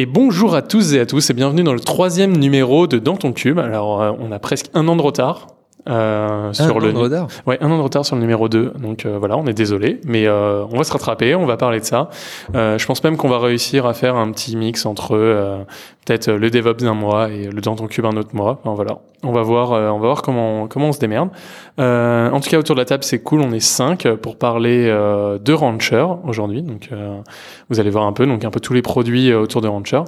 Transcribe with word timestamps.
Et 0.00 0.06
bonjour 0.06 0.54
à 0.54 0.62
tous 0.62 0.94
et 0.94 1.00
à 1.00 1.04
tous 1.04 1.28
et 1.28 1.34
bienvenue 1.34 1.62
dans 1.62 1.74
le 1.74 1.78
troisième 1.78 2.34
numéro 2.34 2.86
de 2.86 2.98
Dans 2.98 3.18
ton 3.18 3.34
cube. 3.34 3.58
Alors 3.58 4.00
euh, 4.00 4.12
on 4.18 4.32
a 4.32 4.38
presque 4.38 4.70
un 4.72 4.88
an 4.88 4.96
de 4.96 5.02
retard. 5.02 5.59
Euh, 5.88 6.52
sur 6.52 6.76
un 6.76 6.80
le 6.80 6.90
an 6.90 6.92
de 6.92 6.98
retard 6.98 7.28
Ouais, 7.46 7.58
un 7.60 7.70
an 7.70 7.78
de 7.78 7.82
retard 7.82 8.04
sur 8.04 8.16
le 8.16 8.20
numéro 8.20 8.48
2. 8.48 8.74
Donc 8.78 9.06
euh, 9.06 9.18
voilà, 9.18 9.36
on 9.36 9.46
est 9.46 9.54
désolé, 9.54 10.00
mais 10.04 10.26
euh, 10.26 10.64
on 10.70 10.76
va 10.76 10.84
se 10.84 10.92
rattraper, 10.92 11.34
on 11.34 11.46
va 11.46 11.56
parler 11.56 11.80
de 11.80 11.84
ça. 11.84 12.10
Euh, 12.54 12.78
je 12.78 12.86
pense 12.86 13.02
même 13.02 13.16
qu'on 13.16 13.28
va 13.28 13.38
réussir 13.38 13.86
à 13.86 13.94
faire 13.94 14.16
un 14.16 14.30
petit 14.32 14.56
mix 14.56 14.86
entre 14.86 15.16
euh, 15.16 15.58
peut-être 16.04 16.30
le 16.30 16.50
DevOps 16.50 16.84
d'un 16.84 16.94
mois 16.94 17.30
et 17.30 17.48
le 17.48 17.60
dans 17.60 17.76
ton 17.76 17.86
cube 17.86 18.04
un 18.04 18.16
autre 18.16 18.34
mois. 18.34 18.60
Enfin, 18.62 18.74
voilà, 18.74 18.98
on 19.22 19.32
va 19.32 19.42
voir, 19.42 19.70
on 19.72 19.98
va 19.98 20.06
voir 20.06 20.22
comment 20.22 20.66
comment 20.66 20.88
on 20.88 20.92
se 20.92 21.00
démerde. 21.00 21.30
en 21.78 22.40
tout 22.40 22.50
cas, 22.50 22.58
autour 22.58 22.74
de 22.74 22.80
la 22.80 22.86
table, 22.86 23.04
c'est 23.04 23.22
cool. 23.22 23.40
On 23.40 23.52
est 23.52 23.60
cinq 23.60 24.08
pour 24.16 24.36
parler 24.36 24.86
de 24.86 25.52
Rancher 25.52 26.06
aujourd'hui. 26.24 26.62
Donc 26.62 26.90
vous 27.68 27.80
allez 27.80 27.90
voir 27.90 28.04
un 28.04 28.12
peu, 28.12 28.26
donc 28.26 28.44
un 28.44 28.50
peu 28.50 28.60
tous 28.60 28.72
les 28.72 28.82
produits 28.82 29.32
autour 29.32 29.60
de 29.60 29.68
Rancher. 29.68 30.02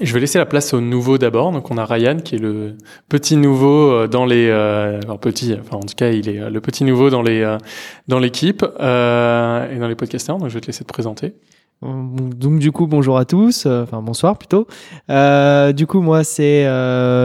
Je 0.00 0.14
vais 0.14 0.20
laisser 0.20 0.38
la 0.38 0.46
place 0.46 0.74
au 0.74 0.80
nouveau 0.80 1.18
d'abord. 1.18 1.50
Donc 1.52 1.70
on 1.70 1.78
a 1.78 1.84
Ryan 1.84 2.18
qui 2.18 2.36
est 2.36 2.38
le 2.38 2.76
petit 3.08 3.36
nouveau 3.36 3.90
euh, 3.90 4.06
dans 4.06 4.24
les, 4.24 4.48
euh, 4.48 5.00
petit, 5.20 5.56
enfin 5.58 5.76
en 5.76 5.80
tout 5.80 5.94
cas 5.96 6.10
il 6.10 6.28
est 6.28 6.40
euh, 6.40 6.50
le 6.50 6.60
petit 6.60 6.84
nouveau 6.84 7.10
dans 7.10 7.22
les 7.22 7.42
euh, 7.42 7.58
dans 8.06 8.18
l'équipe 8.18 8.64
euh, 8.80 9.74
et 9.74 9.78
dans 9.78 9.88
les 9.88 9.96
podcasters. 9.96 10.38
Donc 10.38 10.48
je 10.48 10.54
vais 10.54 10.60
te 10.60 10.66
laisser 10.66 10.84
te 10.84 10.92
présenter. 10.92 11.34
Donc 11.80 12.58
du 12.58 12.72
coup 12.72 12.88
bonjour 12.88 13.18
à 13.18 13.24
tous, 13.24 13.66
enfin 13.66 14.02
bonsoir 14.02 14.36
plutôt. 14.36 14.66
du 15.08 15.86
coup 15.86 16.00
moi 16.00 16.24
c'est 16.24 16.64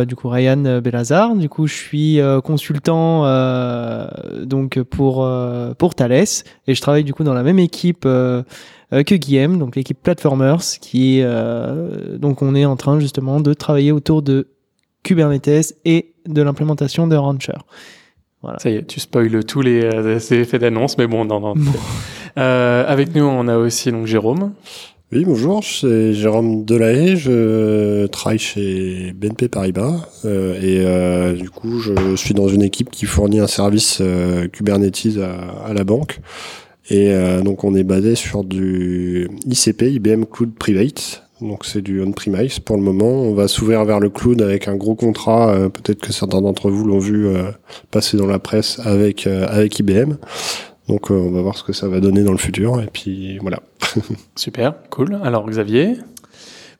du 0.05 0.16
coup 0.16 0.30
Ryan 0.30 0.80
Belazar. 0.80 1.36
Du 1.36 1.50
coup 1.50 1.66
je 1.66 1.73
suis 1.73 2.20
consultant 2.44 3.23
donc 4.44 4.80
pour 4.84 5.28
pour 5.80 5.95
Thales 5.95 6.12
et 6.67 6.76
je 6.76 6.81
travaille 6.81 7.03
du 7.03 7.16
coup 7.16 7.23
dans 7.23 7.34
la 7.34 7.42
même 7.42 7.58
équipe 7.58 8.03
euh, 8.05 8.44
que 8.92 9.16
Guillaume, 9.16 9.58
donc 9.58 9.76
l'équipe 9.76 9.98
Platformers, 10.02 10.62
qui 10.82 11.22
euh, 11.22 12.18
donc 12.18 12.42
on 12.42 12.55
est 12.55 12.66
en 12.66 12.76
train 12.76 13.00
justement 13.00 13.40
de 13.40 13.54
travailler 13.54 13.92
autour 13.92 14.22
de 14.22 14.48
Kubernetes 15.04 15.75
et 15.86 16.14
de 16.28 16.42
l'implémentation 16.42 17.08
de 17.08 17.16
Rancher. 17.16 17.58
Voilà. 18.42 18.59
Ça 18.59 18.70
y 18.70 18.75
est, 18.75 18.86
tu 18.86 19.00
spoiles 19.00 19.44
tous 19.45 19.62
les, 19.62 19.84
euh, 19.84 20.20
effets 20.20 20.59
d'annonce, 20.59 20.98
mais 20.98 21.08
bon, 21.08 21.25
non, 21.25 21.40
non. 21.40 21.53
euh, 22.38 22.86
avec 22.88 23.16
nous, 23.16 23.23
on 23.23 23.48
a 23.48 23.58
aussi 23.58 23.92
donc 23.92 24.06
Jérôme. 24.06 24.53
Oui, 25.16 25.25
bonjour, 25.25 25.64
c'est 25.64 26.14
Jérôme 26.14 26.66
Delahaye, 26.66 27.18
je 27.18 28.08
travaille 28.08 28.40
chez 28.40 29.14
BNP 29.14 29.47
Paribas 29.47 30.09
euh, 30.25 30.56
et 30.56 30.84
euh, 30.84 31.34
du 31.34 31.52
coup 31.52 31.80
je 31.81 32.16
suis 32.16 32.34
dans 32.34 32.47
une 32.47 32.64
équipe 32.64 32.90
qui 32.90 33.06
fournit 33.06 33.40
un 33.40 33.45
service 33.45 34.00
euh, 34.02 34.47
Kubernetes 34.47 35.20
à, 35.22 35.68
à, 35.68 35.73
la 35.73 35.84
banque. 35.84 36.20
Et 36.89 37.12
euh, 37.12 37.42
donc 37.42 37.64
on 37.64 37.76
est 37.76 37.84
basé 37.84 38.16
sur 38.16 38.44
du 38.44 39.30
ICP, 39.45 39.84
IBM 39.84 40.26
Cloud 40.26 40.53
Private. 40.53 41.23
Donc 41.42 41.66
c'est 41.66 41.81
du 41.81 42.02
on-premise 42.02 42.59
pour 42.59 42.78
le 42.78 42.84
moment. 42.84 43.12
On 43.12 43.34
va 43.34 43.48
s'ouvrir 43.48 43.84
vers 43.86 44.00
le 44.00 44.09
cloud 44.09 44.42
avec 44.42 44.67
un 44.67 44.75
gros 44.75 44.95
contrat. 44.95 45.53
Euh, 45.53 45.70
peut-être 45.70 46.00
que 46.00 46.14
certains 46.14 46.42
d'entre 46.42 46.70
vous 46.70 46.86
l'ont 46.86 47.00
vu 47.00 47.28
euh, 47.28 47.52
passer 47.92 48.17
dans 48.17 48.28
la 48.28 48.40
presse 48.40 48.80
avec 48.84 49.28
avec 49.28 49.80
IBM. 49.80 50.16
Donc 50.88 51.09
on 51.09 51.31
va 51.31 51.42
voir 51.42 51.58
ce 51.58 51.64
que 51.64 51.73
ça 51.73 51.88
va 51.88 52.00
donner 52.00 52.23
dans 52.23 52.31
le 52.31 52.38
futur. 52.38 52.81
Et 52.81 52.88
puis 52.92 53.38
voilà. 53.40 53.62
Super, 54.36 54.75
cool. 54.90 55.20
Alors 55.23 55.50
Xavier? 55.50 55.97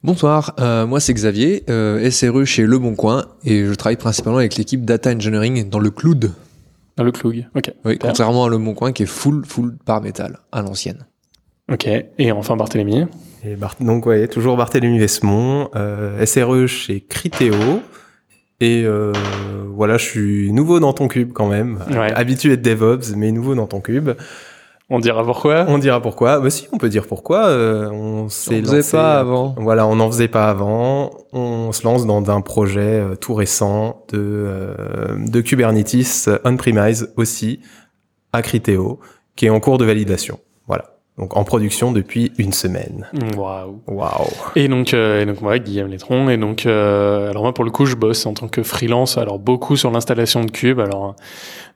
Bonsoir, 0.06 0.54
euh, 0.60 0.86
moi 0.86 1.00
c'est 1.00 1.14
Xavier, 1.14 1.64
euh, 1.70 2.12
SRE 2.12 2.44
chez 2.44 2.64
Le 2.64 2.78
Bon 2.78 2.94
Coin 2.94 3.24
et 3.46 3.66
je 3.66 3.74
travaille 3.74 3.96
principalement 3.96 4.40
avec 4.40 4.58
l'équipe 4.58 4.84
Data 4.84 5.14
Engineering 5.14 5.70
dans 5.70 5.80
le 5.80 5.92
cloud. 5.92 6.34
Dans 6.96 7.04
le 7.04 7.12
Cloug, 7.12 7.48
ok. 7.56 7.74
Oui, 7.86 7.98
contrairement 7.98 8.46
à 8.46 8.50
Le 8.50 8.58
Bon 8.58 8.74
Coin 8.74 8.92
qui 8.92 9.04
est 9.04 9.08
full, 9.08 9.46
full 9.46 9.78
par 9.86 10.02
métal, 10.02 10.40
à 10.52 10.62
l'ancienne. 10.62 11.06
Ok, 11.72 11.88
et 11.88 12.32
enfin 12.32 12.56
Barthélemy. 12.56 13.06
Et 13.46 13.58
Donc, 13.80 14.06
ouais, 14.06 14.28
toujours 14.28 14.58
Barthélemy 14.58 15.00
Vesmont, 15.00 15.70
euh, 15.76 16.26
SRE 16.26 16.68
chez 16.68 17.02
Criteo. 17.02 17.82
Et 18.60 18.84
euh, 18.86 19.12
voilà, 19.70 19.98
je 19.98 20.06
suis 20.06 20.54
nouveau 20.54 20.80
dans 20.80 20.94
ton 20.94 21.08
cube 21.08 21.34
quand 21.34 21.48
même. 21.48 21.80
Habitué 22.16 22.58
de 22.58 22.62
DevOps, 22.62 23.16
mais 23.16 23.32
nouveau 23.32 23.56
dans 23.56 23.68
ton 23.68 23.82
cube. 23.82 24.12
On 24.96 25.00
dira 25.00 25.24
pourquoi 25.26 25.66
On 25.70 25.80
dira 25.80 26.00
pourquoi. 26.00 26.40
Bah 26.40 26.52
si, 26.52 26.68
on 26.72 26.78
peut 26.78 26.88
dire 26.88 27.08
pourquoi. 27.08 27.48
Euh, 27.48 27.90
on 27.90 28.30
s'est 28.30 28.62
faisait 28.62 28.92
pas 28.96 29.18
avant. 29.20 29.56
Voilà, 29.58 29.88
on 29.88 29.96
n'en 29.96 30.12
faisait 30.12 30.28
pas 30.28 30.52
avant. 30.52 31.10
On 31.32 31.72
se 31.72 31.84
lance 31.84 32.06
dans 32.06 32.30
un 32.30 32.42
projet 32.42 33.00
euh, 33.00 33.16
tout 33.16 33.34
récent 33.34 34.06
de, 34.14 34.20
euh, 34.20 35.16
de 35.18 35.42
Kubernetes 35.42 36.30
on-premise 36.46 37.12
aussi, 37.18 37.60
à 38.34 38.44
Criteo, 38.44 39.00
qui 39.36 39.48
est 39.48 39.50
en 39.50 39.60
cours 39.60 39.80
de 39.80 39.86
validation. 39.86 40.40
Voilà. 40.68 40.94
Donc 41.18 41.38
en 41.38 41.44
production 41.44 41.92
depuis 41.92 42.32
une 42.40 42.54
semaine. 42.54 43.08
Waouh. 43.38 43.82
Waouh. 43.88 44.30
Et 44.56 44.68
donc, 44.68 44.94
euh, 44.96 45.22
et 45.22 45.26
donc 45.26 45.42
moi, 45.42 45.60
Guillaume 45.60 45.90
Létron. 45.90 46.30
Et 46.30 46.38
donc, 46.38 46.66
euh, 46.66 47.30
alors 47.30 47.44
moi 47.44 47.54
pour 47.54 47.64
le 47.64 47.70
coup, 47.70 47.86
je 47.86 47.96
bosse 47.96 48.26
en 48.26 48.34
tant 48.34 48.48
que 48.48 48.64
freelance. 48.64 49.20
Alors 49.20 49.38
beaucoup 49.38 49.76
sur 49.76 49.92
l'installation 49.92 50.44
de 50.44 50.50
Cube. 50.50 50.80
Alors 50.80 51.16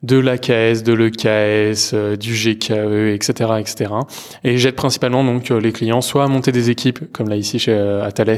de 0.03 0.17
l'AKS, 0.17 0.83
de 0.83 0.93
l'EKS, 0.93 1.93
euh, 1.93 2.15
du 2.15 2.33
GKE, 2.33 3.13
etc., 3.13 3.51
etc. 3.59 3.91
Et 4.43 4.57
j'aide 4.57 4.75
principalement 4.75 5.23
donc 5.23 5.49
les 5.49 5.71
clients 5.71 6.01
soit 6.01 6.23
à 6.23 6.27
monter 6.27 6.51
des 6.51 6.69
équipes, 6.69 7.11
comme 7.11 7.29
là 7.29 7.35
ici 7.35 7.59
chez 7.59 7.73
à 7.75 8.11
Thales, 8.11 8.37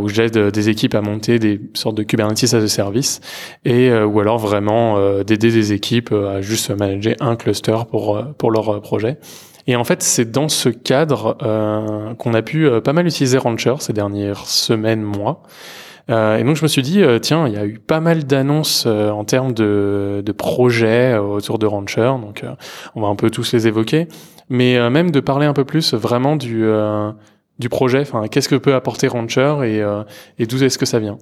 où 0.00 0.08
j'aide 0.08 0.36
des 0.36 0.68
équipes 0.68 0.94
à 0.94 1.00
monter 1.00 1.38
des 1.38 1.60
sortes 1.74 1.96
de 1.96 2.02
Kubernetes 2.02 2.44
as 2.44 2.54
a 2.54 2.68
service, 2.68 3.20
et 3.64 3.92
ou 3.92 4.20
alors 4.20 4.38
vraiment 4.38 4.98
d'aider 5.22 5.50
des 5.50 5.72
équipes 5.72 6.12
à 6.12 6.40
juste 6.40 6.70
manager 6.70 7.14
un 7.20 7.36
cluster 7.36 7.76
pour 7.90 8.22
pour 8.36 8.50
leur 8.50 8.80
projet. 8.80 9.18
Et 9.66 9.76
en 9.76 9.84
fait, 9.84 10.02
c'est 10.02 10.30
dans 10.30 10.48
ce 10.48 10.68
cadre 10.68 11.38
euh, 11.42 12.14
qu'on 12.14 12.34
a 12.34 12.42
pu 12.42 12.66
euh, 12.66 12.80
pas 12.80 12.92
mal 12.92 13.06
utiliser 13.06 13.38
Rancher 13.38 13.74
ces 13.78 13.92
dernières 13.92 14.46
semaines, 14.46 15.02
mois. 15.02 15.42
Euh, 16.10 16.36
et 16.36 16.44
donc 16.44 16.56
je 16.56 16.62
me 16.62 16.68
suis 16.68 16.82
dit, 16.82 17.02
euh, 17.02 17.18
tiens, 17.18 17.48
il 17.48 17.54
y 17.54 17.56
a 17.56 17.64
eu 17.64 17.78
pas 17.78 18.00
mal 18.00 18.24
d'annonces 18.24 18.84
euh, 18.86 19.10
en 19.10 19.24
termes 19.24 19.52
de, 19.52 20.22
de 20.24 20.32
projets 20.32 21.16
autour 21.16 21.58
de 21.58 21.66
Rancher, 21.66 22.12
donc 22.20 22.44
on 22.94 23.00
va 23.00 23.08
un 23.08 23.16
peu 23.16 23.30
tous 23.30 23.52
les 23.52 23.66
évoquer, 23.66 24.08
mais 24.48 24.90
même 24.90 25.10
de 25.10 25.20
parler 25.20 25.46
un 25.46 25.54
peu 25.54 25.64
plus 25.64 25.94
vraiment 25.94 26.36
du, 26.36 26.66
du 27.58 27.68
projet, 27.68 28.00
enfin 28.00 28.28
qu'est-ce 28.28 28.48
que 28.48 28.56
peut 28.56 28.74
apporter 28.74 29.08
Rancher 29.08 29.56
et, 29.64 29.82
et 30.38 30.46
d'où 30.46 30.62
est-ce 30.62 30.78
que 30.78 30.86
ça 30.86 30.98
vient? 30.98 31.18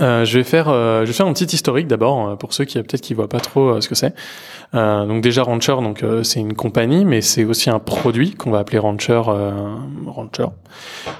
Euh, 0.00 0.24
je 0.24 0.38
vais 0.38 0.44
faire, 0.44 0.68
euh, 0.68 1.00
je 1.02 1.06
vais 1.06 1.12
faire 1.12 1.26
un 1.26 1.32
petit 1.32 1.54
historique 1.54 1.86
d'abord 1.86 2.28
euh, 2.28 2.36
pour 2.36 2.52
ceux 2.52 2.64
qui 2.64 2.78
peut-être 2.82 3.00
qui 3.00 3.14
voient 3.14 3.28
pas 3.28 3.40
trop 3.40 3.68
euh, 3.68 3.80
ce 3.80 3.88
que 3.88 3.94
c'est. 3.94 4.14
donc 4.72 5.22
déjà 5.22 5.42
Rancher, 5.42 5.76
donc 5.82 6.04
c'est 6.22 6.40
une 6.40 6.54
compagnie, 6.54 7.04
mais 7.04 7.20
c'est 7.20 7.44
aussi 7.44 7.68
un 7.68 7.78
produit 7.78 8.32
qu'on 8.34 8.50
va 8.50 8.60
appeler 8.60 8.78
Rancher. 8.78 9.20
Rancher. 10.06 10.46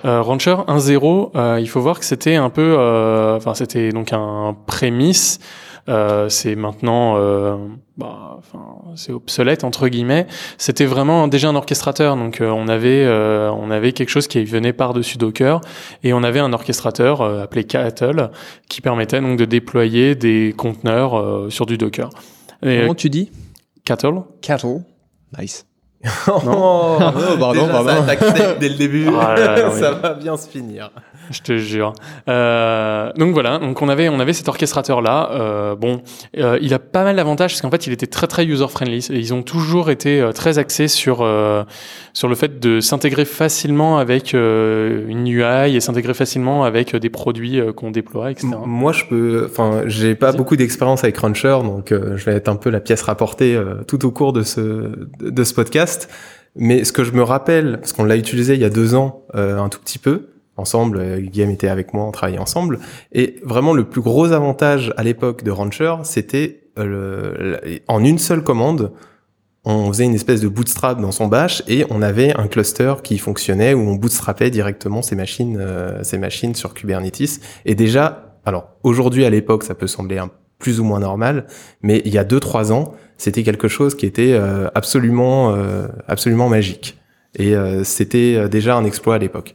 Rancher 0.05 0.57
1.0, 0.69 1.61
il 1.61 1.69
faut 1.69 1.81
voir 1.81 1.99
que 1.99 2.05
c'était 2.05 2.37
un 2.37 2.49
peu, 2.49 2.77
enfin 3.37 3.53
c'était 3.55 3.91
donc 3.91 4.13
un 4.13 4.57
prémisse 4.67 5.39
euh, 5.89 6.29
c'est 6.29 6.55
maintenant, 6.55 7.17
euh, 7.17 7.57
bah, 7.97 8.41
c'est 8.95 9.13
obsolète 9.13 9.65
entre 9.65 9.89
guillemets. 9.89 10.27
C'était 10.59 10.87
vraiment 10.87 11.29
déjà 11.29 11.49
un 11.49 11.57
orchestrateur, 11.57 12.17
donc 12.17 12.41
euh, 12.41 12.51
on 12.51 12.69
avait, 12.69 13.07
on 13.07 13.71
avait 13.71 13.93
quelque 13.93 14.11
chose 14.11 14.29
qui 14.29 14.45
venait 14.45 14.73
par 14.73 14.95
dessus 14.95 15.19
Docker 15.19 15.61
et 16.03 16.13
on 16.13 16.23
avait 16.23 16.41
un 16.41 16.53
orchestrateur 16.53 17.23
appelé 17.23 17.65
Cattle 17.65 18.31
qui 18.69 18.81
permettait 18.81 19.21
donc 19.21 19.39
de 19.39 19.45
déployer 19.45 20.15
des 20.15 20.55
conteneurs 20.57 21.51
sur 21.51 21.67
du 21.67 21.79
Docker. 21.79 22.11
Comment 22.63 22.95
tu 22.95 23.11
dis? 23.11 23.31
Cattle. 23.85 24.23
Cattle. 24.41 24.83
Nice. 25.39 25.67
non, 26.45 26.97
oh, 26.97 27.39
pardon, 27.39 27.69
pardon. 27.69 28.07
Ça 28.07 28.55
dès 28.59 28.69
le 28.69 28.75
début. 28.79 29.07
Ah, 29.19 29.37
ça 29.71 29.93
va 29.93 30.15
bien 30.15 30.37
se 30.37 30.49
finir 30.49 30.91
je 31.33 31.41
te 31.41 31.57
jure. 31.57 31.93
Euh, 32.29 33.13
donc 33.17 33.33
voilà, 33.33 33.59
donc 33.59 33.81
on 33.83 33.89
avait 33.89 34.09
on 34.09 34.21
avait 34.21 34.33
cet 34.33 34.49
orchestrateur 34.49 35.03
là. 35.03 35.31
Euh, 35.33 35.75
bon, 35.75 36.03
euh, 36.39 36.59
il 36.61 36.75
a 36.75 36.79
pas 36.79 37.05
mal 37.05 37.17
d'avantages 37.17 37.53
parce 37.53 37.63
qu'en 37.63 37.71
fait 37.71 37.87
il 37.87 37.93
était 37.93 38.07
très 38.07 38.27
très 38.27 38.45
user 38.45 38.69
friendly. 38.69 39.07
Ils 39.11 39.35
ont 39.35 39.43
toujours 39.43 39.91
été 39.91 40.29
très 40.35 40.59
axés 40.59 40.89
sur 40.89 41.27
sur 42.13 42.29
le 42.29 42.35
fait 42.35 42.61
de 42.61 42.81
s'intégrer 42.81 43.25
facilement 43.25 43.99
avec 43.99 44.33
une 44.35 45.27
UI 45.27 45.77
et 45.77 45.81
s'intégrer 45.81 46.15
facilement 46.15 46.65
avec 46.65 46.95
des 46.95 47.11
produits 47.11 47.61
qu'on 47.75 47.91
déploie, 47.91 48.31
etc. 48.31 48.49
Moi 48.65 48.93
je 48.93 49.05
peux, 49.07 49.49
enfin 49.51 49.83
j'ai 49.87 50.15
pas 50.15 50.33
beaucoup 50.33 50.57
d'expérience 50.57 51.05
avec 51.05 51.17
Rancher, 51.19 51.59
donc 51.63 51.91
je 51.91 52.25
vais 52.25 52.35
être 52.35 52.49
un 52.49 52.57
peu 52.57 52.71
la 52.71 52.81
pièce 52.81 53.03
rapportée 53.03 53.59
tout 53.87 54.05
au 54.05 54.11
cours 54.11 54.33
de 54.33 54.43
ce 54.43 54.61
de 55.21 55.45
ce 55.45 55.55
podcast. 55.55 55.92
Mais 56.55 56.85
ce 56.85 56.93
que 56.93 57.05
je 57.05 57.13
me 57.13 57.23
rappelle, 57.23 57.79
parce 57.81 57.93
qu'on 57.93 58.05
l'a 58.05 58.17
utilisé 58.17 58.55
il 58.55 58.61
y 58.61 58.65
a 58.65 58.71
deux 58.71 58.95
ans 58.95 59.23
un 59.35 59.69
tout 59.69 59.81
petit 59.81 59.99
peu, 59.99 60.33
ensemble, 60.57 60.99
euh, 60.99 61.21
Guillaume 61.21 61.51
était 61.51 61.69
avec 61.69 61.95
moi, 61.95 62.05
on 62.05 62.13
travaillait 62.13 62.41
ensemble. 62.41 62.79
Et 63.13 63.37
vraiment, 63.43 63.73
le 63.73 63.85
plus 63.85 64.01
gros 64.01 64.33
avantage 64.33 64.93
à 64.97 65.03
l'époque 65.03 65.43
de 65.45 65.51
Rancher, 65.51 65.95
c'était 66.05 66.65
euh, 66.79 67.59
en 67.89 68.05
une 68.05 68.19
seule 68.19 68.43
commande, 68.43 68.93
on 69.65 69.89
faisait 69.93 70.05
une 70.05 70.15
espèce 70.15 70.41
de 70.41 70.49
bootstrap 70.49 71.01
dans 71.01 71.13
son 71.13 71.29
bash 71.29 71.63
et 71.69 71.87
on 71.89 72.03
avait 72.03 72.37
un 72.37 72.49
cluster 72.49 72.95
qui 73.05 73.19
fonctionnait 73.19 73.75
où 73.75 73.81
on 73.81 73.95
bootstrapait 73.95 74.51
directement 74.51 75.03
ces 75.03 75.15
machines, 75.15 75.57
euh, 75.61 76.03
ces 76.03 76.19
machines 76.19 76.55
sur 76.55 76.75
Kubernetes. 76.75 77.41
Et 77.65 77.77
déjà, 77.77 78.39
alors 78.45 78.71
aujourd'hui 78.83 79.25
à 79.25 79.31
l'époque, 79.31 79.63
ça 79.63 79.75
peut 79.75 79.87
sembler 79.87 80.19
un 80.19 80.31
plus 80.59 80.81
ou 80.81 80.85
moins 80.85 81.01
normal, 81.01 81.47
mais 81.83 82.03
il 82.05 82.13
y 82.13 82.19
a 82.19 82.25
deux 82.25 82.41
trois 82.41 82.73
ans, 82.73 82.95
c'était 83.23 83.45
quelque 83.45 83.69
chose 83.69 83.95
qui 83.95 84.05
était 84.05 84.35
absolument 84.75 85.55
absolument 86.09 86.49
magique. 86.49 86.99
Et 87.39 87.55
c'était 87.85 88.49
déjà 88.49 88.77
un 88.77 88.85
exploit 88.85 89.15
à 89.15 89.19
l'époque. 89.19 89.55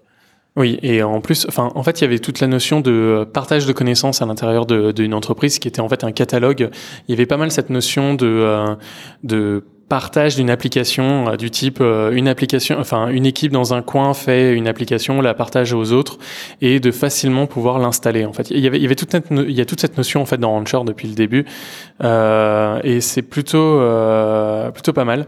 Oui, 0.58 0.80
et 0.82 1.04
en 1.04 1.22
plus, 1.22 1.46
enfin, 1.48 1.72
en 1.76 1.84
fait, 1.84 2.02
il 2.02 2.04
y 2.04 2.08
avait 2.08 2.20
toute 2.20 2.40
la 2.40 2.48
notion 2.48 2.82
de 2.82 3.28
partage 3.32 3.66
de 3.66 3.74
connaissances 3.74 4.22
à 4.22 4.26
l'intérieur 4.26 4.66
d'une 4.66 5.14
entreprise 5.14 5.60
qui 5.60 5.68
était 5.68 5.82
en 5.82 5.88
fait 5.88 6.04
un 6.04 6.12
catalogue. 6.12 6.70
Il 7.08 7.12
y 7.12 7.14
avait 7.14 7.28
pas 7.28 7.38
mal 7.38 7.52
cette 7.52 7.70
notion 7.70 8.16
de 8.16 8.26
euh, 8.26 8.76
de 9.24 9.64
partage 9.90 10.36
d'une 10.36 10.50
application 10.50 11.30
euh, 11.30 11.36
du 11.38 11.50
type 11.50 11.80
euh, 11.80 12.12
une 12.12 12.28
application 12.28 12.78
enfin 12.80 13.08
une 13.08 13.26
équipe 13.26 13.52
dans 13.52 13.74
un 13.74 13.82
coin 13.82 14.14
fait 14.14 14.54
une 14.54 14.68
application 14.68 15.22
la 15.22 15.34
partage 15.34 15.74
aux 15.74 15.94
autres 15.94 16.18
et 16.62 16.80
de 16.80 16.92
facilement 16.92 17.48
pouvoir 17.48 17.80
l'installer 17.80 18.26
en 18.26 18.34
fait 18.34 18.50
il 18.52 18.60
y 18.60 18.68
avait 18.68 18.78
il 18.78 18.84
y 18.84 18.86
avait 18.86 18.96
toute 18.96 19.12
cette 19.12 19.28
il 19.32 19.52
y 19.52 19.62
a 19.62 19.66
toute 19.66 19.80
cette 19.80 19.98
notion 19.98 20.22
en 20.22 20.26
fait 20.26 20.38
dans 20.38 20.52
Rancher 20.52 20.80
depuis 20.86 21.08
le 21.08 21.16
début 21.16 21.46
euh, 22.04 22.82
et 22.84 23.00
c'est 23.00 23.22
plutôt 23.22 23.80
euh, 23.80 24.72
plutôt 24.72 24.94
pas 24.94 25.06
mal 25.06 25.28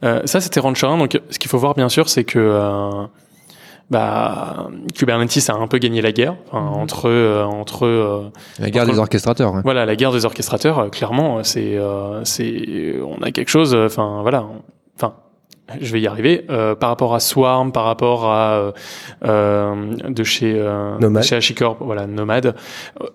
ça 0.00 0.40
c'était 0.40 0.60
Rancher 0.60 0.86
1 0.86 0.98
donc 0.98 1.20
ce 1.28 1.38
qu'il 1.40 1.50
faut 1.50 1.58
voir 1.58 1.74
bien 1.74 1.88
sûr 1.88 2.08
c'est 2.08 2.22
que 2.22 2.38
bah, 3.90 4.68
Kubernetes 4.94 5.48
a 5.48 5.54
un 5.54 5.66
peu 5.66 5.78
gagné 5.78 6.02
la 6.02 6.12
guerre 6.12 6.36
enfin, 6.48 6.60
Mhm. 6.62 6.74
entre 6.82 7.08
euh, 7.08 7.44
entre 7.44 7.86
euh, 7.86 8.30
La 8.58 8.70
guerre 8.70 8.82
entre- 8.84 8.92
des 8.92 8.98
orchestrateurs. 8.98 9.54
hein. 9.56 9.60
voilà 9.64 9.86
la 9.86 9.96
guerre 9.96 10.12
des 10.12 10.24
orchestrateurs 10.24 10.78
euh, 10.78 10.88
clairement 10.88 11.42
c'est 11.42 11.76
euh, 11.76 12.22
c'est 12.24 12.96
on 13.02 13.22
a 13.22 13.30
quelque 13.30 13.48
chose 13.48 13.74
euh, 13.74 13.86
enfin 13.86 14.20
voilà 14.22 14.44
enfin 14.96 15.14
je 15.80 15.92
vais 15.92 16.00
y 16.00 16.06
arriver 16.06 16.44
euh, 16.50 16.74
par 16.74 16.90
rapport 16.90 17.14
à 17.14 17.20
Swarm 17.20 17.72
par 17.72 17.84
rapport 17.84 18.26
à 18.26 18.52
euh, 18.52 18.72
euh, 19.24 19.74
de 20.08 20.24
chez 20.24 20.54
euh, 20.56 20.98
Nomad. 20.98 21.22
chez 21.22 21.36
HashiCorp 21.36 21.78
voilà 21.80 22.06
Nomad 22.06 22.54
euh, 23.02 23.06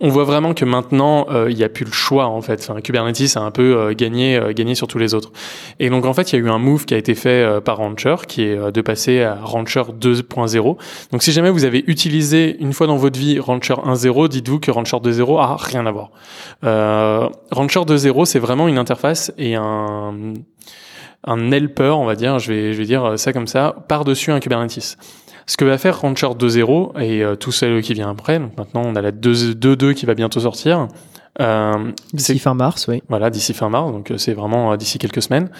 on 0.00 0.08
voit 0.08 0.24
vraiment 0.24 0.54
que 0.54 0.64
maintenant 0.64 1.26
euh, 1.30 1.50
il 1.50 1.56
n'y 1.56 1.62
a 1.62 1.68
plus 1.68 1.84
le 1.84 1.92
choix 1.92 2.26
en 2.26 2.40
fait. 2.40 2.70
Kubernetes 2.82 3.36
a 3.36 3.40
un 3.40 3.50
peu 3.50 3.76
euh, 3.76 3.94
gagné 3.94 4.36
euh, 4.36 4.52
gagné 4.52 4.74
sur 4.74 4.88
tous 4.88 4.98
les 4.98 5.14
autres. 5.14 5.32
Et 5.78 5.88
donc 5.88 6.04
en 6.04 6.12
fait 6.12 6.32
il 6.32 6.36
y 6.36 6.42
a 6.42 6.44
eu 6.44 6.50
un 6.50 6.58
move 6.58 6.84
qui 6.84 6.94
a 6.94 6.96
été 6.96 7.14
fait 7.14 7.60
par 7.62 7.78
Rancher 7.78 8.16
qui 8.26 8.42
est 8.42 8.72
de 8.72 8.80
passer 8.80 9.22
à 9.22 9.36
Rancher 9.42 9.82
2.0. 10.00 10.76
Donc 11.12 11.22
si 11.22 11.32
jamais 11.32 11.50
vous 11.50 11.64
avez 11.64 11.84
utilisé 11.86 12.56
une 12.60 12.72
fois 12.72 12.86
dans 12.86 12.96
votre 12.96 13.18
vie 13.18 13.38
Rancher 13.38 13.74
1.0, 13.74 14.28
dites-vous 14.28 14.58
que 14.58 14.70
Rancher 14.70 14.96
2.0 14.96 15.40
a 15.40 15.56
rien 15.56 15.86
à 15.86 15.92
voir. 15.92 16.10
Rancher 17.52 17.80
2.0 17.80 18.24
c'est 18.24 18.38
vraiment 18.38 18.68
une 18.68 18.78
interface 18.78 19.32
et 19.38 19.54
un 19.54 20.34
un 21.26 21.50
helper, 21.50 21.96
on 21.96 22.04
va 22.04 22.16
dire, 22.16 22.38
je 22.38 22.52
vais, 22.52 22.72
je 22.74 22.78
vais 22.78 22.84
dire 22.84 23.18
ça 23.18 23.32
comme 23.32 23.46
ça, 23.46 23.74
par-dessus 23.88 24.30
un 24.30 24.40
Kubernetes. 24.40 24.98
Ce 25.46 25.56
que 25.56 25.64
va 25.64 25.78
faire 25.78 26.00
Rancher 26.00 26.26
2.0 26.28 27.00
et 27.00 27.22
euh, 27.22 27.36
tout 27.36 27.52
celle 27.52 27.82
qui 27.82 27.94
vient 27.94 28.10
après, 28.10 28.38
donc 28.38 28.56
maintenant 28.56 28.82
on 28.84 28.94
a 28.96 29.02
la 29.02 29.12
2.2 29.12 29.94
qui 29.94 30.06
va 30.06 30.14
bientôt 30.14 30.40
sortir, 30.40 30.88
euh, 31.40 31.90
D'ici 32.12 32.38
fin 32.38 32.54
mars, 32.54 32.86
oui. 32.88 33.02
voilà, 33.08 33.28
d'ici 33.30 33.54
fin 33.54 33.68
mars, 33.68 33.90
donc 33.90 34.10
euh, 34.10 34.18
c'est 34.18 34.34
vraiment 34.34 34.72
euh, 34.72 34.76
d'ici 34.76 34.98
quelques 34.98 35.22
semaines. 35.22 35.50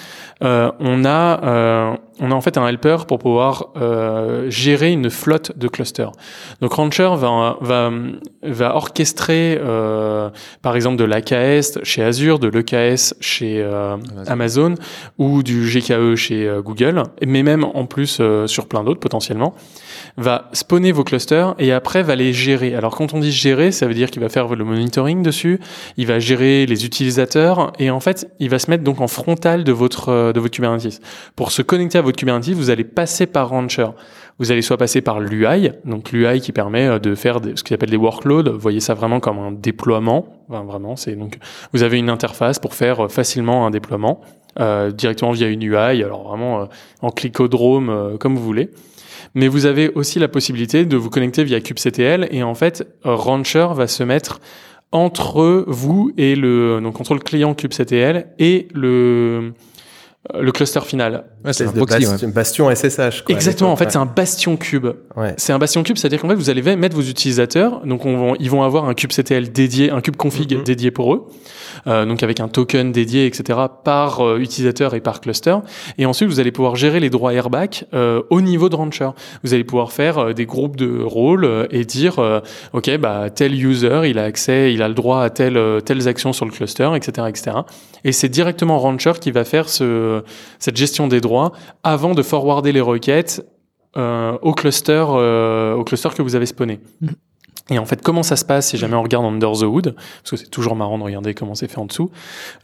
On 0.41 1.05
a, 1.05 1.45
euh, 1.45 1.97
on 2.21 2.31
a 2.31 2.35
en 2.35 2.41
fait 2.41 2.57
un 2.59 2.67
helper 2.67 3.07
pour 3.09 3.19
pouvoir 3.19 3.71
euh, 3.77 4.49
gérer 4.51 4.93
une 4.93 5.11
flotte 5.11 5.57
de 5.57 5.69
clusters. 5.69 6.13
Donc 6.61 6.73
Rancher 6.73 7.11
va 7.17 7.57
va 7.61 7.91
va 8.43 8.77
orchestrer, 8.77 9.59
euh, 9.61 10.31
par 10.63 10.77
exemple, 10.77 10.97
de 10.97 11.05
l'AKS 11.05 11.83
chez 11.83 12.03
Azure, 12.03 12.39
de 12.39 12.49
l'EKS 12.49 13.15
chez 13.21 13.61
euh, 13.63 13.97
Amazon 14.27 14.75
ou 15.19 15.43
du 15.43 15.67
GKE 15.67 16.15
chez 16.15 16.51
Google, 16.65 17.03
mais 17.27 17.43
même 17.43 17.65
en 17.65 17.87
plus 17.87 18.19
euh, 18.21 18.47
sur 18.47 18.67
plein 18.67 18.85
d'autres 18.85 19.01
potentiellement 19.01 19.55
va 20.17 20.49
spawner 20.53 20.93
vos 20.93 21.03
clusters 21.03 21.55
et 21.59 21.73
après 21.73 22.03
va 22.05 22.15
les 22.15 22.33
gérer. 22.33 22.75
Alors 22.75 22.95
quand 22.95 23.15
on 23.15 23.19
dit 23.19 23.33
gérer, 23.33 23.73
ça 23.73 23.87
veut 23.89 23.95
dire 23.95 24.11
qu'il 24.11 24.23
va 24.23 24.29
faire 24.29 24.55
le 24.55 24.65
monitoring 24.65 25.23
dessus, 25.23 25.59
il 25.97 26.07
va 26.07 26.19
gérer 26.21 26.67
les 26.67 26.85
utilisateurs 26.87 27.73
et 27.81 27.91
en 27.91 27.99
fait, 28.01 28.31
il 28.39 28.49
va 28.49 28.59
se 28.61 28.71
mettre 28.71 28.85
donc 28.85 29.01
en 29.01 29.09
frontal 29.09 29.65
de 29.65 29.73
votre 29.73 30.09
euh, 30.11 30.33
de 30.33 30.39
votre 30.41 30.55
Kubernetes. 30.55 31.01
Pour 31.35 31.51
se 31.51 31.63
connecter 31.63 31.99
à 31.99 32.03
votre 32.03 32.17
Kubernetes, 32.17 32.51
vous 32.51 32.71
allez 32.71 32.85
passer 32.85 33.27
par 33.27 33.49
Rancher. 33.49 33.89
Vous 34.41 34.51
allez 34.51 34.63
soit 34.63 34.77
passer 34.77 35.01
par 35.01 35.21
l'UI, 35.21 35.71
donc 35.85 36.11
l'UI 36.11 36.41
qui 36.41 36.51
permet 36.53 36.87
euh, 36.89 36.99
de 36.99 37.15
faire 37.15 37.41
des- 37.41 37.57
ce 37.57 37.63
qu'ils 37.65 37.75
appellent 37.75 37.91
des 37.91 37.97
workloads. 37.97 38.51
Vous 38.53 38.59
voyez 38.59 38.81
ça 38.81 38.95
vraiment 38.95 39.21
comme 39.21 39.39
un 39.39 39.53
déploiement. 39.53 40.27
Vraiment, 40.49 40.97
c'est 40.97 41.17
donc 41.17 41.39
vous 41.73 41.83
avez 41.83 41.99
une 41.99 42.11
interface 42.11 42.59
pour 42.59 42.75
faire 42.75 43.05
euh, 43.05 43.09
facilement 43.09 43.67
un 43.67 43.71
déploiement 43.71 44.21
euh, 44.61 44.91
directement 44.93 45.33
via 45.33 45.49
une 45.49 45.63
UI. 45.63 46.03
Alors 46.05 46.29
vraiment 46.29 46.63
euh, 46.63 46.65
en 47.03 47.11
clicodrome 47.11 47.89
euh, 47.91 48.17
comme 48.17 48.37
vous 48.37 48.43
voulez. 48.45 48.71
Mais 49.35 49.49
vous 49.49 49.67
avez 49.67 49.91
aussi 49.91 50.19
la 50.19 50.29
possibilité 50.29 50.85
de 50.85 50.97
vous 50.97 51.11
connecter 51.11 51.45
via 51.45 51.61
kubectl 51.61 52.29
et 52.31 52.43
en 52.43 52.55
fait, 52.55 52.87
Rancher 53.03 53.69
va 53.75 53.87
se 53.87 54.03
mettre 54.03 54.41
entre 54.93 55.65
vous 55.67 56.13
et 56.17 56.37
le 56.37 56.81
donc 56.81 57.01
entre 57.01 57.15
le 57.15 57.21
client 57.21 57.55
kubectl 57.55 58.27
et 58.39 58.69
le 58.73 59.53
le 60.33 60.53
cluster 60.53 60.81
final. 60.81 61.25
Ouais, 61.45 61.53
c'est 61.53 61.65
un 61.65 61.67
Espèce 61.67 61.73
de 61.75 62.07
proxy. 62.07 62.27
bastion, 62.29 62.71
SSH. 62.71 63.23
Quoi, 63.25 63.35
Exactement. 63.35 63.73
En 63.73 63.77
fait, 63.77 63.85
Ouais. 63.85 63.91
c'est 63.91 63.99
un 63.99 64.07
bastion 64.07 64.57
cube. 64.57 64.87
Ouais. 65.17 65.35
C'est 65.37 65.53
un 65.53 65.59
bastion 65.59 65.83
cube, 65.83 65.99
c'est-à-dire 65.99 66.23
qu'en 66.23 66.29
fait, 66.31 66.35
vous 66.35 66.49
allez 66.49 66.63
mettre 66.77 66.97
vos 66.97 67.03
utilisateurs, 67.03 67.83
donc 67.85 68.07
on 68.07 68.31
va- 68.31 68.37
ils 68.41 68.51
vont 68.51 68.63
avoir 68.63 68.87
un 68.89 68.95
kubectl 68.95 69.51
dédié, 69.53 69.91
un 69.91 70.01
kube 70.01 70.17
config 70.17 70.57
Mhm. 70.57 70.65
dédié 70.65 70.91
pour 70.91 71.13
eux, 71.13 71.27
euh, 71.87 72.07
donc 72.07 72.23
avec 72.23 72.41
un 72.41 72.49
token 72.49 72.91
dédié, 72.91 73.27
etc., 73.27 73.59
par 73.85 74.21
euh, 74.27 74.39
utilisateur 74.39 74.95
et 74.95 75.01
par 75.01 75.21
cluster. 75.21 75.57
Et 75.99 76.07
ensuite, 76.07 76.29
vous 76.31 76.41
allez 76.41 76.53
pouvoir 76.53 76.75
gérer 76.77 77.01
les 77.01 77.11
droits 77.11 77.35
airbag 77.35 77.85
euh, 77.93 78.23
au 78.31 78.41
niveau 78.41 78.71
de 78.71 78.77
Rancher. 78.77 79.11
Vous 79.43 79.53
allez 79.53 79.65
pouvoir 79.65 79.93
faire 79.93 80.17
euh, 80.19 80.33
des 80.33 80.47
groupes 80.47 80.77
de 80.77 81.03
rôles 81.03 81.45
euh, 81.45 81.67
et 81.71 81.85
dire, 81.85 82.19
euh, 82.19 82.41
ok, 82.73 82.97
bah 82.99 83.29
tel 83.29 83.53
user, 83.63 84.03
il 84.07 84.19
a 84.19 84.25
accès, 84.25 84.73
il 84.73 84.81
a 84.83 84.89
le 84.89 84.95
droit 84.95 85.23
à 85.23 85.29
telle, 85.29 85.59
euh, 85.59 85.81
telles 85.81 86.09
actions 86.09 86.33
sur 86.33 86.47
le 86.47 86.51
cluster, 86.51 86.89
etc., 86.97 87.27
etc. 87.29 87.57
Et 88.07 88.13
c'est 88.13 88.29
directement 88.29 88.79
Rancher 88.79 89.13
qui 89.21 89.31
va 89.31 89.45
faire 89.45 89.69
ce, 89.69 90.14
cette 90.59 90.77
gestion 90.77 91.09
des 91.09 91.21
droits 91.21 91.53
avant 91.83 92.15
de 92.15 92.23
forwarder 92.23 92.73
les 92.73 92.81
requêtes 92.81 93.45
euh, 93.97 94.37
au 94.43 94.55
cluster 94.55 95.05
euh, 95.09 95.75
au 95.75 95.85
cluster 95.85 96.09
que 96.17 96.23
vous 96.23 96.35
avez 96.35 96.47
spawné. 96.47 96.81
Mhm. 97.01 97.15
Et 97.71 97.79
en 97.79 97.87
fait, 97.87 98.03
comment 98.03 98.23
ça 98.23 98.37
se 98.37 98.45
passe 98.45 98.69
si 98.69 98.77
jamais 98.77 98.95
on 98.95 99.03
regarde 99.03 99.25
Under 99.25 99.53
the 99.53 99.63
Hood, 99.63 99.95
parce 99.95 100.31
que 100.31 100.37
c'est 100.37 100.51
toujours 100.51 100.77
marrant 100.77 100.99
de 100.99 101.03
regarder 101.05 101.33
comment 101.33 101.55
c'est 101.55 101.69
fait 101.69 101.79
en 101.79 101.87
dessous, 101.87 102.11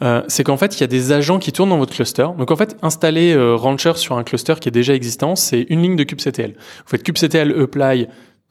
euh, 0.02 0.22
c'est 0.28 0.44
qu'en 0.44 0.58
fait, 0.58 0.76
il 0.76 0.80
y 0.82 0.84
a 0.84 0.88
des 0.88 1.12
agents 1.12 1.38
qui 1.38 1.52
tournent 1.52 1.70
dans 1.70 1.78
votre 1.78 1.94
cluster. 1.94 2.26
Donc 2.36 2.50
en 2.50 2.56
fait, 2.56 2.76
installer 2.82 3.32
euh, 3.32 3.54
Rancher 3.54 3.94
sur 3.94 4.18
un 4.18 4.24
cluster 4.24 4.54
qui 4.60 4.68
est 4.68 4.72
déjà 4.72 4.94
existant, 4.94 5.36
c'est 5.36 5.62
une 5.70 5.80
ligne 5.80 5.96
de 5.96 6.04
kubectl. 6.04 6.52
Vous 6.52 6.90
faites 6.90 7.02
kubectl 7.02 7.62
apply 7.62 8.08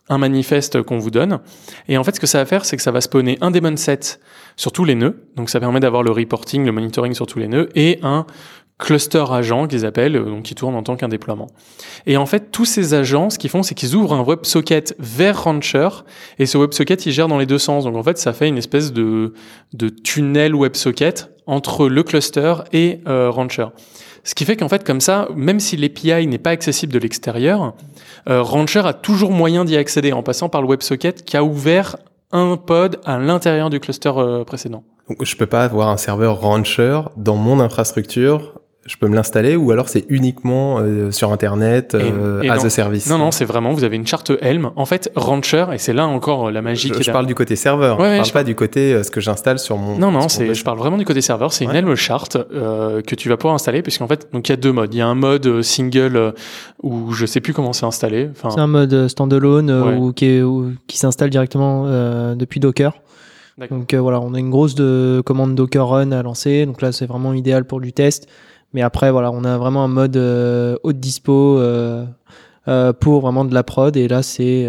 un 0.08 0.18
manifeste 0.18 0.82
qu'on 0.82 0.98
vous 0.98 1.12
donne. 1.12 1.40
Et 1.88 1.98
en 1.98 2.04
fait, 2.04 2.16
ce 2.16 2.20
que 2.20 2.26
ça 2.26 2.40
va 2.40 2.46
faire, 2.48 2.66
c'est 2.66 2.78
que 2.78 2.82
ça 2.82 2.92
va 2.92 3.02
spawner 3.02 3.38
un 3.42 3.52
daemon 3.52 3.78
set 3.78 4.20
sur 4.56 4.72
tous 4.72 4.86
les 4.86 4.96
nœuds. 4.96 5.28
Donc 5.36 5.52
ça 5.52 5.60
permet 5.60 5.80
d'avoir 5.80 6.02
le 6.02 6.10
reporting, 6.10 6.66
le 6.66 6.72
monitoring 6.72 7.14
sur 7.14 7.28
tous 7.28 7.38
les 7.38 7.48
nœuds, 7.48 7.70
et 7.76 8.00
un 8.02 8.26
cluster 8.80 9.26
agent 9.30 9.68
qu'ils 9.68 9.86
appellent, 9.86 10.16
euh, 10.16 10.26
donc 10.26 10.44
qui 10.44 10.56
tourne 10.56 10.74
en 10.74 10.82
tant 10.82 10.96
qu'un 10.96 11.10
déploiement. 11.10 11.48
Et 12.08 12.18
en 12.18 12.26
fait, 12.26 12.50
tous 12.52 12.66
ces 12.66 12.94
agents, 12.96 13.30
ce 13.30 13.38
qu'ils 13.38 13.50
font, 13.50 13.62
c'est 13.62 13.76
qu'ils 13.76 13.96
ouvrent 13.96 14.14
un 14.14 14.24
WebSocket 14.24 14.96
vers 14.98 15.44
Rancher, 15.44 15.90
et 16.40 16.46
ce 16.46 16.58
WebSocket, 16.58 17.06
il 17.06 17.12
gère 17.12 17.28
dans 17.28 17.38
les 17.38 17.46
deux 17.46 17.60
sens. 17.60 17.84
Donc 17.84 17.96
en 17.96 18.04
fait, 18.04 18.18
ça 18.18 18.34
fait 18.34 18.48
une 18.48 18.58
espèce 18.58 18.92
de, 18.92 19.34
de 19.74 19.90
tunnel 19.90 20.56
WebSocket 20.56 21.30
entre 21.46 21.88
le 21.88 22.04
cluster 22.04 22.56
et 22.72 23.02
euh, 23.08 23.30
Rancher. 23.30 23.68
Ce 24.24 24.36
qui 24.36 24.46
fait 24.46 24.56
qu'en 24.56 24.70
fait, 24.70 24.84
comme 24.84 25.02
ça, 25.02 25.28
même 25.36 25.60
si 25.60 25.76
l'API 25.76 26.28
n'est 26.28 26.38
pas 26.38 26.52
accessible 26.52 26.94
de 26.94 27.00
l'extérieur, 27.00 27.74
euh, 28.30 28.42
Rancher 28.42 28.82
a 28.86 28.94
toujours 28.94 29.32
moyen 29.32 29.66
d'y 29.66 29.76
accéder 29.76 30.14
en 30.14 30.24
passant 30.24 30.50
par 30.50 30.62
le 30.62 30.68
WebSocket 30.68 31.24
qui 31.24 31.38
a 31.38 31.44
ouvert 31.44 31.98
un 32.32 32.58
pod 32.58 33.00
à 33.06 33.18
l'intérieur 33.18 33.70
du 33.70 33.80
cluster 33.80 34.12
précédent. 34.46 34.84
Je 35.22 35.36
peux 35.36 35.48
pas 35.48 35.64
avoir 35.64 35.90
un 35.90 35.98
serveur 35.98 36.40
Rancher 36.42 37.02
dans 37.18 37.36
mon 37.36 37.60
infrastructure. 37.60 38.59
Je 38.86 38.96
peux 38.96 39.08
me 39.08 39.16
l'installer 39.16 39.56
ou 39.58 39.72
alors 39.72 39.90
c'est 39.90 40.06
uniquement 40.08 40.80
euh, 40.80 41.12
sur 41.12 41.32
Internet, 41.34 41.96
euh, 41.96 42.42
Et- 42.42 42.48
et 42.48 42.50
as 42.50 42.56
non. 42.60 42.66
a 42.66 42.70
service? 42.70 43.08
Non, 43.10 43.18
non, 43.18 43.30
c'est 43.30 43.44
vraiment, 43.46 43.74
vous 43.74 43.84
avez 43.84 43.98
une 43.98 44.08
charte 44.08 44.32
Helm. 44.42 44.72
En 44.78 44.86
fait, 44.86 45.12
Rancher, 45.16 45.66
et 45.74 45.78
c'est 45.78 45.92
là 45.94 46.08
encore 46.08 46.48
euh, 46.48 46.52
la 46.52 46.62
magie 46.62 46.88
Je, 46.88 46.94
qui 46.94 47.00
est 47.02 47.04
je 47.04 47.08
là- 47.10 47.14
parle 47.14 47.26
du 47.28 47.36
côté 47.36 47.56
serveur. 47.58 48.00
Ouais, 48.00 48.06
ouais, 48.06 48.10
je 48.12 48.16
parle 48.18 48.28
je 48.28 48.34
pas 48.34 48.44
du 48.46 48.56
côté 48.56 48.94
euh, 48.94 49.04
ce 49.04 49.12
que 49.12 49.20
j'installe 49.20 49.60
sur 49.60 49.78
mon. 49.78 49.98
Non, 50.00 50.12
non, 50.12 50.30
c'est, 50.30 50.56
je 50.56 50.64
parle 50.64 50.78
vraiment 50.80 50.98
du 50.98 51.04
côté 51.06 51.22
serveur. 51.22 51.52
C'est 51.52 51.66
une. 51.66 51.76
Helm 51.76 51.94
chart 51.96 52.36
euh, 52.38 53.02
que 53.02 53.16
tu 53.16 53.28
vas 53.30 53.36
pouvoir 53.38 53.54
installer, 53.56 53.82
puisqu'en 53.84 54.08
fait, 54.08 54.30
donc 54.32 54.48
il 54.48 54.52
y 54.52 54.54
a 54.54 54.58
deux 54.58 54.72
modes. 54.72 54.94
Il 54.94 54.98
y 54.98 55.02
a 55.02 55.08
un 55.08 55.14
mode 55.16 55.46
euh, 55.46 55.62
single 55.62 56.16
euh, 56.16 56.32
où 56.82 57.12
je 57.12 57.26
sais 57.26 57.42
plus 57.42 57.54
comment 57.54 57.74
c'est 57.74 57.86
installé. 57.86 58.30
Enfin, 58.32 58.50
C'est 58.50 58.62
un 58.62 58.68
mode 58.68 58.94
euh, 58.94 59.08
standalone 59.10 59.70
euh, 59.70 59.84
Ouais. 59.84 59.96
ou 59.98 60.14
qui, 60.14 60.42
qui 60.88 60.98
s'installe 60.98 61.30
directement 61.30 61.84
euh, 61.86 62.34
depuis 62.34 62.60
Docker. 62.62 62.94
D'accord. 63.58 63.78
Donc 63.78 63.94
euh, 63.94 64.00
voilà, 64.00 64.22
on 64.22 64.34
a 64.34 64.40
une 64.40 64.50
grosse 64.50 64.74
de 64.74 65.22
commande 65.26 65.54
Docker 65.54 65.86
Run 65.86 66.14
à 66.14 66.24
lancer. 66.24 66.66
Donc 66.66 66.82
là, 66.82 66.94
c'est 66.94 67.06
vraiment 67.06 67.34
idéal 67.34 67.66
pour 67.66 67.82
du 67.82 67.92
test. 67.92 68.28
Mais 68.74 68.82
après, 68.82 69.12
voilà, 69.12 69.32
on 69.32 69.44
a 69.44 69.58
vraiment 69.58 69.84
un 69.84 69.88
mode 69.88 70.18
euh, 70.18 70.78
haute 70.84 71.00
dispo 71.00 71.58
euh, 71.58 72.06
euh, 72.68 72.94
pour 72.94 73.22
vraiment 73.22 73.46
de 73.46 73.54
la 73.54 73.64
prod. 73.64 73.96
Et 73.98 74.08
là, 74.08 74.22
c'est 74.22 74.68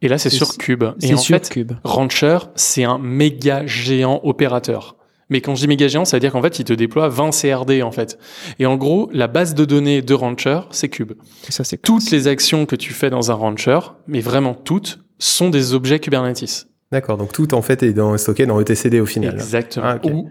et 0.00 0.08
là, 0.08 0.18
c'est 0.18 0.30
sur 0.30 0.56
Cube. 0.56 0.84
Et 1.00 1.08
c'est 1.08 1.14
en 1.14 1.18
sur 1.18 1.36
fait, 1.36 1.48
Cube. 1.48 1.72
Rancher, 1.84 2.38
c'est 2.54 2.84
un 2.84 2.98
méga 2.98 3.66
géant 3.66 4.20
opérateur. 4.22 4.96
Mais 5.30 5.40
quand 5.40 5.54
je 5.54 5.60
dis 5.60 5.68
méga 5.68 5.88
géant, 5.88 6.04
ça 6.04 6.16
veut 6.16 6.20
dire 6.20 6.32
qu'en 6.32 6.40
fait, 6.40 6.58
il 6.58 6.64
te 6.64 6.72
déploie 6.72 7.08
20 7.08 7.30
CRD, 7.30 7.82
en 7.82 7.90
fait. 7.90 8.18
Et 8.58 8.64
en 8.64 8.76
gros, 8.76 9.10
la 9.12 9.26
base 9.26 9.54
de 9.54 9.64
données 9.66 10.00
de 10.00 10.14
Rancher, 10.14 10.60
c'est 10.70 10.88
Cube. 10.88 11.12
Et 11.48 11.52
ça, 11.52 11.64
c'est 11.64 11.76
Toutes 11.76 12.10
les 12.10 12.28
actions 12.28 12.64
que 12.64 12.76
tu 12.76 12.94
fais 12.94 13.10
dans 13.10 13.30
un 13.30 13.34
Rancher, 13.34 13.78
mais 14.06 14.20
vraiment 14.20 14.54
toutes, 14.54 15.00
sont 15.18 15.50
des 15.50 15.74
objets 15.74 15.98
Kubernetes. 15.98 16.66
D'accord. 16.90 17.18
Donc 17.18 17.32
tout 17.32 17.54
en 17.54 17.62
fait 17.62 17.82
est 17.82 17.92
dans, 17.92 18.16
stocké 18.16 18.46
dans 18.46 18.60
etcd 18.60 19.00
au 19.00 19.06
final. 19.06 19.34
Exactement. 19.34 19.86
Ah. 19.86 20.06
Ou 20.06 20.30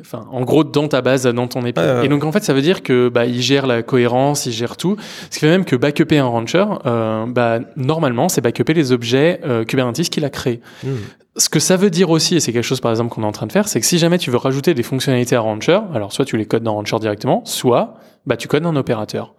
Enfin, 0.00 0.26
en 0.32 0.42
gros, 0.42 0.64
dans 0.64 0.88
ta 0.88 1.02
base, 1.02 1.22
dans 1.24 1.46
ton 1.46 1.62
ouais. 1.62 1.72
Et 2.02 2.08
donc, 2.08 2.24
en 2.24 2.32
fait, 2.32 2.42
ça 2.42 2.52
veut 2.52 2.62
dire 2.62 2.82
que 2.82 3.08
bah, 3.08 3.26
il 3.26 3.40
gère 3.40 3.66
la 3.66 3.82
cohérence, 3.82 4.46
il 4.46 4.52
gère 4.52 4.76
tout. 4.76 4.96
Ce 5.30 5.38
qui 5.38 5.40
fait 5.40 5.50
même 5.50 5.64
que 5.64 5.76
backuper 5.76 6.18
un 6.18 6.26
rancher, 6.26 6.64
euh, 6.86 7.26
bah, 7.26 7.60
normalement, 7.76 8.28
c'est 8.28 8.40
backuper 8.40 8.74
les 8.74 8.92
objets 8.92 9.40
euh, 9.44 9.64
Kubernetes 9.64 10.10
qu'il 10.10 10.24
a 10.24 10.30
créés. 10.30 10.60
Hmm. 10.82 10.96
Ce 11.36 11.48
que 11.48 11.58
ça 11.58 11.76
veut 11.76 11.90
dire 11.90 12.10
aussi, 12.10 12.36
et 12.36 12.40
c'est 12.40 12.52
quelque 12.52 12.64
chose 12.64 12.80
par 12.80 12.92
exemple 12.92 13.12
qu'on 13.12 13.24
est 13.24 13.26
en 13.26 13.32
train 13.32 13.46
de 13.46 13.52
faire, 13.52 13.66
c'est 13.66 13.80
que 13.80 13.86
si 13.86 13.98
jamais 13.98 14.18
tu 14.18 14.30
veux 14.30 14.36
rajouter 14.36 14.72
des 14.72 14.84
fonctionnalités 14.84 15.34
à 15.34 15.40
Rancher, 15.40 15.80
alors 15.92 16.12
soit 16.12 16.24
tu 16.24 16.36
les 16.36 16.46
codes 16.46 16.62
dans 16.62 16.74
Rancher 16.74 16.98
directement, 17.00 17.42
soit 17.44 17.96
bah, 18.26 18.36
tu 18.36 18.46
codes 18.46 18.64
un 18.64 18.76
opérateur. 18.76 19.34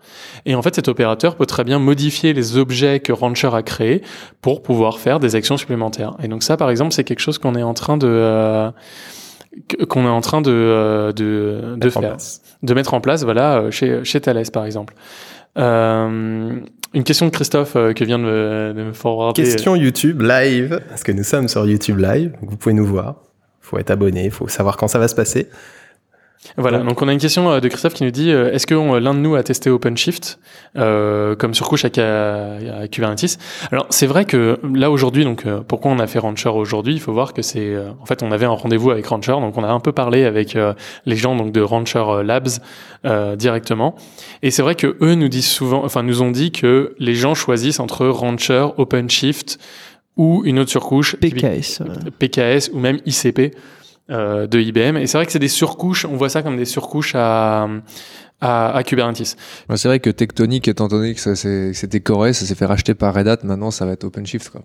Et 0.45 0.55
en 0.55 0.61
fait, 0.61 0.75
cet 0.75 0.89
opérateur 0.89 1.35
peut 1.35 1.45
très 1.45 1.63
bien 1.63 1.79
modifier 1.79 2.33
les 2.33 2.57
objets 2.57 2.99
que 2.99 3.13
Rancher 3.13 3.49
a 3.53 3.63
créés 3.63 4.01
pour 4.41 4.61
pouvoir 4.61 4.99
faire 4.99 5.19
des 5.19 5.35
actions 5.35 5.57
supplémentaires. 5.57 6.15
Et 6.21 6.27
donc 6.27 6.43
ça, 6.43 6.57
par 6.57 6.69
exemple, 6.69 6.93
c'est 6.93 7.03
quelque 7.05 7.21
chose 7.21 7.37
qu'on 7.37 7.55
est 7.55 7.63
en 7.63 7.73
train 7.73 7.97
de 7.97 8.07
euh, 8.07 8.69
qu'on 9.89 10.05
est 10.05 10.09
en 10.09 10.21
train 10.21 10.41
de 10.41 10.51
euh, 10.51 11.11
de, 11.11 11.75
de 11.75 11.85
Mettre 11.85 11.97
en 11.97 12.01
faire, 12.01 12.09
place. 12.11 12.41
de 12.63 12.73
mettre 12.73 12.93
en 12.93 13.01
place, 13.01 13.23
voilà, 13.23 13.57
euh, 13.57 13.71
chez 13.71 14.03
chez 14.03 14.21
Thales 14.21 14.49
par 14.51 14.65
exemple. 14.65 14.93
Euh, 15.57 16.59
une 16.93 17.03
question 17.03 17.25
de 17.25 17.31
Christophe 17.31 17.75
euh, 17.75 17.93
que 17.93 18.03
vient 18.03 18.19
de 18.19 18.23
me, 18.23 18.73
de 18.75 18.83
me 18.83 18.93
forwarder. 18.93 19.43
Question 19.43 19.75
YouTube 19.75 20.21
live, 20.21 20.81
parce 20.89 21.03
que 21.03 21.11
nous 21.11 21.23
sommes 21.23 21.47
sur 21.47 21.65
YouTube 21.65 21.99
live, 21.99 22.33
vous 22.41 22.57
pouvez 22.57 22.73
nous 22.73 22.85
voir. 22.85 23.15
Faut 23.61 23.77
être 23.77 23.91
abonné, 23.91 24.29
faut 24.29 24.47
savoir 24.47 24.77
quand 24.77 24.87
ça 24.87 24.99
va 24.99 25.07
se 25.07 25.15
passer. 25.15 25.49
Voilà, 26.57 26.79
Donc- 26.79 27.01
on 27.01 27.07
a 27.07 27.13
une 27.13 27.19
question 27.19 27.49
euh, 27.49 27.59
de 27.59 27.67
Christophe 27.67 27.93
qui 27.93 28.03
nous 28.03 28.11
dit 28.11 28.31
euh, 28.31 28.51
est-ce 28.51 28.67
que 28.67 28.75
l'un 28.75 29.13
de 29.13 29.19
nous 29.19 29.35
a 29.35 29.43
testé 29.43 29.69
OpenShift 29.69 30.39
euh, 30.77 31.35
comme 31.35 31.53
surcouche 31.53 31.85
à, 31.85 31.89
Kubernetes 32.91 33.37
Alors 33.71 33.87
c'est 33.89 34.07
vrai 34.07 34.25
que 34.25 34.59
là 34.73 34.91
aujourd'hui, 34.91 35.23
donc 35.23 35.45
euh, 35.45 35.61
pourquoi 35.67 35.91
on 35.91 35.99
a 35.99 36.07
fait 36.07 36.19
Rancher 36.19 36.49
aujourd'hui? 36.49 36.93
Il 36.93 36.99
faut 36.99 37.13
voir 37.13 37.33
que 37.33 37.41
c'est 37.41 37.73
euh, 37.73 37.89
en 38.01 38.05
fait 38.05 38.23
on 38.23 38.31
avait 38.31 38.45
un 38.45 38.51
rendez-vous 38.51 38.91
avec 38.91 39.05
Rancher, 39.07 39.33
donc 39.33 39.57
on 39.57 39.63
a 39.63 39.69
un 39.69 39.79
peu 39.79 39.91
parlé 39.91 40.25
avec 40.25 40.57
les 41.05 41.15
gens 41.15 41.35
donc 41.35 41.51
de 41.51 41.61
Rancher 41.61 42.03
Labs 42.23 42.47
euh, 43.05 43.35
directement, 43.35 43.95
et 44.41 44.51
c'est 44.51 44.61
vrai 44.61 44.75
que 44.75 44.97
eux 45.01 45.15
nous 45.15 45.29
disent 45.29 45.47
souvent, 45.47 45.83
enfin 45.83 46.03
nous 46.03 46.21
ont 46.21 46.31
dit 46.31 46.51
que 46.51 46.95
les 46.99 47.15
gens 47.15 47.35
choisissent 47.35 47.79
entre 47.79 48.07
Rancher, 48.07 48.67
OpenShift 48.77 49.59
ou 50.17 50.43
une 50.45 50.59
autre 50.59 50.71
surcouche 50.71 51.15
PKS. 51.17 51.81
PKS 52.19 52.69
ou 52.73 52.79
même 52.79 52.99
ICP 53.05 53.55
euh, 54.09 54.47
de 54.47 54.59
IBM. 54.59 54.97
Et 54.97 55.07
c'est 55.07 55.17
vrai 55.17 55.25
que 55.25 55.31
c'est 55.31 55.39
des 55.39 55.47
surcouches, 55.47 56.05
on 56.05 56.15
voit 56.15 56.29
ça 56.29 56.41
comme 56.43 56.57
des 56.57 56.65
surcouches 56.65 57.13
à, 57.15 57.67
à, 58.41 58.75
à 58.75 58.83
Kubernetes. 58.83 59.35
Ouais, 59.69 59.77
C'est 59.77 59.87
vrai 59.87 59.99
que 59.99 60.09
Tectonic, 60.09 60.67
étant 60.67 60.87
donné 60.87 61.13
que 61.13 61.19
ça, 61.19 61.35
c'est- 61.35 61.71
que 61.71 61.77
c'était 61.77 61.99
Core, 62.01 62.27
ça 62.27 62.45
s'est 62.45 62.55
fait 62.55 62.65
racheter 62.65 62.93
par 62.93 63.13
Red 63.13 63.27
Hat, 63.27 63.37
maintenant 63.43 63.71
ça 63.71 63.85
va 63.85 63.93
être 63.93 64.03
OpenShift. 64.03 64.49
Quoi. 64.49 64.61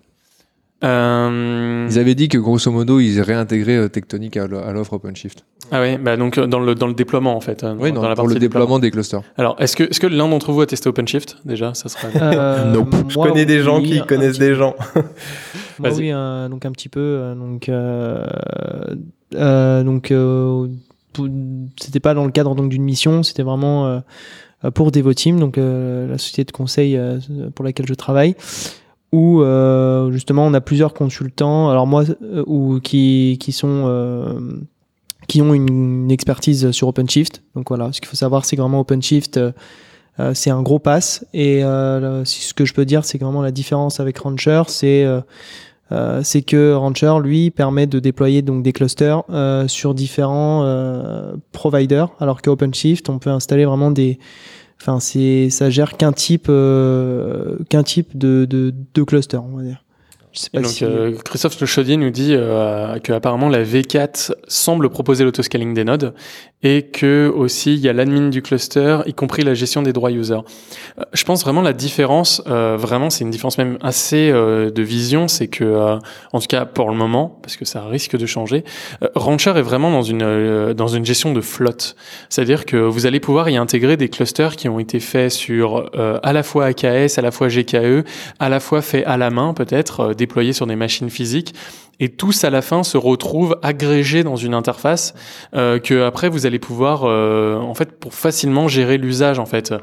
Euh, 0.83 1.87
Ils 1.91 1.99
avaient 1.99 2.15
dit 2.15 2.27
que 2.27 2.39
grosso 2.39 2.71
modo, 2.71 2.99
ils 2.99 3.21
réintégraient 3.21 3.77
euh, 3.77 3.87
Tectonic 3.87 4.35
à 4.37 4.47
l'o- 4.47 4.57
à 4.57 4.71
l'offre 4.73 4.93
OpenShift. 4.93 5.45
ah 5.71 5.79
oui, 5.79 5.97
bah 5.99 6.17
donc 6.17 6.39
euh, 6.39 6.47
dans 6.47 6.59
le, 6.59 6.73
dans 6.73 6.87
le 6.87 6.95
déploiement 6.95 7.35
en 7.35 7.39
fait. 7.39 7.63
euh, 7.63 7.75
Oui, 7.77 7.91
dans, 7.91 8.01
non, 8.01 8.09
la 8.09 8.15
pour 8.15 8.23
partie 8.23 8.33
le 8.33 8.39
déploiement 8.39 8.79
des 8.79 8.89
clusters. 8.89 9.21
Alors, 9.37 9.55
est-ce 9.59 9.75
que, 9.75 9.83
est-ce 9.83 9.99
que 9.99 10.07
l'un 10.07 10.27
d'entre 10.27 10.51
vous 10.51 10.61
a 10.61 10.65
testé 10.65 10.89
OpenShift 10.89 11.37
déjà? 11.45 11.75
Ça 11.75 11.87
serait. 11.87 12.09
Euh, 12.19 12.71
Nope. 12.73 12.95
Je 13.09 13.15
moi, 13.15 13.27
connais 13.27 13.45
des 13.45 13.61
gens 13.61 13.79
oui, 13.79 13.89
qui 13.91 13.99
un 13.99 14.05
connaissent 14.05 14.39
petit 14.39 14.49
des 14.49 14.55
gens. 14.55 14.75
Moi, 15.79 15.89
Vas-y. 15.89 15.99
oui, 15.99 16.11
euh, 16.13 16.49
donc 16.49 16.65
un 16.65 16.71
petit 16.71 16.89
peu. 16.89 17.33
donc, 17.37 17.69
euh, 17.69 18.25
donc, 19.31 20.11
euh, 20.11 20.67
c'était 21.79 21.99
pas 21.99 22.13
dans 22.13 22.25
le 22.25 22.31
cadre 22.31 22.55
donc 22.55 22.69
d'une 22.69 22.83
mission, 22.83 23.23
c'était 23.23 23.43
vraiment 23.43 23.87
euh, 23.87 23.99
euh, 24.63 24.71
pour 24.71 24.91
Devoteam, 24.91 25.39
donc 25.39 25.57
euh, 25.57 26.07
la 26.07 26.17
société 26.17 26.43
de 26.45 26.51
conseil 26.51 26.97
euh, 26.97 27.19
pour 27.55 27.65
laquelle 27.65 27.87
je 27.87 27.93
travaille, 27.93 28.35
où 29.11 29.41
euh, 29.41 30.11
justement 30.11 30.45
on 30.45 30.53
a 30.53 30.61
plusieurs 30.61 30.93
consultants. 30.93 31.69
Alors 31.69 31.87
moi, 31.87 32.03
euh, 32.21 32.43
ou 32.45 32.79
qui 32.79 33.37
qui 33.39 33.51
sont 33.51 33.85
euh, 33.87 34.39
qui 35.27 35.41
ont 35.41 35.53
une, 35.53 36.11
expertise 36.11 36.71
sur 36.71 36.87
OpenShift. 36.89 37.41
Donc 37.55 37.69
voilà, 37.69 37.91
ce 37.91 38.01
qu'il 38.01 38.09
faut 38.09 38.17
savoir, 38.17 38.45
c'est 38.45 38.55
vraiment 38.55 38.81
OpenShift. 38.81 39.37
euh, 39.37 39.51
euh, 40.19 40.33
c'est 40.33 40.49
un 40.49 40.61
gros 40.61 40.77
pass 40.77 41.25
et 41.33 41.63
euh, 41.63 42.25
ce 42.25 42.53
que 42.53 42.65
je 42.65 42.73
peux 42.73 42.83
dire 42.83 43.05
c'est 43.05 43.17
vraiment 43.17 43.41
la 43.41 43.51
différence 43.51 44.01
avec 44.01 44.17
Rancher 44.17 44.63
c'est 44.67 45.05
euh, 45.91 46.21
c'est 46.23 46.41
que 46.41 46.73
Rancher 46.73 47.15
lui 47.21 47.51
permet 47.51 47.87
de 47.87 47.99
déployer 47.99 48.41
donc 48.41 48.63
des 48.63 48.73
clusters 48.73 49.23
euh, 49.29 49.67
sur 49.67 49.93
différents 49.93 50.63
euh, 50.63 51.33
providers 51.51 52.09
alors 52.19 52.41
qu'OpenShift 52.41 53.09
on 53.09 53.19
peut 53.19 53.29
installer 53.29 53.65
vraiment 53.65 53.91
des 53.91 54.19
enfin 54.81 54.99
c'est 54.99 55.49
ça 55.49 55.69
gère 55.69 55.97
qu'un 55.97 56.13
type 56.13 56.47
euh, 56.49 57.57
qu'un 57.69 57.83
type 57.83 58.17
de, 58.17 58.45
de 58.45 58.73
de 58.93 59.03
cluster 59.03 59.37
on 59.37 59.57
va 59.57 59.63
dire. 59.63 59.83
Je 60.31 60.39
sais 60.39 60.49
pas 60.49 60.61
donc, 60.61 60.71
si 60.71 60.85
euh, 60.85 61.13
Christophe 61.25 61.59
Le 61.59 61.67
Chaudier 61.67 61.97
nous 61.97 62.09
dit 62.09 62.33
euh, 62.33 62.99
que 62.99 63.11
apparemment 63.11 63.49
la 63.49 63.63
V4 63.63 64.31
semble 64.47 64.89
proposer 64.89 65.25
l'autoscaling 65.25 65.73
des 65.73 65.83
nodes 65.83 66.13
et 66.63 66.83
que 66.83 67.31
aussi 67.35 67.73
il 67.73 67.79
y 67.79 67.89
a 67.89 67.93
l'admin 67.93 68.29
du 68.29 68.41
cluster, 68.41 68.99
y 69.05 69.13
compris 69.13 69.43
la 69.43 69.53
gestion 69.53 69.81
des 69.81 69.93
droits 69.93 70.11
users. 70.11 70.41
Euh, 70.99 71.03
je 71.13 71.23
pense 71.23 71.43
vraiment 71.43 71.61
la 71.61 71.73
différence, 71.73 72.41
euh, 72.47 72.77
vraiment 72.77 73.09
c'est 73.09 73.23
une 73.23 73.31
différence 73.31 73.57
même 73.57 73.77
assez 73.81 74.29
euh, 74.31 74.69
de 74.69 74.81
vision, 74.81 75.27
c'est 75.27 75.47
que 75.47 75.63
euh, 75.63 75.97
en 76.33 76.39
tout 76.39 76.47
cas 76.47 76.65
pour 76.65 76.89
le 76.89 76.95
moment, 76.95 77.39
parce 77.41 77.57
que 77.57 77.65
ça 77.65 77.85
risque 77.85 78.17
de 78.17 78.25
changer, 78.25 78.63
euh, 79.03 79.07
Rancher 79.15 79.53
est 79.55 79.61
vraiment 79.61 79.91
dans 79.91 80.03
une 80.03 80.23
euh, 80.23 80.73
dans 80.73 80.87
une 80.87 81.05
gestion 81.05 81.33
de 81.33 81.41
flotte, 81.41 81.95
c'est-à-dire 82.29 82.65
que 82.65 82.77
vous 82.77 83.05
allez 83.05 83.19
pouvoir 83.19 83.49
y 83.49 83.57
intégrer 83.57 83.97
des 83.97 84.09
clusters 84.09 84.55
qui 84.55 84.69
ont 84.69 84.79
été 84.79 84.99
faits 84.99 85.31
sur 85.31 85.89
à 86.23 86.33
la 86.33 86.43
fois 86.43 86.65
AKS, 86.65 87.17
à 87.17 87.21
la 87.21 87.31
fois 87.31 87.47
GKE, 87.47 88.05
à 88.39 88.49
la 88.49 88.59
fois 88.59 88.81
faits 88.81 89.05
à 89.05 89.17
la 89.17 89.29
main 89.29 89.53
peut-être, 89.53 90.13
déployés 90.13 90.53
sur 90.53 90.67
des 90.67 90.75
machines 90.75 91.09
physiques. 91.09 91.53
Et 91.99 92.09
tous 92.09 92.43
à 92.43 92.49
la 92.49 92.61
fin 92.61 92.83
se 92.83 92.97
retrouvent 92.97 93.57
agrégés 93.61 94.23
dans 94.23 94.35
une 94.35 94.53
interface 94.53 95.13
euh, 95.55 95.79
que 95.79 96.03
après 96.03 96.29
vous 96.29 96.45
allez 96.45 96.59
pouvoir 96.59 97.03
euh, 97.03 97.57
en 97.57 97.73
fait 97.73 97.99
pour 97.99 98.13
facilement 98.13 98.67
gérer 98.67 98.97
l'usage 98.97 99.39
en 99.39 99.45
fait. 99.45 99.73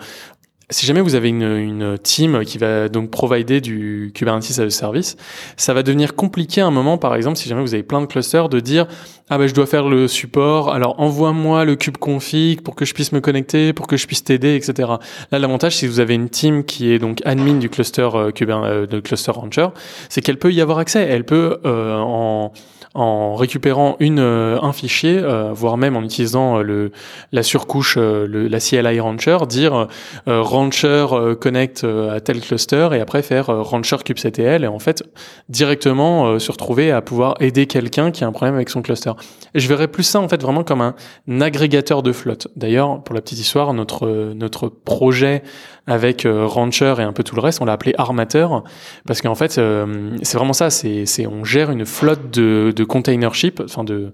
Si 0.70 0.84
jamais 0.84 1.00
vous 1.00 1.14
avez 1.14 1.30
une, 1.30 1.42
une 1.42 1.96
team 1.96 2.44
qui 2.44 2.58
va 2.58 2.90
donc 2.90 3.10
provider 3.10 3.62
du 3.62 4.12
Kubernetes 4.14 4.50
as 4.50 4.60
a 4.60 4.68
service, 4.68 5.16
ça 5.56 5.72
va 5.72 5.82
devenir 5.82 6.14
compliqué 6.14 6.60
à 6.60 6.66
un 6.66 6.70
moment, 6.70 6.98
par 6.98 7.14
exemple, 7.14 7.38
si 7.38 7.48
jamais 7.48 7.62
vous 7.62 7.72
avez 7.72 7.82
plein 7.82 8.02
de 8.02 8.06
clusters, 8.06 8.50
de 8.50 8.60
dire 8.60 8.86
ah 9.30 9.38
ben 9.38 9.46
je 9.46 9.54
dois 9.54 9.64
faire 9.64 9.88
le 9.88 10.06
support, 10.08 10.70
alors 10.70 11.00
envoie-moi 11.00 11.64
le 11.64 11.74
kube 11.74 11.96
config 11.96 12.60
pour 12.60 12.74
que 12.74 12.84
je 12.84 12.92
puisse 12.92 13.12
me 13.12 13.20
connecter, 13.20 13.72
pour 13.72 13.86
que 13.86 13.96
je 13.96 14.06
puisse 14.06 14.24
t'aider, 14.24 14.56
etc. 14.56 14.90
Là, 15.32 15.38
l'avantage, 15.38 15.74
si 15.74 15.86
vous 15.86 16.00
avez 16.00 16.14
une 16.14 16.28
team 16.28 16.64
qui 16.64 16.92
est 16.92 16.98
donc 16.98 17.22
admin 17.24 17.54
du 17.54 17.70
cluster 17.70 18.08
euh, 18.14 18.30
Kuber- 18.30 18.62
euh, 18.64 18.86
de 18.86 19.00
cluster 19.00 19.32
Rancher, 19.32 19.68
c'est 20.10 20.20
qu'elle 20.20 20.38
peut 20.38 20.52
y 20.52 20.60
avoir 20.60 20.78
accès. 20.78 21.00
Elle 21.00 21.24
peut 21.24 21.60
euh, 21.64 21.96
en 21.96 22.52
en 22.98 23.36
récupérant 23.36 23.96
une, 24.00 24.18
euh, 24.18 24.58
un 24.60 24.72
fichier, 24.72 25.18
euh, 25.22 25.52
voire 25.52 25.76
même 25.76 25.96
en 25.96 26.02
utilisant 26.02 26.58
euh, 26.58 26.62
le, 26.62 26.92
la 27.30 27.44
surcouche, 27.44 27.96
le, 27.96 28.48
la 28.48 28.58
CLI 28.58 28.98
Rancher, 28.98 29.38
dire 29.48 29.86
Rancher 30.26 31.06
connect 31.40 31.84
à 31.84 32.20
tel 32.20 32.40
cluster 32.40 32.88
et 32.92 33.00
après 33.00 33.22
faire 33.22 33.46
Rancher 33.46 33.98
kubectl 34.04 34.64
et 34.64 34.66
en 34.66 34.78
fait 34.78 35.04
directement 35.48 36.38
se 36.38 36.50
retrouver 36.50 36.90
à 36.90 37.00
pouvoir 37.02 37.36
aider 37.40 37.66
quelqu'un 37.66 38.10
qui 38.10 38.24
a 38.24 38.26
un 38.26 38.32
problème 38.32 38.54
avec 38.54 38.68
son 38.68 38.82
cluster. 38.82 39.12
Je 39.54 39.68
verrais 39.68 39.88
plus 39.88 40.02
ça 40.02 40.20
en 40.20 40.28
fait 40.28 40.42
vraiment 40.42 40.64
comme 40.64 40.80
un, 40.80 40.94
agrégateur 41.40 42.02
de 42.02 42.12
flotte. 42.12 42.48
D'ailleurs, 42.56 43.02
pour 43.02 43.14
la 43.14 43.20
petite 43.20 43.38
histoire, 43.38 43.72
notre 43.74 44.32
notre 44.34 44.68
projet 44.68 45.42
avec 45.86 46.26
Rancher 46.26 46.94
et 46.98 47.02
un 47.02 47.12
peu 47.12 47.22
tout 47.22 47.34
le 47.34 47.40
reste, 47.40 47.60
on 47.60 47.64
l'a 47.64 47.72
appelé 47.72 47.94
Armateur 47.98 48.64
parce 49.06 49.20
qu'en 49.22 49.34
fait 49.34 49.52
c'est 49.52 50.36
vraiment 50.36 50.52
ça. 50.52 50.70
C'est 50.70 51.26
on 51.26 51.44
gère 51.44 51.70
une 51.70 51.86
flotte 51.86 52.30
de 52.30 52.72
de 52.74 52.84
container 52.88 53.32
ship, 53.34 53.60
enfin 53.64 53.84
de 53.84 54.12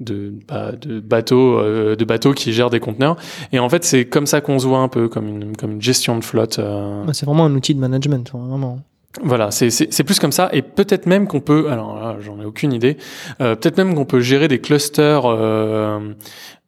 de 0.00 0.34
bah, 0.46 0.72
de 0.72 1.00
bateaux 1.00 1.58
euh, 1.58 1.96
de 1.96 2.04
bateaux 2.04 2.34
qui 2.34 2.52
gèrent 2.52 2.68
des 2.68 2.80
conteneurs. 2.80 3.16
Et 3.52 3.58
en 3.58 3.68
fait 3.70 3.82
c'est 3.84 4.04
comme 4.04 4.26
ça 4.26 4.42
qu'on 4.42 4.58
se 4.58 4.66
voit 4.66 4.80
un 4.80 4.88
peu 4.88 5.08
comme 5.08 5.26
une 5.28 5.56
comme 5.56 5.72
une 5.72 5.82
gestion 5.82 6.18
de 6.18 6.22
flotte. 6.24 6.58
euh, 6.58 7.02
Bah, 7.04 7.14
c'est 7.14 7.24
vraiment 7.24 7.46
un 7.46 7.54
outil 7.54 7.74
de 7.74 7.80
management 7.80 8.30
hein, 8.34 8.46
vraiment 8.48 8.78
voilà, 9.22 9.50
c'est 9.50 10.04
plus 10.04 10.18
comme 10.18 10.30
ça, 10.30 10.50
et 10.52 10.60
peut-être 10.60 11.06
même 11.06 11.26
qu'on 11.26 11.40
peut, 11.40 11.70
alors 11.70 11.98
là, 11.98 12.18
j'en 12.20 12.38
ai 12.38 12.44
aucune 12.44 12.74
idée, 12.74 12.98
euh, 13.40 13.54
peut-être 13.56 13.78
même 13.78 13.94
qu'on 13.94 14.04
peut 14.04 14.20
gérer 14.20 14.46
des 14.46 14.58
clusters 14.60 15.22
euh, 15.24 16.00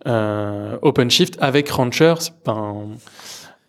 euh, 0.06 0.78
OpenShift 0.80 1.36
avec 1.40 1.68
Rancher, 1.68 2.14
c'est 2.20 2.32
pas 2.42 2.52
un- 2.52 2.86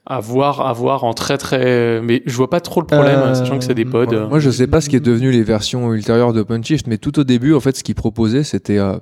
à 0.10 0.20
voir, 0.20 0.66
à 0.66 0.74
voir 0.74 1.04
en 1.04 1.14
très 1.14 1.38
très, 1.38 2.02
mais 2.02 2.24
je 2.26 2.36
vois 2.36 2.50
pas 2.50 2.60
trop 2.60 2.82
le 2.82 2.88
problème, 2.88 3.20
Euh, 3.20 3.34
sachant 3.36 3.58
que 3.60 3.64
c'est 3.64 3.76
des 3.76 3.86
pods. 3.86 4.08
Moi, 4.12 4.28
moi, 4.28 4.40
je 4.40 4.50
sais 4.50 4.68
pas 4.68 4.82
ce 4.82 4.90
qui 4.90 4.96
est 4.96 5.00
devenu 5.00 5.32
les 5.32 5.44
versions 5.44 5.94
ultérieures 5.94 6.34
d'OpenShift, 6.34 6.88
mais 6.88 6.98
tout 6.98 7.20
au 7.20 7.24
début, 7.24 7.54
en 7.54 7.60
fait, 7.60 7.78
ce 7.78 7.84
qu'ils 7.84 7.96
proposaient, 7.96 8.44
c'était, 8.44 8.80
euh, 8.80 8.98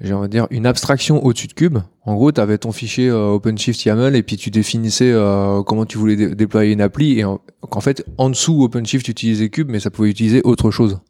j'ai 0.00 0.14
envie 0.14 0.28
de 0.28 0.32
dire, 0.32 0.46
une 0.50 0.64
abstraction 0.66 1.24
au-dessus 1.24 1.48
de 1.48 1.52
Cube. 1.52 1.78
En 2.04 2.14
gros, 2.14 2.30
tu 2.30 2.40
avais 2.40 2.58
ton 2.58 2.70
fichier 2.70 3.08
euh, 3.08 3.30
OpenShift 3.30 3.84
YAML 3.84 4.14
et 4.14 4.22
puis 4.22 4.36
tu 4.36 4.50
définissais 4.50 5.10
euh, 5.12 5.62
comment 5.64 5.84
tu 5.84 5.98
voulais 5.98 6.14
dé- 6.16 6.34
déployer 6.34 6.72
une 6.72 6.80
appli. 6.80 7.18
Et 7.18 7.24
en, 7.24 7.40
qu'en 7.68 7.80
fait, 7.80 8.04
en 8.16 8.30
dessous, 8.30 8.62
OpenShift 8.62 9.08
utilisait 9.08 9.48
Cube, 9.48 9.68
mais 9.70 9.80
ça 9.80 9.90
pouvait 9.90 10.10
utiliser 10.10 10.42
autre 10.44 10.70
chose. 10.70 11.00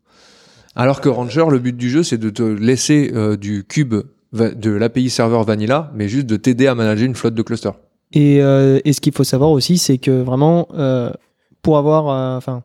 Alors 0.74 1.00
que 1.02 1.08
Rancher, 1.10 1.44
le 1.50 1.58
but 1.58 1.76
du 1.76 1.90
jeu, 1.90 2.02
c'est 2.02 2.18
de 2.18 2.30
te 2.30 2.42
laisser 2.42 3.10
euh, 3.14 3.36
du 3.36 3.64
Cube 3.64 3.94
de 4.32 4.70
l'API 4.70 5.08
serveur 5.10 5.44
vanilla, 5.44 5.90
mais 5.94 6.08
juste 6.08 6.26
de 6.26 6.36
t'aider 6.36 6.66
à 6.66 6.74
manager 6.74 7.06
une 7.06 7.14
flotte 7.14 7.34
de 7.34 7.42
clusters. 7.42 7.74
Et, 8.16 8.40
euh, 8.40 8.80
et 8.86 8.94
ce 8.94 9.00
qu'il 9.02 9.12
faut 9.12 9.24
savoir 9.24 9.50
aussi, 9.50 9.76
c'est 9.76 9.98
que 9.98 10.22
vraiment, 10.22 10.68
euh, 10.74 11.12
pour 11.60 11.76
avoir, 11.76 12.08
euh, 12.08 12.38
enfin, 12.38 12.62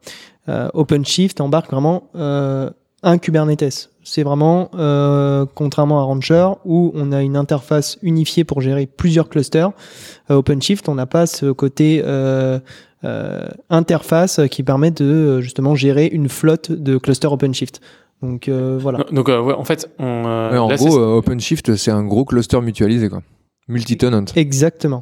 euh, 0.47 0.69
OpenShift 0.73 1.41
embarque 1.41 1.69
vraiment 1.69 2.03
euh, 2.15 2.69
un 3.03 3.17
Kubernetes. 3.17 3.89
C'est 4.01 4.23
vraiment, 4.23 4.71
euh, 4.75 5.45
contrairement 5.53 5.99
à 5.99 6.03
Rancher, 6.03 6.47
où 6.63 6.93
on 6.95 7.11
a 7.11 7.21
une 7.21 7.35
interface 7.35 7.99
unifiée 8.01 8.45
pour 8.45 8.61
gérer 8.61 8.85
plusieurs 8.85 9.27
clusters. 9.27 9.71
OpenShift, 10.29 10.87
on 10.87 10.95
n'a 10.95 11.05
pas 11.05 11.25
ce 11.27 11.51
côté 11.51 12.01
euh, 12.05 12.59
euh, 13.03 13.49
interface 13.69 14.39
qui 14.49 14.63
permet 14.63 14.91
de 14.91 15.41
justement 15.41 15.75
gérer 15.75 16.07
une 16.07 16.29
flotte 16.29 16.71
de 16.71 16.97
clusters 16.97 17.33
OpenShift. 17.33 17.81
Donc 18.21 18.47
euh, 18.47 18.77
voilà. 18.81 19.03
Donc, 19.11 19.27
euh, 19.27 19.41
ouais, 19.41 19.53
en 19.53 19.65
fait, 19.65 19.89
on, 19.99 20.23
euh, 20.25 20.51
Ouais, 20.51 20.57
en 20.57 20.69
là, 20.69 20.77
gros, 20.77 20.97
euh, 20.97 21.17
OpenShift, 21.17 21.75
c'est 21.75 21.91
un 21.91 22.05
gros 22.05 22.23
cluster 22.23 22.61
mutualisé, 22.61 23.09
quoi. 23.09 23.21
Multi-tenant. 23.67 24.25
Exactement. 24.35 25.01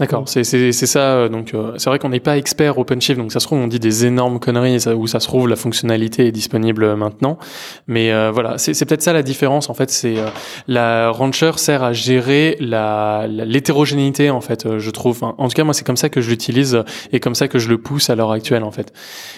D'accord, 0.00 0.22
c'est 0.26 0.44
c'est 0.44 0.72
c'est 0.72 0.86
ça. 0.86 1.00
euh, 1.12 1.28
Donc 1.28 1.52
euh, 1.52 1.74
c'est 1.76 1.90
vrai 1.90 1.98
qu'on 1.98 2.08
n'est 2.08 2.20
pas 2.20 2.38
expert 2.38 2.78
OpenShift, 2.78 3.18
donc 3.20 3.32
ça 3.32 3.38
se 3.38 3.46
trouve 3.46 3.58
on 3.60 3.66
dit 3.68 3.78
des 3.78 4.06
énormes 4.06 4.40
conneries 4.40 4.80
ça, 4.80 4.96
où 4.96 5.06
ça 5.06 5.20
se 5.20 5.26
trouve 5.26 5.46
la 5.46 5.56
fonctionnalité 5.56 6.26
est 6.26 6.32
disponible 6.32 6.84
euh, 6.84 6.96
maintenant. 6.96 7.36
Mais 7.86 8.10
euh, 8.10 8.30
voilà, 8.32 8.56
c'est 8.56 8.72
c'est 8.72 8.86
peut-être 8.86 9.02
ça 9.02 9.12
la 9.12 9.22
différence 9.22 9.68
en 9.68 9.74
fait. 9.74 9.90
C'est 9.90 10.16
euh, 10.18 10.26
la 10.68 11.10
Rancher 11.10 11.52
sert 11.56 11.82
à 11.82 11.92
gérer 11.92 12.56
la 12.60 13.26
la- 13.28 13.44
l'hétérogénéité 13.44 14.30
en 14.30 14.40
fait. 14.40 14.64
euh, 14.64 14.78
je 14.78 14.90
trouve. 14.90 15.12
Enfin, 15.22 15.34
en 15.36 15.48
tout 15.48 15.54
cas 15.54 15.64
moi 15.64 15.74
c'est 15.74 15.84
comme 15.86 15.98
ça 15.98 16.08
que 16.08 16.22
je 16.22 16.30
l'utilise 16.30 16.82
et 17.12 17.20
comme 17.20 17.34
ça 17.34 17.46
que 17.46 17.58
je 17.58 17.68
le 17.68 17.76
pousse 17.76 18.08
à 18.08 18.14
l'heure 18.14 18.32
actuelle 18.32 18.64
en 18.64 18.70
fait. 18.70 18.94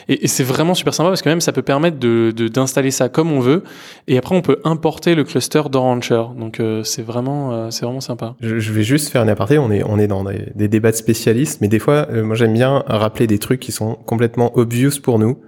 Et, 0.09 0.25
et 0.25 0.28
c'est 0.28 0.45
vraiment 0.45 0.75
super 0.75 0.95
sympa 0.95 1.09
parce 1.09 1.23
que 1.23 1.28
même 1.28 1.40
ça 1.40 1.50
peut 1.52 1.62
permettre 1.62 1.99
de 1.99 2.33
de- 2.37 2.47
d'installer 2.47 2.92
ça 2.92 3.09
comme 3.09 3.33
on 3.33 3.40
veut 3.40 3.64
et 4.07 4.16
après 4.16 4.37
on 4.37 4.42
peut 4.42 4.61
importer 4.62 5.16
le 5.16 5.25
cluster 5.25 5.62
dans 5.73 5.83
Rancher. 5.83 6.23
Donc 6.38 6.61
euh, 6.61 6.85
c'est 6.85 7.02
vraiment 7.02 7.52
euh, 7.52 7.71
c'est 7.71 7.85
vraiment 7.85 8.00
sympa. 8.00 8.37
Je, 8.40 8.61
je 8.61 8.73
vais 8.73 8.85
juste 8.85 9.09
faire 9.09 9.25
une 9.25 9.28
aparté. 9.28 9.59
On 9.59 9.73
est, 9.73 9.83
on 9.85 9.99
est 9.99 10.07
dans 10.07 10.23
des, 10.23 10.52
des 10.55 10.69
débats 10.69 10.91
de 10.91 10.97
spécialistes, 10.97 11.61
mais 11.61 11.69
des 11.69 11.79
fois, 11.79 12.09
euh, 12.11 12.25
moi 12.25 12.37
j'aime 12.37 12.53
bien 12.53 12.83
rappeler 12.87 13.27
des 13.27 13.39
trucs 13.39 13.61
qui 13.61 13.73
sont 13.73 13.95
complètement 13.95 14.57
obvious 14.57 15.01
pour 15.03 15.19
nous, 15.19 15.41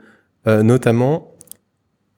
euh, 0.47 0.63
notamment 0.63 1.33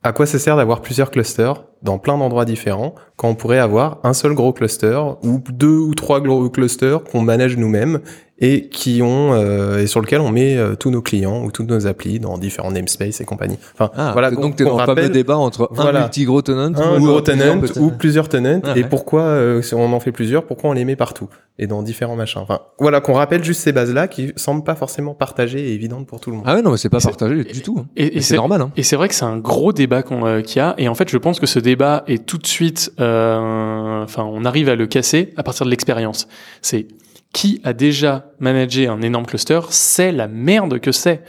à 0.03 0.13
quoi 0.13 0.27
ça 0.27 0.39
sert 0.39 0.57
d'avoir 0.57 0.83
plusieurs 0.83 1.11
clusters 1.11 1.65
dans 1.83 1.99
plein 1.99 2.17
d'endroits 2.19 2.45
différents 2.45 2.95
quand 3.17 3.29
on 3.29 3.35
pourrait 3.35 3.59
avoir 3.59 3.99
un 4.03 4.13
seul 4.13 4.35
gros 4.35 4.53
cluster 4.53 5.01
ou 5.23 5.41
deux 5.53 5.79
ou 5.79 5.95
trois 5.95 6.21
gros 6.21 6.49
clusters 6.51 7.03
qu'on 7.05 7.21
manage 7.23 7.57
nous-mêmes 7.57 8.01
et 8.39 8.69
qui 8.69 9.01
ont 9.03 9.33
euh, 9.33 9.79
et 9.79 9.87
sur 9.87 10.03
lequel 10.03 10.21
on 10.21 10.31
met 10.31 10.59
euh, 10.59 10.75
tous 10.75 10.91
nos 10.91 11.01
clients 11.01 11.43
ou 11.43 11.51
toutes 11.51 11.69
nos 11.71 11.87
applis 11.87 12.21
dans 12.21 12.37
différents 12.37 12.71
namespaces 12.71 13.23
et 13.23 13.25
compagnie. 13.25 13.57
Enfin 13.73 13.91
Ah, 13.97 14.11
voilà 14.13 14.31
donc 14.31 14.57
t'es 14.57 14.65
qu'on 14.65 14.71
dans 14.73 14.77
le 14.77 14.85
rappelle- 14.85 15.11
débat 15.11 15.39
entre 15.39 15.69
Voilà. 15.73 16.01
un 16.01 16.03
multi-gros 16.03 16.43
tenant 16.43 16.71
un 16.79 17.01
ou 17.01 17.07
gros 17.07 17.23
plusieurs 17.23 17.23
tenant 17.23 17.61
petits- 17.61 17.79
ou 17.79 17.91
plusieurs 17.93 18.29
tenants 18.29 18.61
Ah 18.65 18.73
et 18.77 18.83
ouais. 18.83 18.89
pourquoi 18.91 19.23
euh, 19.23 19.63
si 19.63 19.75
on 19.75 19.91
en 19.91 20.01
fait 20.01 20.13
plusieurs 20.13 20.45
pourquoi 20.45 20.69
on 20.69 20.73
les 20.75 20.85
met 20.85 20.97
partout 20.97 21.31
et 21.59 21.67
dans 21.67 21.83
différents 21.83 22.17
machins 22.17 22.43
enfin 22.43 22.61
voilà 22.79 23.01
qu'on 23.01 23.15
rappelle 23.15 23.43
juste 23.43 23.63
ces 23.63 23.73
bases 23.73 23.95
là 23.95 24.07
qui 24.07 24.35
semblent 24.37 24.65
pas 24.65 24.75
forcément 24.75 25.15
partagées 25.15 25.71
et 25.71 25.73
évidentes 25.73 26.07
pour 26.07 26.21
tout 26.21 26.29
le 26.31 26.37
monde 26.37 26.45
Ah 26.47 26.57
ouais, 26.57 26.61
non, 26.63 26.73
mais 26.73 26.77
c'est 26.77 26.91
pas 26.91 27.01
partagé 27.01 27.43
du 27.45 27.63
tout. 27.63 27.77
hein. 27.79 27.87
Et, 27.97 28.05
et 28.05 28.17
Et 28.19 28.21
c'est 28.21 28.37
normal, 28.37 28.61
hein. 28.61 28.71
Et 28.77 28.83
c'est 28.83 28.97
vrai 28.97 29.09
que 29.09 29.15
c'est 29.15 29.25
un 29.25 29.39
gros 29.39 29.73
débat 29.73 30.03
qu'on, 30.03 30.27
euh, 30.27 30.43
qu'il 30.43 30.59
y 30.59 30.61
a. 30.61 30.75
Et 30.77 30.89
en 30.89 30.95
fait, 30.95 31.09
je 31.09 31.17
pense 31.17 31.41
que 31.41 31.47
ce 31.47 31.59
débat 31.67 32.05
est 32.07 32.25
tout 32.27 32.39
de 32.39 32.47
suite, 32.47 32.93
euh, 33.01 34.03
enfin, 34.05 34.25
on 34.25 34.45
arrive 34.45 34.69
à 34.69 34.75
le 34.77 34.87
casser 34.87 35.33
à 35.37 35.43
partir 35.43 35.67
de 35.67 35.71
l'expérience. 35.71 36.29
C'est 36.63 36.87
qui 37.33 37.61
a 37.65 37.73
déjà 37.75 38.31
managé 38.41 38.87
un 38.87 39.03
énorme 39.03 39.27
cluster, 39.27 39.61
c'est 39.71 40.13
la 40.13 40.29
merde 40.29 40.79
que 40.81 40.93
c'est. 40.93 41.23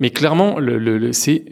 Mais 0.00 0.10
clairement, 0.10 0.58
le, 0.58 0.78
le, 0.78 0.98
le- 0.98 1.12
c'est, 1.12 1.44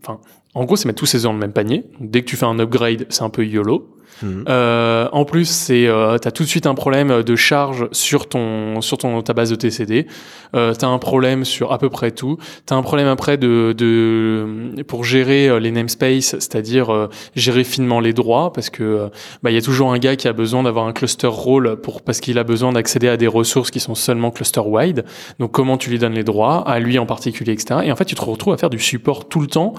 enfin, 0.00 0.20
en 0.54 0.64
gros, 0.64 0.76
c'est 0.76 0.86
mettre 0.86 0.98
tous 0.98 1.06
ses 1.06 1.18
œufs 1.18 1.22
dans 1.24 1.32
le 1.32 1.38
même 1.38 1.52
panier. 1.52 1.84
Dès 2.00 2.22
que 2.22 2.26
tu 2.26 2.36
fais 2.36 2.46
un 2.46 2.58
upgrade, 2.58 3.06
c'est 3.08 3.22
un 3.22 3.30
peu 3.30 3.44
YOLO. 3.44 3.94
Mhm. 4.22 4.44
Euh, 4.48 5.08
en 5.12 5.24
plus, 5.24 5.48
c'est 5.48 5.86
euh, 5.86 6.18
t'as 6.18 6.30
tout 6.30 6.44
de 6.44 6.48
suite 6.48 6.66
un 6.66 6.74
problème 6.74 7.22
de 7.22 7.36
charge 7.36 7.88
sur 7.92 8.28
ton 8.28 8.80
sur 8.80 8.98
ton 8.98 9.22
ta 9.22 9.32
base 9.32 9.50
de 9.50 9.56
TCD. 9.56 10.06
Euh, 10.54 10.72
t'as 10.72 10.86
un 10.86 10.98
problème 10.98 11.44
sur 11.44 11.72
à 11.72 11.78
peu 11.78 11.88
près 11.88 12.12
tout. 12.12 12.38
T'as 12.66 12.76
un 12.76 12.82
problème 12.82 13.08
après 13.08 13.36
de 13.36 13.74
de 13.76 14.82
pour 14.86 15.04
gérer 15.04 15.48
euh, 15.48 15.58
les 15.58 15.72
namespaces, 15.72 16.36
c'est-à-dire 16.38 16.92
euh, 16.92 17.08
gérer 17.34 17.64
finement 17.64 18.00
les 18.00 18.12
droits, 18.12 18.52
parce 18.52 18.70
que 18.70 18.82
euh, 18.82 19.08
bah 19.42 19.50
il 19.50 19.54
y 19.54 19.58
a 19.58 19.62
toujours 19.62 19.92
un 19.92 19.98
gars 19.98 20.16
qui 20.16 20.28
a 20.28 20.32
besoin 20.32 20.62
d'avoir 20.62 20.86
un 20.86 20.92
cluster 20.92 21.26
role 21.26 21.80
pour 21.80 22.02
parce 22.02 22.20
qu'il 22.20 22.38
a 22.38 22.44
besoin 22.44 22.72
d'accéder 22.72 23.08
à 23.08 23.16
des 23.16 23.26
ressources 23.26 23.70
qui 23.70 23.80
sont 23.80 23.94
seulement 23.94 24.30
cluster 24.30 24.60
wide. 24.60 25.04
Donc 25.40 25.50
comment 25.50 25.76
tu 25.76 25.90
lui 25.90 25.98
donnes 25.98 26.14
les 26.14 26.24
droits 26.24 26.62
à 26.68 26.78
lui 26.78 26.98
en 26.98 27.06
particulier, 27.06 27.52
etc. 27.52 27.80
Et 27.84 27.92
en 27.92 27.96
fait, 27.96 28.04
tu 28.04 28.14
te 28.14 28.24
retrouves 28.24 28.54
à 28.54 28.58
faire 28.58 28.70
du 28.70 28.78
support 28.78 29.28
tout 29.28 29.40
le 29.40 29.48
temps. 29.48 29.74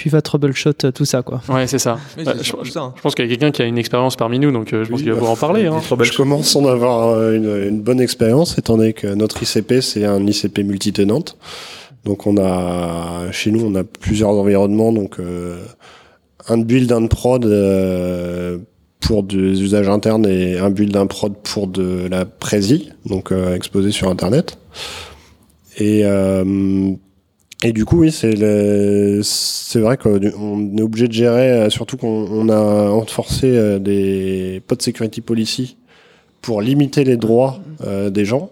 Puis 0.00 0.08
va 0.08 0.22
troubleshot 0.22 0.70
euh, 0.84 0.92
tout 0.92 1.04
ça 1.04 1.20
quoi. 1.20 1.42
Ouais, 1.50 1.66
c'est 1.66 1.78
ça. 1.78 1.98
Je, 2.16 2.22
je- 2.24 2.70
ça, 2.70 2.80
hein. 2.80 2.94
je 2.96 3.02
pense 3.02 3.14
qu'il 3.14 3.26
y 3.26 3.28
a 3.28 3.30
quelqu'un 3.30 3.50
qui 3.50 3.60
a 3.60 3.66
une 3.66 3.76
expérience 3.76 4.16
parmi 4.16 4.38
nous, 4.38 4.50
donc 4.50 4.72
euh, 4.72 4.82
je 4.82 4.90
pense 4.90 5.00
qu'il 5.00 5.10
va 5.10 5.16
bah, 5.16 5.18
pouvoir 5.18 5.32
en 5.36 5.36
parler. 5.36 5.66
Hein. 5.66 5.78
Je 6.00 6.16
commence 6.16 6.56
à 6.56 6.58
en 6.60 6.64
avoir 6.64 7.08
euh, 7.08 7.34
une, 7.36 7.68
une 7.68 7.82
bonne 7.82 8.00
expérience, 8.00 8.56
étant 8.56 8.78
donné 8.78 8.94
que 8.94 9.08
notre 9.08 9.42
ICP, 9.42 9.82
c'est 9.82 10.06
un 10.06 10.26
ICP 10.26 10.60
multitenant. 10.60 11.22
Donc 12.06 12.26
on 12.26 12.38
a, 12.38 13.30
chez 13.30 13.50
nous, 13.50 13.62
on 13.62 13.74
a 13.74 13.84
plusieurs 13.84 14.30
environnements, 14.30 14.90
donc 14.90 15.20
euh, 15.20 15.58
un 16.48 16.56
build, 16.56 16.90
un 16.92 17.02
de 17.02 17.06
prod 17.08 17.44
euh, 17.44 18.56
pour 19.00 19.22
des 19.22 19.60
usages 19.62 19.90
internes 19.90 20.24
et 20.26 20.56
un 20.58 20.70
build, 20.70 20.96
un 20.96 21.06
prod 21.08 21.34
pour 21.42 21.66
de 21.66 22.08
la 22.10 22.24
prési, 22.24 22.88
donc 23.04 23.32
euh, 23.32 23.54
exposé 23.54 23.90
sur 23.90 24.08
Internet. 24.08 24.56
Et 25.76 26.06
euh, 26.06 26.92
et 27.64 27.72
du 27.72 27.84
coup, 27.84 27.98
oui, 28.00 28.10
c'est 28.10 28.32
le- 28.32 29.20
c'est 29.22 29.80
vrai 29.80 29.96
qu'on 29.96 30.18
est 30.20 30.82
obligé 30.82 31.08
de 31.08 31.12
gérer, 31.12 31.52
euh, 31.52 31.70
surtout 31.70 31.96
qu'on 31.96 32.26
on 32.30 32.48
a 32.48 32.88
renforcé 32.88 33.46
euh, 33.54 33.78
des 33.78 34.62
pod 34.66 34.80
security 34.80 35.20
policy 35.20 35.76
pour 36.40 36.62
limiter 36.62 37.04
les 37.04 37.16
droits 37.18 37.60
euh, 37.86 38.08
des 38.10 38.24
gens. 38.24 38.50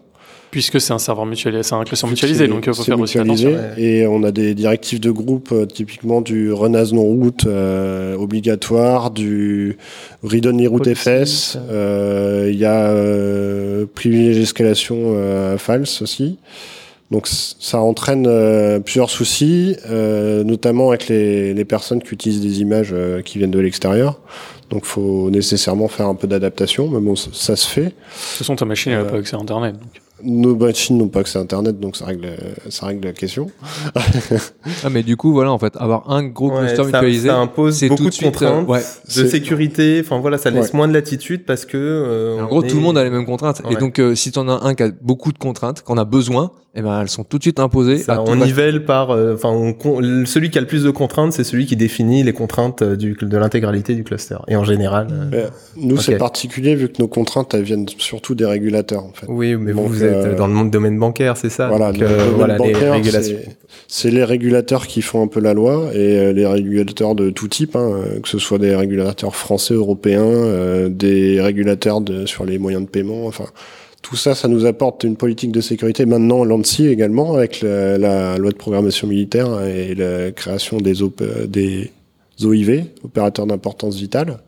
Puisque 0.50 0.80
c'est 0.80 0.94
un 0.94 0.98
serveur 0.98 1.26
mutualisé, 1.26 1.62
c'est 1.62 1.74
un 1.74 1.84
que 1.84 2.06
mutualisé, 2.06 2.48
donc 2.48 2.64
il 2.66 2.72
faut 2.72 2.82
faire 2.82 2.98
aussi 2.98 3.18
attention. 3.18 3.50
Et 3.76 4.06
on 4.06 4.22
a 4.24 4.30
des 4.30 4.54
directives 4.54 4.98
de 4.98 5.10
groupe, 5.10 5.54
typiquement 5.74 6.22
du 6.22 6.52
run 6.52 6.72
as 6.72 6.90
no 6.92 7.02
root 7.02 7.44
euh, 7.46 8.16
obligatoire, 8.16 9.10
du 9.10 9.76
read 10.22 10.46
only 10.46 10.66
root 10.66 10.78
Policy, 10.84 11.02
FS. 11.02 11.58
euh, 11.70 12.48
Il 12.50 12.58
y 12.58 12.64
a 12.64 12.88
euh, 12.92 13.84
privilège 13.94 14.38
escalation 14.38 14.96
euh, 15.16 15.58
false 15.58 16.00
aussi. 16.00 16.38
Donc 17.10 17.26
ça 17.28 17.80
entraîne 17.80 18.26
euh, 18.26 18.80
plusieurs 18.80 19.08
soucis, 19.08 19.76
euh, 19.88 20.44
notamment 20.44 20.90
avec 20.90 21.08
les, 21.08 21.54
les 21.54 21.64
personnes 21.64 22.02
qui 22.02 22.12
utilisent 22.12 22.42
des 22.42 22.60
images 22.60 22.90
euh, 22.92 23.22
qui 23.22 23.38
viennent 23.38 23.50
de 23.50 23.58
l'extérieur. 23.58 24.20
Donc 24.68 24.84
faut 24.84 25.30
nécessairement 25.30 25.88
faire 25.88 26.06
un 26.06 26.14
peu 26.14 26.26
d'adaptation, 26.26 26.88
mais 26.88 27.00
bon, 27.00 27.16
ça, 27.16 27.30
ça 27.32 27.56
se 27.56 27.66
fait. 27.66 27.80
De 27.84 27.88
toute 27.88 27.94
façon, 28.38 28.56
ta 28.56 28.66
machine, 28.66 28.92
elle 28.92 28.98
n'a 28.98 29.04
Euh, 29.04 29.10
pas 29.10 29.16
accès 29.16 29.36
à 29.36 29.38
Internet. 29.38 29.74
donc. 29.78 30.02
Nos 30.22 30.56
machines 30.56 30.98
n'ont 30.98 31.08
pas 31.08 31.20
accès 31.20 31.38
à 31.38 31.42
Internet, 31.42 31.78
donc 31.78 31.96
ça 31.96 32.06
règle, 32.06 32.28
ça 32.70 32.86
règle 32.86 33.06
la 33.06 33.12
question. 33.12 33.48
Ah, 34.84 34.90
mais 34.90 35.02
du 35.02 35.16
coup, 35.16 35.32
voilà, 35.32 35.50
en 35.52 35.58
fait, 35.58 35.74
avoir 35.76 36.10
un 36.10 36.24
gros 36.24 36.50
Ouais, 36.50 36.58
cluster 36.60 36.76
ça, 36.76 36.84
mutualisé, 36.84 37.28
ça 37.28 37.36
impose 37.38 37.76
c'est 37.76 37.88
beaucoup 37.88 38.04
tout 38.04 38.04
de 38.04 38.10
de 38.10 38.14
suite. 38.14 38.42
euh, 38.42 38.48
contraintes 38.60 38.68
ouais. 38.68 38.80
de 39.22 39.28
sécurité 39.28 40.00
enfin 40.04 40.18
voilà 40.20 40.38
ça 40.38 40.50
laisse 40.50 40.66
Ouais. 40.66 40.76
moins 40.76 40.88
de 40.88 40.92
latitude 40.92 41.44
parce 41.44 41.64
que 41.64 41.76
euh, 41.76 42.40
En 42.42 42.46
gros, 42.46 42.62
est- 42.62 42.68
tout 42.68 42.76
le 42.76 42.82
monde 42.82 42.98
a 42.98 43.04
les 43.04 43.10
mêmes 43.10 43.24
contraintes. 43.26 43.62
Et 43.70 43.76
donc, 43.76 43.98
euh, 43.98 44.14
si 44.14 44.30
t'en 44.32 44.48
as 44.48 44.64
un 44.64 44.74
qui 44.74 44.82
a 44.82 44.90
beaucoup 45.00 45.32
de 45.32 45.38
contraintes, 45.38 45.82
qu'on 45.82 45.96
a 45.98 46.04
besoin, 46.04 46.50
eh 46.74 46.82
ben, 46.82 47.00
elles 47.00 47.08
sont 47.08 47.24
tout 47.24 47.38
de 47.38 47.42
suite 47.42 47.58
imposées. 47.60 47.98
Ça, 47.98 48.22
on 48.26 48.36
nivelle 48.36 48.84
par, 48.84 49.10
enfin, 49.10 49.74
celui 50.26 50.50
qui 50.50 50.58
a 50.58 50.60
le 50.60 50.66
plus 50.66 50.84
de 50.84 50.90
contraintes, 50.90 51.32
c'est 51.32 51.44
celui 51.44 51.66
qui 51.66 51.76
définit 51.76 52.22
les 52.22 52.32
contraintes 52.32 52.82
du, 52.82 53.16
de 53.20 53.36
l'intégralité 53.38 53.94
du 53.94 54.04
cluster. 54.04 54.36
Et 54.48 54.56
en 54.56 54.64
général, 54.64 55.08
euh, 55.32 55.48
nous, 55.76 55.96
c'est 55.96 56.16
particulier 56.18 56.74
vu 56.74 56.88
que 56.88 57.00
nos 57.00 57.08
contraintes, 57.08 57.54
elles 57.54 57.62
viennent 57.62 57.86
surtout 57.98 58.34
des 58.34 58.44
régulateurs, 58.46 59.04
en 59.04 59.12
fait. 59.12 59.26
oui, 59.28 59.56
mais 59.56 59.72
vous, 59.72 59.82
Donc, 59.82 59.88
vous 59.90 60.02
êtes 60.08 60.26
euh, 60.26 60.34
dans 60.36 60.46
le 60.46 60.52
monde 60.52 60.70
domaine 60.70 60.98
bancaire, 60.98 61.36
c'est 61.36 61.50
ça? 61.50 61.68
Voilà, 61.68 61.92
donc, 61.92 62.00
le 62.00 62.06
euh, 62.06 62.46
les 62.58 62.90
régulations. 62.90 63.36
c'est- 63.86 64.10
les 64.10 64.24
régulateurs 64.24 64.86
qui 64.86 65.02
font 65.02 65.22
un 65.22 65.26
peu 65.28 65.40
la 65.40 65.54
loi 65.54 65.90
et 65.94 66.18
euh, 66.18 66.32
les 66.32 66.46
régulateurs 66.46 67.14
de 67.14 67.30
tout 67.30 67.48
type, 67.48 67.76
hein, 67.76 68.00
que 68.22 68.28
ce 68.28 68.38
soit 68.38 68.58
des 68.58 68.74
régulateurs 68.74 69.36
français, 69.36 69.74
européens, 69.74 70.88
des 70.88 71.40
régulateurs 71.40 72.00
de, 72.00 72.26
sur 72.26 72.44
les 72.44 72.58
moyens 72.58 72.84
de 72.84 72.88
paiement, 72.88 73.26
enfin 73.26 73.44
tout 74.02 74.16
ça, 74.16 74.34
ça 74.34 74.46
nous 74.48 74.64
apporte 74.64 75.04
une 75.04 75.16
politique 75.16 75.50
de 75.52 75.60
sécurité. 75.60 76.06
Maintenant, 76.06 76.44
l'ANSI 76.44 76.86
également, 76.86 77.34
avec 77.34 77.60
la, 77.62 77.98
la 77.98 78.38
loi 78.38 78.50
de 78.52 78.56
programmation 78.56 79.08
militaire 79.08 79.60
et 79.64 79.94
la 79.94 80.30
création 80.30 80.78
des, 80.78 81.02
OP, 81.02 81.22
des 81.46 81.90
OIV, 82.42 82.84
opérateurs 83.04 83.46
d'importance 83.46 83.96
vitale. 83.96 84.38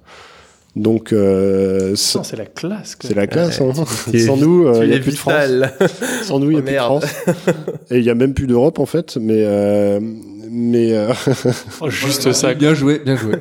Donc, 0.77 1.13
euh, 1.13 1.95
c'est 1.97 2.25
C'est 2.25 2.37
la 2.37 2.47
classe. 2.47 2.97
c'est 3.01 3.15
la 3.17 3.27
classe. 3.27 3.59
Ouais, 3.61 3.67
hein. 3.77 3.85
tu 4.13 4.21
Sans 4.21 4.37
nous, 4.37 4.67
euh, 4.69 4.81
il 4.85 4.91
n'y 4.91 4.95
a 4.97 5.01
plus 5.01 5.11
de 5.13 5.17
France. 5.17 5.35
Sans 6.23 6.39
nous, 6.39 6.51
il 6.53 6.63
n'y 6.63 6.77
a 6.79 6.89
Oh, 6.91 6.99
plus 7.01 7.07
de. 7.07 7.35
France. 7.35 7.45
Et 7.91 7.99
il 7.99 8.03
n'y 8.05 8.11
a 8.11 8.15
même 8.15 8.35
plus 8.35 8.47
d'Europe, 8.47 8.79
en 8.79 8.87
fait. 8.87 9.17
Mais, 9.21 9.43
euh, 9.45 9.99
mais 10.49 10.93
euh, 10.95 11.13
Oh, 11.81 11.91
juste 11.91 12.31
ça. 12.33 12.55
Bien 12.55 12.75
joué, 12.75 13.01
bien 13.05 13.17
joué. 13.17 13.35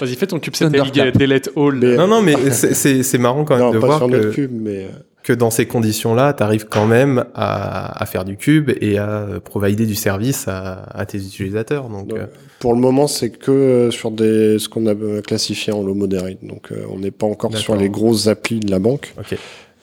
Vas-y, 0.00 0.14
fais 0.14 0.26
ton 0.26 0.38
kubectl 0.38 0.64
Thunderclap. 0.64 1.16
delete 1.16 1.50
all. 1.56 1.74
Mais- 1.76 1.96
non, 1.96 2.06
non, 2.06 2.20
mais 2.22 2.34
c'est- 2.50 2.74
c'est 2.74 3.02
c'est 3.02 3.18
marrant 3.18 3.44
quand 3.44 3.54
même 3.56 3.64
non, 3.64 3.70
de 3.72 3.78
pas 3.78 3.86
voir 3.86 3.98
sur 3.98 4.08
notre 4.08 4.28
que, 4.30 4.34
cube, 4.34 4.52
mais 4.52 4.84
euh, 4.84 4.88
que 5.28 5.34
dans 5.34 5.50
ces 5.50 5.66
conditions-là, 5.66 6.32
tu 6.32 6.42
arrives 6.42 6.68
quand 6.70 6.86
même 6.86 7.26
à, 7.34 8.02
à 8.02 8.06
faire 8.06 8.24
du 8.24 8.38
cube 8.38 8.70
et 8.80 8.96
à 8.96 9.26
provider 9.44 9.84
du 9.84 9.94
service 9.94 10.48
à, 10.48 10.84
à 10.94 11.04
tes 11.04 11.18
utilisateurs. 11.18 11.90
Donc, 11.90 12.08
Donc, 12.08 12.18
euh, 12.18 12.24
pour 12.60 12.72
le 12.72 12.80
moment, 12.80 13.06
c'est 13.06 13.28
que 13.28 13.50
euh, 13.50 13.90
sur 13.90 14.10
des, 14.10 14.58
ce 14.58 14.70
qu'on 14.70 14.86
a 14.86 14.94
euh, 14.94 15.20
classifié 15.20 15.70
en 15.74 15.82
low 15.82 15.92
moderate. 15.92 16.38
Donc, 16.42 16.72
euh, 16.72 16.86
on 16.90 16.98
n'est 16.98 17.10
pas 17.10 17.26
encore 17.26 17.54
sur 17.58 17.76
les 17.76 17.90
grosses 17.90 18.26
applis 18.26 18.60
de 18.60 18.70
la 18.70 18.78
banque. 18.78 19.12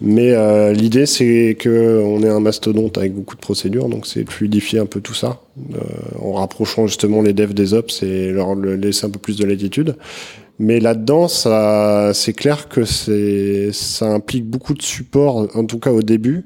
Mais 0.02 0.32
euh, 0.32 0.74
l'idée, 0.74 1.06
c'est 1.06 1.56
que 1.60 2.02
on 2.04 2.24
est 2.24 2.30
un 2.30 2.40
mastodonte 2.40 2.98
avec 2.98 3.14
beaucoup 3.14 3.36
de 3.36 3.42
procédures, 3.42 3.88
donc 3.88 4.08
c'est 4.08 4.30
fluidifier 4.30 4.80
un 4.80 4.88
peu 4.88 5.00
tout 5.00 5.14
ça, 5.14 5.40
euh, 5.74 5.78
en 6.20 6.34
rapprochant 6.34 6.88
justement 6.88 7.22
les 7.22 7.34
devs 7.34 7.54
des 7.54 7.74
ops 7.76 8.02
et 8.02 8.32
leur 8.32 8.56
laisser 8.56 9.06
un 9.06 9.12
peu 9.12 9.20
plus 9.20 9.38
de 9.38 9.46
latitude. 9.46 9.96
Mais 10.58 10.80
là-dedans, 10.80 11.28
c'est 11.28 12.34
clair 12.34 12.70
que 12.70 12.86
ça 12.86 14.06
implique 14.08 14.46
beaucoup 14.46 14.74
de 14.74 14.82
support, 14.82 15.48
en 15.54 15.66
tout 15.66 15.80
cas 15.80 15.92
au 15.92 16.02
début. 16.02 16.46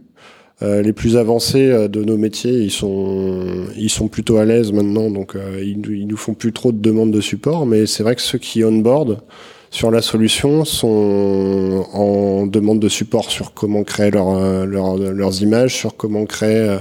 Euh, 0.61 0.81
les 0.81 0.91
plus 0.91 1.15
avancés 1.15 1.69
euh, 1.69 1.87
de 1.87 2.03
nos 2.03 2.17
métiers, 2.17 2.51
ils 2.51 2.71
sont, 2.71 3.67
ils 3.77 3.89
sont 3.89 4.09
plutôt 4.09 4.35
à 4.35 4.43
l'aise 4.43 4.73
maintenant, 4.73 5.09
donc 5.09 5.37
euh, 5.37 5.63
ils, 5.63 5.79
ils 5.89 6.05
nous 6.05 6.17
font 6.17 6.33
plus 6.33 6.51
trop 6.51 6.73
de 6.73 6.79
demandes 6.79 7.11
de 7.11 7.21
support. 7.21 7.65
Mais 7.65 7.85
c'est 7.85 8.03
vrai 8.03 8.13
que 8.15 8.21
ceux 8.21 8.39
qui 8.39 8.65
onboard 8.65 9.21
sur 9.69 9.89
la 9.89 10.01
solution 10.01 10.65
sont 10.65 11.85
en 11.93 12.45
demande 12.45 12.81
de 12.81 12.89
support 12.89 13.31
sur 13.31 13.53
comment 13.53 13.83
créer 13.83 14.11
leur, 14.11 14.65
leur, 14.65 14.97
leurs 14.97 15.41
images, 15.43 15.75
sur 15.75 15.95
comment 15.95 16.25
créer 16.25 16.77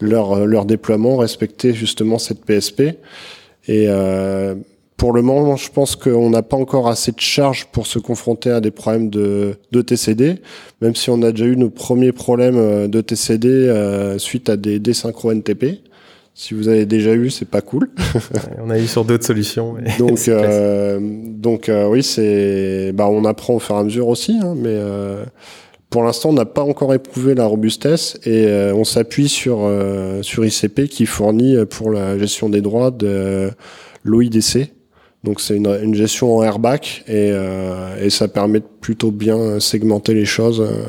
leur, 0.00 0.46
leur 0.46 0.64
déploiement, 0.64 1.18
respecter 1.18 1.74
justement 1.74 2.18
cette 2.18 2.44
PSP. 2.46 2.82
Et 3.68 3.86
euh, 3.88 4.54
pour 5.00 5.14
le 5.14 5.22
moment, 5.22 5.56
je 5.56 5.70
pense 5.70 5.96
qu'on 5.96 6.28
n'a 6.28 6.42
pas 6.42 6.58
encore 6.58 6.86
assez 6.86 7.10
de 7.10 7.20
charges 7.20 7.64
pour 7.72 7.86
se 7.86 7.98
confronter 7.98 8.50
à 8.50 8.60
des 8.60 8.70
problèmes 8.70 9.08
de, 9.08 9.54
de 9.72 9.80
TCD, 9.80 10.42
même 10.82 10.94
si 10.94 11.08
on 11.08 11.22
a 11.22 11.32
déjà 11.32 11.46
eu 11.46 11.56
nos 11.56 11.70
premiers 11.70 12.12
problèmes 12.12 12.58
euh, 12.58 12.86
de 12.86 13.00
TCD 13.00 13.48
euh, 13.48 14.18
suite 14.18 14.50
à 14.50 14.58
des 14.58 14.78
désynchro 14.78 15.32
NTP. 15.32 15.80
Si 16.34 16.52
vous 16.52 16.68
avez 16.68 16.84
déjà 16.84 17.14
eu, 17.14 17.30
c'est 17.30 17.48
pas 17.48 17.62
cool. 17.62 17.88
on 18.62 18.68
a 18.68 18.78
eu 18.78 18.86
sur 18.86 19.06
d'autres 19.06 19.24
solutions. 19.24 19.76
donc, 19.98 20.20
euh, 20.28 20.98
donc 21.00 21.70
euh, 21.70 21.88
oui, 21.88 22.02
c'est, 22.02 22.92
bah, 22.92 23.08
on 23.08 23.24
apprend 23.24 23.54
au 23.54 23.58
fur 23.58 23.76
et 23.76 23.78
à 23.78 23.84
mesure 23.84 24.06
aussi, 24.06 24.38
hein, 24.42 24.52
mais 24.54 24.68
euh, 24.68 25.24
pour 25.88 26.02
l'instant, 26.02 26.28
on 26.28 26.34
n'a 26.34 26.44
pas 26.44 26.62
encore 26.62 26.92
éprouvé 26.92 27.34
la 27.34 27.46
robustesse 27.46 28.20
et 28.26 28.46
on 28.74 28.84
s'appuie 28.84 29.30
sur 29.30 29.68
sur 30.20 30.44
ICP 30.44 30.88
qui 30.88 31.06
fournit 31.06 31.56
pour 31.70 31.90
la 31.90 32.18
gestion 32.18 32.50
des 32.50 32.60
droits 32.60 32.90
de 32.90 33.50
l'OIDC, 34.04 34.70
donc 35.24 35.40
c'est 35.40 35.56
une, 35.56 35.66
une, 35.82 35.94
gestion 35.94 36.36
en 36.36 36.42
airback 36.42 37.04
et, 37.06 37.30
euh, 37.32 38.02
et, 38.02 38.08
ça 38.08 38.26
permet 38.26 38.60
de 38.60 38.66
plutôt 38.80 39.10
bien 39.10 39.60
segmenter 39.60 40.14
les 40.14 40.24
choses 40.24 40.60
euh, 40.60 40.84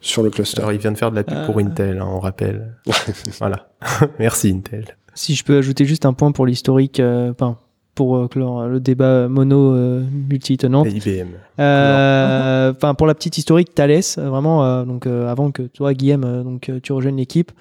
sur 0.00 0.22
le 0.22 0.30
cluster. 0.30 0.58
Alors 0.60 0.72
il 0.72 0.78
vient 0.78 0.90
de 0.90 0.98
faire 0.98 1.10
de 1.10 1.16
la 1.16 1.22
pub 1.22 1.46
pour 1.46 1.58
euh. 1.58 1.62
Intel, 1.62 2.00
hein, 2.00 2.08
on 2.08 2.18
rappelle. 2.18 2.76
voilà. 3.38 3.68
Merci 4.18 4.50
Intel. 4.50 4.96
Si 5.14 5.34
je 5.34 5.44
peux 5.44 5.58
ajouter 5.58 5.84
juste 5.84 6.04
un 6.04 6.14
point 6.14 6.32
pour 6.32 6.46
l'historique, 6.46 7.00
enfin 7.00 7.58
pour 7.94 8.16
euh, 8.16 8.28
clore 8.28 8.66
le 8.68 8.80
débat 8.80 9.28
mono 9.28 9.74
euh, 9.74 10.02
multi-tenant. 10.28 10.84
IBM. 10.84 11.28
Euh, 11.58 12.72
enfin 12.74 12.94
pour 12.94 13.06
la 13.06 13.14
petite 13.14 13.36
historique, 13.36 13.74
Thales, 13.74 14.00
vraiment 14.16 14.84
donc 14.84 15.06
avant 15.06 15.50
que 15.50 15.62
toi 15.62 15.92
Guillaume 15.92 16.42
donc 16.42 16.70
tu 16.82 16.92
rejoignes 16.92 17.16
l'équipe, 17.16 17.52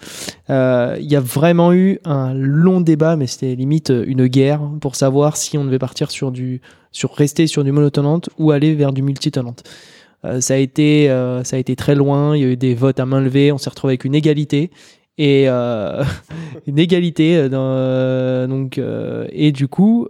il 0.50 0.54
y 1.02 1.16
a 1.16 1.20
vraiment 1.20 1.74
eu 1.74 2.00
un 2.06 2.34
long 2.34 2.82
débat, 2.82 3.16
mais 3.16 3.28
c'était 3.28 3.56
limite 3.56 3.92
une 4.06 4.28
guerre 4.28 4.62
pour 4.80 4.96
savoir 4.96 5.36
si 5.36 5.58
on 5.58 5.66
devait 5.66 5.80
partir 5.80 6.10
sur 6.12 6.32
du 6.32 6.62
sur 6.92 7.14
rester 7.14 7.48
sur 7.48 7.64
du 7.64 7.72
monotenante 7.72 8.30
ou 8.38 8.52
aller 8.52 8.74
vers 8.76 8.94
du 8.94 9.02
multi-tenante. 9.02 9.64
ça 10.40 10.54
a 10.54 10.58
été 10.58 11.08
ça 11.44 11.58
a 11.58 11.60
été 11.60 11.76
très 11.76 11.96
loin. 11.96 12.36
Il 12.36 12.42
y 12.42 12.46
a 12.46 12.48
eu 12.48 12.58
des 12.58 12.74
votes 12.74 13.00
à 13.00 13.06
main 13.06 13.20
levée. 13.20 13.52
On 13.52 13.58
s'est 13.58 13.70
retrouvé 13.70 13.92
avec 13.92 14.06
une 14.06 14.16
égalité 14.16 14.72
et 15.22 15.48
euh, 15.48 16.04
une 16.68 16.80
égalité 16.80 17.38
euh, 17.38 17.50
euh, 17.54 18.48
donc 18.48 18.82
et 19.32 19.52
du 19.52 19.68
coup 19.68 20.08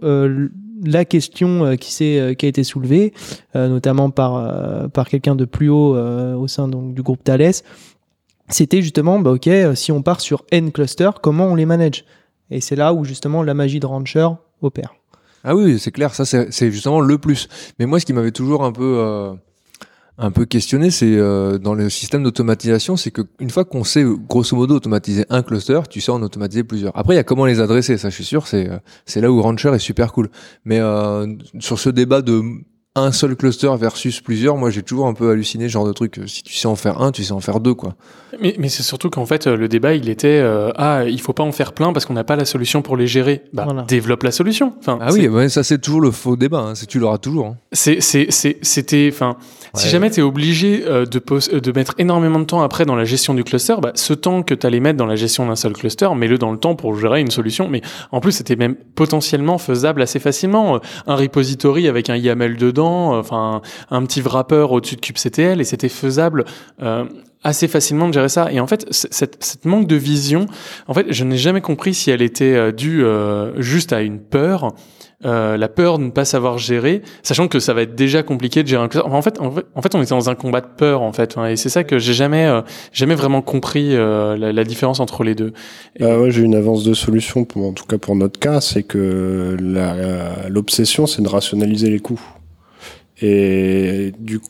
la 0.84 1.04
question 1.04 1.76
qui 1.76 1.90
qui 1.96 2.18
a 2.18 2.30
été 2.30 2.64
soulevée 2.64 3.12
notamment 3.54 4.10
par 4.10 4.90
par 4.90 5.08
quelqu'un 5.08 5.34
de 5.34 5.44
plus 5.44 5.68
haut 5.68 5.94
au 5.94 6.48
sein 6.48 6.66
donc 6.66 6.94
du 6.94 7.02
groupe 7.02 7.22
Thales 7.22 7.52
c'était 8.48 8.82
justement 8.82 9.18
bah 9.20 9.32
ok 9.32 9.48
si 9.74 9.92
on 9.92 10.02
part 10.02 10.20
sur 10.20 10.44
n 10.50 10.72
cluster 10.72 11.10
comment 11.22 11.46
on 11.46 11.54
les 11.54 11.66
manage? 11.66 12.04
Et 12.50 12.60
c'est 12.60 12.76
là 12.76 12.92
où 12.92 13.04
justement 13.04 13.42
la 13.42 13.54
magie 13.54 13.80
de 13.80 13.86
Rancher 13.86 14.28
opère. 14.60 14.94
Ah 15.44 15.54
oui 15.54 15.78
c'est 15.78 15.90
clair 15.92 16.14
ça 16.14 16.24
c'est 16.24 16.70
justement 16.70 17.00
le 17.00 17.18
plus. 17.18 17.48
Mais 17.78 17.86
moi 17.86 18.00
ce 18.00 18.06
qui 18.06 18.12
m'avait 18.12 18.32
toujours 18.32 18.64
un 18.64 18.72
peu 18.72 19.36
un 20.18 20.30
peu 20.30 20.44
questionné, 20.44 20.90
c'est 20.90 21.16
euh, 21.16 21.58
dans 21.58 21.74
le 21.74 21.88
système 21.88 22.22
d'automatisation, 22.22 22.96
c'est 22.96 23.10
qu'une 23.10 23.50
fois 23.50 23.64
qu'on 23.64 23.82
sait 23.82 24.04
grosso 24.28 24.54
modo 24.56 24.76
automatiser 24.76 25.24
un 25.30 25.42
cluster, 25.42 25.80
tu 25.88 26.00
sais 26.00 26.12
en 26.12 26.22
automatiser 26.22 26.64
plusieurs. 26.64 26.96
Après, 26.96 27.14
il 27.14 27.16
y 27.16 27.20
a 27.20 27.24
comment 27.24 27.46
les 27.46 27.60
adresser, 27.60 27.96
ça 27.96 28.10
je 28.10 28.14
suis 28.14 28.24
sûr, 28.24 28.46
c'est 28.46 28.68
euh, 28.68 29.20
là 29.20 29.30
où 29.30 29.40
Rancher 29.40 29.72
est 29.74 29.78
super 29.78 30.12
cool. 30.12 30.28
Mais 30.64 30.80
euh, 30.80 31.26
sur 31.60 31.78
ce 31.78 31.88
débat 31.88 32.20
de 32.20 32.42
un 32.94 33.10
seul 33.10 33.36
cluster 33.36 33.70
versus 33.78 34.20
plusieurs, 34.20 34.56
moi 34.56 34.68
j'ai 34.68 34.82
toujours 34.82 35.06
un 35.06 35.14
peu 35.14 35.30
halluciné 35.30 35.66
ce 35.66 35.72
genre 35.72 35.86
de 35.86 35.92
truc. 35.92 36.20
Si 36.26 36.42
tu 36.42 36.54
sais 36.54 36.66
en 36.66 36.76
faire 36.76 37.00
un, 37.00 37.10
tu 37.10 37.24
sais 37.24 37.32
en 37.32 37.40
faire 37.40 37.58
deux, 37.58 37.72
quoi. 37.72 37.94
Mais, 38.40 38.54
mais 38.58 38.68
c'est 38.68 38.82
surtout 38.82 39.08
qu'en 39.08 39.24
fait, 39.24 39.46
le 39.46 39.68
débat, 39.68 39.94
il 39.94 40.10
était 40.10 40.40
euh, 40.42 40.72
ah, 40.76 41.04
il 41.06 41.20
faut 41.20 41.32
pas 41.32 41.42
en 41.42 41.52
faire 41.52 41.72
plein 41.72 41.92
parce 41.92 42.04
qu'on 42.04 42.12
n'a 42.12 42.24
pas 42.24 42.36
la 42.36 42.44
solution 42.44 42.82
pour 42.82 42.96
les 42.96 43.06
gérer. 43.06 43.44
Bah, 43.54 43.66
développe 43.88 44.22
la 44.22 44.30
solution. 44.30 44.74
Enfin, 44.78 44.98
ah 45.00 45.10
oui, 45.12 45.26
ouais, 45.26 45.48
ça 45.48 45.62
c'est 45.62 45.78
toujours 45.78 46.02
le 46.02 46.10
faux 46.10 46.36
débat. 46.36 46.60
Hein. 46.60 46.74
C'est 46.74 46.86
tu 46.86 46.98
l'auras 46.98 47.18
toujours. 47.18 47.46
Hein. 47.46 47.56
C'est 47.72 48.00
c'est 48.00 48.28
c'était 48.30 49.08
enfin, 49.10 49.36
si 49.74 49.88
jamais 49.88 50.10
tu 50.10 50.20
es 50.20 50.22
obligé 50.22 50.84
euh, 50.86 51.06
de 51.06 51.22
euh, 51.30 51.60
de 51.60 51.72
mettre 51.72 51.94
énormément 51.96 52.40
de 52.40 52.44
temps 52.44 52.62
après 52.62 52.84
dans 52.84 52.96
la 52.96 53.04
gestion 53.04 53.32
du 53.32 53.44
cluster, 53.44 53.76
bah, 53.80 53.92
ce 53.94 54.12
temps 54.12 54.42
que 54.42 54.54
tu 54.54 54.66
allais 54.66 54.80
mettre 54.80 54.98
dans 54.98 55.06
la 55.06 55.16
gestion 55.16 55.46
d'un 55.46 55.56
seul 55.56 55.72
cluster, 55.72 56.08
mets-le 56.14 56.36
dans 56.36 56.52
le 56.52 56.58
temps 56.58 56.74
pour 56.74 56.98
gérer 56.98 57.20
une 57.20 57.30
solution. 57.30 57.68
Mais 57.68 57.80
en 58.10 58.20
plus, 58.20 58.32
c'était 58.32 58.56
même 58.56 58.74
potentiellement 58.94 59.56
faisable 59.56 60.02
assez 60.02 60.18
facilement. 60.18 60.80
Un 61.06 61.16
repository 61.16 61.88
avec 61.88 62.10
un 62.10 62.16
YAML 62.16 62.56
dedans 62.82 63.18
enfin 63.18 63.62
un 63.90 64.04
petit 64.04 64.20
wrapper 64.20 64.66
au-dessus 64.70 64.96
de 64.96 65.00
kubectl 65.00 65.60
et 65.60 65.64
c'était 65.64 65.88
faisable 65.88 66.44
euh, 66.82 67.04
assez 67.44 67.68
facilement 67.68 68.08
de 68.08 68.14
gérer 68.14 68.28
ça. 68.28 68.52
Et 68.52 68.60
en 68.60 68.66
fait, 68.66 68.86
cette, 68.90 69.42
cette 69.42 69.64
manque 69.64 69.86
de 69.86 69.96
vision, 69.96 70.46
en 70.88 70.94
fait, 70.94 71.06
je 71.10 71.24
n'ai 71.24 71.36
jamais 71.36 71.60
compris 71.60 71.94
si 71.94 72.10
elle 72.10 72.22
était 72.22 72.54
euh, 72.54 72.72
due 72.72 73.04
euh, 73.04 73.60
juste 73.60 73.92
à 73.92 74.02
une 74.02 74.20
peur. 74.20 74.74
Euh, 75.24 75.56
la 75.56 75.68
peur 75.68 75.98
de 75.98 76.04
ne 76.04 76.10
pas 76.10 76.24
savoir 76.24 76.58
gérer, 76.58 77.00
sachant 77.22 77.46
que 77.46 77.60
ça 77.60 77.74
va 77.74 77.82
être 77.82 77.94
déjà 77.94 78.24
compliqué 78.24 78.64
de 78.64 78.68
gérer 78.68 78.82
un 78.82 78.88
cluster. 78.88 79.08
En 79.08 79.22
fait, 79.22 79.38
en 79.40 79.52
fait, 79.80 79.94
on 79.94 80.02
était 80.02 80.10
dans 80.10 80.28
un 80.28 80.34
combat 80.34 80.60
de 80.60 80.66
peur, 80.76 81.00
en 81.00 81.12
fait, 81.12 81.36
et 81.48 81.54
c'est 81.54 81.68
ça 81.68 81.84
que 81.84 82.00
j'ai 82.00 82.12
jamais, 82.12 82.50
jamais 82.92 83.14
vraiment 83.14 83.40
compris 83.40 83.94
la, 83.94 84.36
la, 84.36 84.64
différence 84.64 84.98
entre 84.98 85.22
les 85.22 85.36
deux. 85.36 85.52
Ah 86.00 86.18
ouais, 86.18 86.32
j'ai 86.32 86.42
une 86.42 86.56
avance 86.56 86.82
de 86.82 86.92
solution, 86.92 87.44
pour, 87.44 87.68
en 87.68 87.72
tout 87.72 87.84
cas 87.84 87.98
pour 87.98 88.16
notre 88.16 88.40
cas, 88.40 88.60
c'est 88.60 88.82
que 88.82 89.56
l'obsession, 90.48 91.06
c'est 91.06 91.22
de 91.22 91.28
rationaliser 91.28 91.88
les 91.88 92.00
coûts. 92.00 92.20
Et 93.22 94.12
du 94.18 94.40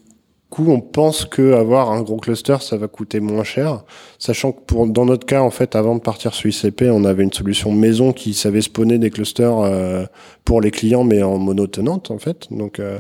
coup, 0.53 0.71
on 0.71 0.81
pense 0.81 1.25
que 1.25 1.55
avoir 1.55 1.91
un 1.93 2.03
gros 2.03 2.19
cluster, 2.19 2.57
ça 2.61 2.77
va 2.77 2.87
coûter 2.87 3.21
moins 3.21 3.43
cher, 3.43 3.85
sachant 4.19 4.53
que 4.53 4.61
pour 4.61 4.87
dans 4.87 5.07
notre 5.07 5.25
cas, 5.25 5.41
en 5.41 5.51
fait, 5.51 5.75
avant 5.75 5.95
de 5.95 6.01
partir 6.01 6.35
sur 6.35 6.51
ICP, 6.51 6.91
on 6.91 7.05
avait 7.05 7.23
une 7.23 7.33
solution 7.33 7.73
maison 7.73 8.13
qui 8.13 8.35
savait 8.35 8.61
spawner 8.61 8.99
des 8.99 9.09
clusters 9.09 9.59
euh, 9.61 10.05
pour 10.45 10.61
les 10.61 10.71
clients, 10.71 11.05
mais 11.05 11.23
en 11.23 11.39
monotenante, 11.39 12.11
en 12.11 12.19
fait. 12.19 12.49
Donc, 12.51 12.81
euh, 12.81 12.99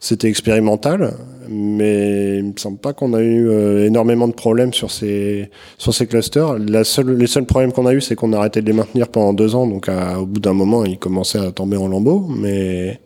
c'était 0.00 0.28
expérimental, 0.28 1.14
mais 1.46 2.38
il 2.38 2.44
me 2.44 2.56
semble 2.56 2.78
pas 2.78 2.94
qu'on 2.94 3.12
a 3.12 3.20
eu 3.20 3.50
euh, 3.50 3.86
énormément 3.86 4.26
de 4.26 4.32
problèmes 4.32 4.72
sur 4.72 4.90
ces 4.90 5.50
sur 5.76 5.92
ces 5.92 6.06
clusters. 6.06 6.54
Les 6.54 6.84
seuls 6.84 7.46
problèmes 7.46 7.72
qu'on 7.72 7.86
a 7.86 7.92
eu, 7.92 8.00
c'est 8.00 8.14
qu'on 8.14 8.32
a 8.32 8.38
arrêté 8.38 8.62
de 8.62 8.66
les 8.66 8.72
maintenir 8.72 9.08
pendant 9.08 9.34
deux 9.34 9.54
ans, 9.54 9.66
donc 9.66 9.88
au 9.90 10.24
bout 10.24 10.40
d'un 10.40 10.54
moment, 10.54 10.86
ils 10.86 10.98
commençaient 10.98 11.46
à 11.46 11.52
tomber 11.52 11.76
en 11.76 11.88
lambeaux, 11.88 12.26
mais 12.30 13.00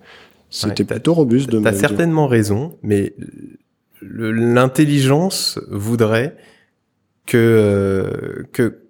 c'était 0.50 0.84
plutôt 0.84 1.14
robuste 1.14 1.50
de 1.50 1.60
T'as 1.60 1.72
certainement 1.72 2.26
raison, 2.26 2.78
mais 2.82 3.14
l'intelligence 4.00 5.60
voudrait 5.70 6.36
que 7.26 7.36
euh, 7.36 8.44
que 8.52 8.82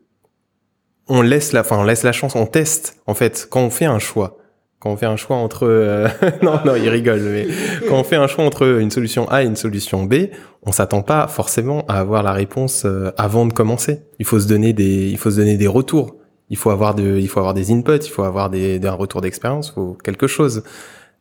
on 1.09 1.23
laisse 1.23 1.53
la, 1.53 1.61
enfin 1.61 1.79
on 1.79 1.85
laisse 1.85 2.03
la 2.03 2.13
chance, 2.13 2.37
on 2.37 2.47
teste 2.47 3.01
en 3.07 3.15
fait 3.15 3.49
quand 3.51 3.61
on 3.61 3.71
fait 3.71 3.87
un 3.87 3.99
choix. 3.99 4.39
Quand 4.81 4.91
on 4.93 4.97
fait 4.97 5.07
un 5.07 5.17
choix 5.17 5.37
entre 5.37 5.67
euh, 5.67 6.07
non 6.43 6.61
non 6.65 6.77
il 6.77 6.89
rigole 6.89 7.21
mais 7.21 7.49
quand 7.89 7.97
on 7.97 8.05
fait 8.05 8.17
un 8.17 8.29
choix 8.29 8.45
entre 8.45 8.79
une 8.79 8.93
solution 8.93 9.29
A 9.29 9.43
et 9.43 9.47
une 9.47 9.57
solution 9.57 10.05
B, 10.05 10.29
on 10.63 10.71
s'attend 10.71 11.03
pas 11.03 11.27
forcément 11.27 11.85
à 11.89 11.95
avoir 11.95 12.23
la 12.23 12.33
réponse 12.33 12.85
euh, 12.85 13.11
avant 13.17 13.47
de 13.47 13.53
commencer. 13.53 14.03
Il 14.21 14.27
faut 14.27 14.39
se 14.39 14.47
donner 14.47 14.73
des 14.73 15.09
il 15.09 15.19
faut 15.19 15.31
se 15.31 15.37
donner 15.37 15.57
des 15.57 15.67
retours. 15.67 16.15
Il 16.51 16.57
faut 16.57 16.71
avoir 16.71 16.95
de 16.95 17.19
il 17.19 17.29
faut 17.29 17.41
avoir 17.41 17.55
des 17.55 17.73
inputs, 17.73 18.05
il 18.05 18.11
faut 18.11 18.23
avoir 18.23 18.51
des, 18.51 18.81
un 18.87 18.93
retour 18.93 19.21
d'expérience, 19.21 19.71
faut 19.71 19.99
quelque 20.03 20.27
chose. 20.27 20.63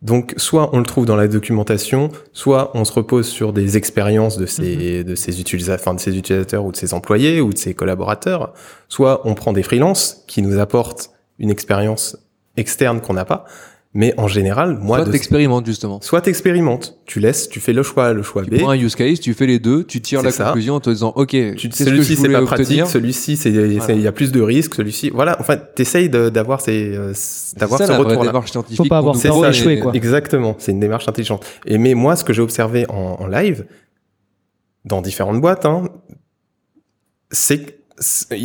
Donc, 0.04 0.36
soit 0.38 0.70
on 0.74 0.80
le 0.80 0.86
trouve 0.86 1.06
dans 1.06 1.16
la 1.16 1.28
documentation, 1.28 2.12
soit 2.32 2.72
on 2.76 2.86
se 2.86 2.94
repose 2.94 3.28
sur 3.28 3.52
des 3.52 3.78
expériences 3.78 4.38
de 4.38 4.46
ces, 4.46 5.00
mhm. 5.00 5.04
de 5.04 5.16
ces 5.16 5.42
utilisateurs, 5.42 5.82
enfin, 5.82 5.96
de 5.96 6.00
ces 6.00 6.18
utilisateurs 6.18 6.66
ou 6.66 6.72
de 6.72 6.78
ces 6.78 6.94
employés 6.94 7.42
ou 7.42 7.52
de 7.52 7.58
ces 7.58 7.74
collaborateurs, 7.74 8.54
soit 8.90 9.22
on 9.26 9.34
prend 9.34 9.54
des 9.54 9.64
freelances 9.64 10.24
qui 10.28 10.42
nous 10.42 10.60
apportent 10.60 11.10
une 11.40 11.50
expérience 11.50 12.18
externe 12.58 13.02
qu'on 13.02 13.14
n'a 13.14 13.26
pas, 13.26 13.46
mais 13.94 14.14
en 14.18 14.28
général, 14.28 14.78
moi, 14.82 15.04
soit 15.04 15.12
t'expérimentes 15.12 15.66
justement. 15.66 16.00
Soit 16.02 16.22
t'expérimentes. 16.22 17.00
Tu 17.06 17.20
laisses, 17.20 17.50
tu 17.50 17.60
fais 17.60 17.74
le 17.74 17.84
choix, 17.84 18.14
le 18.14 18.22
choix 18.22 18.44
tu 18.44 18.52
B. 18.52 18.60
prends 18.60 18.70
un 18.70 18.78
use 18.78 18.96
case, 18.96 19.20
tu 19.20 19.34
fais 19.34 19.48
les 19.48 19.60
deux, 19.60 19.84
tu 19.84 20.02
tires 20.02 20.22
la 20.22 20.32
conclusion 20.32 20.76
en 20.76 20.80
te 20.80 20.90
disant, 20.90 21.14
ok, 21.16 21.32
celui-ci 21.32 22.16
c'est 22.16 22.30
pas 22.30 22.42
pratique, 22.42 22.86
celui-ci 22.86 23.38
c'est, 23.38 23.50
il 23.50 24.02
y 24.02 24.08
a 24.08 24.12
plus 24.12 24.32
de 24.32 24.42
risques, 24.42 24.76
celui-ci, 24.76 25.10
voilà. 25.10 25.38
Enfin, 25.40 25.58
t'essayes 25.58 26.10
d'avoir 26.10 26.62
ces, 26.62 26.96
euh, 26.96 27.14
d'avoir 27.58 27.80
ce 27.80 27.92
retour-là. 27.92 28.28
démarche 28.28 28.52
scientifique. 28.52 28.78
Faut 28.78 28.86
pas 28.86 29.00
avoir 29.00 29.20
peur 29.20 29.42
d'échouer, 29.42 29.80
quoi. 29.80 29.94
Exactement. 29.94 30.56
C'est 30.60 30.72
une 30.72 30.80
démarche 30.80 31.08
intelligente. 31.08 31.46
Et 31.66 31.78
mais 31.78 31.94
moi, 31.94 32.16
ce 32.16 32.24
que 32.24 32.34
j'ai 32.34 32.42
observé 32.42 32.86
en, 32.90 33.18
en 33.20 33.28
live, 33.28 33.66
dans 34.86 35.02
différentes 35.02 35.42
boîtes, 35.42 35.66
hein, 35.66 35.90
c'est 37.32 37.77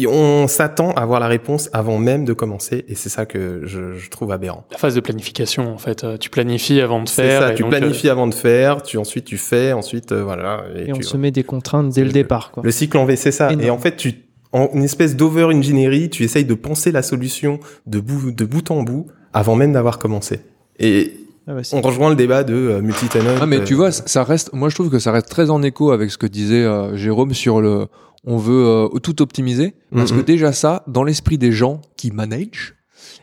on 0.09 0.47
s'attend 0.49 0.93
à 0.93 1.03
avoir 1.03 1.21
la 1.21 1.29
réponse 1.29 1.69
avant 1.73 1.99
même 1.99 2.25
de 2.25 2.33
commencer 2.33 2.85
et 2.88 2.95
c'est 2.95 3.09
ça 3.09 3.27
que 3.27 3.62
je, 3.65 3.95
je, 3.95 4.11
trouve 4.11 4.33
aberrant. 4.33 4.65
La 4.71 4.79
phase 4.79 4.95
de 4.95 5.01
planification 5.01 5.73
en 5.73 5.79
fait, 5.79 6.05
euh, 6.05 6.17
tu 6.17 6.31
planifies 6.31 6.81
avant 6.81 7.03
de 7.03 7.09
faire. 7.09 7.43
Ça, 7.43 7.51
tu 7.51 7.65
planifies 7.65 8.09
avant 8.09 8.27
de 8.27 8.35
faire, 8.35 8.83
tu 8.83 8.97
ensuite 8.97 9.25
tu 9.27 9.37
fais, 9.37 9.73
ensuite 9.73 10.12
euh, 10.12 10.25
voilà. 10.25 10.65
Et, 10.75 10.88
et 10.88 10.93
on 10.93 11.03
se 11.03 11.17
met 11.17 11.31
des 11.31 11.43
contraintes 11.45 11.91
dès 11.91 12.05
le 12.05 12.12
départ. 12.12 12.51
Quoi. 12.51 12.62
Le 12.65 12.71
cycle 12.71 12.97
en 12.97 13.05
V 13.05 13.17
c'est 13.17 13.33
ça. 13.33 13.53
Et 13.53 13.71
en 13.71 13.79
fait 13.79 13.97
tu 13.97 14.15
en 14.53 14.69
une 14.75 14.85
espèce 14.85 15.17
d'over-engineering, 15.17 16.09
tu 16.09 16.25
essayes 16.25 16.45
de 16.45 16.55
penser 16.55 16.93
la 16.93 17.03
solution 17.03 17.59
de 17.87 18.01
bout, 18.01 18.33
de 18.33 18.45
bout 18.45 18.71
en 18.71 18.83
bout 18.83 19.07
avant 19.33 19.57
même 19.57 19.73
d'avoir 19.73 19.99
commencé. 19.99 20.41
Et 20.79 21.15
ah 21.47 21.55
bah 21.55 21.61
on 21.73 21.81
rejoint 21.81 22.11
le 22.11 22.17
débat 22.17 22.45
de 22.45 22.55
euh, 22.55 22.81
multi-tenant. 22.81 23.35
Ah 23.41 23.47
mais 23.47 23.65
tu 23.65 23.75
vois, 23.75 23.93
ça 23.93 24.25
reste, 24.25 24.53
moi 24.53 24.69
je 24.69 24.75
trouve 24.75 24.91
que 24.91 24.99
ça 24.99 25.11
reste 25.12 25.29
très 25.29 25.51
en 25.51 25.62
écho 25.62 25.91
avec 25.91 26.11
ce 26.11 26.17
que 26.17 26.27
disait 26.27 26.67
Jérôme 26.95 27.35
sur 27.35 27.61
le, 27.61 27.88
on 28.25 28.37
veut 28.37 28.67
euh, 28.67 28.89
tout 29.01 29.21
optimiser 29.23 29.75
parce 29.93 30.13
que 30.13 30.19
mhm. 30.19 30.25
déjà 30.25 30.53
ça, 30.53 30.85
dans 30.87 31.05
l'esprit 31.05 31.39
des 31.39 31.53
gens 31.53 31.81
qui 31.97 32.11
managent, 32.11 32.75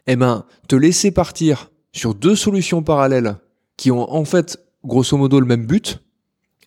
eh 0.07 0.15
ben, 0.15 0.45
te 0.67 0.75
laisser 0.75 1.11
partir 1.11 1.71
sur 1.93 2.15
deux 2.15 2.35
solutions 2.35 2.83
parallèles 2.83 3.37
qui 3.77 3.91
ont 3.91 4.11
en 4.11 4.25
fait 4.25 4.59
grosso 4.83 5.17
modo 5.17 5.39
le 5.39 5.45
même 5.45 5.65
but, 5.65 6.01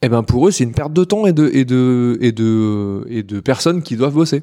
eh 0.03 0.09
ben 0.09 0.23
pour 0.23 0.49
eux 0.49 0.51
c'est 0.51 0.65
une 0.65 0.73
perte 0.73 0.93
de 0.93 1.05
temps 1.05 1.27
et 1.27 1.33
de 1.33 1.51
et 1.53 1.65
de 1.65 2.19
et 2.21 2.33
de 2.33 3.05
et 3.09 3.23
de 3.23 3.41
personnes 3.41 3.83
qui 3.83 3.97
doivent 3.97 4.15
bosser. 4.15 4.43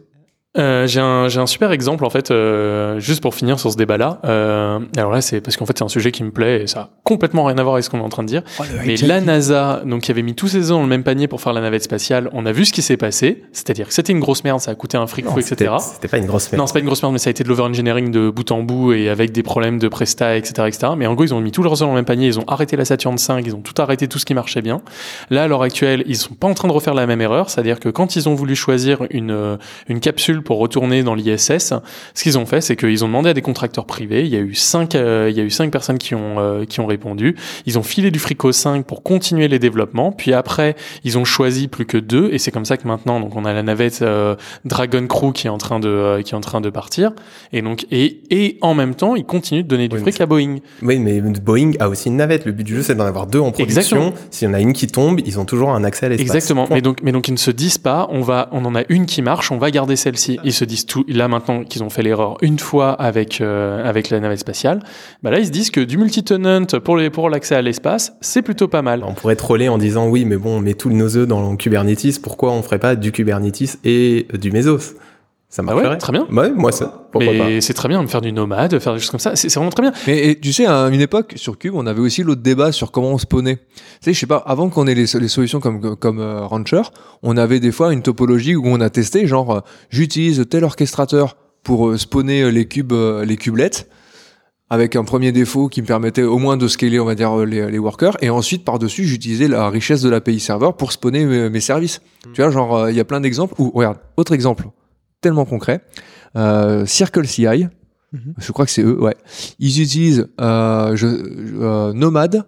Euh, 0.57 0.87
j'ai 0.87 0.99
un, 0.99 1.25
un, 1.25 1.45
super 1.45 1.71
exemple 1.71 2.03
en 2.03 2.09
fait, 2.09 2.31
euh, 2.31 2.99
juste 2.99 3.21
pour 3.21 3.35
finir 3.35 3.59
sur 3.59 3.71
ce 3.71 3.77
débat-là. 3.77 4.19
Euh, 4.25 4.79
alors 4.97 5.11
là, 5.11 5.21
c'est 5.21 5.41
parce 5.41 5.57
qu'en 5.57 5.67
fait 5.67 5.77
c'est 5.77 5.83
un 5.83 5.89
sujet 5.89 6.11
qui 6.11 6.23
me 6.23 6.31
plaît 6.31 6.63
et 6.63 6.67
ça 6.67 6.79
a 6.79 6.89
complètement 7.03 7.43
rien 7.43 7.57
à 7.59 7.61
voir 7.61 7.75
avec 7.75 7.85
ce 7.85 7.91
qu'on 7.91 7.99
est 7.99 8.03
en 8.03 8.09
train 8.09 8.23
de 8.23 8.27
dire. 8.27 8.41
Oh, 8.59 8.63
Mais 8.83 8.95
la 8.95 9.21
NASA, 9.21 9.83
donc 9.85 10.01
qui 10.01 10.11
avait 10.11 10.23
mis 10.23 10.33
tous 10.33 10.47
ses 10.47 10.71
œufs 10.71 10.77
dans 10.77 10.81
le 10.81 10.87
même 10.87 11.03
panier 11.03 11.27
pour 11.27 11.39
faire 11.39 11.53
la 11.53 11.61
navette 11.61 11.83
spatiale, 11.83 12.31
on 12.33 12.47
a 12.47 12.51
vu 12.51 12.65
ce 12.65 12.73
qui 12.73 12.81
s'est 12.81 12.97
passé. 12.97 13.43
C'est-à-dire 13.51 13.89
que 13.89 13.93
c'était 13.93 14.11
une 14.11 14.21
grosse 14.21 14.43
merde, 14.43 14.59
ça 14.59 14.71
a 14.71 14.75
coûté 14.75 14.97
un 14.97 15.05
fric 15.05 15.27
fou, 15.27 15.37
etc. 15.37 15.75
C'était 15.79 16.07
pas 16.07 16.17
une 16.17 16.25
grosse 16.25 16.51
merde. 16.51 16.61
Non, 16.61 16.65
c'est 16.65 16.73
pas 16.73 16.79
une 16.79 16.87
grosse 16.87 17.03
merde, 17.03 17.13
mais 17.13 17.19
ça 17.19 17.29
a 17.29 17.31
été 17.31 17.43
de 17.43 17.49
l'over-engineering 17.49 18.09
de 18.09 18.31
bout 18.31 18.51
en 18.51 18.63
bout 18.63 18.93
et 18.93 19.09
avec 19.09 19.31
des 19.31 19.43
problèmes 19.43 19.77
de 19.77 19.87
presta, 19.87 20.35
etc., 20.35 20.67
etc. 20.67 20.93
Mais 20.97 21.05
en 21.05 21.13
gros, 21.13 21.25
ils 21.25 21.33
ont 21.35 21.41
mis 21.41 21.51
tous 21.51 21.61
leurs 21.61 21.73
œufs 21.73 21.79
dans 21.81 21.89
le 21.89 21.95
même 21.95 22.05
panier, 22.05 22.25
ils 22.25 22.39
ont 22.39 22.45
arrêté 22.47 22.75
la 22.75 22.85
Saturn 22.85 23.19
5, 23.19 23.45
ils 23.45 23.55
ont 23.55 23.61
tout 23.61 23.79
arrêté 23.79 24.07
tout 24.07 24.17
ce 24.17 24.25
qui 24.25 24.33
marchait 24.33 24.63
bien. 24.63 24.81
Là, 25.29 25.43
à 25.43 25.47
l'heure 25.47 25.61
actuelle, 25.61 26.03
ils 26.07 26.17
sont 26.17 26.33
pas 26.33 26.47
en 26.47 26.55
train 26.55 26.67
de 26.67 26.73
refaire 26.73 26.95
la 26.95 27.05
même 27.05 27.21
erreur, 27.21 27.51
c'est-à-dire 27.51 27.79
que 27.79 27.89
quand 27.89 28.15
ils 28.15 28.27
ont 28.27 28.33
voulu 28.33 28.55
choisir 28.55 29.05
une 29.11 29.59
une 29.87 29.99
capsule 29.99 30.39
pour 30.49 30.57
retourner 30.57 31.03
dans 31.03 31.13
l'ISS, 31.13 31.75
ce 32.15 32.23
qu'ils 32.23 32.39
ont 32.39 32.47
fait, 32.47 32.59
c'est 32.59 32.75
qu'ils 32.75 33.05
ont 33.05 33.07
demandé 33.07 33.29
à 33.29 33.35
des 33.35 33.43
contracteurs 33.43 33.85
privés. 33.85 34.23
Il 34.23 34.29
y 34.29 34.35
a 34.35 34.39
eu 34.39 34.55
cinq, 34.55 34.95
euh, 34.95 35.27
il 35.29 35.37
y 35.37 35.39
a 35.39 35.43
eu 35.43 35.51
cinq 35.51 35.71
personnes 35.71 35.99
qui 35.99 36.15
ont 36.15 36.39
euh, 36.39 36.65
qui 36.65 36.79
ont 36.79 36.87
répondu. 36.87 37.35
Ils 37.67 37.77
ont 37.77 37.83
filé 37.83 38.09
du 38.09 38.17
fric 38.17 38.43
aux 38.43 38.51
cinq 38.51 38.83
pour 38.87 39.03
continuer 39.03 39.47
les 39.47 39.59
développements. 39.59 40.11
Puis 40.11 40.33
après, 40.33 40.75
ils 41.03 41.19
ont 41.19 41.23
choisi 41.23 41.67
plus 41.67 41.85
que 41.85 41.99
deux, 41.99 42.29
et 42.31 42.39
c'est 42.39 42.49
comme 42.49 42.65
ça 42.65 42.77
que 42.77 42.87
maintenant, 42.87 43.19
donc 43.19 43.35
on 43.35 43.45
a 43.45 43.53
la 43.53 43.61
navette 43.61 44.01
euh, 44.01 44.35
Dragon 44.65 45.05
Crew 45.05 45.33
qui 45.33 45.45
est 45.45 45.51
en 45.51 45.59
train 45.59 45.79
de 45.79 46.19
qui 46.25 46.33
est 46.33 46.35
en 46.35 46.41
train 46.41 46.61
de 46.61 46.71
partir. 46.71 47.11
Et 47.53 47.61
donc 47.61 47.85
et 47.91 48.21
et 48.31 48.57
en 48.61 48.73
même 48.73 48.95
temps, 48.95 49.13
ils 49.13 49.25
continuent 49.25 49.61
de 49.61 49.67
donner 49.67 49.87
du 49.87 49.99
fric 49.99 50.19
à 50.19 50.25
Boeing. 50.25 50.61
Oui, 50.81 50.97
mais 50.97 51.21
Boeing 51.21 51.73
a 51.79 51.89
aussi 51.89 52.07
une 52.07 52.17
navette. 52.17 52.45
Le 52.45 52.53
but 52.53 52.63
du 52.63 52.77
jeu, 52.77 52.81
c'est 52.81 52.95
d'en 52.95 53.05
avoir 53.05 53.27
deux 53.27 53.39
en 53.39 53.51
production. 53.51 54.13
S'il 54.31 54.47
y 54.47 54.51
en 54.51 54.55
a 54.55 54.59
une 54.59 54.73
qui 54.73 54.87
tombe, 54.87 55.19
ils 55.23 55.39
ont 55.39 55.45
toujours 55.45 55.69
un 55.69 55.83
accès 55.83 56.07
à 56.07 56.09
l'espace. 56.09 56.25
Exactement. 56.25 56.65
Mais 56.71 56.81
donc 56.81 57.03
mais 57.03 57.11
donc 57.11 57.27
ils 57.27 57.33
ne 57.33 57.37
se 57.37 57.51
disent 57.51 57.77
pas, 57.77 58.07
on 58.09 58.21
va, 58.21 58.49
on 58.51 58.65
en 58.65 58.73
a 58.73 58.81
une 58.89 59.05
qui 59.05 59.21
marche, 59.21 59.51
on 59.51 59.59
va 59.59 59.69
garder 59.69 59.95
celle-ci. 59.95 60.28
Ils 60.43 60.53
se 60.53 60.65
disent 60.65 60.85
tout 60.85 61.03
là 61.07 61.27
maintenant 61.27 61.63
qu'ils 61.63 61.83
ont 61.83 61.89
fait 61.89 62.03
l'erreur 62.03 62.37
une 62.41 62.59
fois 62.59 62.91
avec 62.91 63.41
euh, 63.41 63.83
avec 63.83 64.09
la 64.09 64.19
navette 64.19 64.39
spatiale, 64.39 64.81
bah 65.23 65.31
là 65.31 65.39
ils 65.39 65.47
se 65.47 65.51
disent 65.51 65.71
que 65.71 65.81
du 65.81 65.97
multi-tenant 65.97 66.65
pour 67.13 67.29
l'accès 67.29 67.55
à 67.55 67.61
l'espace, 67.61 68.13
c'est 68.21 68.41
plutôt 68.41 68.67
pas 68.67 68.81
mal. 68.81 69.03
On 69.05 69.13
pourrait 69.13 69.35
troller 69.35 69.69
en 69.69 69.77
disant 69.77 70.07
oui, 70.07 70.25
mais 70.25 70.37
bon, 70.37 70.57
on 70.57 70.59
met 70.59 70.73
tous 70.73 70.89
nos 70.89 71.15
œufs 71.15 71.27
dans 71.27 71.55
Kubernetes, 71.55 72.21
pourquoi 72.21 72.51
on 72.51 72.61
ferait 72.61 72.79
pas 72.79 72.95
du 72.95 73.11
Kubernetes 73.11 73.79
et 73.83 74.27
du 74.33 74.51
Mesos? 74.51 74.95
Ça 75.49 75.63
marcherait. 75.63 75.87
Ah 75.87 75.89
ouais, 75.89 75.97
très 75.97 76.11
bien. 76.11 76.27
Ouais, 76.31 76.51
moi 76.51 76.71
ça. 76.71 77.07
mais 77.15 77.59
c'est 77.59 77.73
très 77.73 77.89
bien 77.89 78.03
de 78.03 78.07
faire 78.07 78.21
du 78.21 78.31
nomade, 78.31 78.69
de 78.69 78.77
faire 78.77 78.93
des 78.93 78.99
choses 78.99 79.09
comme 79.09 79.19
ça. 79.19 79.35
C'est 79.35 79.51
vraiment 79.55 79.71
très 79.71 79.81
bien. 79.81 79.91
Mais 80.05 80.37
tu 80.39 80.53
sais, 80.53 80.67
à 80.67 80.89
une 80.89 81.01
époque 81.01 81.33
sur 81.37 81.57
Cube, 81.57 81.73
on 81.75 81.87
avait 81.87 82.01
aussi 82.01 82.21
l'autre 82.21 82.43
débat 82.43 82.71
sur 82.71 82.91
comment 82.91 83.09
on 83.09 83.17
spawnait. 83.17 83.57
Tu 83.57 83.81
sais, 84.01 84.13
je 84.13 84.19
sais 84.19 84.27
pas, 84.27 84.37
avant 84.37 84.69
qu'on 84.69 84.85
ait 84.85 84.93
les, 84.93 85.05
les, 85.19 85.27
solutions 85.27 85.59
comme 85.59 85.95
comme 85.95 86.19
euh, 86.19 86.45
Rancher, 86.45 86.83
on 87.23 87.35
avait 87.35 87.59
des 87.59 87.71
fois 87.71 87.93
une 87.93 88.03
topologie 88.03 88.55
où 88.55 88.63
on 88.67 88.79
a 88.79 88.91
testé 88.91 89.25
genre 89.25 89.51
euh, 89.51 89.59
j'utilise 89.89 90.45
tel 90.47 90.63
orchestrateur 90.63 91.35
pour 91.63 91.89
euh, 91.89 91.97
spawner 91.97 92.51
les 92.51 92.67
cubes 92.67 92.93
les 92.93 93.35
cubelettes 93.35 93.89
avec 94.69 94.95
un 94.95 95.03
premier 95.03 95.31
défaut 95.31 95.67
qui 95.67 95.81
me 95.81 95.87
permettait 95.87 96.21
au 96.21 96.37
moins 96.37 96.57
de 96.57 96.67
scaler, 96.67 96.99
on 96.99 97.05
va 97.05 97.15
dire, 97.15 97.35
les, 97.37 97.71
les 97.71 97.79
workers. 97.79 98.17
Et 98.21 98.29
ensuite, 98.29 98.63
par-dessus, 98.63 99.03
j'utilisais 99.05 99.47
la 99.47 99.67
richesse 99.71 100.03
de 100.03 100.09
l'API 100.11 100.39
serveur 100.39 100.77
pour 100.77 100.91
spawner 100.91 101.25
mes, 101.49 101.59
services. 101.59 102.01
Mm. 102.27 102.31
Tu 102.33 102.41
vois, 102.43 102.51
genre, 102.51 102.87
il 102.87 102.95
y 102.95 102.99
a 102.99 103.03
plein 103.03 103.19
d'exemples. 103.19 103.55
Ou, 103.57 103.71
regarde, 103.73 103.97
autre 104.15 104.31
exemple 104.31 104.67
tellement 105.21 105.45
concret. 105.45 105.81
Euh, 106.35 106.85
Circle 106.85 107.25
CI, 107.25 107.67
mhm. 108.11 108.33
je 108.37 108.51
crois 108.51 108.65
que 108.65 108.71
c'est 108.71 108.83
eux, 108.83 109.01
ouais. 109.01 109.15
Ils 109.59 109.81
utilisent 109.81 110.27
euh, 110.39 110.95
je, 110.95 111.07
euh, 111.07 111.93
Nomad, 111.93 112.43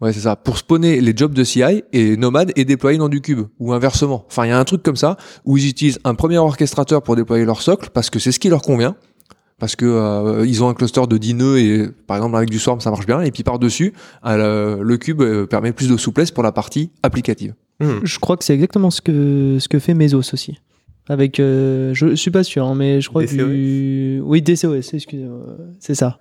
ouais 0.00 0.12
c'est 0.12 0.20
ça, 0.20 0.36
pour 0.36 0.58
spawner 0.58 1.00
les 1.00 1.12
jobs 1.16 1.34
de 1.34 1.44
CI 1.44 1.82
et 1.92 2.16
Nomad 2.16 2.52
est 2.56 2.64
déployé 2.64 2.98
dans 2.98 3.08
du 3.08 3.20
cube 3.20 3.46
ou 3.58 3.72
inversement. 3.72 4.24
Enfin, 4.28 4.46
il 4.46 4.50
y 4.50 4.52
a 4.52 4.58
un 4.58 4.64
truc 4.64 4.82
comme 4.82 4.96
ça 4.96 5.16
où 5.44 5.56
ils 5.56 5.68
utilisent 5.68 5.98
un 6.04 6.14
premier 6.14 6.38
orchestrateur 6.38 7.02
pour 7.02 7.16
déployer 7.16 7.44
leur 7.44 7.62
socle 7.62 7.90
parce 7.92 8.10
que 8.10 8.18
c'est 8.18 8.32
ce 8.32 8.38
qui 8.38 8.48
leur 8.48 8.62
convient. 8.62 8.96
Parce 9.58 9.76
que 9.76 9.86
euh, 9.86 10.44
ils 10.44 10.64
ont 10.64 10.68
un 10.68 10.74
cluster 10.74 11.06
de 11.08 11.16
10 11.16 11.34
nœuds 11.34 11.58
et 11.60 11.88
par 12.08 12.16
exemple 12.16 12.34
avec 12.36 12.50
du 12.50 12.58
Swarm 12.58 12.80
ça 12.80 12.90
marche 12.90 13.06
bien 13.06 13.20
et 13.20 13.30
puis 13.30 13.44
par 13.44 13.60
dessus 13.60 13.92
euh, 14.26 14.82
le 14.82 14.96
cube 14.96 15.22
permet 15.44 15.72
plus 15.72 15.88
de 15.88 15.96
souplesse 15.96 16.32
pour 16.32 16.42
la 16.42 16.50
partie 16.50 16.90
applicative. 17.04 17.54
Je 17.80 18.18
crois 18.18 18.36
que 18.36 18.44
c'est 18.44 18.54
exactement 18.54 18.90
ce 18.90 19.00
que 19.00 19.58
ce 19.60 19.68
que 19.68 19.78
fait 19.78 19.94
Mesos 19.94 20.34
aussi 20.34 20.58
avec 21.08 21.40
euh, 21.40 21.92
je, 21.94 22.14
suis 22.14 22.30
pas 22.30 22.44
sûr 22.44 22.66
hein, 22.66 22.74
mais 22.74 23.00
je 23.00 23.08
crois 23.08 23.24
que 23.24 23.30
du 23.30 24.20
oui 24.24 24.42
DCOS 24.42 24.94
excusez-moi 24.94 25.40
c'est 25.78 25.94
ça. 25.94 26.18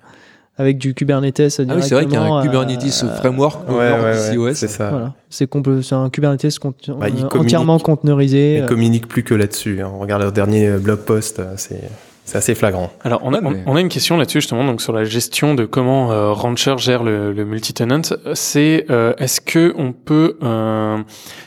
Avec 0.58 0.78
du 0.78 0.94
Kubernetes 0.94 1.40
ah 1.40 1.50
c'est 1.50 1.66
vrai 1.66 2.06
qu'il 2.06 2.14
y 2.14 2.18
a 2.18 2.24
un 2.24 2.44
Kubernetes 2.44 3.04
euh, 3.04 3.16
framework 3.16 3.70
ouais, 3.70 3.76
ouais, 3.76 4.38
ouais 4.38 4.54
c'est 4.54 4.68
ça. 4.68 4.90
Voilà. 4.90 5.14
c'est 5.30 5.50
c'est 5.82 5.96
un 5.96 6.10
Kubernetes 6.10 6.60
bah, 6.88 7.08
entièrement 7.34 7.80
conteneurisé 7.80 8.58
il 8.58 8.66
communique 8.66 9.08
plus 9.08 9.24
que 9.24 9.34
là-dessus 9.34 9.82
hein. 9.82 9.92
on 9.94 10.00
regarde 10.00 10.22
leur 10.22 10.32
dernier 10.32 10.72
blog 10.78 11.00
post 11.00 11.42
c'est 11.56 11.90
c'est 12.26 12.38
assez 12.38 12.56
flagrant. 12.56 12.92
Alors, 13.04 13.22
on 13.24 13.34
a, 13.34 13.42
on, 13.66 13.76
a 13.76 13.82
une 13.82 13.90
question 13.90 14.16
là-dessus, 14.18 14.42
justement, 14.42 14.64
donc 14.64 14.82
sur 14.82 14.94
la 14.94 15.04
gestion 15.04 15.56
de 15.56 15.66
comment 15.66 16.12
euh, 16.12 16.32
Rancher 16.32 16.76
gère 16.78 17.04
le, 17.04 17.34
le 17.34 17.46
multi-tenant. 17.46 18.02
C'est 18.36 18.86
euh, 18.90 19.14
est-ce 19.18 19.42
que 19.42 19.74
on 19.76 19.92
peut 19.92 20.38
euh, 20.44 21.00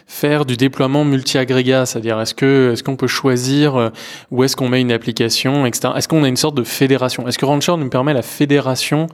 faire 0.07 0.45
du 0.45 0.57
déploiement 0.57 1.05
multi-agrégat? 1.05 1.87
C'est-à-dire, 1.87 2.21
est-ce 2.21 2.35
que 2.35 2.73
est-ce 2.73 2.83
qu'on 2.83 2.97
peut 2.97 3.07
choisir 3.07 3.77
euh, 3.77 3.91
où 4.31 4.43
est-ce 4.45 4.57
qu'on 4.57 4.69
met 4.69 4.81
une 4.81 4.93
application, 4.93 5.65
etc. 5.65 5.95
Est-ce 5.97 6.09
qu'on 6.09 6.25
a 6.25 6.29
une 6.29 6.37
sorte 6.37 6.57
de 6.57 6.65
fédération? 6.65 7.27
Est-ce 7.29 7.39
que 7.39 7.47
Rancher 7.47 7.77
nous 7.79 7.89
permet 7.89 8.13
la 8.13 8.23
fédération 8.23 9.07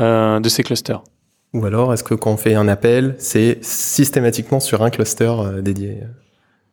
euh, 0.00 0.40
de 0.40 0.48
ces 0.48 0.62
clusters? 0.62 1.02
Ou 1.54 1.64
alors, 1.64 1.94
est-ce 1.94 2.02
que 2.02 2.14
quand 2.14 2.32
on 2.32 2.36
fait 2.36 2.54
un 2.54 2.66
appel, 2.66 3.14
c'est 3.18 3.64
systématiquement 3.64 4.58
sur 4.58 4.82
un 4.82 4.90
cluster 4.90 5.32
dédié 5.62 6.00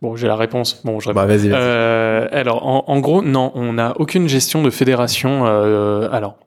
Bon, 0.01 0.15
j'ai 0.15 0.27
la 0.27 0.35
réponse. 0.35 0.81
Bon, 0.83 0.99
je 0.99 1.11
bah, 1.11 1.25
vas-y. 1.25 1.49
Vas 1.49 1.57
euh, 1.57 2.27
alors, 2.31 2.65
en, 2.67 2.85
en, 2.87 2.99
gros, 2.99 3.21
non, 3.21 3.51
on 3.53 3.73
n'a 3.73 3.93
aucune 3.99 4.27
gestion 4.27 4.63
de 4.63 4.71
fédération. 4.71 5.45
Euh, 5.45 6.09
alors, 6.11 6.37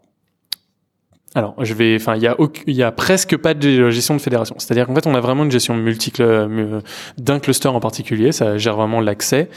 alors, 1.36 1.56
je 1.58 1.74
vais, 1.74 1.96
enfin, 1.96 2.14
il 2.14 2.22
y 2.22 2.28
a, 2.28 2.36
il 2.68 2.74
y 2.76 2.84
a 2.84 2.92
presque 2.92 3.36
pas 3.36 3.54
de 3.54 3.90
gestion 3.90 4.14
de 4.14 4.20
fédération. 4.20 4.54
C'est-à-dire 4.58 4.86
qu'en 4.86 4.94
fait, 4.94 5.08
on 5.08 5.16
a 5.16 5.20
vraiment 5.20 5.42
une 5.42 5.50
gestion 5.50 5.74
multi 5.74 6.12
d'un 7.18 7.38
cluster 7.40 7.68
en 7.68 7.80
particulier. 7.80 8.30
Ça 8.30 8.56
gère 8.56 8.76
vraiment 8.76 9.00
l'accès. 9.00 9.48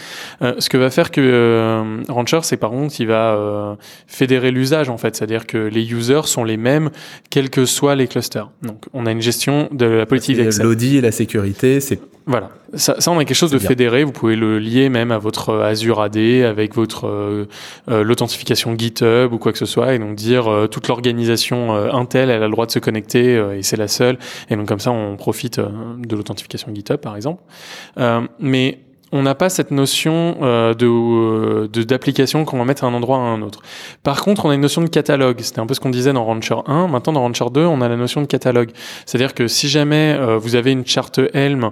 Euh, 0.42 0.56
ce 0.58 0.70
que 0.70 0.78
va 0.78 0.90
faire 0.90 1.12
que 1.12 1.22
euh, 1.22 2.02
Rancher, 2.10 2.40
c'est 2.42 2.58
par 2.58 2.72
contre, 2.72 3.00
il 3.00 3.06
va 3.06 3.36
euh, 3.36 3.76
fédérer 4.08 4.50
l'usage 4.50 4.90
en 4.90 4.98
fait. 4.98 5.16
C'est-à-dire 5.16 5.46
que 5.46 5.58
les 5.58 5.92
users 5.92 6.26
sont 6.26 6.44
les 6.44 6.58
mêmes, 6.58 6.90
quels 7.30 7.52
que 7.52 7.66
soient 7.66 7.96
les 7.96 8.08
clusters. 8.08 8.50
Donc, 8.64 8.86
on 8.94 9.06
a 9.06 9.12
une 9.12 9.22
gestion 9.22 9.70
de 9.72 9.86
la 9.86 10.06
politique 10.08 10.38
d'accès. 10.38 10.64
L'audit 10.64 10.96
et 10.96 11.02
la 11.02 11.12
sécurité, 11.12 11.80
c'est 11.80 12.00
voilà. 12.30 12.50
Ça, 12.74 12.96
ça, 13.00 13.10
on 13.12 13.20
a 13.20 13.24
quelque 13.24 13.38
chose 13.38 13.52
de 13.52 13.58
fédéré. 13.58 14.04
Vous 14.04 14.12
pouvez 14.12 14.36
le 14.36 14.60
lier 14.60 14.90
même 14.90 15.14
à 15.14 15.18
votre 15.18 15.62
Azure 15.62 16.02
AD, 16.02 16.18
avec 16.18 16.76
votre 16.76 17.08
euh, 17.08 17.46
l'authentification 17.88 18.76
GitHub 18.78 19.32
ou 19.32 19.38
quoi 19.38 19.54
que 19.54 19.58
ce 19.58 19.66
soit, 19.66 19.94
et 19.94 20.00
donc 20.00 20.16
dire 20.16 20.68
toute 20.70 20.90
l'organisation 20.90 21.67
euh, 21.76 21.92
Intel, 21.92 22.30
elle 22.30 22.44
a 22.44 22.46
le 22.46 22.52
droit 22.52 22.66
de 22.66 22.72
se 22.72 22.80
connecter 22.80 23.36
euh, 23.36 23.58
et 23.58 23.64
c'est 23.64 23.78
la 23.78 23.88
seule. 23.88 24.18
Et 24.50 24.56
donc 24.56 24.68
comme 24.68 24.80
ça, 24.80 24.92
on 24.92 25.16
profite 25.16 25.60
euh, 25.60 25.70
de 25.98 26.16
l'authentification 26.16 26.74
GitHub, 26.74 26.98
par 26.98 27.16
exemple. 27.16 27.42
mais 28.40 28.80
on 29.14 29.22
n'a 29.22 29.36
pas 29.36 29.48
cette 29.48 29.72
notion 29.72 30.36
de 30.42 31.68
d'application 31.84 32.44
qu'on 32.44 32.58
va 32.58 32.66
mettre 32.66 32.84
à 32.84 32.88
un 32.88 32.94
endroit 32.94 33.18
à 33.18 33.22
un 33.22 33.42
autre. 33.42 33.62
Par 34.04 34.22
contre, 34.22 34.46
on 34.46 34.50
a 34.50 34.56
une 34.56 34.62
notion 34.62 34.82
de 34.82 34.90
catalogue. 34.90 35.40
C'était 35.40 35.62
un 35.62 35.66
peu 35.66 35.74
ce 35.74 35.80
qu'on 35.80 35.92
disait 35.92 36.12
dans 36.12 36.26
Rancher 36.26 36.58
1. 36.66 36.88
Maintenant, 36.88 37.14
dans 37.14 37.22
Rancher 37.22 37.46
2, 37.50 37.62
on 37.62 37.80
a 37.80 37.88
la 37.88 37.96
notion 37.96 38.20
de 38.20 38.26
catalogue. 38.26 38.72
C'est-à-dire 39.06 39.34
que 39.34 39.48
si 39.48 39.70
jamais 39.70 40.18
vous 40.40 40.56
avez 40.56 40.74
une 40.74 40.86
charte 40.86 41.22
Helm 41.34 41.72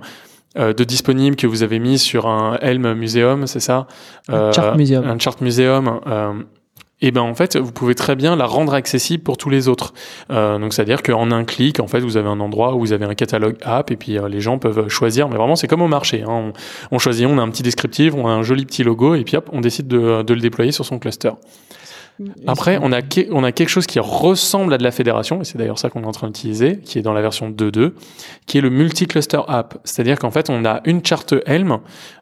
de 0.56 0.84
disponible 0.86 1.36
que 1.36 1.46
vous 1.46 1.62
avez 1.62 1.80
mis 1.80 2.00
sur 2.00 2.26
un 2.26 2.58
Helm 2.62 2.94
Museum, 2.94 3.48
c'est 3.48 3.60
ça? 3.60 3.88
Un 4.30 4.54
chart 4.54 4.78
Museum. 4.78 5.06
Un 5.06 5.20
chart 5.20 5.42
Museum 5.42 6.00
et 7.06 7.12
ben 7.12 7.22
en 7.22 7.36
fait, 7.36 7.56
vous 7.56 7.72
pouvez 7.72 7.94
très 7.94 8.16
bien 8.16 8.36
la 8.36 8.48
rendre 8.48 8.74
accessible 8.74 9.22
pour 9.22 9.38
tous 9.38 9.52
les 9.52 9.68
autres. 9.68 9.94
Euh, 10.32 10.58
donc 10.58 10.74
c'est-à-dire 10.74 11.04
qu'en 11.04 11.30
un 11.30 11.44
clic, 11.44 11.80
en 11.80 11.86
fait, 11.86 12.00
vous 12.00 12.18
avez 12.18 12.28
un 12.28 12.40
endroit 12.40 12.74
où 12.74 12.80
vous 12.80 12.94
avez 12.94 13.06
un 13.06 13.14
catalogue 13.14 13.58
app 13.62 13.92
et 13.92 13.96
puis 13.96 14.18
euh, 14.18 14.28
les 14.28 14.42
gens 14.42 14.58
peuvent 14.58 14.90
choisir. 14.90 15.30
Mais 15.30 15.38
vraiment, 15.38 15.56
c'est 15.56 15.68
comme 15.68 15.84
au 15.84 15.88
marché. 15.88 16.24
Hein. 16.28 16.52
On, 16.90 16.98
choisit, 16.98 17.28
on 17.28 17.38
a 17.38 17.44
un 17.44 17.50
petit 17.50 17.62
descriptif, 17.62 18.16
on 18.16 18.28
a 18.28 18.32
un 18.32 18.42
joli 18.42 18.66
petit 18.66 18.84
logo 18.84 19.14
et 19.14 19.24
puis 19.24 19.38
hop, 19.38 19.52
on 19.54 19.62
décide 19.62 19.88
de, 19.88 20.24
de 20.24 20.34
le 20.34 20.40
déployer 20.40 20.72
sur 20.72 20.84
son 20.84 20.98
cluster. 20.98 21.30
Après, 22.48 22.80
on 22.82 22.94
a, 22.94 23.02
on 23.32 23.44
a 23.44 23.52
quelque 23.52 23.70
chose 23.70 23.88
qui 23.88 24.00
ressemble 24.00 24.74
à 24.74 24.78
de 24.78 24.84
la 24.84 24.92
fédération, 24.92 25.42
et 25.42 25.44
c'est 25.44 25.58
d'ailleurs 25.58 25.80
ça 25.80 25.90
qu'on 25.90 26.04
est 26.04 26.08
en 26.08 26.12
train 26.12 26.28
d'utiliser, 26.28 26.80
qui 26.80 26.98
est 26.98 27.02
dans 27.02 27.14
la 27.14 27.22
version 27.22 27.50
2.2, 27.50 27.92
qui 28.46 28.58
est 28.58 28.62
le 28.62 28.70
multi-cluster 28.70 29.42
app. 29.48 29.78
C'est-à-dire 29.84 30.18
qu'en 30.18 30.32
fait, 30.32 30.50
on 30.50 30.64
a 30.66 30.82
une 30.86 31.06
charte 31.06 31.36
Helm 31.46 31.80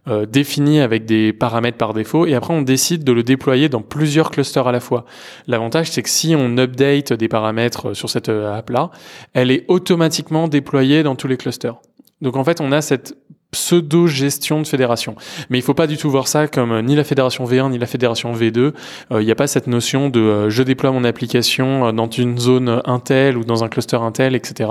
euh, 0.07 0.25
définie 0.25 0.79
avec 0.79 1.05
des 1.05 1.31
paramètres 1.31 1.77
par 1.77 1.93
défaut, 1.93 2.25
et 2.25 2.33
après, 2.33 2.53
on 2.53 2.63
décide 2.63 3.03
de 3.03 3.11
le 3.11 3.23
déployer 3.23 3.69
dans 3.69 3.81
plusieurs 3.81 4.31
clusters 4.31 4.67
à 4.67 4.71
la 4.71 4.79
fois. 4.79 5.05
L'avantage, 5.47 5.91
c'est 5.91 6.01
que 6.01 6.09
si 6.09 6.35
on 6.35 6.57
update 6.57 7.13
des 7.13 7.27
paramètres 7.27 7.93
sur 7.93 8.09
cette 8.09 8.29
euh, 8.29 8.57
app-là, 8.57 8.89
elle 9.33 9.51
est 9.51 9.65
automatiquement 9.67 10.47
déployée 10.47 11.03
dans 11.03 11.15
tous 11.15 11.27
les 11.27 11.37
clusters. 11.37 11.75
Donc 12.21 12.37
en 12.37 12.43
fait, 12.43 12.61
on 12.61 12.71
a 12.71 12.81
cette 12.81 13.15
pseudo-gestion 13.53 14.61
de 14.61 14.67
fédération. 14.67 15.15
Mais 15.49 15.57
il 15.57 15.61
faut 15.61 15.73
pas 15.73 15.87
du 15.87 15.95
tout 15.95 16.09
voir 16.09 16.27
ça 16.27 16.47
comme 16.47 16.71
euh, 16.71 16.81
ni 16.81 16.95
la 16.95 17.03
fédération 17.03 17.45
V1 17.45 17.69
ni 17.69 17.77
la 17.77 17.85
fédération 17.85 18.33
V2. 18.33 18.57
Euh, 18.59 18.73
il 19.21 19.25
n'y 19.25 19.31
a 19.31 19.35
pas 19.35 19.47
cette 19.47 19.67
notion 19.67 20.09
de 20.09 20.19
euh, 20.19 20.49
je 20.49 20.63
déploie 20.63 20.91
mon 20.91 21.03
application 21.03 21.93
dans 21.93 22.09
une 22.09 22.37
zone 22.37 22.81
Intel 22.85 23.37
ou 23.37 23.45
dans 23.45 23.63
un 23.63 23.69
cluster 23.69 23.97
Intel, 23.97 24.35
etc. 24.35 24.69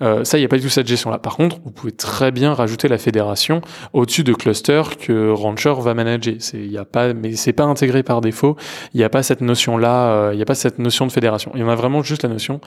ça, 0.00 0.38
il 0.38 0.40
n'y 0.40 0.44
a 0.44 0.48
pas 0.48 0.56
du 0.56 0.62
tout 0.62 0.68
cette 0.68 0.86
gestion-là. 0.86 1.18
Par 1.18 1.36
contre, 1.36 1.58
vous 1.64 1.70
pouvez 1.70 1.92
très 1.92 2.30
bien 2.30 2.54
rajouter 2.54 2.88
la 2.88 2.98
fédération 2.98 3.60
au-dessus 3.92 4.24
de 4.24 4.32
clusters 4.32 4.96
que 4.96 5.30
Rancher 5.30 5.74
va 5.78 5.94
manager. 5.94 6.34
C'est, 6.38 6.60
y 6.60 6.78
a 6.78 6.84
pas, 6.84 7.12
mais 7.14 7.32
c'est 7.34 7.52
pas 7.52 7.64
intégré 7.64 8.02
par 8.02 8.20
défaut. 8.20 8.56
Il 8.94 8.98
n'y 8.98 9.04
a 9.04 9.08
pas 9.08 9.22
cette 9.22 9.40
notion-là. 9.40 10.32
Il 10.32 10.36
n'y 10.36 10.42
a 10.42 10.46
pas 10.46 10.54
cette 10.54 10.78
notion 10.78 11.06
de 11.06 11.12
fédération. 11.12 11.50
Il 11.54 11.60
y 11.60 11.64
en 11.64 11.68
a 11.68 11.74
vraiment 11.74 12.02
juste 12.02 12.22
la 12.22 12.28
notion 12.28 12.60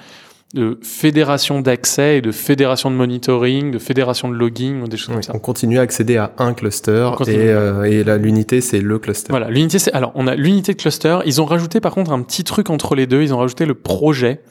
de 0.56 0.80
fédération 0.82 1.62
d'accès 1.62 2.18
et 2.18 2.22
de 2.22 2.32
fédération 2.32 2.90
de 2.90 2.96
monitoring, 2.96 3.70
de 3.70 3.78
fédération 3.78 4.30
de 4.30 4.34
logging, 4.34 4.88
des 4.88 4.98
choses 4.98 5.14
comme 5.14 5.22
ça. 5.22 5.34
On 5.36 5.40
continue 5.40 5.78
à 5.78 5.82
accéder 5.82 6.18
à 6.18 6.34
un 6.40 6.54
cluster 6.54 7.12
et, 7.28 7.38
euh, 7.38 7.84
et 7.84 8.04
l'unité 8.18 8.60
c'est 8.60 8.82
le 8.82 8.98
cluster. 8.98 9.28
Voilà, 9.30 9.50
l'unité 9.50 9.78
c'est 9.78 9.94
alors 9.94 10.12
on 10.16 10.26
a 10.26 10.34
l'unité 10.34 10.74
de 10.74 10.82
cluster. 10.82 11.20
Ils 11.26 11.40
ont 11.40 11.46
rajouté 11.46 11.80
par 11.80 11.94
contre 11.94 12.12
un 12.12 12.24
petit 12.24 12.44
truc 12.44 12.72
entre 12.72 12.96
les 12.96 13.06
deux. 13.06 13.22
Ils 13.22 13.32
ont 13.34 13.38
rajouté 13.38 13.66
le 13.66 13.76
projet. 13.76 14.42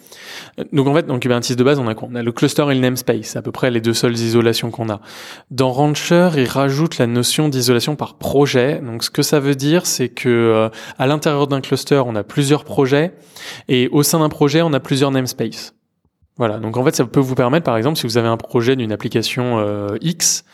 Donc 0.72 0.86
en 0.86 0.94
fait 0.94 1.06
dans 1.06 1.18
Kubernetes 1.18 1.56
de 1.56 1.64
base 1.64 1.80
on 1.80 1.88
a 1.88 1.96
quoi? 1.96 2.08
On 2.12 2.14
a 2.14 2.22
le 2.22 2.30
cluster 2.30 2.64
et 2.70 2.74
le 2.74 2.80
namespace. 2.80 3.16
C'est 3.22 3.38
à 3.38 3.42
peu 3.42 3.50
près 3.50 3.72
les 3.72 3.80
deux 3.80 3.94
seules 3.94 4.14
isolations 4.14 4.70
qu'on 4.70 4.88
a. 4.90 5.00
Dans 5.50 5.72
Rancher 5.72 6.30
ils 6.36 6.46
rajoutent 6.46 6.98
la 6.98 7.08
notion 7.08 7.48
d'isolation 7.48 7.96
par 7.96 8.18
projet. 8.18 8.80
Donc 8.84 9.02
ce 9.02 9.10
que 9.10 9.22
ça 9.22 9.40
veut 9.40 9.56
dire 9.56 9.84
c'est 9.84 10.10
que 10.10 10.28
euh, 10.28 10.68
à 10.96 11.08
l'intérieur 11.08 11.48
d'un 11.48 11.60
cluster 11.60 12.02
on 12.06 12.14
a 12.14 12.22
plusieurs 12.22 12.62
projets 12.62 13.14
et 13.68 13.88
au 13.90 14.04
sein 14.04 14.20
d'un 14.20 14.28
projet 14.28 14.62
on 14.62 14.72
a 14.72 14.80
plusieurs 14.80 15.10
namespaces. 15.10 15.74
Voilà, 16.38 16.58
donc 16.58 16.76
en 16.76 16.84
fait, 16.84 16.94
ça 16.94 17.04
peut 17.04 17.20
vous 17.20 17.34
permettre, 17.34 17.64
par 17.64 17.76
exemple, 17.76 17.98
si 17.98 18.06
vous 18.06 18.16
avez 18.16 18.28
un 18.28 18.36
projet 18.36 18.76
d'une 18.76 18.92
application 18.92 19.58
euh, 19.58 19.96
X, 20.00 20.44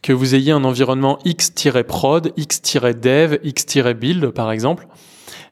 que 0.00 0.12
vous 0.12 0.36
ayez 0.36 0.52
un 0.52 0.62
environnement 0.62 1.18
X-prod, 1.24 2.32
X-dev, 2.36 3.38
X-build, 3.42 4.30
par 4.30 4.52
exemple, 4.52 4.86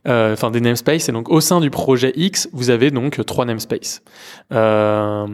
enfin 0.07 0.51
des 0.51 0.61
namespaces. 0.61 1.09
Et 1.09 1.13
donc 1.13 1.29
au 1.31 1.41
sein 1.41 1.61
du 1.61 1.71
projet 1.71 2.13
X, 2.17 2.49
vous 2.53 2.71
avez 2.71 2.91
donc 2.91 3.25
trois 3.27 3.45
namespaces. 3.45 4.03
Euh, 4.53 5.27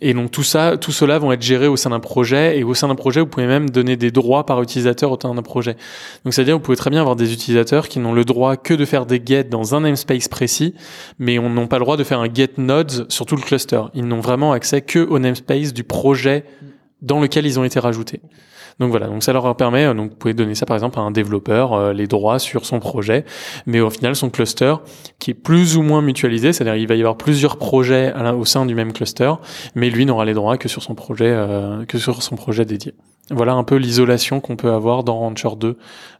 et 0.00 0.14
donc 0.14 0.30
tout 0.30 0.42
ça, 0.42 0.76
tout 0.76 0.92
cela 0.92 1.18
vont 1.18 1.32
être 1.32 1.42
gérés 1.42 1.68
au 1.68 1.76
sein 1.76 1.90
d'un 1.90 2.00
projet. 2.00 2.58
Et 2.58 2.64
au 2.64 2.74
sein 2.74 2.88
d'un 2.88 2.94
projet, 2.94 3.20
vous 3.20 3.26
pouvez 3.26 3.46
même 3.46 3.70
donner 3.70 3.96
des 3.96 4.10
droits 4.10 4.44
par 4.46 4.62
utilisateur 4.62 5.12
au 5.12 5.18
sein 5.20 5.34
d'un 5.34 5.42
projet. 5.42 5.76
Donc 6.24 6.34
c'est-à-dire 6.34 6.56
vous 6.56 6.62
pouvez 6.62 6.76
très 6.76 6.90
bien 6.90 7.00
avoir 7.00 7.16
des 7.16 7.32
utilisateurs 7.32 7.88
qui 7.88 7.98
n'ont 8.00 8.12
le 8.12 8.24
droit 8.24 8.56
que 8.56 8.74
de 8.74 8.84
faire 8.84 9.06
des 9.06 9.22
get 9.24 9.44
dans 9.44 9.74
un 9.74 9.80
namespace 9.80 10.28
précis, 10.28 10.74
mais 11.18 11.38
on 11.38 11.50
n'ont 11.50 11.66
pas 11.66 11.78
le 11.78 11.84
droit 11.84 11.96
de 11.96 12.04
faire 12.04 12.20
un 12.20 12.32
get 12.32 12.52
nodes 12.58 13.06
sur 13.10 13.26
tout 13.26 13.36
le 13.36 13.42
cluster. 13.42 13.82
Ils 13.94 14.06
n'ont 14.06 14.20
vraiment 14.20 14.52
accès 14.52 14.82
que 14.82 14.98
au 14.98 15.18
namespace 15.18 15.72
du 15.72 15.84
projet 15.84 16.44
dans 17.02 17.20
lequel 17.20 17.46
ils 17.46 17.58
ont 17.58 17.64
été 17.64 17.78
rajoutés. 17.78 18.20
Donc 18.78 18.90
voilà, 18.90 19.08
donc 19.08 19.24
ça 19.24 19.32
leur 19.32 19.56
permet, 19.56 19.86
euh, 19.86 19.94
donc 19.94 20.10
vous 20.10 20.16
pouvez 20.16 20.34
donner 20.34 20.54
ça 20.54 20.64
par 20.64 20.76
exemple 20.76 20.98
à 20.98 21.02
un 21.02 21.10
développeur, 21.10 21.72
euh, 21.72 21.92
les 21.92 22.06
droits 22.06 22.38
sur 22.38 22.64
son 22.64 22.78
projet, 22.78 23.24
mais 23.66 23.80
au 23.80 23.90
final 23.90 24.14
son 24.14 24.30
cluster 24.30 24.74
qui 25.18 25.32
est 25.32 25.34
plus 25.34 25.76
ou 25.76 25.82
moins 25.82 26.00
mutualisé, 26.00 26.52
c'est-à-dire 26.52 26.76
il 26.76 26.86
va 26.86 26.94
y 26.94 27.00
avoir 27.00 27.16
plusieurs 27.16 27.56
projets 27.56 28.12
au 28.36 28.44
sein 28.44 28.66
du 28.66 28.76
même 28.76 28.92
cluster, 28.92 29.32
mais 29.74 29.90
lui 29.90 30.06
n'aura 30.06 30.24
les 30.24 30.34
droits 30.34 30.58
que 30.58 30.68
sur 30.68 30.82
son 30.82 30.94
projet, 30.94 31.28
euh, 31.28 31.84
que 31.86 31.98
sur 31.98 32.22
son 32.22 32.36
projet 32.36 32.64
dédié. 32.64 32.94
Voilà 33.30 33.54
un 33.54 33.64
peu 33.64 33.76
l'isolation 33.76 34.40
qu'on 34.40 34.56
peut 34.56 34.70
avoir 34.70 35.02
dans 35.02 35.18
Rancher 35.18 35.50
2 35.58 35.76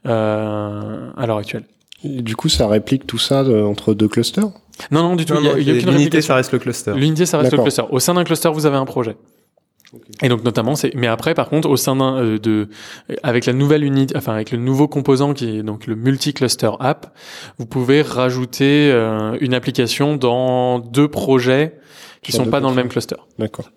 euh, 0.07 1.11
à 1.17 1.27
l'heure 1.27 1.39
actuelle. 1.39 1.65
du 2.05 2.37
coup, 2.37 2.49
ça 2.49 2.67
réplique 2.67 3.07
tout 3.07 3.19
ça 3.19 3.45
entre 3.45 3.95
deux 3.95 4.09
clusters? 4.09 4.51
Non, 4.91 5.03
non, 5.03 5.17
du 5.17 5.25
tout. 5.25 5.35
L'unité, 5.35 6.21
ça 6.21 6.35
reste 6.35 6.53
le 6.53 6.59
cluster. 6.59 6.93
L'unité, 6.95 7.25
ça 7.25 7.39
reste 7.39 7.53
le 7.53 7.63
cluster. 7.63 7.83
Au 7.91 7.99
sein 7.99 8.15
d'un 8.15 8.25
cluster, 8.25 8.51
vous 8.53 8.67
avez 8.67 8.77
un 8.77 8.85
projet. 8.85 9.17
Et 10.23 10.29
donc 10.29 10.45
notamment, 10.45 10.75
c'est 10.75 10.95
mais 10.95 11.07
après 11.07 11.35
par 11.35 11.49
contre 11.49 11.69
au 11.69 11.77
sein 11.77 11.97
d'un 11.97 12.17
euh, 12.19 12.39
de 12.39 12.69
avec 13.23 13.47
la 13.47 13.53
nouvelle 13.55 13.85
unité, 13.85 14.15
enfin 14.17 14.35
avec 14.35 14.51
le 14.51 14.59
nouveau 14.59 14.87
composant 14.87 15.33
qui 15.33 15.59
est 15.59 15.63
donc 15.63 15.87
le 15.87 15.95
multi-cluster 15.95 16.71
app, 16.79 17.17
vous 17.59 17.67
pouvez 17.67 18.03
rajouter 18.03 18.91
euh, 18.93 19.39
une 19.41 19.55
application 19.55 20.17
dans 20.17 20.79
deux 20.79 21.09
projets 21.09 21.79
qui 22.23 22.33
sont 22.33 22.47
pas 22.47 22.61
dans 22.61 22.71
le 22.71 22.77
même 22.77 22.89
cluster. 22.89 23.17
D'accord. 23.39 23.71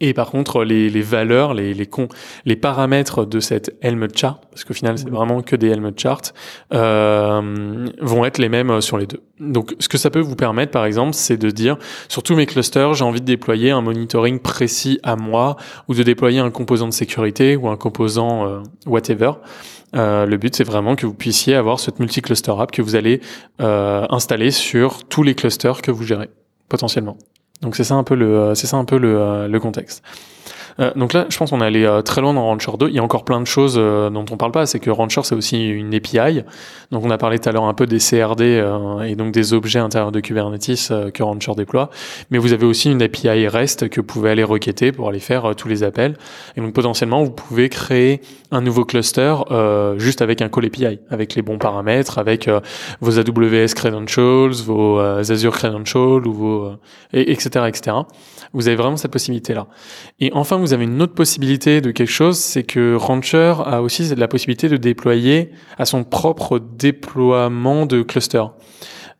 Et 0.00 0.12
par 0.12 0.30
contre, 0.30 0.62
les, 0.62 0.90
les 0.90 1.00
valeurs, 1.00 1.54
les, 1.54 1.72
les, 1.72 1.86
con, 1.86 2.08
les 2.44 2.56
paramètres 2.56 3.24
de 3.24 3.40
cette 3.40 3.74
Helm 3.80 4.06
chart, 4.14 4.42
parce 4.50 4.64
qu'au 4.64 4.74
final, 4.74 4.98
c'est 4.98 5.08
vraiment 5.08 5.40
que 5.40 5.56
des 5.56 5.68
Helm 5.68 5.90
charts, 5.96 6.34
euh, 6.74 7.88
vont 8.02 8.24
être 8.26 8.36
les 8.36 8.50
mêmes 8.50 8.82
sur 8.82 8.98
les 8.98 9.06
deux. 9.06 9.22
Donc, 9.40 9.74
ce 9.78 9.88
que 9.88 9.96
ça 9.96 10.10
peut 10.10 10.20
vous 10.20 10.36
permettre, 10.36 10.70
par 10.70 10.84
exemple, 10.84 11.14
c'est 11.14 11.38
de 11.38 11.50
dire, 11.50 11.78
sur 12.08 12.22
tous 12.22 12.36
mes 12.36 12.44
clusters, 12.44 12.92
j'ai 12.92 13.04
envie 13.04 13.22
de 13.22 13.26
déployer 13.26 13.70
un 13.70 13.80
monitoring 13.80 14.38
précis 14.38 15.00
à 15.02 15.16
moi, 15.16 15.56
ou 15.88 15.94
de 15.94 16.02
déployer 16.02 16.40
un 16.40 16.50
composant 16.50 16.88
de 16.88 16.92
sécurité, 16.92 17.56
ou 17.56 17.68
un 17.68 17.76
composant 17.78 18.46
euh, 18.46 18.60
whatever. 18.84 19.32
Euh, 19.94 20.26
le 20.26 20.36
but, 20.36 20.54
c'est 20.54 20.64
vraiment 20.64 20.94
que 20.94 21.06
vous 21.06 21.14
puissiez 21.14 21.54
avoir 21.54 21.80
cette 21.80 22.00
multi-cluster 22.00 22.52
app 22.58 22.70
que 22.70 22.82
vous 22.82 22.96
allez 22.96 23.22
euh, 23.62 24.06
installer 24.10 24.50
sur 24.50 25.04
tous 25.04 25.22
les 25.22 25.34
clusters 25.34 25.80
que 25.80 25.90
vous 25.90 26.02
gérez, 26.02 26.28
potentiellement. 26.68 27.16
Donc 27.62 27.76
c'est 27.76 27.84
ça 27.84 27.94
un 27.94 28.04
peu 28.04 28.14
le, 28.14 28.26
euh, 28.26 28.54
c'est 28.54 28.66
ça 28.66 28.76
un 28.76 28.84
peu 28.84 28.98
le, 28.98 29.18
euh, 29.18 29.48
le 29.48 29.60
contexte. 29.60 30.02
Euh, 30.78 30.92
donc 30.94 31.12
là, 31.12 31.26
je 31.28 31.36
pense 31.36 31.50
qu'on 31.50 31.60
est 31.60 31.66
allé 31.66 31.84
euh, 31.84 32.02
très 32.02 32.20
loin 32.20 32.34
dans 32.34 32.44
Rancher 32.44 32.72
2. 32.78 32.88
Il 32.88 32.94
y 32.94 32.98
a 32.98 33.02
encore 33.02 33.24
plein 33.24 33.40
de 33.40 33.46
choses 33.46 33.76
euh, 33.78 34.10
dont 34.10 34.24
on 34.30 34.36
parle 34.36 34.52
pas. 34.52 34.66
C'est 34.66 34.78
que 34.78 34.90
Rancher, 34.90 35.22
c'est 35.24 35.34
aussi 35.34 35.68
une 35.68 35.94
API. 35.94 36.42
Donc 36.90 37.04
on 37.04 37.10
a 37.10 37.18
parlé 37.18 37.38
tout 37.38 37.48
à 37.48 37.52
l'heure 37.52 37.64
un 37.64 37.74
peu 37.74 37.86
des 37.86 37.98
CRD 37.98 38.64
et 39.06 39.16
donc 39.16 39.32
des 39.32 39.52
objets 39.52 39.78
intérieurs 39.78 40.12
de 40.12 40.20
Kubernetes 40.20 40.92
que 41.12 41.22
Rancher 41.22 41.52
déploie. 41.56 41.90
Mais 42.30 42.38
vous 42.38 42.52
avez 42.52 42.66
aussi 42.66 42.90
une 42.90 43.02
API 43.02 43.48
REST 43.48 43.88
que 43.88 44.00
vous 44.00 44.06
pouvez 44.06 44.30
aller 44.30 44.44
requêter 44.44 44.92
pour 44.92 45.08
aller 45.08 45.18
faire 45.18 45.54
tous 45.56 45.68
les 45.68 45.82
appels. 45.82 46.16
Et 46.56 46.60
donc 46.60 46.72
potentiellement, 46.74 47.24
vous 47.24 47.30
pouvez 47.30 47.68
créer 47.68 48.20
un 48.52 48.60
nouveau 48.60 48.84
cluster 48.84 49.34
juste 49.96 50.22
avec 50.22 50.42
un 50.42 50.48
call 50.48 50.66
API, 50.66 51.00
avec 51.10 51.34
les 51.34 51.42
bons 51.42 51.58
paramètres, 51.58 52.18
avec 52.18 52.48
vos 53.00 53.18
AWS 53.18 53.74
credentials, 53.74 54.52
vos 54.64 55.00
Azure 55.00 55.52
credentials 55.52 56.26
ou 56.26 56.32
vos 56.32 56.70
et, 57.12 57.32
etc 57.32 57.66
etc. 57.66 57.96
Vous 58.52 58.68
avez 58.68 58.76
vraiment 58.76 58.96
cette 58.96 59.10
possibilité 59.10 59.54
là. 59.54 59.66
Et 60.20 60.30
enfin, 60.32 60.56
avez 60.72 60.84
une 60.84 61.00
autre 61.02 61.14
possibilité 61.14 61.80
de 61.80 61.90
quelque 61.90 62.10
chose, 62.10 62.38
c'est 62.38 62.62
que 62.62 62.94
Rancher 62.94 63.54
a 63.64 63.82
aussi 63.82 64.14
la 64.14 64.28
possibilité 64.28 64.68
de 64.68 64.76
déployer 64.76 65.50
à 65.78 65.84
son 65.84 66.04
propre 66.04 66.58
déploiement 66.58 67.86
de 67.86 68.02
cluster. 68.02 68.44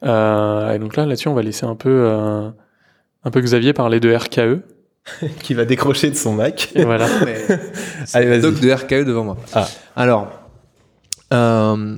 Euh, 0.04 0.72
et 0.72 0.78
donc 0.78 0.96
là, 0.96 1.06
là-dessus, 1.06 1.28
on 1.28 1.34
va 1.34 1.42
laisser 1.42 1.66
un 1.66 1.74
peu, 1.74 1.90
euh, 1.90 2.48
un 3.24 3.30
peu 3.30 3.40
Xavier 3.40 3.72
parler 3.72 4.00
de 4.00 4.14
RKE. 4.14 4.62
qui 5.42 5.54
va 5.54 5.64
décrocher 5.64 6.10
de 6.10 6.16
son 6.16 6.34
Mac. 6.34 6.72
voilà. 6.74 7.06
Allez, 8.12 8.26
vas-y. 8.26 8.40
Doc 8.40 8.58
de 8.58 8.72
RKE 8.72 9.06
devant 9.06 9.22
moi. 9.22 9.36
Ah. 9.54 9.68
Alors, 9.94 10.28
euh, 11.32 11.96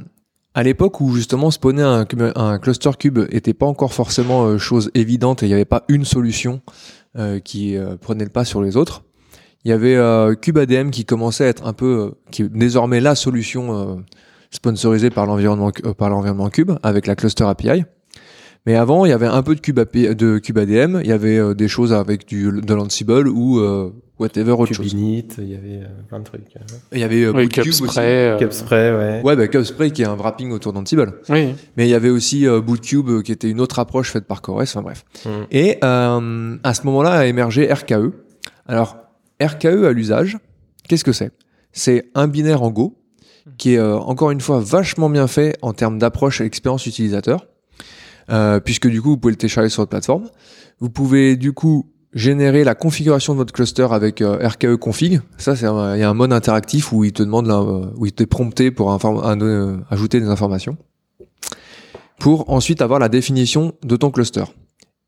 à 0.55 0.63
l'époque 0.63 1.01
où 1.01 1.15
justement 1.15 1.51
spawner 1.51 1.83
un, 1.83 2.07
un, 2.37 2.59
cluster 2.59 2.91
cube 2.99 3.21
était 3.31 3.55
pas 3.55 3.65
encore 3.65 3.95
forcément 3.95 4.59
chose 4.59 4.91
évidente 4.95 5.43
et 5.43 5.47
il 5.47 5.49
n'y 5.49 5.55
avait 5.55 5.65
pas 5.65 5.85
une 5.89 6.05
solution 6.05 6.61
euh, 7.19 7.41
qui 7.41 7.75
euh, 7.75 7.97
prenait 7.97 8.25
le 8.25 8.31
pas 8.31 8.45
sur 8.45 8.63
les 8.63 8.77
autres, 8.77 9.03
il 9.69 9.73
y 9.73 9.75
avait 9.75 9.97
euh, 9.97 10.35
CubeADM 10.35 10.91
qui 10.91 11.05
commençait 11.05 11.45
à 11.45 11.49
être 11.49 11.67
un 11.67 11.73
peu, 11.73 12.15
qui 12.31 12.43
est 12.43 12.49
désormais 12.49 13.01
la 13.01 13.15
solution 13.15 14.03
sponsorisée 14.51 15.11
par 15.11 15.27
l'environnement 15.27 15.71
par 15.97 16.09
l'environnement 16.09 16.49
Cube 16.49 16.73
avec 16.83 17.07
la 17.07 17.15
cluster 17.15 17.45
API. 17.45 17.85
Mais 18.67 18.77
avant, 18.77 19.05
il 19.05 19.11
y 19.11 19.13
avait 19.13 19.27
un 19.27 19.43
peu 19.43 19.55
de 19.55 19.61
Cube, 19.61 19.79
API, 19.79 20.15
de 20.15 20.39
CubeADM, 20.39 21.01
il 21.03 21.07
y 21.07 21.13
avait 21.13 21.55
des 21.55 21.69
choses 21.69 21.93
avec 21.93 22.27
du 22.27 22.51
de 22.51 22.75
l'Ansible 22.75 23.29
ou 23.29 23.61
whatever 24.19 24.53
autre 24.53 24.73
chose. 24.73 24.93
il 24.93 25.25
y 25.45 25.55
avait 25.55 25.83
plein 26.09 26.21
de 26.21 26.25
trucs. 26.25 26.43
Il 26.93 26.99
y 26.99 27.05
avait 27.05 27.25
euh, 27.25 27.33
oui, 27.33 27.49
Cubespray, 27.49 28.33
aussi. 28.33 28.39
Cubespray, 28.39 28.93
ouais. 28.93 29.21
Ouais, 29.23 29.37
bah, 29.37 29.49
Cubespray 29.49 29.91
qui 29.91 30.03
est 30.03 30.07
un 30.07 30.17
wrapping 30.17 30.51
autour 30.51 30.73
d'Ansible. 30.73 31.15
Oui. 31.29 31.55
Mais 31.77 31.87
il 31.87 31.91
y 31.91 31.95
avait 31.95 32.11
aussi 32.11 32.47
euh, 32.47 32.61
Bootcube 32.61 33.23
qui 33.23 33.33
était 33.33 33.51
une 33.51 33.61
autre 33.61 33.79
approche 33.79 34.11
faite 34.11 34.27
par 34.27 34.43
CoreOS, 34.43 34.63
enfin 34.63 34.83
bref. 34.83 35.05
Mm. 35.25 35.29
Et 35.51 35.79
euh, 35.83 36.57
à 36.63 36.75
ce 36.75 36.83
moment-là 36.85 37.11
a 37.11 37.27
émergé 37.27 37.73
RKE. 37.73 38.13
Alors, 38.67 38.97
RKE 39.41 39.85
à 39.87 39.93
l'usage, 39.93 40.39
qu'est-ce 40.89 41.05
que 41.05 41.13
c'est? 41.13 41.33
C'est 41.73 42.11
un 42.15 42.29
binaire 42.29 42.63
en 42.63 42.71
Go 42.71 42.97
qui 43.57 43.75
est 43.75 43.81
encore 43.81 44.31
une 44.31 44.41
fois 44.41 44.61
vachement 44.61 45.09
bien 45.09 45.27
fait 45.27 45.57
en 45.63 45.73
termes 45.73 45.99
d'approche 45.99 46.41
et 46.41 46.45
expérience 46.45 46.87
utilisateur. 46.87 47.47
euh, 48.31 48.61
puisque 48.61 48.89
du 48.89 49.01
coup, 49.01 49.11
vous 49.11 49.17
pouvez 49.17 49.33
le 49.33 49.39
télécharger 49.39 49.69
sur 49.69 49.83
votre 49.83 49.91
plateforme. 49.91 50.29
Vous 50.81 50.91
pouvez 50.91 51.37
du 51.37 51.53
coup 51.53 51.91
générer 52.15 52.65
la 52.65 52.75
configuration 52.75 53.35
de 53.35 53.39
votre 53.39 53.53
cluster 53.53 53.87
avec 53.91 54.23
euh, 54.23 54.47
RKE 54.47 54.77
config. 54.77 55.21
Ça, 55.37 55.57
c'est 55.57 55.67
il 55.67 56.01
y 56.01 56.03
a 56.03 56.11
un 56.11 56.15
mode 56.15 56.33
interactif 56.33 56.93
où 56.93 57.05
il 57.05 57.13
te 57.13 57.23
demande, 57.23 57.49
euh, 57.49 57.91
où 57.97 58.07
il 58.07 58.13
t'est 58.13 58.27
prompté 58.27 58.71
pour 58.71 58.93
euh, 58.93 59.77
ajouter 59.91 60.21
des 60.21 60.29
informations, 60.29 60.77
pour 62.19 62.51
ensuite 62.51 62.83
avoir 62.83 62.99
la 62.99 63.09
définition 63.09 63.73
de 63.83 63.97
ton 63.97 64.11
cluster. 64.11 64.45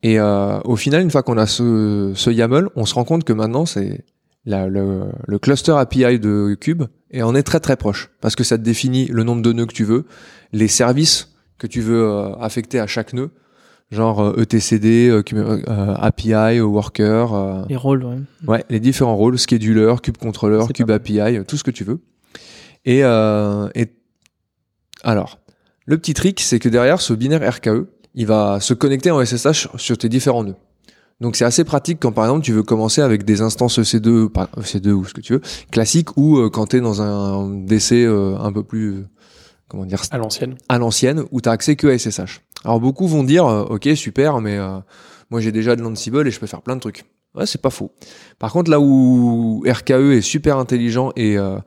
Et 0.03 0.18
euh, 0.18 0.61
au 0.64 0.76
final, 0.76 1.03
une 1.03 1.11
fois 1.11 1.22
qu'on 1.22 1.37
a 1.37 1.47
ce 1.47 2.31
YAML, 2.31 2.68
on 2.74 2.87
se 2.87 2.95
rend 2.95 3.05
compte 3.05 3.24
que 3.24 3.33
maintenant, 3.35 3.66
c'est 3.66 4.05
la- 4.45 4.68
le, 4.68 5.05
le 5.26 5.38
cluster 5.38 5.72
API 5.72 6.18
de 6.18 6.57
Cube 6.61 6.84
et 7.11 7.22
on 7.22 7.34
est 7.34 7.43
très 7.43 7.61
très 7.61 7.76
proche 7.76 8.11
parce 8.20 8.34
que 8.36 8.45
ça 8.45 8.57
te 8.59 8.62
définit 8.62 9.07
le 9.07 9.22
nombre 9.24 9.43
de 9.43 9.53
nœuds 9.53 9.66
que 9.66 9.74
tu 9.74 9.84
veux, 9.84 10.07
les 10.53 10.68
services 10.68 11.34
que 11.59 11.66
tu 11.66 11.80
veux 11.80 12.03
euh, 12.05 12.34
affecter 12.36 12.80
à 12.80 12.86
chaque 12.86 13.12
nœud, 13.12 13.30
genre 13.91 14.34
ETCD, 14.38 15.09
euh, 15.11 15.22
Cube- 15.22 15.38
euh, 15.68 15.95
API, 15.97 16.61
Worker, 16.61 17.66
Les 17.68 17.76
rôles, 17.76 18.05
ouais. 18.05 18.18
ouais, 18.47 18.64
les 18.70 18.80
différents 18.80 19.16
rôles, 19.16 19.38
scheduler, 19.38 19.95
Cube 20.03 20.16
Controller, 20.16 20.64
Cube 20.74 20.91
API, 20.91 21.45
tout 21.47 21.57
ce 21.59 21.64
que 21.64 21.70
tu 21.70 21.84
veux. 21.84 22.01
Et, 22.86 23.05
euh, 23.05 23.68
et 23.74 23.88
alors, 25.03 25.38
le 25.86 25.99
petit 25.99 26.14
trick, 26.14 26.41
c'est 26.41 26.59
que 26.59 26.68
derrière 26.68 27.01
ce 27.01 27.12
binaire 27.12 27.43
RKE, 27.57 27.86
il 28.14 28.26
va 28.26 28.59
se 28.61 28.74
connecter 28.74 29.11
en 29.11 29.22
SSH 29.24 29.68
sur 29.76 29.99
tes 29.99 30.09
différents 30.09 30.45
nœuds. 30.45 30.57
Donc 31.21 31.37
c'est 31.37 31.45
assez 31.45 31.64
pratique 31.64 31.99
quand 32.01 32.12
par 32.12 32.25
exemple 32.25 32.45
tu 32.45 32.53
veux 32.53 32.62
commencer 32.62 33.03
avec 33.03 33.25
des 33.25 33.43
instances 33.43 33.79
EC2, 33.79 34.29
par- 34.31 34.49
EC2 34.59 34.91
ou 34.93 35.05
ce 35.05 35.12
que 35.14 35.21
tu 35.21 35.35
veux, 35.35 35.41
classique 35.71 36.16
ou 36.16 36.39
euh, 36.39 36.49
quand 36.51 36.66
tu 36.68 36.77
es 36.77 36.81
dans 36.81 37.03
un 37.03 37.51
DC 37.51 37.93
euh, 37.93 38.37
un 38.39 38.53
peu 38.53 38.62
plus, 38.62 38.95
euh, 38.95 39.07
comment 39.68 39.85
dire, 39.85 40.01
À 40.11 40.18
l'ancienne. 40.18 40.55
à 40.68 40.79
l'ancienne 40.79 41.25
où 41.31 41.41
tu 41.41 41.49
as 41.49 41.53
accès 41.53 41.77
que 41.77 41.87
à 41.89 41.99
SSH. 41.99 42.41
Alors 42.64 42.81
beaucoup 42.81 43.07
vont 43.07 43.23
dire 43.25 43.45
OK, 43.47 43.89
super, 43.97 44.41
mais 44.41 44.59
moi 45.31 45.41
j'ai 45.41 45.53
déjà 45.53 45.77
de 45.77 45.83
l'Ansible 45.83 46.27
et 46.27 46.31
je 46.31 46.41
peux 46.41 46.47
faire 46.47 46.62
plein 46.62 46.77
de 46.77 46.81
trucs. 46.81 47.05
Ouais, 47.35 47.47
c'est 47.47 47.61
pas 47.62 47.71
faux. 47.71 47.93
Par 48.39 48.53
contre, 48.53 48.71
là 48.71 48.81
où 48.81 49.62
RKE 49.66 49.91
est 50.14 50.21
super 50.21 50.59
intelligent 50.59 51.12
et 51.16 51.39
euh, 51.39 51.59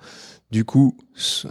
du 0.54 0.66
coup 0.66 0.96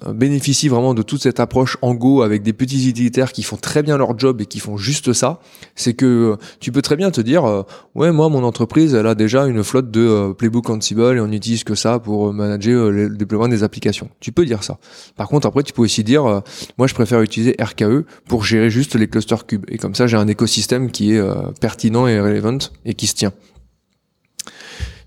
bénéficie 0.09 0.69
vraiment 0.69 0.95
de 0.95 1.03
toute 1.03 1.23
cette 1.23 1.41
approche 1.41 1.77
en 1.83 1.95
Go 1.95 2.23
avec 2.23 2.43
des 2.43 2.53
petits 2.53 2.89
utilitaires 2.89 3.33
qui 3.33 3.43
font 3.43 3.57
très 3.57 3.83
bien 3.83 3.97
leur 3.99 4.17
job 4.19 4.41
et 4.41 4.47
qui 4.47 4.61
font 4.61 4.77
juste 4.77 5.13
ça, 5.13 5.41
c'est 5.75 5.95
que 5.95 6.07
euh, 6.07 6.37
tu 6.61 6.71
peux 6.71 6.83
très 6.83 6.97
bien 6.97 7.11
te 7.11 7.21
dire 7.21 7.45
euh, 7.45 7.63
ouais 7.95 8.13
moi 8.13 8.29
mon 8.29 8.45
entreprise 8.45 8.95
elle 8.95 9.07
a 9.07 9.15
déjà 9.15 9.47
une 9.47 9.65
flotte 9.65 9.91
de 9.91 10.01
euh, 10.01 10.33
Playbook 10.35 10.71
Ansible 10.71 11.17
et 11.17 11.21
on 11.21 11.27
n'utilise 11.27 11.65
que 11.65 11.75
ça 11.75 11.99
pour 11.99 12.33
manager 12.33 12.91
le 12.91 13.11
déploiement 13.11 13.49
des 13.49 13.65
applications. 13.65 14.09
Tu 14.21 14.31
peux 14.31 14.45
dire 14.45 14.63
ça. 14.63 14.79
Par 15.17 15.29
contre 15.29 15.49
après 15.49 15.65
tu 15.65 15.73
peux 15.73 15.83
aussi 15.83 16.05
dire 16.05 16.43
moi 16.79 16.87
je 16.87 16.95
préfère 16.95 17.21
utiliser 17.23 17.57
RKE 17.61 18.05
pour 18.29 18.45
gérer 18.45 18.71
juste 18.71 18.95
les 18.95 19.09
clusters 19.09 19.47
cubes 19.47 19.65
et 19.69 19.79
comme 19.79 19.97
ça 19.97 20.07
j'ai 20.07 20.17
un 20.17 20.29
écosystème 20.29 20.91
qui 20.93 21.15
est 21.15 21.23
pertinent 21.61 22.07
et 22.07 22.21
relevant 22.21 22.59
et 22.85 22.95
qui 22.95 23.09
se 23.09 23.15
tient. 23.15 23.33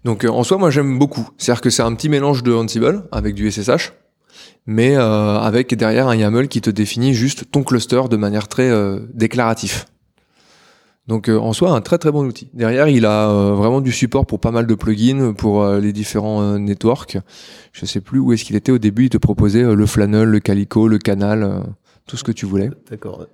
Donc 0.05 0.23
euh, 0.23 0.29
en 0.29 0.43
soi 0.43 0.57
moi 0.57 0.69
j'aime 0.69 0.97
beaucoup. 0.97 1.27
C'est-à-dire 1.37 1.61
que 1.61 1.69
c'est 1.69 1.83
un 1.83 1.93
petit 1.93 2.07
mélange 2.07 2.43
de 2.43 2.53
Ansible 2.53 3.03
avec 3.11 3.35
du 3.35 3.51
SSH 3.51 3.91
mais 4.67 4.95
euh, 4.95 5.37
avec 5.37 5.75
derrière 5.75 6.07
un 6.07 6.15
YAML 6.15 6.47
qui 6.47 6.61
te 6.61 6.69
définit 6.69 7.13
juste 7.13 7.51
ton 7.51 7.63
cluster 7.63 8.03
de 8.09 8.17
manière 8.17 8.47
très 8.47 8.69
euh, 8.69 8.99
déclaratif. 9.13 9.85
Donc 11.07 11.29
euh, 11.29 11.37
en 11.37 11.53
soi 11.53 11.71
un 11.71 11.81
très 11.81 11.99
très 11.99 12.11
bon 12.11 12.25
outil. 12.25 12.49
Derrière 12.53 12.87
il 12.87 13.05
a 13.05 13.27
vraiment 13.53 13.79
du 13.79 13.91
support 13.91 14.25
pour 14.25 14.39
pas 14.39 14.51
mal 14.51 14.65
de 14.65 14.75
plugins 14.75 15.33
pour 15.33 15.67
les 15.67 15.93
différents 15.93 16.57
networks. 16.57 17.17
Je 17.73 17.85
sais 17.85 18.01
plus 18.01 18.19
où 18.19 18.33
est-ce 18.33 18.43
qu'il 18.43 18.55
était 18.55 18.71
au 18.71 18.79
début. 18.79 19.05
Il 19.05 19.09
te 19.09 19.17
proposait 19.17 19.63
le 19.63 19.85
Flannel, 19.85 20.29
le 20.29 20.39
Calico, 20.39 20.87
le 20.87 20.97
Canal, 20.97 21.63
tout 22.07 22.17
ce 22.17 22.23
que 22.23 22.31
tu 22.31 22.47
voulais. 22.47 22.71
D'accord. 22.89 23.27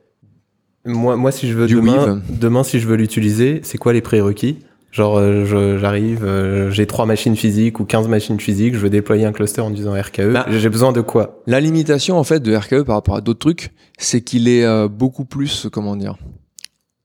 Moi, 0.84 1.16
moi, 1.16 1.32
si 1.32 1.48
je 1.48 1.56
veux 1.56 1.68
Du 1.68 1.76
demain, 1.76 2.06
Weave. 2.06 2.22
demain, 2.30 2.64
si 2.64 2.80
je 2.80 2.88
veux 2.88 2.96
l'utiliser, 2.96 3.62
c'est 3.64 3.78
quoi 3.78 3.94
les 3.94 4.02
prérequis? 4.02 4.58
Genre, 4.92 5.18
euh, 5.18 5.46
je- 5.46 5.78
j'arrive, 5.78 6.26
euh, 6.26 6.70
j'ai 6.70 6.86
trois 6.86 7.06
machines 7.06 7.36
physiques 7.38 7.80
ou 7.80 7.86
15 7.86 8.08
machines 8.10 8.40
physiques, 8.40 8.74
je 8.74 8.80
veux 8.80 8.90
déployer 8.90 9.26
un 9.26 9.32
cluster 9.32 9.62
en 9.62 9.70
disant 9.70 9.94
RKE. 9.94 10.34
Bah. 10.34 10.46
j'ai 10.50 10.70
besoin 10.70 10.92
de 10.92 11.00
quoi? 11.02 11.42
La 11.48 11.60
limitation 11.62 12.18
en 12.18 12.24
fait 12.26 12.42
de 12.42 12.54
RKE 12.56 12.84
par 12.84 12.96
rapport 12.96 13.16
à 13.16 13.22
d'autres 13.22 13.40
trucs, 13.40 13.72
c'est 13.98 14.22
qu'il 14.22 14.48
est 14.50 14.66
euh, 14.66 14.88
beaucoup 14.90 15.24
plus 15.26 15.68
comment 15.72 15.96
dire. 15.96 16.18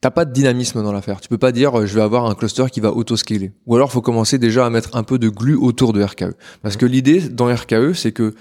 T'as 0.01 0.11
pas 0.11 0.25
de 0.25 0.33
dynamisme 0.33 0.83
dans 0.83 0.93
l'affaire. 0.93 1.21
Tu 1.21 1.29
peux 1.29 1.39
pas 1.39 1.53
dire 1.53 1.79
euh, 1.79 1.87
je 1.87 1.95
vais 1.95 2.03
avoir 2.03 2.27
un 2.27 2.35
cluster 2.35 2.65
qui 2.73 2.81
va 2.81 2.93
auto-scaler. 2.93 3.53
Ou 3.67 3.77
alors 3.77 3.93
faut 3.93 4.03
commencer 4.03 4.39
déjà 4.39 4.67
à 4.67 4.71
mettre 4.71 4.97
un 4.97 5.05
peu 5.05 5.19
de 5.19 5.29
glue 5.29 5.57
autour 5.57 5.93
de 5.93 6.03
RKE. 6.03 6.35
Parce 6.63 6.77
que 6.77 6.87
l'idée 6.87 7.21
dans 7.21 7.47
RKE, 7.47 7.93
c'est 7.95 8.13
que 8.13 8.35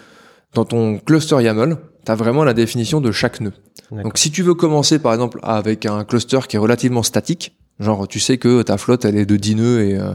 dans 0.53 0.65
ton 0.65 0.97
cluster 0.97 1.41
YAML, 1.41 1.77
t'as 2.03 2.15
vraiment 2.15 2.43
la 2.43 2.53
définition 2.53 2.99
de 2.99 3.11
chaque 3.11 3.41
nœud. 3.41 3.53
Donc 3.91 4.17
si 4.17 4.31
tu 4.31 4.41
veux 4.41 4.53
commencer 4.55 4.97
par 4.99 5.13
exemple 5.13 5.39
avec 5.43 5.85
un 5.85 6.03
cluster 6.03 6.39
qui 6.47 6.55
est 6.55 6.59
relativement 6.59 7.03
statique, 7.03 7.55
genre 7.79 8.07
tu 8.07 8.19
sais 8.19 8.37
que 8.37 8.61
ta 8.61 8.77
flotte 8.77 9.05
elle 9.05 9.17
est 9.17 9.25
de 9.25 9.35
10 9.37 9.55
nœuds 9.55 9.81
et 9.83 9.95
euh, 9.95 10.13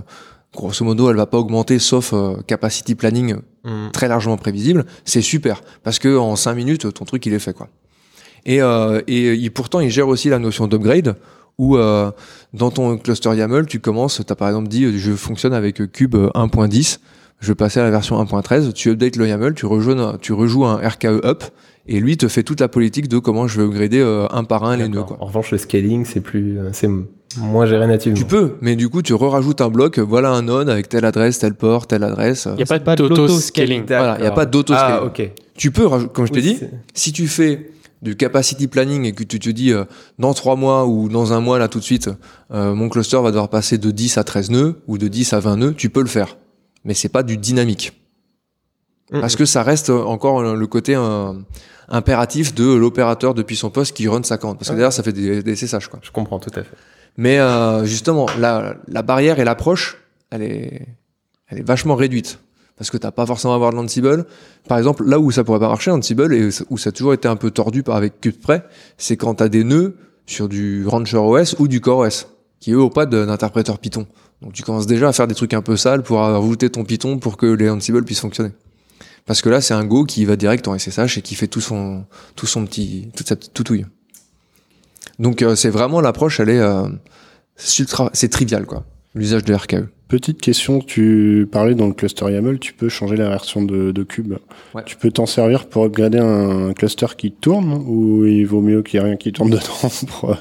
grosso 0.54 0.84
modo 0.84 1.10
elle 1.10 1.16
va 1.16 1.26
pas 1.26 1.38
augmenter 1.38 1.78
sauf 1.78 2.12
euh, 2.12 2.36
capacity 2.46 2.94
planning 2.94 3.36
Hmm. 3.62 3.90
très 3.92 4.08
largement 4.08 4.38
prévisible, 4.38 4.86
c'est 5.04 5.20
super 5.20 5.60
parce 5.82 5.98
que 5.98 6.16
en 6.16 6.34
5 6.34 6.54
minutes 6.54 6.94
ton 6.94 7.04
truc 7.04 7.26
il 7.26 7.34
est 7.34 7.38
fait 7.38 7.52
quoi. 7.52 7.68
Et, 8.46 8.62
euh, 8.62 9.02
et 9.06 9.34
il- 9.34 9.50
pourtant 9.50 9.80
il 9.80 9.90
gère 9.90 10.08
aussi 10.08 10.30
la 10.30 10.38
notion 10.38 10.66
d'upgrade 10.66 11.16
où 11.58 11.76
euh, 11.76 12.10
dans 12.54 12.70
ton 12.70 12.96
cluster 12.96 13.34
YAML 13.36 13.66
tu 13.66 13.78
commences, 13.78 14.22
tu 14.26 14.32
as 14.32 14.34
par 14.34 14.48
exemple 14.48 14.68
dit 14.68 14.84
euh, 14.86 14.92
je 14.96 15.12
fonctionne 15.12 15.52
avec 15.52 15.92
Cube 15.92 16.16
1.10, 16.16 17.00
je 17.40 17.48
vais 17.48 17.54
passer 17.54 17.80
à 17.80 17.82
la 17.82 17.90
version 17.90 18.16
1.13, 18.24 18.72
tu 18.72 18.88
updates 18.88 19.16
le 19.16 19.28
YAML, 19.28 19.52
tu 19.52 19.66
rejoues, 19.66 19.94
tu 20.22 20.32
rejoues 20.32 20.64
un 20.64 20.76
RKE 20.76 21.20
up 21.22 21.44
et 21.90 22.00
lui 22.00 22.16
te 22.16 22.28
fait 22.28 22.42
toute 22.42 22.60
la 22.60 22.68
politique 22.68 23.08
de 23.08 23.18
comment 23.18 23.46
je 23.46 23.60
vais 23.60 23.66
upgrader 23.66 24.00
euh, 24.00 24.26
un 24.30 24.44
par 24.44 24.64
un 24.64 24.76
les 24.76 24.88
nœuds 24.88 25.02
quoi. 25.02 25.18
En 25.20 25.26
revanche, 25.26 25.50
le 25.50 25.58
scaling, 25.58 26.04
c'est 26.06 26.20
plus, 26.20 26.58
euh, 26.58 26.70
c'est 26.72 26.88
moins 27.38 27.66
géré 27.66 27.86
nativement. 27.86 28.16
Tu 28.16 28.24
peux, 28.24 28.54
mais 28.60 28.76
du 28.76 28.88
coup 28.88 29.02
tu 29.02 29.12
re-rajoutes 29.12 29.60
un 29.60 29.68
bloc, 29.68 29.98
voilà 29.98 30.30
un 30.30 30.42
node 30.42 30.70
avec 30.70 30.88
telle 30.88 31.04
adresse, 31.04 31.40
tel 31.40 31.54
port, 31.54 31.86
telle 31.86 32.04
adresse. 32.04 32.48
Il 32.52 32.56
n'y 32.56 32.62
a 32.62 32.66
pas, 32.66 32.78
pas 32.80 32.96
de 32.96 33.06
d'auto-scaling. 33.08 33.84
Voilà, 33.86 34.16
il 34.18 34.24
y 34.24 34.26
a 34.26 34.30
pas 34.30 34.46
d'auto-scaling. 34.46 34.98
Ah, 35.00 35.04
ok. 35.04 35.30
Tu 35.56 35.70
peux, 35.70 35.88
comme 36.08 36.26
je 36.26 36.32
t'ai 36.32 36.40
Oui, 36.40 36.54
dit, 36.54 36.60
si 36.94 37.12
tu 37.12 37.28
fais 37.28 37.70
du 38.02 38.16
capacity 38.16 38.66
planning 38.66 39.04
et 39.04 39.12
que 39.12 39.24
tu 39.24 39.38
te 39.38 39.50
dis 39.50 39.72
euh, 39.72 39.84
dans 40.18 40.32
trois 40.32 40.56
mois 40.56 40.86
ou 40.86 41.08
dans 41.08 41.32
un 41.32 41.40
mois 41.40 41.58
là 41.58 41.68
tout 41.68 41.78
de 41.78 41.84
suite, 41.84 42.08
euh, 42.50 42.74
mon 42.74 42.88
cluster 42.88 43.20
va 43.20 43.30
devoir 43.30 43.50
passer 43.50 43.78
de 43.78 43.90
10 43.90 44.16
à 44.18 44.24
13 44.24 44.50
nœuds 44.50 44.80
ou 44.86 44.96
de 44.96 45.08
10 45.08 45.32
à 45.32 45.40
20 45.40 45.56
nœuds, 45.56 45.74
tu 45.76 45.90
peux 45.90 46.00
le 46.00 46.08
faire. 46.08 46.36
Mais 46.84 46.94
c'est 46.94 47.10
pas 47.10 47.22
du 47.22 47.36
dynamique. 47.36 47.92
Mm, 49.12 49.20
Parce 49.20 49.36
que 49.36 49.44
ça 49.44 49.62
reste 49.62 49.90
encore 49.90 50.42
le 50.42 50.66
côté 50.66 50.94
euh, 50.96 51.32
impératif 51.90 52.54
de 52.54 52.72
l'opérateur 52.72 53.34
depuis 53.34 53.56
son 53.56 53.70
poste 53.70 53.96
qui 53.96 54.08
run 54.08 54.22
sa 54.22 54.38
commande. 54.38 54.58
Parce 54.58 54.68
que 54.70 54.74
derrière, 54.74 54.92
ça 54.92 55.02
fait 55.02 55.12
des, 55.12 55.42
des 55.42 55.56
SSH, 55.56 55.88
quoi. 55.88 55.98
Je 56.02 56.10
comprends 56.10 56.38
tout 56.38 56.50
à 56.54 56.62
fait. 56.62 56.70
Mais 57.16 57.38
euh, 57.38 57.84
justement, 57.84 58.26
la, 58.38 58.74
la 58.88 59.02
barrière 59.02 59.38
et 59.40 59.44
l'approche, 59.44 59.98
elle 60.30 60.42
est, 60.42 60.86
elle 61.48 61.58
est 61.58 61.66
vachement 61.66 61.96
réduite. 61.96 62.38
Parce 62.76 62.90
que 62.90 62.96
t'as 62.96 63.10
pas 63.10 63.26
forcément 63.26 63.52
à 63.52 63.56
avoir 63.56 63.72
de 63.72 63.76
l'Ansible. 63.76 64.24
Par 64.66 64.78
exemple, 64.78 65.04
là 65.04 65.18
où 65.18 65.30
ça 65.30 65.44
pourrait 65.44 65.58
pas 65.58 65.68
marcher, 65.68 65.90
Ansible, 65.90 66.32
et 66.32 66.48
où 66.70 66.78
ça 66.78 66.88
a 66.88 66.92
toujours 66.92 67.12
été 67.12 67.28
un 67.28 67.36
peu 67.36 67.50
tordu 67.50 67.82
par- 67.82 67.96
avec 67.96 68.20
CubePress, 68.22 68.62
c'est 68.96 69.16
quand 69.18 69.34
t'as 69.34 69.48
des 69.48 69.64
nœuds 69.64 69.96
sur 70.24 70.48
du 70.48 70.86
Rancher 70.86 71.18
OS 71.18 71.56
ou 71.58 71.68
du 71.68 71.80
Core 71.82 71.98
OS, 72.06 72.28
qui 72.58 72.72
eux 72.72 72.80
ont 72.80 72.88
pas 72.88 73.04
d'interpréteur 73.04 73.78
Python. 73.78 74.06
Donc 74.40 74.54
tu 74.54 74.62
commences 74.62 74.86
déjà 74.86 75.08
à 75.08 75.12
faire 75.12 75.26
des 75.26 75.34
trucs 75.34 75.52
un 75.52 75.60
peu 75.60 75.76
sales 75.76 76.02
pour 76.02 76.20
router 76.38 76.70
ton 76.70 76.84
Python 76.84 77.18
pour 77.18 77.36
que 77.36 77.44
les 77.46 77.68
Ansible 77.68 78.02
puissent 78.04 78.20
fonctionner. 78.20 78.52
Parce 79.26 79.42
que 79.42 79.48
là, 79.48 79.60
c'est 79.60 79.74
un 79.74 79.84
Go 79.84 80.04
qui 80.04 80.24
va 80.24 80.36
direct 80.36 80.66
en 80.68 80.78
SSH 80.78 81.18
et 81.18 81.22
qui 81.22 81.34
fait 81.34 81.46
tout 81.46 81.60
son, 81.60 82.04
tout 82.36 82.46
son 82.46 82.64
petit, 82.64 83.08
toute 83.14 83.28
sa 83.28 83.36
petite 83.36 83.54
toutouille. 83.54 83.86
Donc 85.20 85.42
euh, 85.42 85.54
c'est 85.54 85.68
vraiment 85.68 86.00
l'approche, 86.00 86.40
elle 86.40 86.48
est, 86.48 86.58
euh, 86.58 86.88
c'est 87.56 88.28
trivial 88.30 88.64
quoi, 88.64 88.84
l'usage 89.14 89.44
de 89.44 89.54
RKE. 89.54 89.86
Petite 90.08 90.40
question, 90.40 90.80
tu 90.80 91.46
parlais 91.52 91.74
dans 91.74 91.86
le 91.86 91.92
cluster 91.92 92.24
YAML, 92.32 92.58
tu 92.58 92.72
peux 92.72 92.88
changer 92.88 93.16
la 93.16 93.28
version 93.28 93.62
de, 93.62 93.92
de 93.92 94.02
Cube. 94.02 94.34
Ouais. 94.74 94.82
Tu 94.84 94.96
peux 94.96 95.10
t'en 95.10 95.26
servir 95.26 95.68
pour 95.68 95.84
upgrader 95.84 96.18
un 96.18 96.72
cluster 96.72 97.06
qui 97.16 97.30
tourne 97.30 97.74
ou 97.86 98.24
il 98.24 98.44
vaut 98.44 98.62
mieux 98.62 98.82
qu'il 98.82 98.98
n'y 98.98 99.06
ait 99.06 99.08
rien 99.10 99.16
qui 99.16 99.30
tourne 99.30 99.50
dedans 99.50 99.92
pour, 100.08 100.30
euh, 100.30 100.36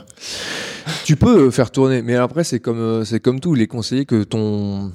Tu 1.04 1.18
peux 1.18 1.52
faire 1.52 1.72
tourner, 1.72 2.02
mais 2.02 2.16
après 2.16 2.46
c'est 2.46 2.62
comme 2.62 3.04
c'est 3.04 3.20
comme 3.20 3.42
tout, 3.42 3.56
il 3.58 3.62
est 3.62 3.68
conseillé 3.68 4.06
que 4.06 4.24
ton 4.24 4.92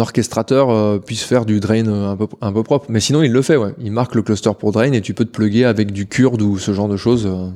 orchestrateur 0.00 0.70
euh, 0.70 0.98
puisse 0.98 1.22
faire 1.22 1.44
du 1.44 1.60
drain 1.60 1.86
euh, 1.86 2.10
un 2.10 2.16
peu 2.16 2.26
un 2.40 2.52
peu 2.52 2.62
propre. 2.62 2.86
Mais 2.88 3.00
sinon 3.00 3.22
il 3.22 3.32
le 3.32 3.42
fait, 3.42 3.56
ouais. 3.56 3.74
Il 3.78 3.92
marque 3.92 4.14
le 4.14 4.22
cluster 4.22 4.50
pour 4.58 4.72
drain 4.72 4.92
et 4.92 5.00
tu 5.00 5.14
peux 5.14 5.24
te 5.24 5.30
plugger 5.30 5.64
avec 5.64 5.92
du 5.92 6.06
Kurd 6.06 6.40
ou 6.42 6.58
ce 6.58 6.72
genre 6.72 6.88
de 6.88 6.96
choses. 6.96 7.26
euh. 7.26 7.50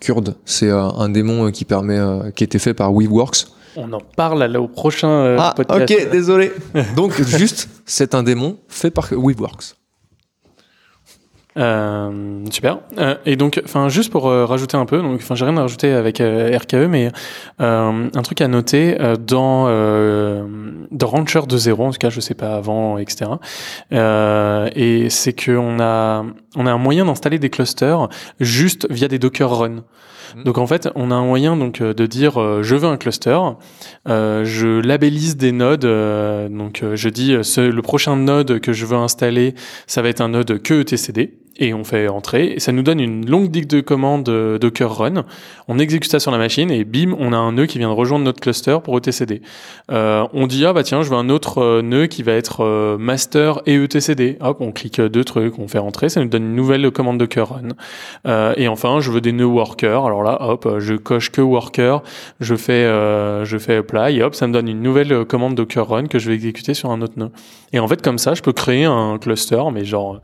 Kurd, 0.00 0.34
c'est 0.44 0.70
euh, 0.70 0.82
un 0.82 1.10
démon 1.10 1.50
qui 1.50 1.64
permet 1.64 1.98
euh, 1.98 2.30
qui 2.30 2.42
été 2.42 2.58
fait 2.58 2.74
par 2.74 2.92
Weaveworks. 2.92 3.46
On 3.76 3.92
en 3.92 4.00
parle 4.16 4.42
là, 4.44 4.60
au 4.60 4.66
prochain 4.66 5.36
ah, 5.38 5.52
podcast. 5.54 5.82
ok, 5.82 6.10
désolé. 6.10 6.52
Donc 6.96 7.22
juste, 7.22 7.68
c'est 7.86 8.14
un 8.14 8.22
démon 8.22 8.58
fait 8.66 8.90
par 8.90 9.08
Weaveworks. 9.12 9.76
Euh, 11.60 12.44
super. 12.50 12.78
Euh, 12.98 13.16
et 13.26 13.36
donc, 13.36 13.60
enfin, 13.64 13.88
juste 13.88 14.10
pour 14.10 14.28
euh, 14.28 14.46
rajouter 14.46 14.76
un 14.76 14.86
peu, 14.86 15.02
donc, 15.02 15.16
enfin, 15.16 15.34
j'ai 15.34 15.44
rien 15.44 15.56
à 15.58 15.62
rajouter 15.62 15.92
avec 15.92 16.20
euh, 16.20 16.56
RKE, 16.56 16.88
mais 16.88 17.10
euh, 17.60 18.08
un 18.14 18.22
truc 18.22 18.40
à 18.40 18.48
noter 18.48 18.98
euh, 19.00 19.16
dans 19.16 19.66
euh, 19.68 20.42
dans 20.90 21.06
Rancher 21.06 21.40
2.0, 21.40 21.80
en 21.80 21.90
tout 21.90 21.98
cas, 21.98 22.10
je 22.10 22.20
sais 22.20 22.34
pas 22.34 22.56
avant, 22.56 22.96
etc. 22.98 23.30
Euh, 23.92 24.68
et 24.74 25.10
c'est 25.10 25.32
que 25.34 25.52
on 25.52 25.78
a 25.80 26.24
on 26.56 26.66
a 26.66 26.72
un 26.72 26.78
moyen 26.78 27.04
d'installer 27.04 27.38
des 27.38 27.50
clusters 27.50 28.08
juste 28.40 28.86
via 28.90 29.08
des 29.08 29.18
Docker 29.18 29.50
Run. 29.50 29.82
Mm. 30.36 30.44
Donc 30.44 30.58
en 30.58 30.66
fait, 30.66 30.88
on 30.94 31.10
a 31.10 31.14
un 31.14 31.24
moyen 31.24 31.56
donc 31.56 31.82
de 31.82 32.06
dire 32.06 32.40
euh, 32.40 32.62
je 32.62 32.76
veux 32.76 32.88
un 32.88 32.96
cluster, 32.96 33.38
euh, 34.08 34.44
je 34.44 34.80
labellise 34.80 35.36
des 35.36 35.52
nodes, 35.52 35.84
euh, 35.84 36.48
donc 36.48 36.82
euh, 36.82 36.96
je 36.96 37.08
dis 37.08 37.36
ce- 37.42 37.60
le 37.60 37.82
prochain 37.82 38.16
node 38.16 38.60
que 38.60 38.72
je 38.72 38.86
veux 38.86 38.96
installer, 38.96 39.54
ça 39.86 40.02
va 40.02 40.08
être 40.08 40.20
un 40.20 40.28
node 40.28 40.62
que 40.62 40.80
etcd 40.82 41.30
et 41.60 41.74
on 41.74 41.84
fait 41.84 42.08
entrer 42.08 42.52
et 42.52 42.60
ça 42.60 42.72
nous 42.72 42.82
donne 42.82 42.98
une 42.98 43.28
longue 43.28 43.54
liste 43.54 43.70
de 43.70 43.80
commandes 43.80 44.28
euh, 44.28 44.58
Docker 44.58 44.96
run. 44.96 45.24
On 45.68 45.78
exécute 45.78 46.10
ça 46.10 46.18
sur 46.18 46.30
la 46.30 46.38
machine 46.38 46.70
et 46.70 46.84
bim, 46.84 47.14
on 47.18 47.32
a 47.32 47.36
un 47.36 47.52
nœud 47.52 47.66
qui 47.66 47.78
vient 47.78 47.90
de 47.90 47.94
rejoindre 47.94 48.24
notre 48.24 48.40
cluster 48.40 48.78
pour 48.82 48.96
etcd. 48.96 49.42
Euh, 49.92 50.26
on 50.32 50.46
dit 50.46 50.64
ah 50.64 50.72
bah 50.72 50.82
tiens, 50.82 51.02
je 51.02 51.10
veux 51.10 51.16
un 51.16 51.28
autre 51.28 51.58
euh, 51.58 51.82
nœud 51.82 52.06
qui 52.06 52.22
va 52.22 52.32
être 52.32 52.64
euh, 52.64 52.98
master 52.98 53.60
et 53.66 53.74
etcd. 53.74 54.38
Hop, 54.40 54.58
on 54.60 54.72
clique 54.72 55.00
deux 55.00 55.24
trucs, 55.24 55.58
on 55.58 55.68
fait 55.68 55.78
entrer, 55.78 56.08
ça 56.08 56.20
nous 56.20 56.28
donne 56.28 56.44
une 56.44 56.56
nouvelle 56.56 56.90
commande 56.90 57.18
Docker 57.18 57.48
run. 57.48 57.68
Euh, 58.26 58.54
et 58.56 58.68
enfin, 58.68 59.00
je 59.00 59.10
veux 59.10 59.20
des 59.20 59.32
nœuds 59.32 59.44
worker. 59.44 60.04
Alors 60.04 60.22
là, 60.22 60.38
hop, 60.40 60.68
je 60.78 60.94
coche 60.94 61.30
que 61.30 61.40
worker, 61.40 62.02
je 62.40 62.54
fais, 62.54 62.72
euh, 62.72 63.44
je 63.44 63.58
fais 63.58 63.76
apply, 63.76 64.22
hop, 64.22 64.34
ça 64.34 64.46
me 64.46 64.52
donne 64.52 64.68
une 64.68 64.82
nouvelle 64.82 65.24
commande 65.26 65.54
Docker 65.54 65.86
run 65.86 66.06
que 66.06 66.18
je 66.18 66.28
vais 66.28 66.34
exécuter 66.34 66.74
sur 66.74 66.90
un 66.90 67.02
autre 67.02 67.14
nœud. 67.16 67.30
Et 67.72 67.78
en 67.78 67.86
fait, 67.86 68.02
comme 68.02 68.18
ça, 68.18 68.34
je 68.34 68.42
peux 68.42 68.52
créer 68.52 68.84
un 68.84 69.18
cluster, 69.18 69.62
mais 69.72 69.84
genre 69.84 70.20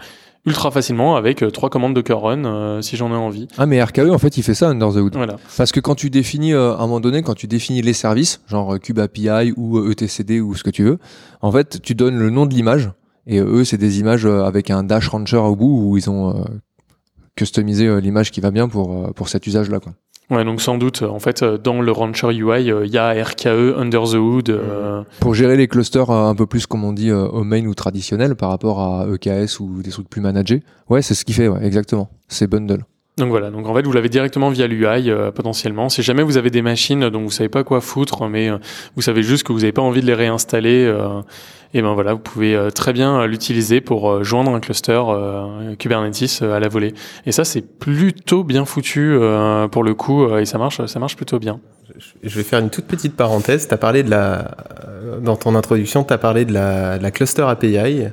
ultra 0.47 0.71
facilement 0.71 1.17
avec 1.17 1.43
euh, 1.43 1.51
trois 1.51 1.69
commandes 1.69 1.95
Docker 1.95 2.21
run 2.21 2.45
euh, 2.45 2.81
si 2.81 2.97
j'en 2.97 3.11
ai 3.11 3.17
envie. 3.17 3.49
Ah, 3.59 3.67
mais 3.67 3.83
RKE, 3.83 4.11
en 4.11 4.19
fait, 4.19 4.39
il 4.39 4.43
fait 4.43 4.55
ça 4.55 4.69
under 4.69 4.93
the 4.93 4.97
hood. 4.97 5.17
Voilà. 5.17 5.37
Parce 5.57 5.73
que 5.73 5.81
quand 5.81 5.97
tu 5.97 6.09
définis, 6.09 6.55
euh, 6.55 6.73
à 6.73 6.79
un 6.79 6.87
moment 6.87 7.01
donné, 7.01 7.23
quand 7.23 7.35
tu 7.35 7.47
définis 7.47 7.83
les 7.83 7.93
services, 7.93 8.41
genre 8.49 8.79
Cube 8.79 8.99
API 8.99 9.53
ou 9.57 9.91
etcd 9.91 10.41
ou 10.41 10.55
ce 10.55 10.63
que 10.63 10.71
tu 10.71 10.85
veux, 10.85 10.99
en 11.43 11.53
fait, 11.53 11.83
tu 11.83 11.95
donnes 11.95 12.19
le 12.19 12.31
nom 12.31 12.47
de 12.47 12.55
l'image. 12.55 12.91
Et 13.27 13.41
eux, 13.41 13.65
c'est 13.65 13.77
des 13.77 13.99
images 13.99 14.25
avec 14.25 14.71
un 14.71 14.85
dash 14.85 15.09
rancher 15.09 15.37
au 15.37 15.57
bout 15.57 15.81
où 15.83 15.97
ils 15.97 16.09
ont 16.09 16.45
customisé 17.35 18.01
l'image 18.01 18.31
qui 18.31 18.41
va 18.41 18.53
bien 18.53 18.69
pour, 18.69 19.13
pour 19.15 19.29
cet 19.29 19.49
usage-là. 19.49 19.81
Quoi. 19.81 19.95
Ouais, 20.29 20.45
donc 20.45 20.61
sans 20.61 20.77
doute, 20.77 21.03
euh, 21.03 21.09
en 21.09 21.21
fait, 21.21 21.43
euh, 21.45 21.57
dans 21.57 21.81
le 21.81 21.93
Rancher 21.93 22.29
UI, 22.33 22.71
euh, 22.73 22.85
il 22.85 22.93
y 22.93 22.99
a 22.99 23.13
RKE 23.13 23.77
under 23.79 24.03
the 24.05 24.15
hood. 24.15 24.51
euh, 24.51 25.03
Pour 25.21 25.35
gérer 25.35 25.57
les 25.57 25.69
clusters 25.69 26.11
un 26.11 26.35
peu 26.35 26.47
plus, 26.47 26.67
comme 26.67 26.83
on 26.83 26.93
dit, 26.93 27.13
au 27.13 27.45
main 27.45 27.65
ou 27.67 27.75
traditionnel 27.75 28.35
par 28.35 28.51
rapport 28.51 28.81
à 28.81 29.07
EKS 29.09 29.61
ou 29.61 29.83
des 29.83 29.91
trucs 29.91 30.09
plus 30.11 30.21
managés. 30.21 30.63
Ouais, 30.89 31.01
c'est 31.03 31.15
ce 31.15 31.25
qu'il 31.25 31.35
fait, 31.37 31.47
ouais, 31.47 31.65
exactement. 31.65 32.11
C'est 32.27 32.49
bundle. 32.49 32.85
Donc 33.19 33.31
voilà, 33.31 33.51
donc 33.51 33.67
en 33.67 33.75
fait 33.75 33.83
vous 33.83 33.93
l'avez 33.93 34.11
directement 34.11 34.51
via 34.51 34.67
l'UI 34.67 35.11
euh, 35.11 35.31
potentiellement. 35.31 35.89
Si 35.89 36.03
jamais 36.03 36.23
vous 36.23 36.37
avez 36.37 36.51
des 36.51 36.61
machines 36.61 37.09
dont 37.09 37.23
vous 37.23 37.31
savez 37.31 37.49
pas 37.49 37.65
quoi 37.65 37.81
foutre, 37.81 38.29
mais 38.29 38.51
euh, 38.51 38.59
vous 38.95 39.01
savez 39.01 39.23
juste 39.23 39.43
que 39.43 39.53
vous 39.53 39.61
n'avez 39.61 39.73
pas 39.73 39.81
envie 39.81 40.03
de 40.03 40.07
les 40.07 40.13
réinstaller, 40.13 40.85
euh, 40.85 41.23
et 41.73 41.83
ben 41.83 41.95
voilà, 41.95 42.13
vous 42.13 42.21
pouvez 42.21 42.55
euh, 42.55 42.71
très 42.71 42.93
bien 42.93 43.21
euh, 43.21 43.27
l'utiliser 43.27 43.81
pour 43.81 44.11
euh, 44.11 44.23
joindre 44.23 44.55
un 44.55 44.61
cluster 44.61 45.01
Kubernetes 45.79 46.43
à 46.43 46.61
la 46.61 46.69
volée. 46.69 46.95
Et 47.25 47.33
ça 47.33 47.45
c'est 47.45 47.63
plutôt 47.63 48.45
bien 48.45 48.65
foutu 48.65 49.17
pour 49.73 49.83
le 49.83 49.95
coup 49.95 50.37
et 50.37 50.45
ça 50.45 50.59
marche, 50.59 50.85
ça 50.85 50.99
marche 50.99 51.17
plutôt 51.17 51.39
bien. 51.39 51.61
Je 52.23 52.37
vais 52.37 52.43
faire 52.43 52.59
une 52.59 52.71
toute 52.71 52.87
petite 52.87 53.17
parenthèse. 53.17 53.69
T'as 53.69 53.77
parlé 53.77 54.03
de 54.03 54.11
la, 54.11 54.57
dans 55.23 55.37
ton 55.37 55.55
introduction, 55.55 56.05
t'as 56.05 56.19
parlé 56.19 56.45
de 56.45 56.53
la, 56.53 56.99
de 56.99 57.03
la 57.03 57.11
cluster 57.11 57.43
API. 57.43 58.09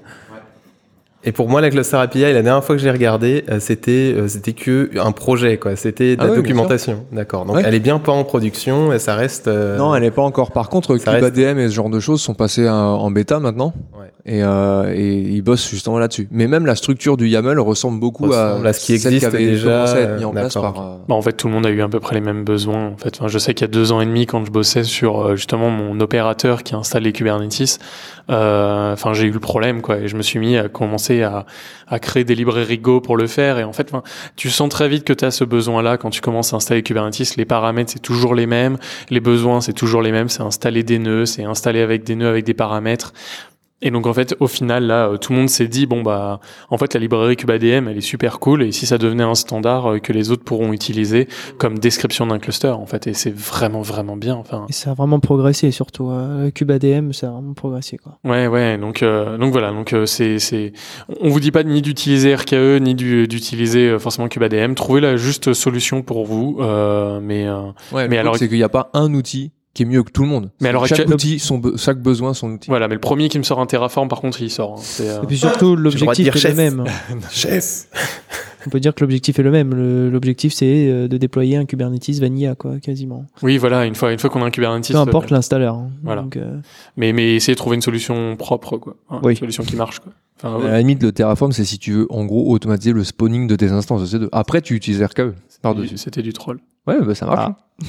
Et 1.26 1.32
pour 1.32 1.48
moi, 1.48 1.62
la 1.62 1.70
cluster 1.70 1.96
API, 1.98 2.20
la 2.22 2.34
dernière 2.42 2.64
fois 2.64 2.76
que 2.76 2.82
j'ai 2.82 2.92
regardé, 2.92 3.46
euh, 3.50 3.60
c'était, 3.62 4.14
euh, 4.18 4.28
c'était 4.28 4.52
que 4.52 4.90
un 5.00 5.14
projet, 5.14 5.58
quoi. 5.58 5.76
C'était 5.78 6.16
de 6.18 6.22
Ah 6.22 6.26
la 6.26 6.30
bien 6.32 6.42
documentation. 6.42 7.06
D'accord. 7.14 7.46
Donc, 7.46 7.56
Ouais. 7.56 7.64
elle 7.66 7.74
est 7.76 7.80
bien 7.80 7.98
pas 7.98 8.12
en 8.12 8.26
production 8.26 8.92
et 8.92 9.00
ça 9.00 9.16
reste. 9.16 9.48
euh, 9.48 9.78
Non, 9.78 9.96
elle 9.96 10.02
n'est 10.04 10.12
pas 10.12 10.22
encore. 10.22 10.52
Par 10.52 10.70
contre, 10.70 10.98
Cube 10.98 11.08
reste- 11.08 11.24
ADM 11.26 11.60
et 11.60 11.70
ce 11.70 11.74
genre 11.74 11.90
de 11.90 12.00
choses 12.02 12.20
sont 12.22 12.34
passés 12.34 12.66
euh, 12.66 12.72
en 12.74 13.10
bêta 13.10 13.40
maintenant. 13.40 13.74
Ouais. 13.98 14.12
Et, 14.26 14.42
euh, 14.42 14.94
et 14.96 15.16
ils 15.18 15.42
bossent 15.42 15.70
justement 15.70 16.00
là-dessus. 16.00 16.30
Mais 16.32 16.48
même 16.48 16.66
la 16.66 16.76
structure 16.76 17.18
du 17.18 17.28
YAML 17.28 17.60
ressemble 17.60 18.00
beaucoup 18.00 18.24
Ressemble 18.24 18.66
à, 18.66 18.70
à 18.70 18.74
ce 18.74 18.86
qui 18.86 18.98
celle 18.98 19.14
existe 19.16 19.26
avait 19.36 19.46
déjà, 19.46 19.84
à 19.84 20.00
être 20.00 20.18
mis 20.18 20.24
en 20.24 20.30
euh, 20.30 20.40
place 20.40 20.54
par. 20.54 20.80
euh, 20.80 20.96
Bah, 21.10 21.16
en 21.16 21.22
fait, 21.22 21.34
tout 21.34 21.48
le 21.48 21.54
monde 21.54 21.66
a 21.66 21.70
eu 21.70 21.82
à 21.82 21.90
peu 21.90 22.00
près 22.00 22.16
les 22.16 22.22
mêmes 22.22 22.46
besoins. 22.46 22.88
En 22.88 22.96
fait, 22.96 23.14
enfin, 23.20 23.28
je 23.28 23.38
sais 23.38 23.54
qu'il 23.54 23.66
y 23.66 23.70
a 23.70 23.74
deux 23.74 23.92
ans 23.92 24.00
et 24.00 24.06
demi, 24.06 24.26
quand 24.26 24.46
je 24.46 24.50
bossais 24.52 24.86
sur 24.86 25.20
euh, 25.20 25.36
justement 25.36 25.70
mon 25.70 26.00
opérateur 26.00 26.64
qui 26.64 26.74
installe 26.74 27.04
les 27.04 27.12
Kubernetes, 27.12 27.80
euh, 28.30 28.94
enfin, 28.94 29.12
j'ai 29.12 29.28
eu 29.28 29.32
le 29.32 29.42
problème, 29.42 29.82
quoi, 29.82 29.98
et 29.98 30.08
je 30.08 30.16
me 30.16 30.22
suis 30.22 30.40
mis 30.40 30.56
à 30.56 30.70
commencer 30.70 31.22
à, 31.22 31.46
à 31.90 32.00
créer 32.00 32.24
des 32.24 32.36
librairies 32.36 32.78
Go 32.78 33.02
pour 33.02 33.18
le 33.18 33.28
faire. 33.28 33.60
Et 33.60 33.66
en 33.66 33.74
fait, 33.74 33.90
enfin, 33.92 34.04
tu 34.38 34.50
sens 34.50 34.70
très 34.70 34.88
vite 34.88 35.04
que 35.04 35.12
tu 35.12 35.26
as 35.26 35.32
ce 35.32 35.44
besoin-là 35.44 35.98
quand 35.98 36.12
tu 36.12 36.22
commences 36.22 36.54
à 36.54 36.56
installer 36.56 36.82
Kubernetes. 36.82 37.36
Les 37.36 37.44
paramètres, 37.44 37.92
c'est 37.92 38.00
toujours 38.00 38.36
les 38.36 38.46
mêmes. 38.48 38.78
Les 39.10 39.20
besoins, 39.20 39.60
c'est 39.60 39.74
toujours 39.74 40.02
les 40.02 40.14
mêmes. 40.14 40.30
C'est 40.30 40.44
installer 40.44 40.84
des 40.84 40.98
nœuds, 41.00 41.26
c'est 41.26 41.44
installer 41.44 41.82
avec 41.82 42.06
des 42.06 42.16
nœuds 42.16 42.30
avec 42.30 42.46
des 42.46 42.54
paramètres. 42.54 43.12
Et 43.86 43.92
donc 43.92 44.08
en 44.08 44.14
fait, 44.14 44.36
au 44.40 44.48
final, 44.48 44.86
là, 44.86 45.08
euh, 45.10 45.18
tout 45.18 45.34
le 45.34 45.40
monde 45.40 45.50
s'est 45.50 45.68
dit 45.68 45.86
bon 45.86 46.02
bah, 46.02 46.40
en 46.70 46.78
fait, 46.78 46.94
la 46.94 47.00
librairie 47.02 47.36
CubeADM, 47.36 47.88
elle 47.90 47.98
est 47.98 48.02
super 48.02 48.40
cool. 48.40 48.64
Et 48.64 48.72
si 48.72 48.86
ça 48.86 48.98
devenait 48.98 49.24
un 49.24 49.36
standard 49.36 49.86
euh, 49.94 50.00
que 50.00 50.14
les 50.14 50.32
autres 50.32 50.44
pourront 50.44 50.72
utiliser 50.74 51.28
comme 51.58 51.78
description 51.78 52.26
d'un 52.26 52.40
cluster, 52.40 52.70
en 52.70 52.86
fait, 52.86 53.08
et 53.08 53.14
c'est 53.14 53.34
vraiment 53.36 53.82
vraiment 53.82 54.16
bien. 54.16 54.36
Enfin, 54.36 54.66
Et 54.70 54.74
ça 54.74 54.92
a 54.92 54.94
vraiment 54.94 55.20
progressé, 55.20 55.70
surtout. 55.72 56.10
Euh, 56.10 56.50
CubeADM, 56.52 57.12
ça 57.12 57.28
a 57.28 57.32
vraiment 57.32 57.54
progressé, 57.54 57.98
quoi. 57.98 58.18
ouais, 58.24 58.48
ouais. 58.48 58.78
Donc 58.78 59.04
euh, 59.04 59.38
donc 59.38 59.52
voilà. 59.52 59.72
Donc 59.72 59.94
euh, 59.94 60.06
c'est 60.06 60.40
c'est, 60.40 60.72
on 61.20 61.30
vous 61.30 61.40
dit 61.42 61.52
pas 61.52 61.64
ni 61.64 61.82
d'utiliser 61.82 62.34
RKE 62.36 62.80
ni 62.80 62.96
du- 62.96 63.28
d'utiliser 63.28 63.90
euh, 63.90 64.00
forcément 64.00 64.30
CubeADM. 64.30 64.76
Trouvez 64.76 65.02
la 65.02 65.18
juste 65.18 65.54
solution 65.54 66.02
pour 66.04 66.26
vous. 66.26 66.58
Euh, 66.62 67.20
mais 67.22 67.48
euh, 67.48 67.64
Ouais, 67.92 68.08
Mais 68.08 68.18
alors 68.18 68.38
c'est 68.38 68.48
qu'il 68.48 68.58
n'y 68.58 68.64
a 68.64 68.70
pas 68.70 68.90
un 68.94 69.14
outil 69.14 69.52
qui 69.74 69.84
est 69.84 69.86
mieux 69.86 70.04
que 70.04 70.12
tout 70.12 70.22
le 70.24 70.28
monde. 70.30 70.52
Mais 70.62 70.70
alors 70.70 70.86
chaque 70.86 71.08
outil, 71.10 71.40
son 71.40 71.58
be- 71.60 71.78
chaque 71.78 72.00
besoin, 72.02 72.34
son 72.34 72.52
outil. 72.52 72.70
voilà. 72.70 72.88
Mais 72.88 72.94
le 72.96 73.00
premier 73.02 73.28
qui 73.30 73.38
me 73.40 73.44
sort 73.44 73.60
un 73.60 73.66
Terraform, 73.66 74.08
par 74.08 74.22
contre, 74.22 74.42
il 74.42 74.50
sort. 74.52 74.74
hein. 74.74 74.82
C'est, 74.82 75.10
euh, 75.10 75.24
Et 75.24 75.26
puis 75.26 75.38
surtout, 75.38 75.76
l'objectif 75.76 76.28
est 76.36 76.38
chef. 76.40 76.52
le 76.52 76.58
même. 76.58 76.84
Chef. 77.32 77.88
On 78.66 78.70
peut 78.70 78.80
dire 78.80 78.94
que 78.96 79.02
l'objectif 79.02 79.40
est 79.40 79.44
le 79.44 79.52
même. 79.52 79.74
L'objectif, 80.10 80.54
c'est 80.54 80.88
euh, 80.90 81.08
de 81.10 81.18
déployer 81.18 81.58
un 81.58 81.66
Kubernetes 81.66 82.18
vanilla, 82.20 82.56
quoi, 82.56 82.80
quasiment. 82.80 83.26
Oui, 83.42 83.58
voilà. 83.58 83.86
Une 83.86 83.96
fois 83.96 84.14
une 84.14 84.20
fois 84.20 84.30
qu'on 84.30 84.42
a 84.42 84.46
un 84.46 84.52
Kubernetes. 84.52 84.90
Peu 84.92 84.98
importe 84.98 85.32
euh, 85.32 85.36
l'installeur. 85.36 85.76
hein. 85.76 85.90
Voilà. 86.04 86.22
Donc, 86.22 86.38
euh, 86.38 86.60
Mais, 86.96 87.12
mais 87.12 87.36
essayer 87.36 87.54
de 87.56 87.58
trouver 87.58 87.76
une 87.76 87.82
solution 87.82 88.36
propre, 88.38 88.78
quoi. 88.78 88.96
Hein, 89.10 89.20
Oui. 89.24 89.34
Une 89.34 89.38
solution 89.40 89.64
qui 89.64 89.76
marche, 89.76 90.00
quoi. 90.00 90.14
Enfin, 90.44 90.66
À 90.66 90.72
la 90.72 90.80
limite, 90.80 91.02
le 91.04 91.12
Terraform, 91.12 91.52
c'est 91.52 91.66
si 91.66 91.78
tu 91.80 91.92
veux, 91.94 92.08
en 92.10 92.26
gros, 92.26 92.52
automatiser 92.54 92.94
le 92.94 93.04
spawning 93.04 93.48
de 93.48 93.56
tes 93.56 93.70
instances. 93.70 94.06
c'est 94.10 94.20
de- 94.20 94.30
Après, 94.32 94.62
tu 94.62 94.76
utilises 94.76 95.02
RKE. 95.02 95.34
Par-dessus. 95.62 95.98
C'était 95.98 96.22
du 96.22 96.32
troll. 96.34 96.60
Ouais, 96.88 97.02
bah, 97.02 97.16
ça 97.16 97.26
marche. 97.26 97.52
Ah. 97.82 97.86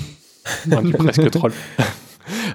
Ouais, 0.70 0.82
du 0.82 0.92
presque 0.92 1.30
troll. 1.32 1.52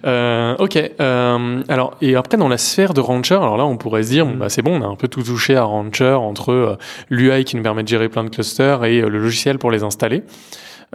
Euh, 0.06 0.56
ok. 0.58 0.78
euh, 1.00 1.62
alors 1.68 1.96
et 2.02 2.16
après 2.16 2.38
dans 2.38 2.48
la 2.48 2.58
sphère 2.58 2.94
de 2.94 3.02
Rancher, 3.02 3.36
alors 3.36 3.58
là 3.58 3.66
on 3.66 3.78
pourrait 3.78 4.02
se 4.04 4.10
dire 4.10 4.26
bon, 4.26 4.36
bah 4.36 4.50
c'est 4.50 4.62
bon, 4.64 4.80
on 4.80 4.84
a 4.84 4.88
un 4.88 4.96
peu 4.96 5.08
tout 5.08 5.22
touché 5.22 5.56
à 5.56 5.64
Rancher 5.64 6.14
entre 6.14 6.52
euh, 6.52 6.78
l'UI 7.10 7.44
qui 7.44 7.56
nous 7.56 7.62
permet 7.62 7.84
de 7.84 7.88
gérer 7.88 8.10
plein 8.10 8.24
de 8.24 8.30
clusters 8.30 8.84
et 8.86 9.02
euh, 9.02 9.10
le 9.10 9.20
logiciel 9.20 9.60
pour 9.60 9.70
les 9.70 9.84
installer. 9.84 10.24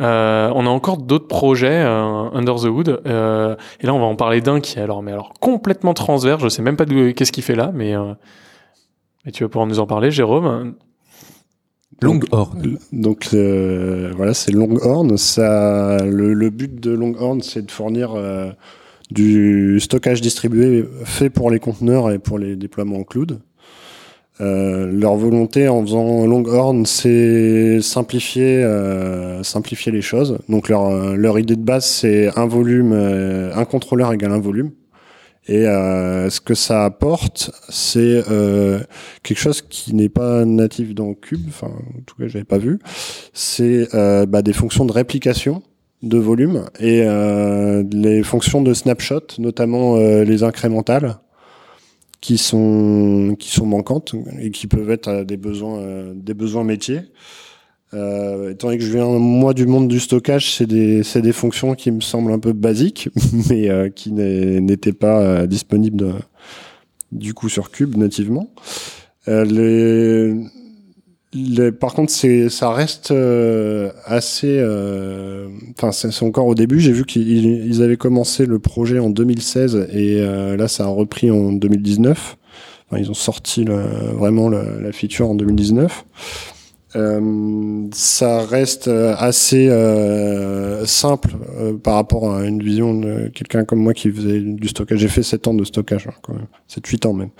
Euh, 0.00 0.50
on 0.56 0.66
a 0.66 0.70
encore 0.70 0.96
d'autres 0.96 1.28
projets 1.28 1.84
euh, 1.84 2.24
under 2.32 2.56
the 2.56 2.64
hood 2.64 3.00
euh, 3.06 3.54
et 3.80 3.86
là 3.86 3.94
on 3.94 4.00
va 4.00 4.06
en 4.06 4.16
parler 4.16 4.40
d'un 4.40 4.58
qui 4.58 4.80
est 4.80 4.82
alors 4.82 5.04
mais 5.04 5.12
alors 5.12 5.32
complètement 5.38 5.94
transverse. 5.94 6.42
Je 6.42 6.48
sais 6.48 6.62
même 6.62 6.76
pas 6.76 6.84
qu'est-ce 6.84 7.30
qu'il 7.30 7.44
fait 7.44 7.54
là, 7.54 7.70
mais 7.72 7.94
euh, 7.94 8.14
mais 9.24 9.30
tu 9.32 9.44
vas 9.44 9.48
pouvoir 9.48 9.66
nous 9.68 9.78
en 9.78 9.86
parler, 9.86 10.10
Jérôme. 10.10 10.74
Longhorn. 12.02 12.78
Donc 12.92 13.28
euh, 13.34 14.12
voilà, 14.16 14.34
c'est 14.34 14.52
Longhorn. 14.52 15.16
Ça, 15.16 15.98
le, 16.04 16.34
le 16.34 16.50
but 16.50 16.80
de 16.80 16.90
Longhorn, 16.90 17.40
c'est 17.42 17.66
de 17.66 17.70
fournir 17.70 18.14
euh, 18.14 18.50
du 19.10 19.78
stockage 19.80 20.20
distribué 20.20 20.84
fait 21.04 21.30
pour 21.30 21.50
les 21.50 21.60
conteneurs 21.60 22.10
et 22.10 22.18
pour 22.18 22.38
les 22.38 22.56
déploiements 22.56 22.98
en 22.98 23.04
cloud. 23.04 23.40
Euh, 24.40 24.90
leur 24.90 25.14
volonté 25.14 25.68
en 25.68 25.82
faisant 25.82 26.26
Longhorn, 26.26 26.86
c'est 26.86 27.80
simplifier, 27.80 28.64
euh, 28.64 29.44
simplifier 29.44 29.92
les 29.92 30.02
choses. 30.02 30.38
Donc 30.48 30.68
leur, 30.68 30.86
euh, 30.86 31.14
leur 31.14 31.38
idée 31.38 31.54
de 31.54 31.62
base, 31.62 31.84
c'est 31.86 32.36
un 32.36 32.46
volume, 32.46 32.92
euh, 32.92 33.54
un 33.54 33.64
contrôleur 33.64 34.12
égale 34.12 34.32
un 34.32 34.40
volume. 34.40 34.70
Et 35.46 35.66
euh, 35.66 36.30
ce 36.30 36.40
que 36.40 36.54
ça 36.54 36.84
apporte, 36.86 37.50
c'est 37.68 38.22
euh, 38.30 38.80
quelque 39.22 39.38
chose 39.38 39.60
qui 39.60 39.94
n'est 39.94 40.08
pas 40.08 40.44
natif 40.46 40.94
dans 40.94 41.12
Cube, 41.12 41.44
enfin 41.48 41.66
en 41.66 42.00
tout 42.06 42.16
cas 42.16 42.28
j'avais 42.28 42.44
pas 42.44 42.56
vu, 42.56 42.78
c'est 43.34 43.94
euh, 43.94 44.24
bah, 44.24 44.40
des 44.40 44.54
fonctions 44.54 44.86
de 44.86 44.92
réplication 44.92 45.62
de 46.02 46.18
volume 46.18 46.64
et 46.78 47.02
euh, 47.02 47.82
les 47.90 48.22
fonctions 48.22 48.62
de 48.62 48.72
snapshot, 48.72 49.38
notamment 49.38 49.96
euh, 49.96 50.24
les 50.24 50.42
incrémentales, 50.42 51.18
qui 52.20 52.38
sont 52.38 53.36
qui 53.38 53.50
sont 53.50 53.66
manquantes 53.66 54.14
et 54.40 54.50
qui 54.50 54.66
peuvent 54.66 54.90
être 54.90 55.24
des 55.24 55.36
besoins 55.36 55.78
euh, 55.80 56.12
des 56.14 56.34
besoins 56.34 56.64
métiers. 56.64 57.00
Euh, 57.94 58.50
étant 58.50 58.68
donné 58.68 58.78
que 58.78 58.84
je 58.84 58.92
viens 58.92 59.06
moi 59.06 59.54
du 59.54 59.66
monde 59.66 59.88
du 59.88 60.00
stockage, 60.00 60.52
c'est 60.52 60.66
des 60.66 61.02
des 61.02 61.32
fonctions 61.32 61.74
qui 61.74 61.90
me 61.90 62.00
semblent 62.00 62.32
un 62.32 62.38
peu 62.38 62.52
basiques, 62.52 63.08
mais 63.48 63.70
euh, 63.70 63.88
qui 63.88 64.12
n'étaient 64.12 64.92
pas 64.92 65.20
euh, 65.20 65.46
disponibles 65.46 66.14
du 67.12 67.34
coup 67.34 67.48
sur 67.48 67.70
Cube 67.70 67.96
nativement. 67.96 68.50
Par 71.80 71.94
contre, 71.94 72.12
ça 72.12 72.70
reste 72.72 73.14
assez. 74.06 74.60
Enfin, 75.78 75.92
c'est 75.92 76.22
encore 76.22 76.46
au 76.46 76.54
début. 76.54 76.80
J'ai 76.80 76.92
vu 76.92 77.04
qu'ils 77.04 77.46
ils 77.46 77.82
avaient 77.82 77.96
commencé 77.96 78.44
le 78.46 78.58
projet 78.58 78.98
en 78.98 79.10
2016 79.10 79.88
et 79.92 80.20
là, 80.20 80.68
ça 80.68 80.84
a 80.84 80.88
repris 80.88 81.30
en 81.30 81.52
2019. 81.52 82.36
Enfin, 82.86 83.00
ils 83.00 83.10
ont 83.10 83.14
sorti 83.14 83.64
vraiment 83.64 84.50
la 84.50 84.92
feature 84.92 85.30
en 85.30 85.34
2019. 85.34 86.04
Euh, 86.96 87.88
ça 87.92 88.44
reste 88.44 88.86
euh, 88.86 89.14
assez 89.18 89.68
euh, 89.68 90.86
simple 90.86 91.30
euh, 91.58 91.76
par 91.76 91.94
rapport 91.94 92.32
à 92.32 92.46
une 92.46 92.62
vision 92.62 92.94
de 92.94 93.28
quelqu'un 93.34 93.64
comme 93.64 93.80
moi 93.80 93.94
qui 93.94 94.10
faisait 94.10 94.40
du 94.40 94.68
stockage. 94.68 94.98
J'ai 94.98 95.08
fait 95.08 95.22
7 95.24 95.48
ans 95.48 95.54
de 95.54 95.64
stockage, 95.64 96.06
hein, 96.06 96.14
quand 96.22 96.34
même. 96.34 96.46
7-8 96.70 97.06
ans 97.08 97.12
même. 97.12 97.30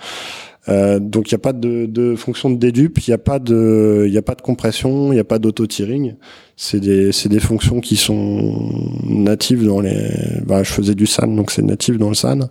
Euh, 0.67 0.99
donc 0.99 1.31
il 1.31 1.35
n'y 1.35 1.37
a 1.37 1.39
pas 1.39 1.53
de, 1.53 1.85
de 1.85 2.15
fonction 2.15 2.49
de 2.49 2.55
dédupe, 2.55 2.97
il 3.05 3.11
n'y 3.11 3.13
a 3.13 3.19
pas 3.19 3.37
de, 3.37 4.07
il 4.09 4.17
a 4.17 4.23
pas 4.23 4.33
de 4.33 4.41
compression, 4.41 5.11
il 5.11 5.15
n'y 5.15 5.19
a 5.19 5.25
pas 5.25 5.39
d'auto-tearing. 5.39 6.15
C'est 6.57 6.79
des, 6.79 7.11
c'est 7.11 7.29
des 7.29 7.39
fonctions 7.39 7.79
qui 7.79 7.95
sont 7.95 8.59
natives 9.03 9.65
dans 9.65 9.79
les. 9.79 10.09
Bah, 10.45 10.63
je 10.63 10.71
faisais 10.71 10.95
du 10.95 11.05
SAN, 11.05 11.27
donc 11.27 11.51
c'est 11.51 11.61
natif 11.61 11.97
dans 11.97 12.09
le 12.09 12.15
SAN. 12.15 12.49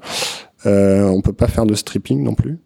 On 0.64 1.20
peut 1.22 1.32
pas 1.34 1.48
faire 1.48 1.66
de 1.66 1.74
stripping 1.74 2.22
non 2.22 2.34
plus. 2.34 2.58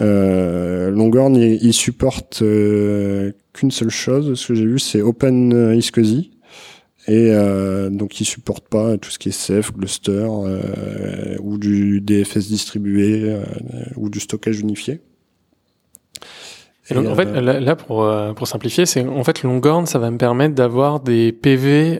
Euh, 0.00 0.90
Longhorn, 0.90 1.36
il, 1.36 1.62
il 1.62 1.72
supporte 1.72 2.42
euh, 2.42 3.32
qu'une 3.52 3.70
seule 3.70 3.90
chose, 3.90 4.34
ce 4.38 4.48
que 4.48 4.54
j'ai 4.54 4.66
vu, 4.66 4.78
c'est 4.78 5.02
Open 5.02 5.74
iSCSI. 5.76 6.30
Et 7.06 7.30
euh, 7.32 7.90
donc, 7.90 8.20
il 8.20 8.24
supporte 8.24 8.66
pas 8.68 8.96
tout 8.96 9.10
ce 9.10 9.18
qui 9.18 9.28
est 9.28 9.32
Ceph, 9.32 9.72
Gluster, 9.74 10.26
euh, 10.26 11.36
ou 11.40 11.58
du 11.58 12.00
DFS 12.00 12.48
distribué, 12.48 13.24
euh, 13.24 13.42
ou 13.96 14.08
du 14.08 14.20
stockage 14.20 14.60
unifié. 14.60 15.00
Et 16.90 16.94
donc, 16.94 17.06
en 17.06 17.14
fait, 17.14 17.28
euh, 17.28 17.60
là, 17.60 17.76
pour, 17.76 18.04
euh, 18.04 18.32
pour 18.32 18.48
simplifier, 18.48 18.86
c'est 18.86 19.06
en 19.06 19.24
fait 19.24 19.42
Longhorn, 19.42 19.86
ça 19.86 19.98
va 19.98 20.10
me 20.10 20.18
permettre 20.18 20.54
d'avoir 20.54 21.00
des 21.00 21.32
PV 21.32 21.98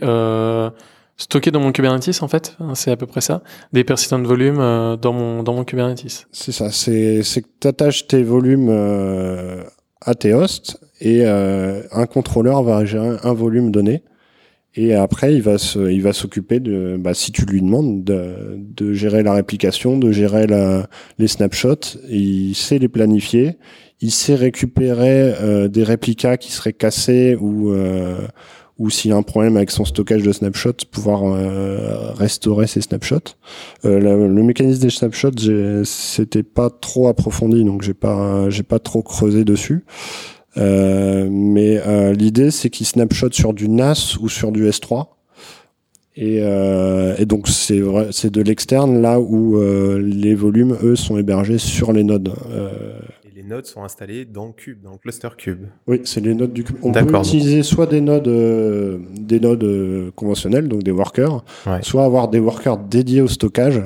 stockés 1.17 1.51
dans 1.51 1.61
mon 1.61 1.73
Kubernetes, 1.73 2.23
en 2.23 2.29
fait. 2.29 2.57
Hein, 2.61 2.75
C'est 2.75 2.91
à 2.91 2.97
peu 2.97 3.07
près 3.07 3.21
ça. 3.21 3.43
Des 3.73 3.85
persistants 3.85 4.19
de 4.19 4.27
volume 4.27 4.59
euh, 4.59 4.97
dans 4.97 5.12
mon 5.12 5.43
dans 5.43 5.55
mon 5.55 5.65
Kubernetes. 5.65 6.27
C'est 6.33 6.53
ça, 6.53 6.71
c'est 6.71 7.23
c'est 7.23 7.43
que 7.43 7.49
tu 7.61 7.69
attaches 7.69 8.07
tes 8.07 8.23
volumes 8.23 8.69
euh, 8.71 9.62
à 10.01 10.15
tes 10.15 10.35
hosts 10.35 10.79
et 11.01 11.23
euh, 11.25 11.83
un 11.93 12.07
contrôleur 12.07 12.62
va 12.62 12.85
gérer 12.85 13.17
un 13.23 13.33
volume 13.33 13.71
donné. 13.71 14.03
Et 14.77 14.93
après, 14.95 15.35
il 15.35 15.43
va 15.43 15.57
se, 15.57 15.79
il 15.91 16.03
va 16.03 16.12
s'occuper 16.12 16.59
de, 16.59 16.97
bah, 16.99 17.15
si 17.15 17.31
tu 17.31 17.47
lui 17.47 17.62
demandes, 17.62 18.03
de, 18.03 18.57
de 18.59 18.93
gérer 18.93 19.23
la 19.23 19.33
réplication, 19.33 19.99
de 19.99 20.11
gérer 20.11 20.49
la, 20.49 20.89
les 21.19 21.29
snapshots. 21.29 21.99
Il 22.09 22.55
sait 22.55 22.79
les 22.79 22.89
planifier. 22.89 23.59
Il 24.01 24.11
sait 24.11 24.35
récupérer 24.35 25.35
euh, 25.41 25.69
des 25.69 25.85
réplicas 25.85 26.37
qui 26.37 26.51
seraient 26.51 26.73
cassés 26.73 27.37
ou 27.41 27.71
euh, 27.71 28.27
ou 28.79 28.91
s'il 28.91 29.11
y 29.11 29.14
a 29.14 29.16
un 29.16 29.22
problème 29.22 29.57
avec 29.57 29.70
son 29.70 29.85
stockage 29.85 30.22
de 30.22 30.33
snapshots, 30.33 30.85
pouvoir 30.91 31.22
euh, 31.25 32.12
restaurer 32.12 32.66
ces 32.66 32.81
snapshots. 32.81 33.37
Euh, 33.85 34.01
le, 34.01 34.43
mécanisme 34.43 34.83
des 34.83 34.91
snapshots, 34.91 35.85
c'était 35.85 36.43
pas 36.43 36.70
trop 36.70 37.09
approfondi, 37.09 37.64
donc 37.64 37.83
j'ai 37.83 37.95
pas 37.95 38.51
j'ai 38.51 38.64
pas 38.64 38.81
trop 38.81 39.03
creusé 39.03 39.45
dessus. 39.45 39.85
Euh, 40.57 41.29
mais 41.31 41.81
euh, 41.87 42.12
l'idée, 42.12 42.51
c'est 42.51 42.70
qu'il 42.70 42.87
snapshot 42.87 43.33
sur 43.33 43.55
du 43.55 43.68
NAS 43.68 44.16
ou 44.20 44.29
sur 44.29 44.53
du 44.53 44.68
S3. 44.68 45.07
Et, 46.16 46.39
euh, 46.43 47.16
et 47.18 47.27
donc 47.27 47.49
c'est 47.49 47.81
c'est 48.12 48.31
de 48.31 48.41
l'externe 48.41 49.03
là 49.03 49.18
où 49.18 49.57
euh, 49.57 49.99
les 50.01 50.37
volumes 50.37 50.77
eux 50.85 50.95
sont 50.95 51.18
hébergés 51.18 51.59
sur 51.59 51.93
les 51.93 52.05
nodes. 52.05 52.33
Nodes 53.45 53.67
sont 53.67 53.85
installés 53.85 54.25
dans 54.25 54.51
Cube, 54.53 54.83
dans 54.83 54.93
le 54.93 54.99
cluster 54.99 55.29
Cube. 55.39 55.65
oui, 55.87 56.01
c'est 56.05 56.21
les 56.21 56.35
nodes 56.35 56.53
du. 56.53 56.65
On 56.83 56.93
peut 56.93 57.19
utiliser 57.19 57.63
soit 57.63 57.87
des 57.87 58.01
nodes, 58.01 58.29
euh, 58.29 58.99
des 59.13 59.41
nodes 59.41 59.65
euh, 59.65 60.11
conventionnels, 60.17 60.69
donc 60.69 60.83
des 60.83 60.91
workers, 60.91 61.45
Ouais. 61.67 61.83
soit 61.83 62.05
avoir 62.05 62.29
des 62.29 62.41
workers 62.41 62.79
dédiés 62.79 63.21
au 63.21 63.29
stockage 63.29 63.83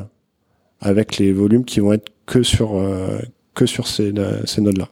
avec 0.80 1.18
les 1.18 1.32
volumes 1.32 1.64
qui 1.64 1.80
vont 1.80 1.92
être 1.92 2.10
que 2.26 2.42
sur 2.42 2.76
euh, 2.76 3.18
que 3.54 3.66
sur 3.66 3.86
ces, 3.86 4.12
ces 4.44 4.60
nodes-là. 4.60 4.88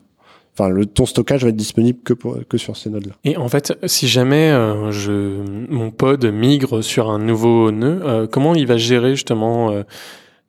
Enfin, 0.58 0.70
le, 0.70 0.86
ton 0.86 1.04
stockage 1.04 1.42
va 1.44 1.50
être 1.50 1.56
disponible 1.56 1.98
que 2.02 2.14
pour, 2.14 2.38
que 2.48 2.56
sur 2.56 2.76
ces 2.78 2.88
nodes-là. 2.88 3.12
Et 3.24 3.36
en 3.36 3.48
fait, 3.48 3.74
si 3.84 4.08
jamais 4.08 4.50
euh, 4.50 4.90
je 4.90 5.42
mon 5.70 5.90
pod 5.90 6.24
migre 6.24 6.82
sur 6.82 7.10
un 7.10 7.18
nouveau 7.18 7.70
nœud, 7.70 8.00
euh, 8.04 8.26
comment 8.26 8.54
il 8.54 8.66
va 8.66 8.78
gérer 8.78 9.10
justement 9.14 9.70
euh, 9.70 9.82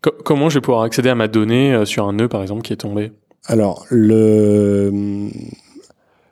co- 0.02 0.14
comment 0.24 0.50
je 0.50 0.56
vais 0.56 0.62
pouvoir 0.62 0.84
accéder 0.84 1.10
à 1.10 1.16
ma 1.16 1.28
donnée 1.28 1.74
euh, 1.74 1.84
sur 1.86 2.08
un 2.08 2.14
nœud 2.14 2.30
par 2.30 2.42
exemple 2.42 2.62
qui 2.62 2.72
est 2.74 2.78
tombé? 2.78 3.12
Alors, 3.50 3.86
le 3.90 4.92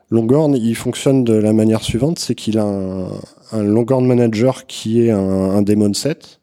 Longhorn, 0.09 0.53
il 0.55 0.75
fonctionne 0.75 1.23
de 1.23 1.33
la 1.33 1.53
manière 1.53 1.81
suivante, 1.81 2.19
c'est 2.19 2.35
qu'il 2.35 2.57
a 2.57 2.65
un, 2.65 3.07
un 3.53 3.63
Longhorn 3.63 4.05
Manager 4.05 4.67
qui 4.67 5.01
est 5.01 5.11
un, 5.11 5.51
un 5.51 5.93
set. 5.93 6.41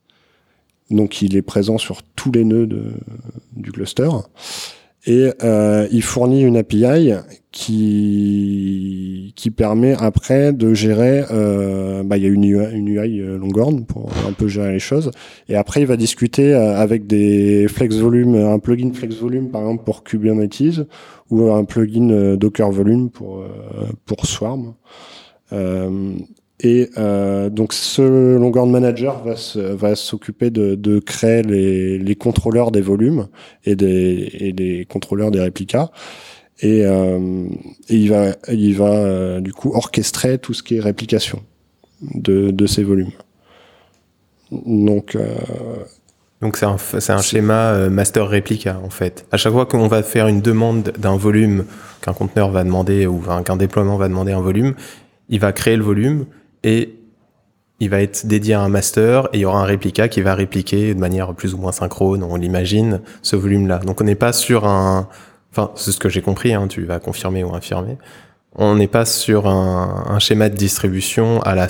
Donc, 0.90 1.20
il 1.20 1.36
est 1.36 1.42
présent 1.42 1.76
sur 1.76 2.02
tous 2.02 2.32
les 2.32 2.44
nœuds 2.44 2.68
du 3.52 3.70
cluster. 3.70 4.08
Et 5.04 5.32
euh, 5.42 5.88
il 5.90 6.02
fournit 6.02 6.42
une 6.42 6.56
API 6.56 7.12
qui, 7.50 9.32
qui 9.34 9.50
permet 9.50 9.94
après 9.98 10.52
de 10.52 10.74
gérer, 10.74 11.24
euh, 11.32 12.04
bah, 12.04 12.16
il 12.18 12.22
y 12.22 12.26
a 12.26 12.28
une 12.28 12.44
UI, 12.44 12.72
une 12.72 12.88
UI 12.88 13.20
euh, 13.20 13.36
Longhorn 13.36 13.84
pour 13.84 14.10
un 14.28 14.32
peu 14.32 14.46
gérer 14.46 14.72
les 14.72 14.78
choses. 14.78 15.10
Et 15.48 15.56
après, 15.56 15.80
il 15.80 15.86
va 15.86 15.96
discuter 15.96 16.54
euh, 16.54 16.76
avec 16.76 17.08
des 17.08 17.66
flex 17.68 17.96
volume, 17.96 18.36
un 18.36 18.60
plugin 18.60 18.92
flex 18.92 19.16
volume 19.16 19.50
par 19.50 19.62
exemple 19.62 19.82
pour 19.84 20.04
Kubernetes 20.04 20.86
ou 21.30 21.50
un 21.50 21.64
plugin 21.64 22.10
euh, 22.10 22.36
Docker 22.36 22.70
volume 22.70 23.10
pour 23.10 23.44
pour 24.06 24.26
Swarm. 24.26 24.74
Et 26.64 26.90
euh, 26.96 27.50
donc 27.50 27.72
ce 27.72 28.36
Longhorn 28.36 28.70
Manager 28.70 29.22
va 29.24 29.36
se- 29.36 29.58
va 29.58 29.96
s'occuper 29.96 30.50
de, 30.50 30.76
de 30.76 31.00
créer 31.00 31.42
les, 31.42 31.98
les 31.98 32.14
contrôleurs 32.14 32.70
des 32.70 32.80
volumes 32.82 33.26
et 33.64 33.74
des 33.74 34.30
et 34.38 34.52
des 34.52 34.86
contrôleurs 34.88 35.30
des 35.32 35.40
réplicas. 35.40 35.90
Et, 36.60 36.86
euh, 36.86 37.46
et 37.88 37.96
il 37.96 38.08
va 38.10 38.36
il 38.48 38.76
va 38.76 38.92
euh, 38.94 39.40
du 39.40 39.52
coup 39.52 39.72
orchestrer 39.74 40.38
tout 40.38 40.54
ce 40.54 40.62
qui 40.62 40.76
est 40.76 40.80
réplication 40.80 41.40
de 42.14 42.52
de 42.52 42.66
ces 42.66 42.84
volumes. 42.84 43.12
Donc 44.50 45.16
Donc 46.42 46.56
c'est 46.56 46.66
un, 46.66 46.76
c'est 46.78 47.12
un 47.12 47.22
schéma 47.22 47.88
master 47.88 48.28
réplica 48.28 48.80
en 48.84 48.90
fait. 48.90 49.26
À 49.32 49.36
chaque 49.36 49.52
fois 49.52 49.66
qu'on 49.66 49.88
va 49.88 50.02
faire 50.02 50.28
une 50.28 50.40
demande 50.42 50.92
d'un 50.98 51.16
volume, 51.16 51.64
qu'un 52.02 52.12
conteneur 52.12 52.50
va 52.50 52.62
demander 52.62 53.06
ou 53.06 53.20
qu'un 53.44 53.56
déploiement 53.56 53.96
va 53.96 54.08
demander 54.08 54.32
un 54.32 54.40
volume, 54.40 54.74
il 55.28 55.40
va 55.40 55.52
créer 55.52 55.76
le 55.76 55.84
volume 55.84 56.26
et 56.64 56.98
il 57.80 57.90
va 57.90 58.00
être 58.00 58.26
dédié 58.26 58.54
à 58.54 58.60
un 58.60 58.68
master 58.68 59.28
et 59.32 59.38
il 59.38 59.40
y 59.40 59.44
aura 59.44 59.60
un 59.60 59.64
réplica 59.64 60.06
qui 60.08 60.20
va 60.20 60.36
répliquer 60.36 60.94
de 60.94 61.00
manière 61.00 61.34
plus 61.34 61.52
ou 61.52 61.58
moins 61.58 61.72
synchrone, 61.72 62.22
on 62.22 62.36
l'imagine, 62.36 63.00
ce 63.22 63.34
volume-là. 63.34 63.78
Donc 63.78 64.00
on 64.00 64.04
n'est 64.04 64.14
pas 64.14 64.32
sur 64.32 64.66
un... 64.66 65.08
Enfin, 65.50 65.72
c'est 65.74 65.90
ce 65.90 65.98
que 65.98 66.08
j'ai 66.08 66.22
compris, 66.22 66.54
hein, 66.54 66.68
tu 66.68 66.84
vas 66.84 67.00
confirmer 67.00 67.42
ou 67.42 67.54
infirmer. 67.54 67.98
On 68.54 68.76
n'est 68.76 68.86
pas 68.86 69.04
sur 69.04 69.48
un, 69.48 70.18
schéma 70.18 70.48
de 70.48 70.56
distribution 70.56 71.40
à 71.40 71.54
la 71.54 71.68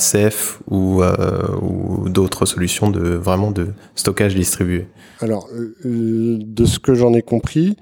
ou, 0.68 1.02
euh, 1.02 1.56
ou 1.62 2.08
d'autres 2.08 2.44
solutions 2.44 2.90
de 2.90 3.20
de 3.52 3.68
stockage 3.94 4.34
distribué. 4.34 4.88
Alors, 5.20 5.48
euh, 5.54 6.38
de 6.40 6.64
ce 6.64 6.78
que 6.78 6.94
j'en 6.94 7.14
ai 7.14 7.22
compris, 7.22 7.76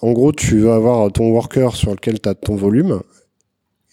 en 0.00 0.12
gros, 0.12 0.32
tu 0.32 0.60
vas 0.60 0.74
avoir 0.74 1.12
ton 1.12 1.30
worker 1.30 1.76
sur 1.76 1.90
lequel 1.90 2.20
tu 2.20 2.28
as 2.28 2.34
ton 2.34 2.56
volume 2.56 3.00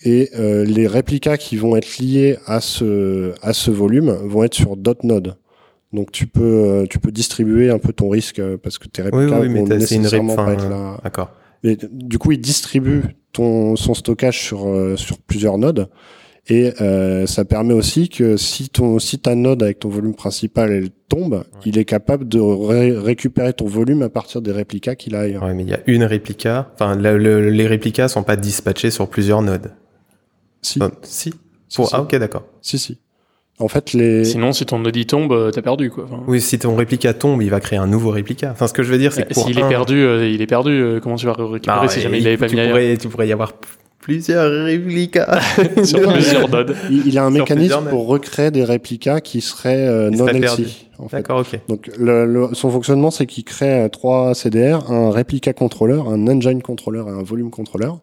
et 0.10 0.30
euh, 0.39 0.64
les 0.64 0.88
réplicas 0.88 1.38
qui 1.38 1.55
vont 1.58 1.76
être 1.76 1.97
liés 1.99 2.38
à 2.45 2.60
ce, 2.62 3.34
à 3.41 3.51
ce 3.53 3.72
volume 3.72 4.12
vont 4.24 4.43
être 4.43 4.53
sur 4.53 4.78
d'autres 4.78 5.05
nodes. 5.05 5.36
Donc 5.93 6.12
tu 6.12 6.28
peux, 6.28 6.41
euh, 6.43 6.86
tu 6.89 6.99
peux 6.99 7.12
distribuer 7.12 7.70
un 7.70 7.80
peu 7.80 7.91
ton 7.93 8.10
risque 8.10 8.39
euh, 8.39 8.58
parce 8.62 8.78
que 8.78 8.88
tes 8.88 9.01
Oui, 9.01 9.10
réplicas 9.12 9.39
oui, 9.41 9.49
mais 9.49 9.60
vont 9.62 9.66
c'est 9.80 9.95
une 9.95 10.01
nécessairement 10.03 10.36
pas 10.36 10.53
être 10.53 10.70
là. 10.70 10.99
D'accord. 11.03 11.32
Et 11.64 11.78
du 11.91 12.18
coup, 12.20 12.32
il 12.32 12.39
distribue 12.39 13.01
ton, 13.34 13.76
son 13.76 13.93
stockage 13.93 14.39
sur, 14.39 14.60
sur 14.95 15.18
plusieurs 15.20 15.58
nodes. 15.58 15.89
Et 16.49 16.72
euh, 16.82 17.26
ça 17.26 17.43
permet 17.43 17.74
aussi 17.74 18.08
que 18.08 18.38
si, 18.38 18.70
ton, 18.70 18.99
si 18.99 19.20
ta 19.20 19.36
node 19.36 19.64
avec 19.64 19.80
ton 19.80 19.89
volume 19.89 20.14
principal 20.16 20.72
elle 20.72 20.89
tombe, 21.10 21.43
il 21.66 21.78
est 21.78 21.84
capable 21.84 22.26
de 22.26 22.39
ré- 22.39 22.97
récupérer 22.97 23.51
ton 23.51 23.66
volume 23.66 24.01
à 24.01 24.08
partir 24.10 24.41
des 24.41 24.53
réplicas 24.53 24.95
qu'il 24.95 25.16
a 25.16 25.22
ailleurs. 25.22 25.43
Ouais, 25.43 25.53
mais 25.53 25.64
il 25.64 25.70
y 25.70 25.74
a 25.74 25.82
une 25.88 26.05
réplica. 26.05 26.72
Enfin, 26.76 26.95
le- 26.95 27.18
le- 27.18 27.49
les 27.49 27.68
réplicas 27.68 28.08
sont 28.08 28.24
pas 28.24 28.38
dispatchés 28.38 28.91
sur 28.91 29.10
plusieurs 29.10 29.41
nodes. 29.41 29.72
Si, 30.68 30.80
Enfin, 30.82 30.91
si. 31.03 31.32
si, 31.70 31.76
Pour, 31.76 31.88
si. 31.89 31.95
ah, 31.95 32.01
ok, 32.01 32.15
d'accord. 32.18 32.43
si, 32.61 32.78
si. 32.78 32.97
En 33.59 33.68
fait, 33.68 33.93
les... 33.93 34.24
Sinon, 34.24 34.53
si 34.53 34.65
ton 34.68 34.78
node 34.80 34.95
y 34.95 35.05
tombe, 35.07 35.32
euh, 35.32 35.49
t'as 35.49 35.63
perdu 35.63 35.89
quoi. 35.89 36.03
Enfin, 36.03 36.22
Oui, 36.28 36.39
si 36.41 36.59
ton 36.59 36.76
réplica 36.76 37.13
tombe, 37.15 37.41
il 37.41 37.49
va 37.49 37.59
créer 37.59 37.80
un 37.80 37.88
nouveau 37.88 38.11
réplica. 38.11 38.51
Enfin, 38.51 38.68
ce 38.68 38.74
que 38.74 38.84
je 38.84 38.91
veux 38.91 38.99
dire, 38.99 39.11
c'est 39.13 39.28
que 39.28 39.34
pour 39.34 39.47
S'il 39.47 39.57
un- 39.59 39.65
est 39.65 39.70
perdu, 39.70 39.95
euh, 39.95 40.28
il 40.30 40.41
est 40.43 40.45
perdu. 40.47 40.72
euh, 40.72 40.99
comment 40.99 41.15
tu 41.15 41.26
vas 41.26 41.34
récupérer 41.34 41.80
Ah, 41.82 41.88
si 41.88 41.97
et 41.99 42.01
jamais 42.03 42.20
il 42.20 42.24
l'avait 42.24 42.38
pas 42.38 42.47
tu 42.47 42.53
mis 42.55 42.61
ailleurs 42.61 42.74
pourrais, 42.76 42.97
tu 42.97 43.07
pourrais 43.07 43.28
y 43.28 43.32
avoir 43.32 43.53
plusieurs 43.99 44.65
réplicas. 44.65 45.39
sur 45.84 46.01
plusieurs 46.13 46.47
nodes 46.49 46.76
il, 46.91 47.07
il 47.07 47.18
a 47.18 47.26
un 47.26 47.32
Sur 47.34 47.39
mécanisme 47.41 47.89
pour 47.89 48.05
recréer 48.07 48.51
des 48.51 48.63
réplicas 48.63 49.22
qui 49.22 49.41
seraient 49.41 49.88
euh, 49.88 50.11
non 50.11 50.28
LC. 50.28 50.68
En 50.99 51.07
fait. 51.09 51.18
D'accord, 51.18 51.39
ok. 51.39 51.59
Donc 51.68 51.89
le, 51.97 52.26
le- 52.28 52.49
son 52.53 52.70
fonctionnement, 52.70 53.09
c'est 53.11 53.26
qu'il 53.26 53.43
crée 53.43 53.82
euh, 53.86 53.89
trois 53.89 54.36
CDR, 54.36 54.91
un 54.91 55.09
réplica 55.09 55.53
contrôleur, 55.53 56.09
un 56.09 56.28
engine 56.28 56.61
contrôleur 56.61 57.07
et 57.07 57.11
un 57.11 57.24
volume 57.24 57.49
contrôleur. 57.49 57.99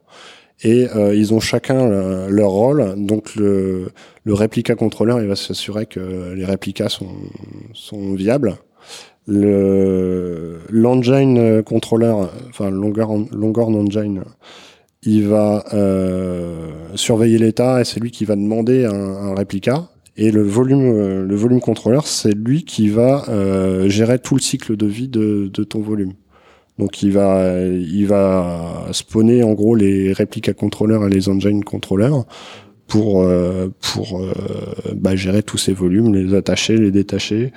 Et 0.64 0.88
euh, 0.96 1.14
ils 1.14 1.34
ont 1.34 1.40
chacun 1.40 1.76
euh, 1.76 2.28
leur 2.30 2.50
rôle. 2.50 2.94
Donc 2.96 3.36
le, 3.36 3.90
le 4.24 4.34
réplica 4.34 4.74
contrôleur, 4.74 5.20
il 5.20 5.28
va 5.28 5.36
s'assurer 5.36 5.84
que 5.84 6.32
les 6.34 6.44
réplicas 6.44 6.88
sont, 6.88 8.14
viables. 8.14 8.56
Le 9.26 10.58
l'engine 10.70 11.62
contrôleur, 11.62 12.30
enfin 12.48 12.70
Longhorn, 12.70 13.26
Longhorn 13.32 13.74
engine, 13.74 14.24
il 15.02 15.26
va 15.26 15.64
euh, 15.72 16.70
surveiller 16.94 17.38
l'état 17.38 17.80
et 17.80 17.84
c'est 17.84 18.00
lui 18.00 18.10
qui 18.10 18.24
va 18.24 18.36
demander 18.36 18.84
un, 18.84 18.92
un 18.92 19.34
réplica. 19.34 19.88
Et 20.16 20.30
le 20.30 20.42
volume, 20.42 21.24
le 21.24 21.34
volume 21.34 21.60
contrôleur, 21.60 22.06
c'est 22.06 22.34
lui 22.34 22.64
qui 22.64 22.88
va 22.88 23.24
gérer 23.88 24.20
tout 24.20 24.36
le 24.36 24.40
cycle 24.40 24.76
de 24.76 24.86
vie 24.86 25.08
de 25.08 25.64
ton 25.64 25.80
volume. 25.80 26.12
Donc 26.78 27.02
il 27.02 27.12
va, 27.12 27.60
il 27.60 28.06
va 28.06 28.88
spawner 28.92 29.44
en 29.44 29.52
gros 29.52 29.76
les 29.76 30.12
réplica 30.12 30.52
contrôleurs 30.52 31.06
et 31.06 31.08
les 31.08 31.28
engine 31.28 31.62
contrôleurs 31.62 32.26
pour 32.86 33.22
euh, 33.22 33.68
pour 33.80 34.20
euh, 34.20 34.32
bah, 34.94 35.16
gérer 35.16 35.42
tous 35.42 35.58
ces 35.58 35.72
volumes, 35.72 36.14
les 36.14 36.34
attacher, 36.34 36.76
les 36.76 36.90
détacher 36.90 37.52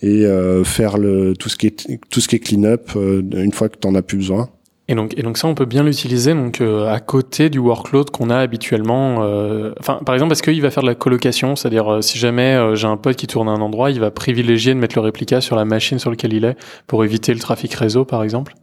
et 0.00 0.24
euh, 0.24 0.64
faire 0.64 0.98
le 0.98 1.34
tout 1.34 1.48
ce 1.48 1.56
qui 1.56 1.66
est 1.66 2.00
tout 2.10 2.20
ce 2.20 2.28
qui 2.28 2.36
est 2.36 2.40
clean 2.40 2.64
up 2.64 2.90
une 2.94 3.52
fois 3.52 3.68
que 3.68 3.78
tu 3.78 3.86
en 3.86 3.94
as 3.94 4.02
plus 4.02 4.18
besoin. 4.18 4.50
Et 4.90 4.94
donc, 4.94 5.12
et 5.18 5.22
donc 5.22 5.36
ça, 5.36 5.46
on 5.46 5.54
peut 5.54 5.66
bien 5.66 5.82
l'utiliser 5.82 6.32
donc 6.32 6.62
euh, 6.62 6.90
à 6.90 6.98
côté 6.98 7.50
du 7.50 7.58
workload 7.58 8.10
qu'on 8.10 8.30
a 8.30 8.38
habituellement. 8.38 9.22
euh, 9.22 9.72
Enfin, 9.78 10.00
par 10.04 10.14
exemple, 10.14 10.32
est-ce 10.32 10.42
qu'il 10.42 10.62
va 10.62 10.70
faire 10.70 10.82
de 10.82 10.88
la 10.88 10.94
colocation, 10.94 11.56
c'est-à-dire 11.56 11.92
euh, 11.92 12.00
si 12.00 12.16
jamais 12.18 12.54
euh, 12.54 12.74
j'ai 12.74 12.86
un 12.86 12.96
pote 12.96 13.16
qui 13.16 13.26
tourne 13.26 13.48
à 13.48 13.52
un 13.52 13.60
endroit, 13.60 13.90
il 13.90 14.00
va 14.00 14.10
privilégier 14.10 14.72
de 14.72 14.78
mettre 14.78 14.96
le 14.96 15.02
réplica 15.02 15.42
sur 15.42 15.56
la 15.56 15.66
machine 15.66 15.98
sur 15.98 16.10
laquelle 16.10 16.32
il 16.32 16.46
est 16.46 16.56
pour 16.86 17.04
éviter 17.04 17.34
le 17.34 17.38
trafic 17.40 17.74
réseau, 17.74 18.06
par 18.06 18.22
exemple? 18.22 18.54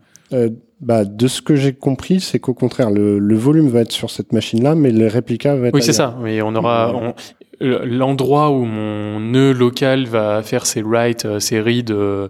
Bah, 0.82 1.06
de 1.06 1.28
ce 1.28 1.42
que 1.42 1.56
j'ai 1.56 1.74
compris, 1.74 2.20
c'est 2.20 2.40
qu'au 2.40 2.54
contraire, 2.54 2.92
le, 2.92 3.18
le 3.18 3.36
volume 3.36 3.70
va 3.70 3.82
être 3.82 3.92
sur 3.94 4.10
cette 4.10 4.34
machine-là, 4.34 4.76
mais 4.76 4.92
les 4.92 5.08
réplicas 5.08 5.56
va 5.56 5.68
être 5.68 5.74
Oui, 5.74 5.82
c'est 5.82 5.94
ça. 5.94 6.16
Mais 6.22 6.42
on 6.42 6.54
aura 6.56 6.94
on- 6.94 7.14
l'endroit 7.62 8.52
où 8.52 8.66
mon 8.66 9.20
nœud 9.22 9.54
local 9.54 10.06
va 10.08 10.42
faire 10.44 10.66
ses 10.66 10.82
writes, 10.82 11.24
euh, 11.24 11.40
ses 11.40 11.62
reads, 11.62 11.90
euh, 11.92 12.28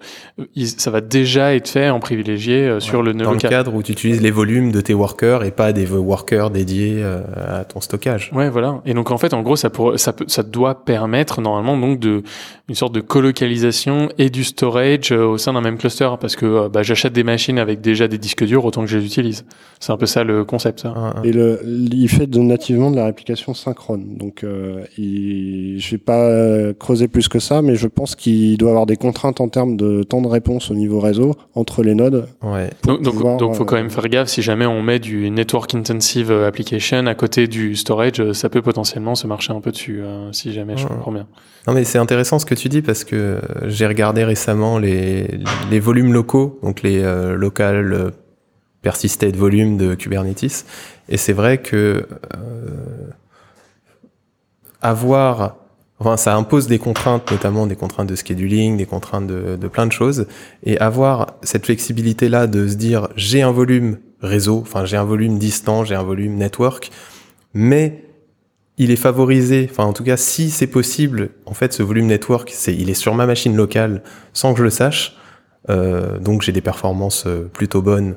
ça 0.77 0.91
va 0.91 1.01
déjà 1.01 1.55
être 1.55 1.67
fait 1.67 1.89
en 1.89 1.99
privilégié 1.99 2.57
euh, 2.67 2.79
sur 2.79 3.01
le 3.01 3.11
nœud 3.13 3.23
Dans 3.23 3.31
le 3.31 3.37
local. 3.37 3.49
cadre 3.49 3.73
où 3.73 3.81
tu 3.81 3.93
utilises 3.93 4.21
les 4.21 4.29
volumes 4.29 4.71
de 4.71 4.81
tes 4.81 4.93
workers 4.93 5.43
et 5.43 5.49
pas 5.49 5.73
des 5.73 5.87
workers 5.87 6.51
dédiés 6.51 6.97
euh, 6.99 7.21
à 7.47 7.65
ton 7.65 7.81
stockage. 7.81 8.29
Ouais, 8.35 8.51
voilà. 8.51 8.81
Et 8.85 8.93
donc 8.93 9.09
en 9.09 9.17
fait, 9.17 9.33
en 9.33 9.41
gros, 9.41 9.55
ça, 9.55 9.71
pour, 9.71 9.97
ça, 9.99 10.13
peut, 10.13 10.25
ça 10.27 10.43
doit 10.43 10.85
permettre 10.85 11.41
normalement 11.41 11.75
donc 11.75 11.99
de 11.99 12.21
une 12.69 12.75
sorte 12.75 12.93
de 12.93 13.01
colocalisation 13.01 14.09
et 14.19 14.29
du 14.29 14.43
storage 14.43 15.11
au 15.11 15.37
sein 15.39 15.53
d'un 15.53 15.61
même 15.61 15.77
cluster, 15.77 16.09
parce 16.19 16.35
que 16.35 16.67
bah, 16.67 16.83
j'achète 16.83 17.13
des 17.13 17.23
machines 17.23 17.57
avec 17.59 17.81
déjà 17.81 18.07
des 18.07 18.17
disques 18.19 18.34
durs 18.43 18.65
autant 18.65 18.81
que 18.81 18.87
je 18.87 18.97
les 18.97 19.05
utilise. 19.05 19.45
C'est 19.79 19.91
un 19.91 19.97
peu 19.97 20.05
ça 20.05 20.23
le 20.23 20.43
concept. 20.45 20.85
Un- 20.85 21.13
un- 21.17 21.23
Et 21.23 21.31
le, 21.31 21.59
il 21.65 22.07
fait 22.09 22.27
de, 22.27 22.39
nativement 22.39 22.91
de 22.91 22.95
la 22.95 23.05
réplication 23.05 23.53
synchrone. 23.53 24.17
Donc, 24.17 24.43
euh, 24.43 24.83
il, 24.97 25.79
je 25.79 25.91
vais 25.91 25.97
pas 25.97 26.21
euh, 26.29 26.73
creuser 26.73 27.07
plus 27.07 27.27
que 27.27 27.39
ça, 27.39 27.61
mais 27.61 27.75
je 27.75 27.87
pense 27.87 28.15
qu'il 28.15 28.57
doit 28.57 28.69
avoir 28.71 28.85
des 28.85 28.97
contraintes 28.97 29.41
en 29.41 29.47
termes 29.49 29.77
de 29.77 30.03
temps 30.03 30.21
de 30.21 30.27
réponse 30.27 30.71
au 30.71 30.75
niveau 30.75 30.99
réseau 30.99 31.35
entre 31.53 31.83
les 31.83 31.93
nodes. 31.95 32.27
Ouais. 32.41 32.69
Donc, 32.83 33.01
donc, 33.01 33.13
pouvoir, 33.15 33.37
donc, 33.37 33.55
faut 33.55 33.65
quand 33.65 33.75
euh, 33.75 33.79
même 33.81 33.89
faire 33.89 34.07
gaffe 34.09 34.29
si 34.29 34.41
jamais 34.41 34.65
on 34.65 34.81
met 34.81 34.99
du 34.99 35.29
network 35.29 35.73
intensive 35.75 36.31
application 36.31 37.05
à 37.07 37.15
côté 37.15 37.47
du 37.47 37.75
storage, 37.75 38.31
ça 38.31 38.49
peut 38.49 38.61
potentiellement 38.61 39.15
se 39.15 39.27
marcher 39.27 39.53
un 39.53 39.61
peu 39.61 39.71
dessus, 39.71 40.01
euh, 40.01 40.31
si 40.31 40.51
jamais 40.53 40.77
je 40.77 40.87
comprends 40.87 41.11
bien. 41.11 41.27
Non 41.67 41.73
mais 41.73 41.83
c'est 41.83 41.97
intéressant 41.97 42.37
ce 42.39 42.45
que 42.45 42.53
tu 42.55 42.69
dis 42.69 42.81
parce 42.81 43.03
que 43.03 43.39
j'ai 43.65 43.87
regardé 43.87 44.23
récemment 44.23 44.77
les, 44.77 45.27
les 45.71 45.79
volumes 45.79 46.13
locaux, 46.13 46.59
donc 46.63 46.81
les 46.83 47.01
euh, 47.03 47.35
local 47.35 48.11
euh, 48.85 48.91
persisted 48.91 49.35
volumes 49.35 49.77
de 49.77 49.95
Kubernetes, 49.95 50.65
et 51.09 51.17
c'est 51.17 51.33
vrai 51.33 51.57
que 51.59 52.07
euh, 52.35 53.07
avoir, 54.81 55.57
enfin 55.99 56.17
ça 56.17 56.35
impose 56.35 56.67
des 56.67 56.79
contraintes, 56.79 57.31
notamment 57.31 57.67
des 57.67 57.75
contraintes 57.75 58.07
de 58.07 58.15
scheduling, 58.15 58.77
des 58.77 58.85
contraintes 58.85 59.27
de, 59.27 59.55
de 59.55 59.67
plein 59.67 59.87
de 59.87 59.91
choses, 59.91 60.27
et 60.63 60.77
avoir 60.79 61.33
cette 61.41 61.65
flexibilité 61.65 62.29
là 62.29 62.47
de 62.47 62.67
se 62.67 62.75
dire 62.75 63.07
j'ai 63.15 63.41
un 63.41 63.51
volume 63.51 63.97
réseau, 64.21 64.59
enfin 64.61 64.85
j'ai 64.85 64.97
un 64.97 65.03
volume 65.03 65.39
distant, 65.39 65.83
j'ai 65.83 65.95
un 65.95 66.03
volume 66.03 66.35
network, 66.35 66.91
mais 67.53 68.03
il 68.77 68.91
est 68.91 68.97
favorisé, 68.97 69.67
enfin 69.69 69.85
en 69.85 69.93
tout 69.93 70.03
cas 70.03 70.17
si 70.17 70.49
c'est 70.49 70.67
possible, 70.67 71.31
en 71.45 71.53
fait 71.53 71.73
ce 71.73 71.83
volume 71.83 72.07
network, 72.07 72.51
c'est 72.53 72.75
il 72.75 72.89
est 72.89 72.93
sur 72.93 73.15
ma 73.15 73.25
machine 73.25 73.55
locale 73.55 74.03
sans 74.33 74.53
que 74.53 74.59
je 74.59 74.63
le 74.63 74.69
sache, 74.69 75.17
euh, 75.69 76.19
donc 76.19 76.43
j'ai 76.43 76.51
des 76.51 76.61
performances 76.61 77.25
euh, 77.25 77.49
plutôt 77.51 77.81
bonnes 77.81 78.15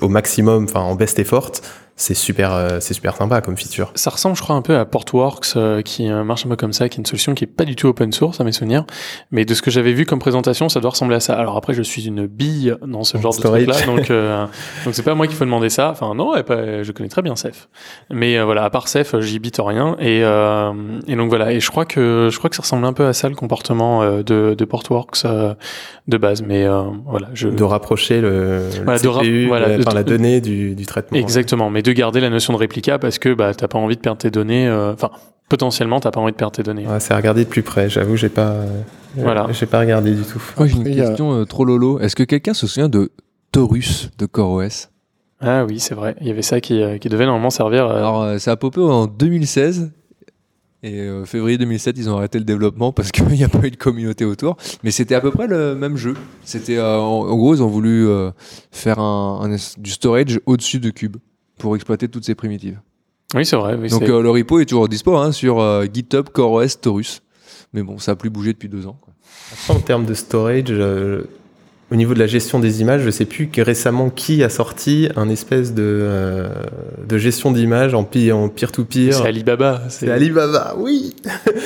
au 0.00 0.08
maximum, 0.08 0.64
enfin 0.64 0.80
en 0.80 0.94
best 0.94 1.18
effort, 1.18 1.52
c'est 2.00 2.14
super, 2.14 2.52
euh, 2.54 2.78
c'est 2.80 2.94
super 2.94 3.16
sympa 3.16 3.40
comme 3.40 3.56
feature. 3.56 3.90
Ça 3.96 4.10
ressemble, 4.10 4.36
je 4.36 4.40
crois, 4.40 4.54
un 4.54 4.62
peu 4.62 4.76
à 4.78 4.84
Portworx, 4.86 5.54
euh, 5.56 5.82
qui 5.82 6.08
euh, 6.10 6.22
marche 6.22 6.46
un 6.46 6.48
peu 6.48 6.54
comme 6.56 6.72
ça, 6.72 6.88
qui 6.88 6.96
est 6.96 7.00
une 7.00 7.06
solution 7.06 7.34
qui 7.34 7.42
est 7.44 7.48
pas 7.48 7.64
du 7.64 7.74
tout 7.76 7.88
open 7.88 8.12
source, 8.12 8.40
à 8.40 8.44
mes 8.44 8.52
souvenirs. 8.52 8.84
Mais 9.32 9.44
de 9.44 9.52
ce 9.52 9.60
que 9.62 9.70
j'avais 9.70 9.92
vu 9.92 10.06
comme 10.06 10.20
présentation, 10.20 10.68
ça 10.68 10.78
doit 10.80 10.90
ressembler 10.90 11.16
à 11.16 11.20
ça. 11.20 11.34
Alors 11.34 11.56
après, 11.56 11.74
je 11.74 11.82
suis 11.82 12.06
une 12.06 12.26
bille 12.26 12.74
dans 12.86 13.02
ce 13.02 13.18
genre 13.18 13.34
Storage. 13.34 13.66
de 13.66 13.72
truc-là, 13.72 13.86
donc 13.94 14.10
euh, 14.10 14.46
donc 14.84 14.94
c'est 14.94 15.02
pas 15.02 15.10
à 15.10 15.14
moi 15.16 15.26
qu'il 15.26 15.36
faut 15.36 15.44
demander 15.44 15.68
ça. 15.70 15.90
Enfin 15.90 16.14
non, 16.14 16.32
je 16.36 16.92
connais 16.92 17.08
très 17.08 17.22
bien 17.22 17.34
Ceph. 17.34 17.68
Mais 18.10 18.38
euh, 18.38 18.44
voilà, 18.44 18.62
à 18.64 18.70
part 18.70 18.86
Ceph, 18.86 19.14
euh, 19.14 19.20
j'y 19.20 19.40
bite 19.40 19.58
rien. 19.58 19.96
Et 19.98 20.20
euh, 20.22 20.72
et 21.08 21.16
donc 21.16 21.28
voilà. 21.30 21.52
Et 21.52 21.58
je 21.58 21.68
crois 21.68 21.84
que 21.84 22.28
je 22.30 22.38
crois 22.38 22.48
que 22.48 22.56
ça 22.56 22.62
ressemble 22.62 22.86
un 22.86 22.92
peu 22.92 23.06
à 23.06 23.12
ça 23.12 23.28
le 23.28 23.34
comportement 23.34 24.02
euh, 24.02 24.22
de 24.22 24.54
de 24.56 24.64
Portworx 24.64 25.24
euh, 25.24 25.54
de 26.06 26.16
base. 26.16 26.42
Mais 26.42 26.64
euh, 26.64 26.82
voilà, 27.06 27.28
je 27.34 27.48
De 27.48 27.64
rapprocher 27.64 28.20
le, 28.20 28.60
le 28.78 28.84
Voilà, 28.84 28.98
de 29.00 29.08
ra- 29.08 29.22
voilà, 29.48 29.78
enfin 29.80 29.94
la 29.94 30.04
donnée 30.04 30.40
du, 30.40 30.74
du 30.76 30.86
traitement. 30.86 31.18
Exactement, 31.18 31.70
mais 31.70 31.82
de 31.88 31.92
garder 31.94 32.20
la 32.20 32.30
notion 32.30 32.52
de 32.52 32.58
réplica 32.58 32.98
parce 32.98 33.18
que 33.18 33.32
bah 33.34 33.54
t'as 33.54 33.68
pas 33.68 33.78
envie 33.78 33.96
de 33.96 34.00
perdre 34.00 34.18
tes 34.18 34.30
données. 34.30 34.66
euh, 34.68 34.92
Enfin, 34.92 35.10
potentiellement 35.48 36.00
t'as 36.00 36.10
pas 36.10 36.20
envie 36.20 36.32
de 36.32 36.36
perdre 36.36 36.54
tes 36.56 36.62
données. 36.62 36.86
Ouais, 36.86 37.00
c'est 37.00 37.14
à 37.14 37.16
regarder 37.16 37.44
de 37.44 37.48
plus 37.48 37.62
près. 37.62 37.88
J'avoue, 37.88 38.16
j'ai 38.16 38.28
pas, 38.28 38.48
euh, 38.50 38.66
Voilà. 39.16 39.46
j'ai 39.50 39.66
pas 39.66 39.80
regardé 39.80 40.14
du 40.14 40.22
tout. 40.22 40.42
Moi, 40.58 40.66
j'ai 40.66 40.76
une 40.76 40.84
question 40.84 41.32
euh, 41.32 41.44
trop 41.44 41.64
lolo. 41.64 41.98
Est-ce 42.00 42.14
que 42.16 42.22
quelqu'un 42.24 42.54
se 42.54 42.66
souvient 42.66 42.88
de 42.88 43.10
Taurus 43.52 44.10
de 44.18 44.26
CoreOS 44.26 44.88
Ah 45.40 45.64
oui, 45.64 45.80
c'est 45.80 45.94
vrai. 45.94 46.16
Il 46.20 46.26
y 46.26 46.30
avait 46.30 46.42
ça 46.42 46.60
qui, 46.60 46.82
euh, 46.82 46.98
qui 46.98 47.08
devait 47.08 47.24
normalement 47.24 47.50
servir. 47.50 47.86
euh, 47.86 47.96
Alors, 47.96 48.22
euh, 48.22 48.38
ça 48.38 48.52
a 48.52 48.56
popé 48.56 48.80
en 48.80 49.06
2016. 49.06 49.90
Et 50.84 51.00
euh, 51.00 51.24
février 51.24 51.58
2007, 51.58 51.96
ils 51.98 52.08
ont 52.08 52.16
arrêté 52.18 52.38
le 52.38 52.44
développement 52.44 52.92
parce 52.92 53.10
qu'il 53.12 53.26
n'y 53.26 53.42
a 53.42 53.48
pas 53.48 53.66
eu 53.66 53.70
de 53.70 53.76
communauté 53.76 54.24
autour. 54.24 54.56
Mais 54.84 54.90
c'était 54.90 55.14
à 55.16 55.20
peu 55.20 55.30
près 55.30 55.46
le 55.48 55.74
même 55.74 55.96
jeu. 55.96 56.14
C'était 56.44 56.76
euh, 56.76 56.98
en, 56.98 57.26
en 57.28 57.36
gros, 57.36 57.54
ils 57.54 57.62
ont 57.62 57.68
voulu 57.68 58.06
euh, 58.06 58.30
faire 58.70 58.98
un, 59.00 59.56
du 59.78 59.90
storage 59.90 60.40
au-dessus 60.46 60.78
de 60.78 60.90
Cube 60.90 61.16
pour 61.58 61.74
exploiter 61.76 62.08
toutes 62.08 62.24
ces 62.24 62.34
primitives. 62.34 62.78
Oui, 63.34 63.44
c'est 63.44 63.56
vrai. 63.56 63.76
Oui, 63.78 63.88
Donc 63.90 64.02
euh, 64.04 64.22
le 64.22 64.30
repo 64.30 64.60
est 64.60 64.64
toujours 64.66 64.88
dispo 64.88 65.16
hein, 65.16 65.32
sur 65.32 65.60
euh, 65.60 65.84
GitHub 65.92 66.28
CoreOS 66.30 66.76
Taurus. 66.80 67.22
Mais 67.74 67.82
bon, 67.82 67.98
ça 67.98 68.12
a 68.12 68.16
plus 68.16 68.30
bougé 68.30 68.52
depuis 68.54 68.68
deux 68.70 68.86
ans. 68.86 68.98
quoi. 69.02 69.12
En 69.74 69.80
termes 69.80 70.06
de 70.06 70.14
storage, 70.14 70.64
euh, 70.70 71.24
au 71.90 71.96
niveau 71.96 72.14
de 72.14 72.18
la 72.18 72.26
gestion 72.26 72.58
des 72.60 72.80
images, 72.80 73.02
je 73.02 73.10
sais 73.10 73.26
plus 73.26 73.48
que 73.48 73.60
récemment 73.60 74.08
qui 74.08 74.42
a 74.42 74.48
sorti 74.48 75.08
un 75.16 75.28
espèce 75.28 75.74
de, 75.74 75.82
euh, 75.84 76.48
de 77.06 77.18
gestion 77.18 77.52
d'images 77.52 77.92
en 77.94 78.04
peer-to-peer. 78.04 79.12
c'est 79.14 79.26
Alibaba. 79.26 79.82
C'est 79.90 80.10
Alibaba, 80.10 80.74
oui, 80.78 81.14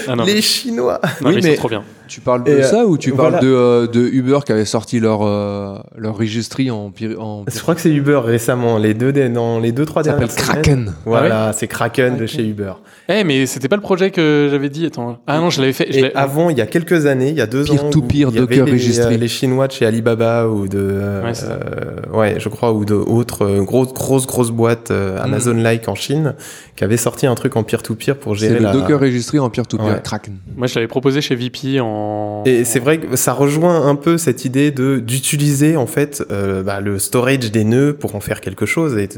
Ah, 0.09 0.17
non, 0.17 0.25
les 0.25 0.41
Chinois. 0.43 1.01
non, 1.21 1.29
Oui, 1.29 1.35
mais 1.37 1.41
ils 1.41 1.45
mais- 1.45 1.51
sont 1.55 1.59
trop 1.61 1.69
bien. 1.69 1.85
Tu 2.13 2.21
parles 2.21 2.45
de 2.45 2.51
euh, 2.53 2.63
ça 2.63 2.85
ou 2.85 2.99
tu 2.99 3.11
voilà. 3.11 3.39
parles 3.39 3.45
de, 3.45 3.51
euh, 3.53 3.87
de 3.87 4.01
Uber 4.03 4.41
qui 4.45 4.53
avait 4.53 4.67
sorti 4.67 5.01
leur, 5.01 5.21
euh, 5.23 5.79
leur 5.97 6.15
registry 6.17 6.71
en, 6.71 6.91
pir- 6.91 7.19
en 7.19 7.45
Je 7.51 7.59
crois 7.61 7.75
que 7.75 7.81
c'est 7.81 7.91
Uber 7.91 8.21
récemment, 8.23 8.77
les 8.77 8.93
deux 8.93 9.13
dans 9.31 9.59
les 9.59 9.73
deux 9.73 9.87
trois 9.87 10.05
ça 10.05 10.11
s'appelle 10.11 10.29
dernières 10.29 10.45
semaines. 10.47 10.63
Kraken. 10.63 10.95
Voilà, 11.07 11.53
c'est 11.55 11.69
Kraken 11.69 12.17
de 12.19 12.27
chez 12.27 12.45
Uber. 12.47 12.75
Eh, 13.09 13.25
mais 13.25 13.47
c'était 13.47 13.69
pas 13.69 13.77
le 13.77 13.83
projet 13.83 14.11
que 14.11 14.49
j'avais 14.51 14.69
dit. 14.69 14.85
Attends. 14.85 15.19
Ah 15.27 15.39
non, 15.39 15.49
je 15.49 15.61
l'avais 15.61 15.73
fait. 15.73 15.87
je 15.91 15.99
Et 15.99 16.03
l'ai- 16.03 16.15
avant, 16.15 16.51
il 16.51 16.59
y 16.59 16.61
a 16.61 16.67
quelques 16.67 17.07
années, 17.07 17.31
il 17.31 17.37
y 17.37 17.41
a 17.41 17.47
deux 17.47 17.65
Peer 17.65 17.83
ans, 17.85 17.91
to 17.91 17.99
où 18.01 18.03
peer, 18.03 18.29
il 18.31 18.35
y 18.35 18.39
avait 18.39 18.41
Docker 18.41 18.65
les, 18.67 18.73
registry. 18.73 19.15
euh, 19.15 19.19
les 19.19 19.29
Chinois 19.29 19.67
de 19.69 19.73
chez 19.73 19.87
Alibaba 19.87 20.49
ou 20.49 20.69
de, 20.69 20.79
euh, 20.79 21.23
Ouais, 21.25 21.35
c'est 21.35 21.47
euh, 21.47 22.39
je 22.39 22.49
crois, 22.49 22.73
ou 22.73 22.85
d'autres 22.85 23.45
euh, 23.47 23.63
grosses, 23.63 23.95
grosses, 23.95 24.27
grosses 24.27 24.51
boîtes 24.51 24.91
euh, 24.91 25.19
Amazon-like 25.23 25.89
en 25.89 25.95
Chine, 25.95 26.35
qui 26.77 26.85
avaient 26.85 26.97
sorti 26.97 27.27
un 27.27 27.35
truc 27.35 27.57
en 27.57 27.63
peer-to-peer 27.63 28.17
pour 28.17 28.35
C'est 28.35 28.49
gérer 28.49 28.59
le 28.59 28.65
la. 28.67 28.73
Docker 28.73 29.01
registry 29.01 29.39
en 29.39 29.49
peer-to-peer, 29.51 29.87
Ouais. 29.87 30.01
Kraken. 30.03 30.37
Moi, 30.57 30.67
je 30.67 30.75
l'avais 30.75 30.89
proposé 30.89 31.21
chez 31.21 31.35
VP 31.35 31.81
en. 31.81 32.02
Et 32.45 32.65
c'est 32.65 32.81
vrai 32.81 32.99
que 32.99 33.17
ça 33.17 33.33
rejoint 33.33 33.87
un 33.87 33.95
peu 33.95 34.19
cette 34.19 34.45
idée 34.45 34.71
d'utiliser 34.71 35.77
en 35.77 35.87
fait 35.87 36.25
euh, 36.31 36.63
bah, 36.63 36.81
le 36.81 36.99
storage 36.99 37.51
des 37.51 37.65
nœuds 37.65 37.95
pour 37.95 38.15
en 38.15 38.21
faire 38.21 38.41
quelque 38.41 38.67
chose 38.67 38.97
et, 38.99 39.09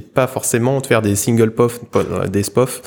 pas 0.00 0.26
forcément 0.26 0.80
de 0.80 0.86
faire 0.86 1.02
des 1.02 1.16
single 1.16 1.50
pof, 1.50 1.80
des 2.30 2.42
spof 2.44 2.82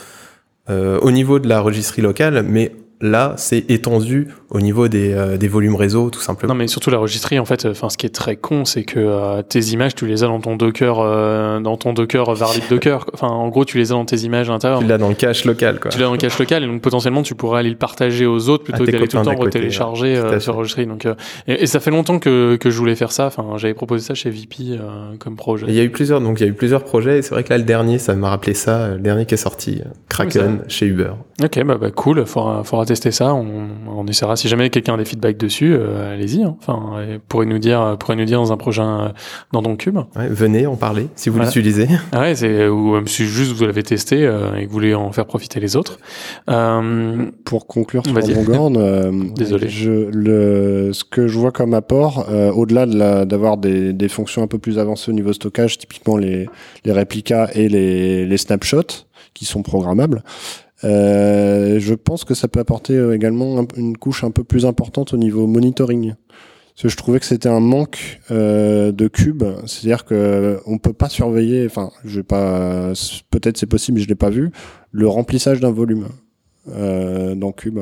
euh, 0.69 0.99
au 1.01 1.11
niveau 1.11 1.39
de 1.39 1.49
la 1.49 1.59
registrie 1.59 2.01
locale, 2.01 2.45
mais 2.47 2.71
là 3.03 3.33
c'est 3.37 3.69
étendu 3.69 4.29
au 4.49 4.61
niveau 4.61 4.87
des, 4.87 5.13
euh, 5.13 5.37
des 5.37 5.47
volumes 5.47 5.75
réseau 5.75 6.09
tout 6.09 6.19
simplement. 6.19 6.53
Non, 6.53 6.57
mais 6.57 6.67
surtout 6.67 6.89
la 6.89 6.99
registrie, 6.99 7.39
en 7.39 7.45
fait, 7.45 7.65
enfin, 7.65 7.89
ce 7.89 7.97
qui 7.97 8.05
est 8.05 8.13
très 8.13 8.35
con, 8.35 8.65
c'est 8.65 8.83
que 8.83 8.99
euh, 8.99 9.41
tes 9.41 9.59
images, 9.59 9.95
tu 9.95 10.05
les 10.05 10.23
as 10.23 10.27
dans 10.27 10.39
ton 10.39 10.55
Docker, 10.55 10.99
euh, 10.99 11.59
dans 11.59 11.75
ton 11.75 11.93
Docker 11.93 12.33
Varlib 12.33 12.63
Docker. 12.69 13.05
Enfin, 13.13 13.27
en 13.27 13.49
gros, 13.49 13.65
tu 13.65 13.77
les 13.77 13.91
as 13.91 13.95
dans 13.95 14.05
tes 14.05 14.17
images 14.17 14.49
à 14.49 14.53
l'intérieur. 14.53 14.79
Tu 14.79 14.85
l'as 14.85 14.97
dans 14.97 15.09
le 15.09 15.15
cache 15.15 15.45
local 15.45 15.79
quoi. 15.79 15.91
Tu 15.91 15.99
l'as 15.99 16.05
dans 16.05 16.11
le 16.11 16.17
cache 16.17 16.37
local 16.39 16.63
et 16.63 16.67
donc 16.67 16.81
potentiellement 16.81 17.23
tu 17.23 17.35
pourrais 17.35 17.59
aller 17.59 17.69
le 17.69 17.75
partager 17.75 18.25
aux 18.25 18.49
autres 18.49 18.63
plutôt 18.63 18.85
que 18.85 18.91
d'aller 18.91 19.07
tout 19.07 19.17
le 19.17 19.23
temps 19.23 19.35
retélécharger 19.35 20.13
ouais. 20.13 20.33
Euh, 20.35 20.39
sur 20.39 20.55
registrie. 20.55 20.85
Donc 20.85 21.05
euh, 21.05 21.15
et, 21.47 21.63
et 21.63 21.65
ça 21.67 21.79
fait 21.79 21.91
longtemps 21.91 22.19
que, 22.19 22.55
que 22.55 22.69
je 22.69 22.77
voulais 22.77 22.95
faire 22.95 23.11
ça. 23.11 23.25
Enfin, 23.27 23.45
j'avais 23.57 23.73
proposé 23.73 24.05
ça 24.05 24.13
chez 24.13 24.29
VP 24.29 24.55
euh, 24.71 25.15
comme 25.19 25.35
projet. 25.35 25.67
Et 25.67 25.69
Il 25.69 25.75
y 25.75 25.79
a 25.79 25.83
eu 25.83 25.89
plusieurs, 25.89 26.21
donc 26.21 26.39
il 26.39 26.43
y 26.43 26.45
a 26.45 26.49
eu 26.49 26.53
plusieurs 26.53 26.83
projets. 26.83 27.19
Et 27.19 27.21
c'est 27.21 27.31
vrai 27.31 27.43
que 27.43 27.49
là, 27.49 27.57
le 27.57 27.63
dernier, 27.63 27.97
ça 27.97 28.15
m'a 28.15 28.29
rappelé 28.29 28.53
ça, 28.53 28.89
le 28.89 28.99
dernier 28.99 29.25
qui 29.25 29.33
est 29.33 29.37
sorti, 29.37 29.81
euh, 29.83 29.89
Kraken 30.09 30.61
chez 30.67 30.85
Uber. 30.85 31.11
Ok, 31.43 31.63
bah, 31.63 31.77
bah 31.79 31.91
cool, 31.91 32.25
faudra, 32.25 32.63
faudra 32.63 32.85
tester 32.93 33.11
ça. 33.11 33.33
On, 33.33 33.45
on 33.87 34.05
essaiera. 34.07 34.35
Si 34.35 34.47
jamais 34.47 34.69
quelqu'un 34.69 34.93
a 34.93 34.97
des 34.97 35.05
feedbacks 35.05 35.37
dessus, 35.37 35.73
euh, 35.73 36.13
allez-y. 36.13 36.43
hein. 36.43 36.55
Enfin, 36.59 36.93
euh, 36.97 37.17
pourrez 37.27 37.45
nous 37.45 37.59
dire, 37.59 37.97
pourrez 37.99 38.15
nous 38.15 38.25
dire 38.25 38.39
dans 38.39 38.51
un 38.53 38.57
prochain 38.57 39.01
euh, 39.01 39.09
dans 39.51 39.61
Don 39.61 39.75
Cube. 39.75 39.97
Ouais, 40.15 40.27
venez 40.29 40.67
en 40.67 40.75
parler 40.75 41.07
si 41.15 41.29
vous 41.29 41.35
Voilà. 41.37 41.49
l'utilisez. 41.49 41.87
Ah 42.11 42.21
ouais, 42.21 42.35
c'est 42.35 42.67
ou 42.67 42.93
même 42.93 43.07
si 43.07 43.25
juste 43.25 43.51
vous 43.53 43.65
l'avez 43.65 43.83
testé 43.83 44.25
euh, 44.25 44.55
et 44.55 44.61
que 44.63 44.67
vous 44.67 44.73
voulez 44.73 44.93
en 44.95 45.11
faire 45.11 45.25
profiter 45.25 45.59
les 45.59 45.75
autres. 45.75 45.97
Euh, 46.49 47.25
Pour 47.45 47.67
conclure 47.67 48.03
sur. 48.05 48.13
Longhorn, 48.13 48.77
euh, 48.77 49.11
Désolé. 49.35 49.67
Je, 49.69 49.91
le, 50.11 50.91
ce 50.93 51.03
que 51.03 51.27
je 51.27 51.39
vois 51.39 51.51
comme 51.51 51.73
apport, 51.73 52.25
euh, 52.29 52.51
au-delà 52.51 52.85
de 52.85 53.23
d'avoir 53.25 53.57
des, 53.57 53.93
des 53.93 54.07
fonctions 54.09 54.43
un 54.43 54.47
peu 54.47 54.59
plus 54.59 54.77
avancées 54.79 55.09
au 55.11 55.13
niveau 55.13 55.33
stockage, 55.33 55.77
typiquement 55.77 56.17
les, 56.17 56.47
les 56.85 56.91
réplicas 56.91 57.49
et 57.55 57.67
les, 57.69 58.25
les 58.25 58.37
snapshots, 58.37 59.05
qui 59.33 59.45
sont 59.45 59.63
programmables, 59.63 60.17
euh, 60.17 60.21
je 60.83 61.93
pense 61.93 62.23
que 62.23 62.33
ça 62.33 62.47
peut 62.47 62.59
apporter 62.59 62.93
euh, 62.95 63.13
également 63.15 63.59
un- 63.59 63.67
une 63.77 63.97
couche 63.97 64.23
un 64.23 64.31
peu 64.31 64.43
plus 64.43 64.65
importante 64.65 65.13
au 65.13 65.17
niveau 65.17 65.47
monitoring. 65.47 66.13
Parce 66.75 66.83
que 66.83 66.89
je 66.89 66.97
trouvais 66.97 67.19
que 67.19 67.25
c'était 67.25 67.49
un 67.49 67.59
manque 67.59 68.19
euh, 68.31 68.91
de 68.91 69.07
cubes, 69.07 69.43
c'est-à-dire 69.67 70.05
que 70.05 70.15
euh, 70.15 70.57
on 70.65 70.79
peut 70.79 70.91
pas 70.93 71.07
surveiller. 71.07 71.65
Enfin, 71.67 71.91
je 72.03 72.15
vais 72.19 72.23
pas. 72.23 72.93
Peut-être 73.29 73.57
c'est 73.57 73.67
possible, 73.67 73.97
mais 73.97 74.03
je 74.03 74.07
l'ai 74.09 74.15
pas 74.15 74.31
vu. 74.31 74.49
Le 74.91 75.07
remplissage 75.07 75.59
d'un 75.59 75.71
volume 75.71 76.07
euh, 76.69 77.35
dans 77.35 77.51
Cube. 77.51 77.79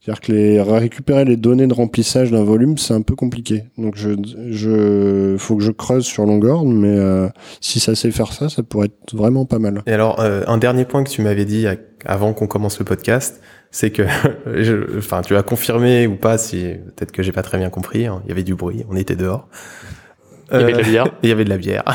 C'est-à-dire 0.00 0.20
que 0.20 0.32
les 0.32 0.62
récupérer 0.62 1.24
les 1.24 1.36
données 1.36 1.66
de 1.66 1.74
remplissage 1.74 2.30
d'un 2.30 2.44
volume, 2.44 2.78
c'est 2.78 2.94
un 2.94 3.02
peu 3.02 3.14
compliqué. 3.16 3.64
Donc 3.76 3.96
je, 3.96 4.10
je, 4.50 5.36
faut 5.38 5.56
que 5.56 5.62
je 5.62 5.72
creuse 5.72 6.04
sur 6.04 6.24
Longhorn, 6.24 6.72
mais 6.72 6.96
euh, 6.96 7.28
si 7.60 7.80
ça 7.80 7.94
sait 7.94 8.10
faire 8.10 8.32
ça, 8.32 8.48
ça 8.48 8.62
pourrait 8.62 8.86
être 8.86 9.14
vraiment 9.14 9.44
pas 9.44 9.58
mal. 9.58 9.82
Et 9.86 9.92
alors, 9.92 10.20
euh, 10.20 10.42
un 10.46 10.56
dernier 10.56 10.84
point 10.84 11.02
que 11.04 11.10
tu 11.10 11.20
m'avais 11.20 11.44
dit 11.44 11.66
avant 12.06 12.32
qu'on 12.32 12.46
commence 12.46 12.78
le 12.78 12.84
podcast, 12.84 13.40
c'est 13.70 13.90
que, 13.90 14.04
je- 14.46 14.98
enfin, 14.98 15.20
tu 15.22 15.36
as 15.36 15.42
confirmé 15.42 16.06
ou 16.06 16.14
pas, 16.16 16.38
si 16.38 16.62
peut-être 16.96 17.12
que 17.12 17.22
j'ai 17.22 17.32
pas 17.32 17.42
très 17.42 17.58
bien 17.58 17.68
compris. 17.68 18.06
hein, 18.06 18.22
il 18.24 18.28
y 18.28 18.32
avait 18.32 18.44
du 18.44 18.54
bruit, 18.54 18.84
on 18.88 18.96
était 18.96 19.16
dehors. 19.16 19.48
il 20.52 20.60
y 20.60 20.62
avait 20.62 20.72
de 20.72 20.78
Euh, 20.78 20.82
la 20.82 20.88
bière. 20.88 21.06
et 21.06 21.10
il 21.24 21.28
y 21.28 21.32
avait 21.32 21.44
de 21.44 21.50
la 21.50 21.58
bière. 21.58 21.84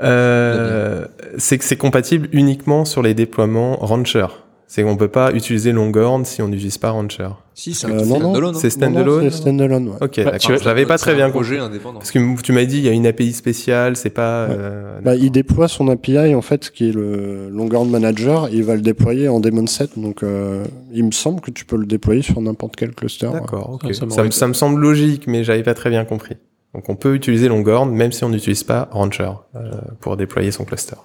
Euh, 0.00 1.06
c'est 1.38 1.58
que 1.58 1.64
c'est 1.64 1.76
compatible 1.76 2.28
uniquement 2.30 2.84
sur 2.84 3.02
les 3.02 3.14
déploiements 3.14 3.74
Rancher. 3.80 4.26
C'est 4.70 4.82
qu'on 4.82 4.98
peut 4.98 5.08
pas 5.08 5.32
utiliser 5.32 5.72
Longhorn 5.72 6.26
si 6.26 6.42
on 6.42 6.48
n'utilise 6.48 6.76
pas 6.76 6.90
Rancher. 6.90 7.30
Si, 7.54 7.72
c'est 7.72 7.86
Euh, 7.88 8.04
standalone, 8.04 8.54
hein. 8.54 8.58
C'est 8.60 8.68
standalone. 8.68 9.22
C'est 9.30 9.36
standalone, 9.38 9.88
ouais. 9.88 9.94
Ok, 10.02 10.16
Bah, 10.22 10.32
d'accord. 10.32 10.56
l'avais 10.66 10.84
pas 10.84 10.98
très 10.98 11.14
bien 11.14 11.30
compris. 11.30 11.56
Parce 11.94 12.10
que 12.10 12.40
tu 12.42 12.52
m'as 12.52 12.66
dit 12.66 12.76
il 12.76 12.84
y 12.84 12.88
a 12.88 12.92
une 12.92 13.06
API 13.06 13.32
spéciale, 13.32 13.96
c'est 13.96 14.10
pas. 14.10 14.46
Ouais. 14.46 14.54
euh, 14.58 15.00
Bah, 15.00 15.14
il 15.16 15.30
déploie 15.30 15.68
son 15.68 15.88
API 15.88 16.34
en 16.34 16.42
fait, 16.42 16.70
qui 16.70 16.90
est 16.90 16.92
le 16.92 17.48
Longhorn 17.48 17.88
Manager, 17.88 18.48
et 18.48 18.56
il 18.56 18.62
va 18.64 18.74
le 18.74 18.82
déployer 18.82 19.28
en 19.28 19.40
daemon 19.40 19.66
set. 19.66 19.98
Donc, 19.98 20.22
euh, 20.22 20.64
il 20.92 21.04
me 21.04 21.12
semble 21.12 21.40
que 21.40 21.50
tu 21.50 21.64
peux 21.64 21.76
le 21.78 21.86
déployer 21.86 22.20
sur 22.20 22.38
n'importe 22.42 22.76
quel 22.76 22.94
cluster. 22.94 23.30
D'accord, 23.32 23.70
ok. 23.70 23.82
Ça, 23.86 23.88
Ça, 23.88 23.94
ça 24.00 24.04
me, 24.06 24.10
m'aurait- 24.16 24.30
ça 24.32 24.46
me 24.48 24.52
semble 24.52 24.80
logique, 24.82 25.26
mais 25.26 25.44
j'avais 25.44 25.62
pas 25.62 25.74
très 25.74 25.88
bien 25.88 26.04
compris. 26.04 26.36
Donc 26.74 26.90
on 26.90 26.94
peut 26.94 27.14
utiliser 27.14 27.48
Longhorn 27.48 27.90
même 27.90 28.12
si 28.12 28.22
on 28.24 28.28
n'utilise 28.28 28.64
pas 28.64 28.90
Rancher 28.92 29.30
euh, 29.56 29.70
pour 30.00 30.18
déployer 30.18 30.50
son 30.50 30.66
cluster. 30.66 30.96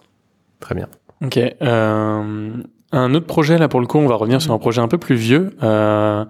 Très 0.59 0.75
bien. 0.75 0.89
Ok. 1.23 1.39
Euh, 1.61 2.49
un 2.93 3.13
autre 3.13 3.25
projet 3.25 3.57
là 3.57 3.67
pour 3.67 3.81
le 3.81 3.87
coup, 3.87 3.97
on 3.97 4.07
va 4.07 4.15
revenir 4.15 4.41
sur 4.41 4.53
un 4.53 4.59
projet 4.59 4.81
un 4.81 4.87
peu 4.87 4.97
plus 4.97 5.15
vieux. 5.15 5.55
Euh, 5.63 6.23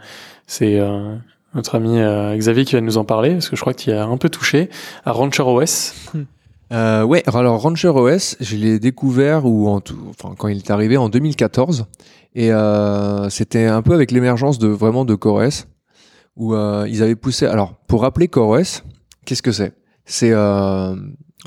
c'est 0.47 0.79
euh, 0.79 1.15
notre 1.53 1.75
ami 1.75 1.99
euh, 1.99 2.35
Xavier 2.35 2.65
qui 2.65 2.75
va 2.75 2.81
nous 2.81 2.97
en 2.97 3.05
parler 3.05 3.33
parce 3.33 3.49
que 3.49 3.55
je 3.55 3.61
crois 3.61 3.73
y 3.85 3.91
as 3.91 4.05
un 4.05 4.17
peu 4.17 4.29
touché 4.29 4.69
à 5.05 5.11
Rancher 5.11 5.43
OS. 5.43 5.93
Euh, 6.71 7.03
ouais, 7.03 7.21
alors 7.27 7.61
Rancher 7.61 7.89
OS, 7.89 8.35
je 8.39 8.55
l'ai 8.55 8.79
découvert 8.79 9.45
ou 9.45 9.67
en 9.67 9.79
tout, 9.79 9.99
enfin 10.09 10.33
quand 10.35 10.47
il 10.47 10.57
est 10.57 10.71
arrivé 10.71 10.97
en 10.97 11.07
2014 11.07 11.85
et 12.33 12.51
euh, 12.51 13.29
c'était 13.29 13.65
un 13.65 13.83
peu 13.83 13.93
avec 13.93 14.09
l'émergence 14.09 14.57
de 14.57 14.69
vraiment 14.69 15.05
de 15.05 15.13
CoreOS 15.13 15.65
où 16.35 16.55
euh, 16.55 16.87
ils 16.89 17.03
avaient 17.03 17.15
poussé. 17.15 17.45
Alors 17.45 17.75
pour 17.87 18.01
rappeler 18.01 18.27
CoreOS, 18.27 18.81
qu'est-ce 19.25 19.43
que 19.43 19.51
c'est? 19.51 19.73
C'est 20.05 20.31
euh, 20.31 20.95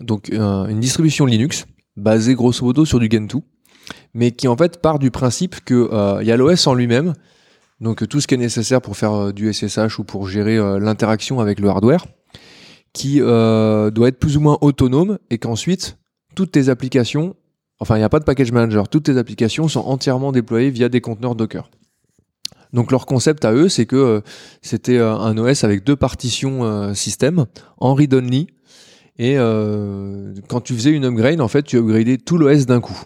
donc 0.00 0.28
une 0.28 0.78
distribution 0.78 1.26
Linux 1.26 1.66
basée 1.96 2.34
grosso 2.34 2.64
modo 2.64 2.84
sur 2.84 3.00
du 3.00 3.08
Gentoo, 3.10 3.42
mais 4.16 4.30
qui 4.32 4.48
en 4.48 4.56
fait 4.56 4.80
part 4.80 4.98
du 4.98 5.10
principe 5.10 5.62
que 5.64 5.90
euh, 5.92 6.22
y 6.22 6.32
a 6.32 6.36
l'OS 6.38 6.66
en 6.66 6.74
lui-même, 6.74 7.12
donc 7.80 8.08
tout 8.08 8.20
ce 8.22 8.26
qui 8.26 8.34
est 8.34 8.38
nécessaire 8.38 8.80
pour 8.80 8.96
faire 8.96 9.12
euh, 9.12 9.32
du 9.32 9.52
SSH 9.52 9.98
ou 9.98 10.04
pour 10.04 10.26
gérer 10.26 10.56
euh, 10.56 10.78
l'interaction 10.80 11.38
avec 11.38 11.60
le 11.60 11.68
hardware 11.68 12.06
qui 12.94 13.18
doit 13.18 14.08
être 14.08 14.18
plus 14.18 14.38
ou 14.38 14.40
moins 14.40 14.56
autonome 14.62 15.18
et 15.28 15.36
qu'ensuite 15.36 15.98
toutes 16.34 16.52
tes 16.52 16.70
applications, 16.70 17.36
enfin 17.78 17.96
il 17.96 17.98
n'y 17.98 18.04
a 18.04 18.08
pas 18.08 18.20
de 18.20 18.24
package 18.24 18.52
manager, 18.52 18.88
toutes 18.88 19.04
tes 19.04 19.18
applications 19.18 19.68
sont 19.68 19.80
entièrement 19.80 20.32
déployées 20.32 20.70
via 20.70 20.88
des 20.88 21.02
conteneurs 21.02 21.34
Docker. 21.34 21.68
Donc 22.72 22.90
leur 22.90 23.04
concept 23.04 23.44
à 23.44 23.52
eux, 23.52 23.68
c'est 23.68 23.84
que 23.84 24.22
c'était 24.62 24.98
un 24.98 25.36
OS 25.36 25.62
avec 25.62 25.84
deux 25.84 25.94
partitions 25.94 26.94
système 26.94 27.44
en 27.76 27.92
read-only 27.92 28.46
et 29.18 29.34
quand 30.48 30.62
tu 30.62 30.72
faisais 30.72 30.92
une 30.92 31.04
upgrade, 31.04 31.42
en 31.42 31.48
fait, 31.48 31.64
tu 31.64 31.76
upgradais 31.76 32.16
tout 32.16 32.38
l'OS 32.38 32.64
d'un 32.64 32.80
coup. 32.80 32.98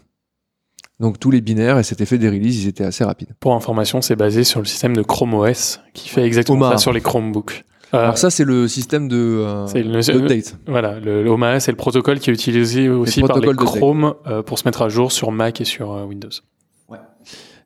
Donc 1.01 1.19
tous 1.19 1.31
les 1.31 1.41
binaires 1.41 1.79
et 1.79 1.83
cet 1.83 2.01
effet 2.01 2.19
des 2.19 2.29
releases, 2.29 2.63
ils 2.65 2.69
étaient 2.69 2.85
assez 2.85 3.03
rapides. 3.05 3.31
Pour 3.41 3.55
information, 3.55 4.03
c'est 4.03 4.17
basé 4.17 4.45
sur 4.45 4.61
le 4.61 4.67
système 4.67 4.95
de 4.95 5.03
Chrome 5.03 5.35
OS 5.35 5.81
qui 5.95 6.09
fait 6.11 6.25
exactement 6.25 6.59
Omaha. 6.67 6.73
ça 6.73 6.79
sur 6.79 6.93
les 6.93 7.01
Chromebooks. 7.01 7.65
Euh, 7.95 7.99
Alors 7.99 8.19
ça, 8.19 8.31
c'est 8.31 8.45
le 8.45 8.69
système 8.69 9.09
de 9.09 9.17
euh, 9.17 9.67
c'est 9.67 9.83
le- 9.83 10.01
d'update. 10.01 10.57
Voilà, 10.69 11.01
le, 11.01 11.25
le 11.25 11.31
Omaha, 11.31 11.59
c'est 11.59 11.73
le 11.73 11.77
protocole 11.77 12.21
qui 12.21 12.31
est 12.31 12.33
utilisé 12.35 12.89
aussi 12.89 13.21
par 13.23 13.39
les 13.41 13.49
de 13.49 13.53
tech. 13.55 13.65
Chrome 13.65 14.15
euh, 14.27 14.43
pour 14.43 14.59
se 14.61 14.69
mettre 14.69 14.83
à 14.83 14.89
jour 14.89 15.11
sur 15.11 15.33
Mac 15.33 15.61
et 15.61 15.65
sur 15.65 15.93
euh, 15.93 16.05
Windows. 16.05 16.29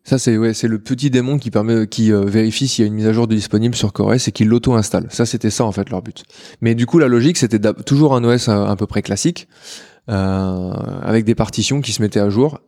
Ça, 0.06 0.18
c'est 0.18 0.36
ouais, 0.36 0.52
c'est 0.52 0.68
le 0.68 0.78
petit 0.78 1.08
démon 1.08 1.38
qui 1.38 1.50
permet, 1.50 1.86
qui 1.86 2.12
euh, 2.12 2.20
vérifie 2.26 2.68
s'il 2.68 2.84
y 2.84 2.84
a 2.84 2.88
une 2.88 2.94
mise 2.94 3.06
à 3.06 3.14
jour 3.14 3.26
de 3.26 3.34
disponible 3.34 3.74
sur 3.74 3.90
CoreOS 3.94 4.28
et 4.28 4.32
qui 4.32 4.44
l'auto-installe. 4.44 5.06
Ça, 5.08 5.24
c'était 5.24 5.48
ça 5.48 5.64
en 5.64 5.72
fait 5.72 5.88
leur 5.88 6.02
but. 6.02 6.24
Mais 6.60 6.74
du 6.74 6.84
coup, 6.84 6.98
la 6.98 7.08
logique, 7.08 7.38
c'était 7.38 7.58
toujours 7.86 8.14
un 8.14 8.22
OS 8.22 8.50
à, 8.50 8.68
à 8.70 8.76
peu 8.76 8.86
près 8.86 9.00
classique, 9.00 9.48
euh, 10.10 10.70
avec 11.02 11.24
des 11.24 11.34
partitions 11.34 11.80
qui 11.80 11.92
se 11.92 12.02
mettaient 12.02 12.20
à 12.20 12.28
jour 12.28 12.60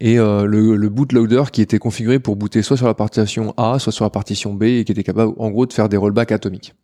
et 0.00 0.18
euh, 0.18 0.44
le, 0.44 0.76
le 0.76 0.88
bootloader 0.88 1.44
qui 1.52 1.62
était 1.62 1.78
configuré 1.78 2.18
pour 2.18 2.36
booter 2.36 2.62
soit 2.62 2.76
sur 2.76 2.86
la 2.86 2.94
partition 2.94 3.54
A, 3.56 3.78
soit 3.78 3.92
sur 3.92 4.04
la 4.04 4.10
partition 4.10 4.54
B 4.54 4.64
et 4.64 4.84
qui 4.84 4.92
était 4.92 5.04
capable, 5.04 5.32
en 5.38 5.50
gros, 5.50 5.66
de 5.66 5.72
faire 5.72 5.88
des 5.88 5.96
rollbacks 5.96 6.32
atomiques. 6.32 6.74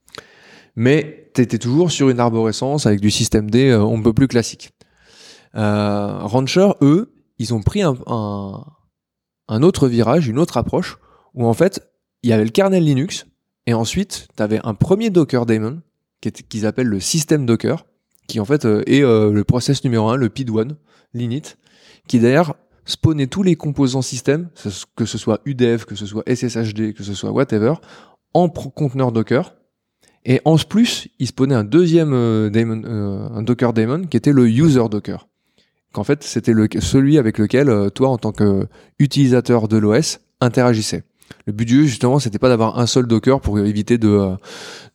Mais 0.76 1.30
tu 1.34 1.42
étais 1.42 1.58
toujours 1.58 1.90
sur 1.90 2.08
une 2.08 2.20
arborescence 2.20 2.86
avec 2.86 3.00
du 3.00 3.10
système 3.10 3.50
D, 3.50 3.70
euh, 3.70 3.82
on 3.82 4.00
plus 4.02 4.28
classique. 4.28 4.70
Euh, 5.56 6.18
Rancher, 6.20 6.70
eux, 6.80 7.12
ils 7.38 7.52
ont 7.54 7.62
pris 7.62 7.82
un, 7.82 7.96
un, 8.06 8.64
un 9.48 9.62
autre 9.62 9.88
virage, 9.88 10.28
une 10.28 10.38
autre 10.38 10.56
approche, 10.56 10.98
où 11.34 11.46
en 11.46 11.54
fait, 11.54 11.90
il 12.22 12.30
y 12.30 12.32
avait 12.32 12.44
le 12.44 12.50
kernel 12.50 12.84
Linux, 12.84 13.26
et 13.66 13.74
ensuite, 13.74 14.28
tu 14.36 14.42
avais 14.42 14.60
un 14.64 14.74
premier 14.74 15.10
Docker 15.10 15.46
daemon, 15.46 15.82
qu'ils 16.20 16.66
appellent 16.66 16.86
le 16.86 17.00
système 17.00 17.46
Docker, 17.46 17.84
qui 18.26 18.40
en 18.40 18.44
fait 18.44 18.64
euh, 18.64 18.82
est 18.86 19.02
euh, 19.02 19.32
le 19.32 19.44
process 19.44 19.82
numéro 19.84 20.08
1, 20.08 20.16
le 20.16 20.28
PID1, 20.28 20.76
l'init, 21.14 21.56
qui 22.06 22.20
d'ailleurs 22.20 22.56
spawnait 22.84 23.26
tous 23.26 23.42
les 23.42 23.56
composants 23.56 24.02
système, 24.02 24.48
que 24.96 25.04
ce 25.04 25.18
soit 25.18 25.40
UDF, 25.44 25.84
que 25.84 25.94
ce 25.94 26.06
soit 26.06 26.22
SSHD, 26.26 26.94
que 26.94 27.02
ce 27.02 27.14
soit 27.14 27.30
whatever, 27.30 27.74
en 28.34 28.48
conteneur 28.48 29.12
Docker. 29.12 29.54
Et 30.24 30.40
en 30.44 30.56
plus, 30.56 31.08
il 31.18 31.26
spawnait 31.26 31.54
un 31.54 31.64
deuxième 31.64 32.12
euh, 32.12 32.50
euh, 32.54 33.42
Docker 33.42 33.72
daemon, 33.72 34.04
qui 34.04 34.16
était 34.16 34.32
le 34.32 34.48
user 34.48 34.88
Docker. 34.90 35.28
Qu'en 35.92 36.04
fait, 36.04 36.22
c'était 36.22 36.52
celui 36.80 37.18
avec 37.18 37.38
lequel 37.38 37.68
euh, 37.68 37.90
toi, 37.90 38.10
en 38.10 38.18
tant 38.18 38.32
que 38.32 38.66
utilisateur 38.98 39.66
de 39.66 39.76
l'OS, 39.76 40.20
interagissait. 40.40 41.04
Le 41.46 41.52
but 41.52 41.64
du 41.64 41.82
jeu, 41.82 41.86
justement, 41.86 42.18
c'était 42.18 42.38
pas 42.38 42.48
d'avoir 42.48 42.78
un 42.78 42.86
seul 42.86 43.06
Docker 43.06 43.40
pour 43.40 43.58
éviter 43.58 43.98
de, 43.98 44.08
euh, 44.08 44.36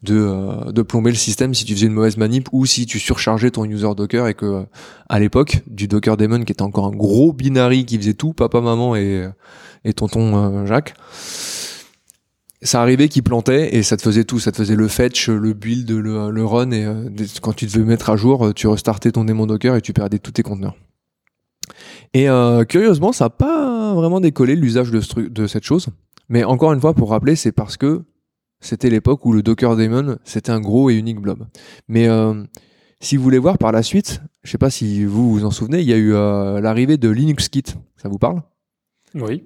de, 0.04 0.16
euh, 0.16 0.72
de 0.72 0.82
plomber 0.82 1.10
le 1.10 1.18
système 1.18 1.54
si 1.54 1.66
tu 1.66 1.74
faisais 1.74 1.88
une 1.88 1.94
mauvaise 1.94 2.18
manip 2.18 2.50
ou 2.52 2.66
si 2.66 2.86
tu 2.86 3.00
surchargeais 3.00 3.52
ton 3.52 3.66
user 3.66 3.90
Docker 3.96 4.28
et 4.28 4.34
que, 4.34 4.46
euh, 4.46 4.64
à 5.10 5.20
l'époque, 5.20 5.62
du 5.68 5.88
Docker 5.88 6.18
daemon 6.18 6.44
qui 6.44 6.52
était 6.52 6.62
encore 6.62 6.86
un 6.86 6.96
gros 6.96 7.34
binary 7.34 7.86
qui 7.86 7.98
faisait 7.98 8.14
tout, 8.14 8.34
papa, 8.34 8.62
maman 8.62 8.96
et, 8.96 9.28
et 9.84 9.94
tonton 9.94 10.66
Jacques, 10.66 10.94
ça 12.62 12.82
arrivait 12.82 13.10
qu'il 13.10 13.24
plantait 13.24 13.76
et 13.76 13.84
ça 13.84 13.98
te 13.98 14.02
faisait 14.02 14.24
tout. 14.24 14.40
Ça 14.40 14.52
te 14.52 14.58
faisait 14.58 14.76
le 14.76 14.88
fetch, 14.88 15.30
le 15.30 15.54
build, 15.54 15.90
le, 15.92 16.46
run 16.46 16.72
et 16.72 16.88
quand 17.42 17.54
tu 17.54 17.66
devais 17.66 17.84
mettre 17.84 18.10
à 18.10 18.16
jour, 18.16 18.54
tu 18.56 18.68
restartais 18.68 19.12
ton 19.12 19.26
démon 19.26 19.46
Docker 19.46 19.76
et 19.76 19.82
tu 19.82 19.94
perdais 19.94 20.20
tous 20.20 20.32
tes 20.32 20.44
conteneurs. 20.44 20.76
Et 22.14 22.28
curieusement, 22.68 23.12
ça 23.12 23.26
n'a 23.26 23.30
pas 23.30 23.94
vraiment 23.94 24.20
décollé 24.20 24.56
l'usage 24.56 24.90
de, 24.90 25.02
ce 25.02 25.20
de 25.20 25.48
cette 25.48 25.64
chose. 25.64 25.90
Mais 26.30 26.44
encore 26.44 26.74
une 26.74 26.82
fois, 26.82 26.94
pour 26.94 27.10
rappeler, 27.10 27.36
c'est 27.36 27.52
parce 27.52 27.78
que 27.78 28.04
c'était 28.60 28.90
l'époque 28.90 29.26
où 29.26 29.34
le 29.34 29.44
Docker 29.44 29.76
Daemon, 29.76 30.18
c'était 30.24 30.52
un 30.52 30.60
gros 30.60 30.90
et 30.90 30.96
unique 30.96 31.20
blob. 31.20 31.46
Mais 31.88 32.08
euh, 32.08 32.44
si 33.00 33.18
vous 33.18 33.24
voulez 33.24 33.38
voir 33.38 33.58
par 33.58 33.72
la 33.72 33.84
suite, 33.84 34.22
je 34.44 34.52
sais 34.52 34.58
pas 34.58 34.70
si 34.70 35.04
vous 35.06 35.32
vous 35.32 35.46
en 35.46 35.52
souvenez, 35.52 35.82
il 35.82 35.88
y 35.88 35.94
a 35.94 35.98
eu 35.98 36.14
euh, 36.14 36.60
l'arrivée 36.62 36.98
de 36.98 37.10
Linux 37.10 37.50
Kit. 37.50 37.64
Ça 37.98 38.10
vous 38.10 38.18
parle? 38.18 38.42
Oui. 39.14 39.44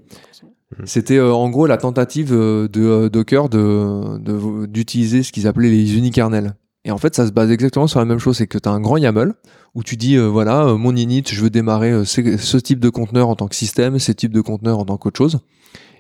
C'était 0.86 1.18
euh, 1.18 1.34
en 1.34 1.50
gros 1.50 1.66
la 1.66 1.78
tentative 1.78 2.32
euh, 2.32 2.68
de 2.68 2.82
euh, 2.82 3.10
Docker 3.10 3.50
de 3.50 4.18
de- 4.20 4.66
d'utiliser 4.68 5.24
ce 5.24 5.32
qu'ils 5.32 5.48
appelaient 5.48 5.70
les 5.70 5.98
unikernels. 5.98 6.54
Et 6.86 6.92
en 6.92 6.98
fait, 6.98 7.14
ça 7.16 7.28
se 7.28 7.32
base 7.32 7.52
exactement 7.52 7.88
sur 7.88 8.00
la 8.00 8.06
même 8.06 8.20
chose, 8.20 8.38
c'est 8.38 8.48
que 8.48 8.58
tu 8.58 8.70
as 8.70 8.72
un 8.72 8.80
grand 8.80 8.98
YAML 8.98 9.34
où 9.76 9.84
tu 9.84 9.98
dis 9.98 10.16
euh, 10.16 10.28
voilà, 10.28 10.66
euh, 10.66 10.78
mon 10.78 10.96
init, 10.96 11.24
je 11.28 11.42
veux 11.42 11.50
démarrer 11.50 11.92
euh, 11.92 12.06
ce, 12.06 12.38
ce 12.38 12.58
type 12.58 12.80
de 12.80 12.90
conteneur 12.90 13.28
en 13.30 13.36
tant 13.36 13.48
que 13.48 13.56
système, 13.56 14.00
ce 14.00 14.12
type 14.12 14.32
de 14.32 14.42
conteneur 14.42 14.80
en 14.80 14.86
tant 14.86 14.98
qu'autre 14.98 15.18
chose. 15.18 15.40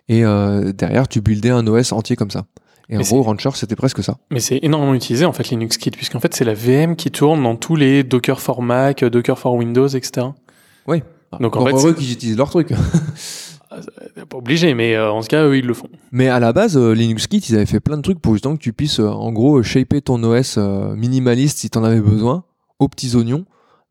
Et 0.10 0.26
euh, 0.26 0.74
derrière 0.74 1.08
tu 1.08 1.22
buildais 1.22 1.50
un 1.50 1.66
OS 1.66 1.94
entier 1.94 2.18
comme 2.18 2.32
ça. 2.32 2.46
Et 2.92 2.98
en 2.98 3.02
gros, 3.02 3.22
Rancher, 3.22 3.52
c'était 3.54 3.76
presque 3.76 4.04
ça. 4.04 4.18
Mais 4.32 4.40
c'est 4.40 4.60
énormément 4.64 4.96
utilisé 4.96 5.24
en 5.24 5.32
fait 5.32 5.50
Linux 5.50 5.78
Kit, 5.78 5.92
puisqu'en 5.92 6.20
fait 6.20 6.34
c'est 6.36 6.44
la 6.44 6.56
VM 6.56 6.96
qui 6.96 7.12
tourne 7.12 7.44
dans 7.44 7.56
tous 7.56 7.76
les 7.76 8.04
Docker 8.04 8.42
for 8.42 8.64
Mac, 8.64 9.06
Docker 9.06 9.38
for 9.38 9.54
Windows, 9.54 9.88
etc. 9.88 10.28
Donc, 11.40 11.56
en 11.56 11.66
fait, 11.66 11.74
heureux 11.74 11.94
qu'ils 11.94 12.12
utilisent 12.12 12.38
leur 12.38 12.50
truc. 12.50 12.74
Pas 13.70 14.38
obligé, 14.38 14.74
mais 14.74 14.96
euh, 14.96 15.12
en 15.12 15.22
tout 15.22 15.28
cas 15.28 15.46
eux 15.46 15.58
ils 15.58 15.66
le 15.66 15.76
font. 15.76 15.90
Mais 16.12 16.28
à 16.28 16.40
la 16.40 16.54
base, 16.54 16.76
euh, 16.76 16.94
Linux 16.94 17.28
Kit, 17.28 17.38
ils 17.38 17.56
avaient 17.56 17.68
fait 17.68 17.80
plein 17.80 17.98
de 17.98 18.02
trucs 18.02 18.20
pour 18.20 18.34
justement 18.34 18.56
que 18.56 18.62
tu 18.62 18.74
puisses, 18.74 19.00
euh, 19.00 19.08
en 19.08 19.32
gros, 19.32 19.62
shaper 19.62 20.02
ton 20.02 20.24
OS 20.24 20.56
euh, 20.58 20.96
minimaliste 20.96 21.60
si 21.60 21.70
t'en 21.70 21.84
avais 21.84 22.02
besoin, 22.02 22.44
aux 22.80 22.88
petits 22.88 23.16
oignons. 23.16 23.46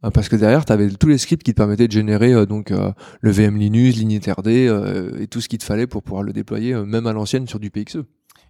Euh, 0.04 0.10
parce 0.10 0.28
que 0.28 0.36
derrière, 0.36 0.64
tu 0.64 0.72
avais 0.72 0.88
tous 0.90 1.08
les 1.08 1.18
scripts 1.18 1.42
qui 1.42 1.52
te 1.52 1.56
permettaient 1.56 1.88
de 1.88 1.92
générer 1.92 2.32
euh, 2.32 2.46
donc 2.46 2.70
euh, 2.70 2.92
le 3.20 3.30
VM 3.30 3.56
Linux, 3.56 3.96
l'initrd 3.96 4.46
euh, 4.46 5.18
et 5.20 5.26
tout 5.26 5.40
ce 5.40 5.48
qu'il 5.48 5.58
te 5.58 5.64
fallait 5.64 5.86
pour 5.86 6.02
pouvoir 6.02 6.22
le 6.22 6.32
déployer, 6.32 6.74
euh, 6.74 6.84
même 6.84 7.06
à 7.06 7.12
l'ancienne 7.12 7.46
sur 7.46 7.58
du 7.58 7.70
PXE. 7.70 7.98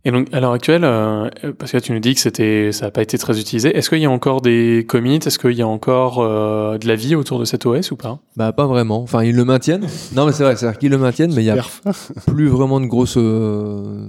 Et 0.05 0.13
donc 0.13 0.29
à 0.33 0.39
l'heure 0.41 0.53
actuelle, 0.53 0.85
euh, 0.85 1.29
parce 1.59 1.73
que 1.73 1.79
tu 1.79 1.91
nous 1.93 1.99
dis 1.99 2.15
que 2.15 2.21
c'était, 2.21 2.71
ça 2.71 2.85
n'a 2.87 2.91
pas 2.93 3.03
été 3.03 3.19
très 3.19 3.41
utilisé, 3.41 3.77
est-ce 3.77 3.91
qu'il 3.91 3.99
y 3.99 4.05
a 4.07 4.11
encore 4.11 4.41
des 4.43 4.87
commits, 4.89 5.17
est-ce 5.17 5.41
qu'il 5.41 5.53
y 5.55 5.63
a 5.63 5.67
encore 5.67 6.21
euh, 6.21 6.79
de 6.79 6.87
la 6.87 6.95
vie 6.95 7.17
autour 7.17 7.41
de 7.41 7.45
cet 7.45 7.67
OS 7.67 7.91
ou 7.91 7.97
pas? 7.97 8.21
Bah 8.37 8.53
pas 8.53 8.67
vraiment. 8.69 9.03
Enfin, 9.03 9.25
ils 9.25 9.35
le 9.35 9.45
maintiennent. 9.45 9.87
non, 10.15 10.25
mais 10.27 10.33
c'est 10.33 10.45
vrai, 10.45 10.55
c'est-à-dire 10.55 10.79
qu'ils 10.79 10.91
le 10.93 10.99
maintiennent, 10.99 11.35
mais 11.35 11.43
il 11.43 11.47
y 11.47 11.51
a 11.51 11.65
plus 12.29 12.47
vraiment 12.47 12.81
de 12.81 12.87
grosses. 12.87 13.17
euh, 13.17 14.07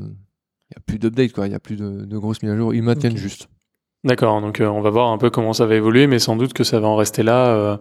Il 0.69 0.75
y 0.75 0.77
a 0.77 0.81
plus 0.85 0.99
d'updates, 0.99 1.31
quoi. 1.33 1.47
Il 1.47 1.51
y 1.53 1.55
a 1.55 1.59
plus 1.59 1.75
de, 1.75 2.05
de 2.05 2.17
grosses 2.19 2.43
mises 2.43 2.51
à 2.51 2.55
jour. 2.57 2.71
Ils 2.75 2.83
maintiennent 2.83 3.17
juste. 3.17 3.47
D'accord, 4.05 4.39
donc 4.39 4.61
euh, 4.61 4.67
on 4.67 4.79
va 4.81 4.89
voir 4.89 5.09
un 5.09 5.17
peu 5.17 5.29
comment 5.29 5.51
ça 5.51 5.65
va 5.65 5.75
évoluer, 5.75 6.07
mais 6.07 6.19
sans 6.19 6.37
doute 6.37 6.53
que 6.53 6.63
ça 6.63 6.79
va 6.79 6.87
en 6.87 6.95
rester 6.95 7.21
là 7.21 7.47
euh, 7.47 7.77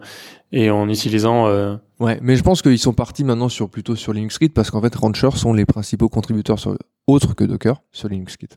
et 0.51 0.69
en 0.69 0.89
utilisant. 0.89 1.47
euh, 1.47 1.75
Ouais, 2.01 2.19
mais 2.21 2.35
je 2.35 2.43
pense 2.43 2.61
qu'ils 2.61 2.77
sont 2.79 2.91
partis 2.93 3.23
maintenant 3.23 3.47
sur 3.47 3.69
plutôt 3.69 3.95
sur 3.95 4.11
Linux 4.11 4.37
Kit 4.37 4.49
parce 4.49 4.69
qu'en 4.69 4.81
fait, 4.81 4.93
Rancher 4.95 5.31
sont 5.31 5.53
les 5.53 5.65
principaux 5.65 6.09
contributeurs 6.09 6.59
sur, 6.59 6.75
autres 7.07 7.35
que 7.35 7.45
Docker 7.45 7.81
sur 7.93 8.09
Linux 8.09 8.35
Kit. 8.35 8.49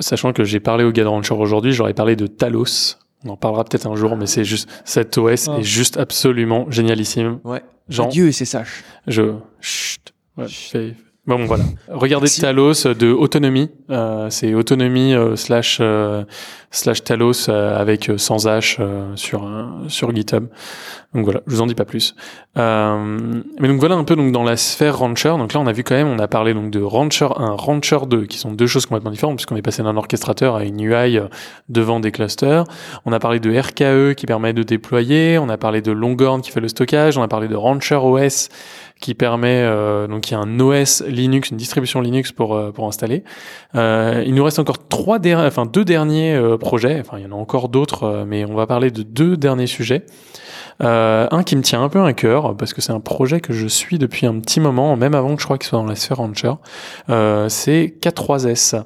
Sachant 0.00 0.32
que 0.34 0.44
j'ai 0.44 0.60
parlé 0.60 0.84
au 0.84 0.92
gars 0.92 1.04
de 1.04 1.08
Rancher 1.08 1.34
aujourd'hui, 1.34 1.72
j'aurais 1.72 1.94
parlé 1.94 2.14
de 2.14 2.26
Talos. 2.26 2.96
On 3.24 3.30
en 3.30 3.36
parlera 3.36 3.64
peut-être 3.64 3.86
un 3.86 3.96
jour, 3.96 4.14
mais 4.16 4.26
c'est 4.26 4.44
juste 4.44 4.68
cet 4.84 5.16
OS 5.18 5.48
Ah. 5.48 5.58
est 5.58 5.62
juste 5.62 5.96
absolument 5.96 6.70
génialissime. 6.70 7.40
Ouais. 7.42 7.62
Genre, 7.88 8.08
Dieu 8.08 8.28
et 8.28 8.32
ses 8.32 8.44
saches. 8.44 8.84
je 9.06 9.32
chut, 9.60 10.12
ouais, 10.36 10.46
fais- 10.46 10.94
Bon, 11.28 11.44
voilà. 11.44 11.64
Regardez 11.90 12.24
Merci. 12.24 12.40
Talos 12.40 12.84
de 12.94 13.12
Autonomie. 13.12 13.70
Euh, 13.90 14.30
c'est 14.30 14.54
Autonomie 14.54 15.12
euh, 15.14 15.36
slash 15.36 15.76
euh, 15.78 16.24
slash 16.70 17.04
Talos 17.04 17.50
euh, 17.50 17.78
avec 17.78 18.08
euh, 18.08 18.16
sans 18.16 18.46
H 18.46 18.78
euh, 18.80 19.14
sur 19.14 19.46
sur 19.88 20.14
GitHub. 20.14 20.46
Donc 21.14 21.24
voilà, 21.24 21.40
je 21.46 21.54
vous 21.54 21.60
en 21.60 21.66
dis 21.66 21.74
pas 21.74 21.84
plus. 21.84 22.14
Euh, 22.56 23.42
mais 23.60 23.68
donc 23.68 23.78
voilà 23.78 23.94
un 23.96 24.04
peu 24.04 24.16
donc 24.16 24.32
dans 24.32 24.42
la 24.42 24.56
sphère 24.56 24.98
Rancher. 24.98 25.34
Donc 25.36 25.52
là, 25.52 25.60
on 25.60 25.66
a 25.66 25.72
vu 25.72 25.84
quand 25.84 25.94
même, 25.94 26.08
on 26.08 26.18
a 26.18 26.28
parlé 26.28 26.54
donc 26.54 26.70
de 26.70 26.80
Rancher 26.80 27.28
1, 27.36 27.50
Rancher 27.52 27.98
2, 28.08 28.24
qui 28.24 28.38
sont 28.38 28.52
deux 28.52 28.66
choses 28.66 28.86
complètement 28.86 29.10
différentes 29.10 29.36
puisqu'on 29.36 29.56
est 29.56 29.62
passé 29.62 29.82
d'un 29.82 29.96
orchestrateur 29.98 30.56
à 30.56 30.64
une 30.64 30.80
UI 30.80 31.20
devant 31.68 32.00
des 32.00 32.10
clusters. 32.10 32.64
On 33.04 33.12
a 33.12 33.18
parlé 33.18 33.38
de 33.38 33.50
RKE 33.50 34.14
qui 34.14 34.24
permet 34.24 34.54
de 34.54 34.62
déployer. 34.62 35.38
On 35.38 35.50
a 35.50 35.58
parlé 35.58 35.82
de 35.82 35.92
Longhorn 35.92 36.40
qui 36.40 36.50
fait 36.50 36.60
le 36.60 36.68
stockage. 36.68 37.18
On 37.18 37.22
a 37.22 37.28
parlé 37.28 37.48
de 37.48 37.56
Rancher 37.56 37.96
OS 37.96 38.48
qui 39.00 39.14
permet 39.14 39.62
euh, 39.62 40.06
donc 40.06 40.28
il 40.28 40.32
y 40.32 40.34
a 40.34 40.40
un 40.40 40.60
OS 40.60 41.02
Linux, 41.06 41.50
une 41.50 41.56
distribution 41.56 42.00
Linux 42.00 42.32
pour 42.32 42.56
euh, 42.56 42.72
pour 42.72 42.86
installer. 42.86 43.24
Euh, 43.74 44.24
il 44.26 44.34
nous 44.34 44.44
reste 44.44 44.58
encore 44.58 44.88
trois 44.88 45.18
enfin 45.18 45.66
deux 45.66 45.84
derniers 45.84 46.38
projets. 46.58 47.00
Enfin 47.00 47.18
il 47.18 47.24
y 47.24 47.26
en 47.26 47.32
a 47.32 47.34
encore 47.34 47.68
d'autres, 47.68 48.24
mais 48.26 48.44
on 48.44 48.54
va 48.54 48.66
parler 48.66 48.90
de 48.90 49.02
deux 49.02 49.36
derniers 49.36 49.66
sujets. 49.66 50.04
Euh, 50.82 51.26
un 51.30 51.42
qui 51.42 51.56
me 51.56 51.62
tient 51.62 51.82
un 51.82 51.88
peu 51.88 52.00
à 52.02 52.12
cœur 52.12 52.56
parce 52.56 52.72
que 52.72 52.80
c'est 52.80 52.92
un 52.92 53.00
projet 53.00 53.40
que 53.40 53.52
je 53.52 53.66
suis 53.66 53.98
depuis 53.98 54.26
un 54.26 54.38
petit 54.38 54.60
moment, 54.60 54.96
même 54.96 55.14
avant 55.14 55.34
que 55.34 55.40
je 55.40 55.46
crois 55.46 55.58
qu'il 55.58 55.66
soit 55.68 55.78
dans 55.78 55.86
la 55.86 55.96
sphère 55.96 56.18
Rancher. 56.18 56.52
Euh, 57.10 57.48
c'est 57.48 57.94
K3S. 58.00 58.82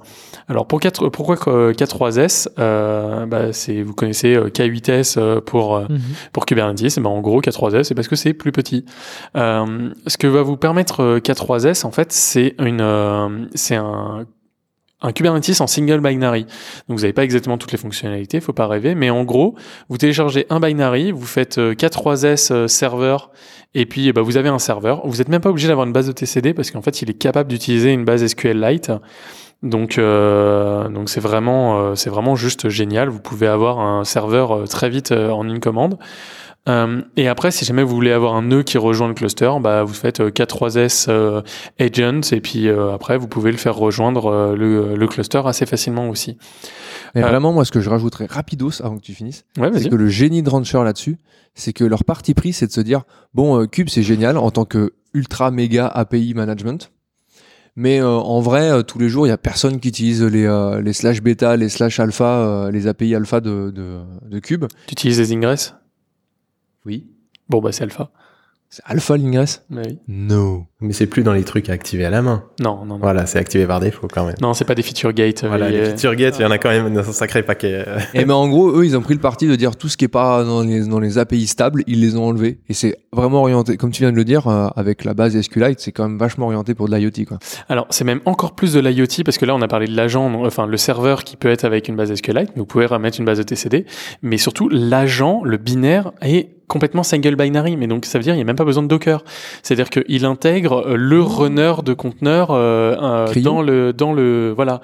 Alors 0.48 0.66
pour 0.66 0.80
4, 0.80 1.08
pourquoi 1.10 1.36
euh, 1.48 1.72
K3S 1.72 2.48
euh, 2.58 3.26
bah, 3.26 3.52
c'est 3.52 3.82
vous 3.82 3.94
connaissez 3.94 4.34
euh, 4.34 4.48
K8S 4.48 5.14
euh, 5.18 5.40
pour 5.40 5.76
euh, 5.76 5.82
Mhm. 5.88 6.00
pour 6.32 6.46
Kubernetes, 6.46 6.98
ben 6.98 7.10
en 7.10 7.20
gros 7.20 7.40
K3S, 7.40 7.84
c'est 7.84 7.94
parce 7.94 8.08
que 8.08 8.16
c'est 8.16 8.32
plus 8.32 8.52
petit. 8.52 8.84
Euh, 9.36 9.90
ce 10.06 10.16
que 10.16 10.26
va 10.26 10.42
vous 10.42 10.56
permettre 10.56 11.02
euh, 11.02 11.18
K3S, 11.20 11.84
en 11.86 11.90
fait, 11.90 12.12
c'est 12.12 12.54
une, 12.58 12.80
euh, 12.80 13.46
c'est 13.54 13.76
un 13.76 14.24
un 15.02 15.12
Kubernetes 15.12 15.60
en 15.60 15.66
single 15.66 16.00
binary. 16.00 16.42
Donc 16.88 16.98
vous 16.98 17.02
n'avez 17.02 17.12
pas 17.12 17.24
exactement 17.24 17.58
toutes 17.58 17.72
les 17.72 17.78
fonctionnalités, 17.78 18.40
faut 18.40 18.52
pas 18.52 18.66
rêver, 18.66 18.94
mais 18.94 19.10
en 19.10 19.24
gros, 19.24 19.54
vous 19.88 19.98
téléchargez 19.98 20.46
un 20.50 20.60
binary, 20.60 21.12
vous 21.12 21.26
faites 21.26 21.58
euh, 21.58 21.74
K3S 21.74 22.52
euh, 22.52 22.68
serveur, 22.68 23.30
et 23.74 23.86
puis 23.86 24.08
eh 24.08 24.12
ben, 24.12 24.22
vous 24.22 24.36
avez 24.36 24.48
un 24.48 24.58
serveur. 24.58 25.06
Vous 25.06 25.18
n'êtes 25.18 25.28
même 25.28 25.40
pas 25.40 25.50
obligé 25.50 25.68
d'avoir 25.68 25.86
une 25.86 25.92
base 25.92 26.06
de 26.06 26.12
TCD 26.12 26.54
parce 26.54 26.70
qu'en 26.70 26.82
fait, 26.82 27.02
il 27.02 27.10
est 27.10 27.14
capable 27.18 27.50
d'utiliser 27.50 27.92
une 27.92 28.04
base 28.04 28.26
SQLite. 28.26 28.92
Donc, 29.62 29.96
euh, 29.96 30.88
donc 30.88 31.08
c'est 31.08 31.20
vraiment, 31.20 31.80
euh, 31.80 31.94
c'est 31.94 32.10
vraiment 32.10 32.34
juste 32.34 32.68
génial. 32.68 33.08
Vous 33.08 33.20
pouvez 33.20 33.46
avoir 33.46 33.78
un 33.78 34.04
serveur 34.04 34.52
euh, 34.52 34.66
très 34.66 34.90
vite 34.90 35.12
euh, 35.12 35.30
en 35.30 35.48
une 35.48 35.60
commande. 35.60 35.98
Euh, 36.68 37.02
et 37.16 37.26
après, 37.26 37.50
si 37.50 37.64
jamais 37.64 37.82
vous 37.82 37.94
voulez 37.94 38.12
avoir 38.12 38.34
un 38.36 38.42
nœud 38.42 38.62
qui 38.62 38.78
rejoint 38.78 39.08
le 39.08 39.14
cluster, 39.14 39.50
bah, 39.60 39.82
vous 39.82 39.94
faites 39.94 40.20
euh, 40.20 40.30
K3S 40.30 41.06
euh, 41.08 41.42
Agents 41.80 42.20
et 42.30 42.40
puis 42.40 42.68
euh, 42.68 42.94
après, 42.94 43.18
vous 43.18 43.26
pouvez 43.26 43.50
le 43.50 43.56
faire 43.56 43.74
rejoindre 43.74 44.26
euh, 44.26 44.54
le, 44.56 44.94
le 44.94 45.06
cluster 45.08 45.42
assez 45.44 45.66
facilement 45.66 46.08
aussi. 46.08 46.36
Mais 47.16 47.24
Euh, 47.24 47.26
vraiment, 47.26 47.52
moi, 47.52 47.64
ce 47.64 47.72
que 47.72 47.80
je 47.80 47.90
rajouterais 47.90 48.26
rapidos 48.26 48.80
avant 48.80 48.96
que 48.96 49.02
tu 49.02 49.12
finisses, 49.12 49.44
Ouais, 49.58 49.70
c'est 49.76 49.88
que 49.88 49.96
le 49.96 50.08
génie 50.08 50.42
de 50.44 50.48
Rancher 50.50 50.82
là-dessus, 50.84 51.18
c'est 51.54 51.72
que 51.72 51.84
leur 51.84 52.04
parti 52.04 52.32
pris, 52.32 52.52
c'est 52.52 52.68
de 52.68 52.72
se 52.72 52.80
dire 52.80 53.02
bon, 53.34 53.60
euh, 53.60 53.66
Cube, 53.66 53.88
c'est 53.88 54.04
génial 54.04 54.38
en 54.38 54.50
tant 54.52 54.64
que 54.64 54.92
ultra 55.14 55.50
méga 55.50 55.88
API 55.88 56.32
management. 56.34 56.92
Mais 57.74 58.00
euh, 58.00 58.06
en 58.08 58.40
vrai, 58.40 58.70
euh, 58.70 58.82
tous 58.82 58.98
les 58.98 59.08
jours, 59.08 59.26
il 59.26 59.30
y 59.30 59.32
a 59.32 59.38
personne 59.38 59.80
qui 59.80 59.88
utilise 59.88 60.22
les, 60.22 60.44
euh, 60.46 60.80
les 60.80 60.92
slash 60.92 61.22
bêta, 61.22 61.56
les 61.56 61.68
slash 61.70 61.98
alpha, 62.00 62.24
euh, 62.38 62.70
les 62.70 62.86
API 62.86 63.14
alpha 63.14 63.40
de, 63.40 63.70
de, 63.74 63.98
de 64.28 64.38
Cube. 64.38 64.66
Tu 64.86 64.92
utilises 64.92 65.18
les 65.18 65.32
ingress 65.32 65.74
Oui. 66.86 67.06
Bon, 67.48 67.60
bah, 67.60 67.72
c'est 67.72 67.84
alpha. 67.84 68.10
C'est 68.74 68.82
alpha 68.86 69.18
l'ingress 69.18 69.66
Bah 69.68 69.82
oui. 69.86 69.98
No. 70.08 70.64
Mais 70.80 70.94
c'est 70.94 71.06
plus 71.06 71.22
dans 71.22 71.34
les 71.34 71.44
trucs 71.44 71.68
à 71.68 71.74
activer 71.74 72.06
à 72.06 72.10
la 72.10 72.22
main. 72.22 72.44
Non, 72.58 72.78
non, 72.78 72.84
non. 72.86 72.98
Voilà, 73.02 73.26
c'est 73.26 73.38
activé 73.38 73.66
par 73.66 73.80
défaut 73.80 74.08
quand 74.10 74.24
même. 74.24 74.34
Non, 74.40 74.54
c'est 74.54 74.64
pas 74.64 74.74
des 74.74 74.80
feature 74.82 75.12
gates. 75.12 75.44
euh, 75.44 75.48
Voilà, 75.48 75.68
il 75.68 75.74
y 75.74 75.78
les 75.78 75.88
a- 75.88 75.90
feature 75.90 76.14
gates, 76.14 76.36
il 76.38 76.42
y 76.42 76.44
en 76.46 76.50
a 76.50 76.56
quand 76.56 76.70
même 76.70 76.96
un 76.96 77.02
sacré 77.02 77.42
paquet. 77.42 77.84
euh. 77.86 77.98
Et 78.14 78.24
ben 78.24 78.32
en 78.32 78.48
gros, 78.48 78.70
eux, 78.74 78.86
ils 78.86 78.96
ont 78.96 79.02
pris 79.02 79.12
le 79.12 79.20
parti 79.20 79.46
de 79.46 79.54
dire 79.56 79.76
tout 79.76 79.90
ce 79.90 79.98
qui 79.98 80.06
est 80.06 80.08
pas 80.08 80.42
dans 80.42 80.62
les, 80.62 80.86
dans 80.88 81.00
les 81.00 81.18
API 81.18 81.46
stables, 81.46 81.82
ils 81.86 82.00
les 82.00 82.16
ont 82.16 82.24
enlevés. 82.24 82.60
Et 82.70 82.72
c'est 82.72 82.96
vraiment 83.12 83.42
orienté, 83.42 83.76
comme 83.76 83.90
tu 83.90 84.04
viens 84.04 84.10
de 84.10 84.16
le 84.16 84.24
dire, 84.24 84.48
euh, 84.48 84.68
avec 84.74 85.04
la 85.04 85.12
base 85.12 85.38
SQLite, 85.38 85.78
c'est 85.78 85.92
quand 85.92 86.08
même 86.08 86.16
vachement 86.18 86.46
orienté 86.46 86.74
pour 86.74 86.88
de 86.88 86.96
l'IoT, 86.96 87.26
quoi. 87.28 87.38
Alors, 87.68 87.86
c'est 87.90 88.04
même 88.04 88.22
encore 88.24 88.54
plus 88.54 88.72
de 88.72 88.80
l'IoT 88.80 89.22
parce 89.22 89.36
que 89.36 89.44
là, 89.44 89.54
on 89.54 89.60
a 89.60 89.68
parlé 89.68 89.86
de 89.86 89.94
l'agent, 89.94 90.32
enfin 90.46 90.66
le 90.66 90.78
serveur 90.78 91.24
qui 91.24 91.36
peut 91.36 91.50
être 91.50 91.66
avec 91.66 91.88
une 91.88 91.96
base 91.96 92.12
SQLite, 92.14 92.52
mais 92.56 92.60
vous 92.60 92.64
pouvez 92.66 92.86
remettre 92.86 93.20
une 93.20 93.26
base 93.26 93.36
de 93.36 93.42
TCD. 93.42 93.84
Mais 94.22 94.38
surtout, 94.38 94.70
l'agent, 94.70 95.42
le 95.44 95.58
binaire, 95.58 96.12
est 96.22 96.48
complètement 96.72 97.02
single 97.02 97.36
binary. 97.36 97.76
Mais 97.76 97.86
donc, 97.86 98.06
ça 98.06 98.18
veut 98.18 98.24
dire 98.24 98.32
qu'il 98.32 98.38
n'y 98.38 98.42
a 98.42 98.46
même 98.46 98.56
pas 98.56 98.64
besoin 98.64 98.82
de 98.82 98.88
Docker. 98.88 99.22
C'est-à-dire 99.62 99.90
qu'il 99.90 100.24
intègre 100.24 100.86
euh, 100.86 100.96
le 100.96 101.22
runner 101.22 101.74
de 101.84 101.92
conteneur 101.92 102.50
euh, 102.50 102.96
euh, 103.00 103.40
dans 103.42 103.62
le 103.62 103.92
dans 103.92 104.12
le 104.12 104.52
voilà 104.56 104.80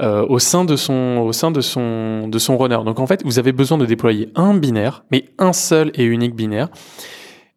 euh, 0.00 0.24
au 0.28 0.38
sein 0.38 0.64
de 0.64 0.76
son 0.76 1.18
au 1.26 1.32
sein 1.32 1.50
de 1.50 1.60
son 1.60 2.28
de 2.28 2.38
son 2.38 2.56
runner. 2.56 2.78
Donc 2.84 3.00
en 3.00 3.06
fait, 3.06 3.22
vous 3.24 3.38
avez 3.38 3.52
besoin 3.52 3.76
de 3.76 3.86
déployer 3.86 4.30
un 4.36 4.54
binaire, 4.54 5.04
mais 5.10 5.26
un 5.38 5.52
seul 5.52 5.90
et 5.94 6.04
unique 6.04 6.34
binaire. 6.34 6.68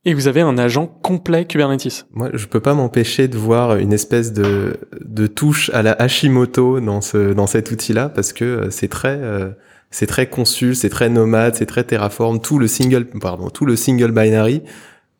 Et 0.07 0.13
vous 0.13 0.27
avez 0.27 0.41
un 0.41 0.59
agent 0.59 0.85
complet 0.85 1.45
Kubernetes. 1.45 2.05
Moi, 2.13 2.29
je 2.33 2.45
peux 2.45 2.59
pas 2.59 2.75
m'empêcher 2.75 3.27
de 3.27 3.37
voir 3.37 3.75
une 3.77 3.91
espèce 3.91 4.33
de, 4.33 4.77
de 5.03 5.25
touche 5.25 5.71
à 5.73 5.81
la 5.81 5.93
Hashimoto 5.93 6.79
dans 6.79 7.01
ce, 7.01 7.33
dans 7.33 7.47
cet 7.47 7.71
outil-là 7.71 8.09
parce 8.09 8.31
que 8.31 8.45
euh, 8.45 8.69
c'est 8.69 8.87
très, 8.87 9.17
euh, 9.19 9.49
c'est 9.97 10.07
très 10.07 10.27
consul, 10.27 10.75
c'est 10.75 10.89
très 10.89 11.07
nomade, 11.07 11.55
c'est 11.55 11.65
très 11.65 11.85
Terraform, 11.85 12.41
tout 12.41 12.59
le 12.59 12.67
single, 12.67 13.05
pardon, 13.05 13.49
tout 13.49 13.65
le 13.65 13.77
single 13.77 14.11
binary. 14.11 14.61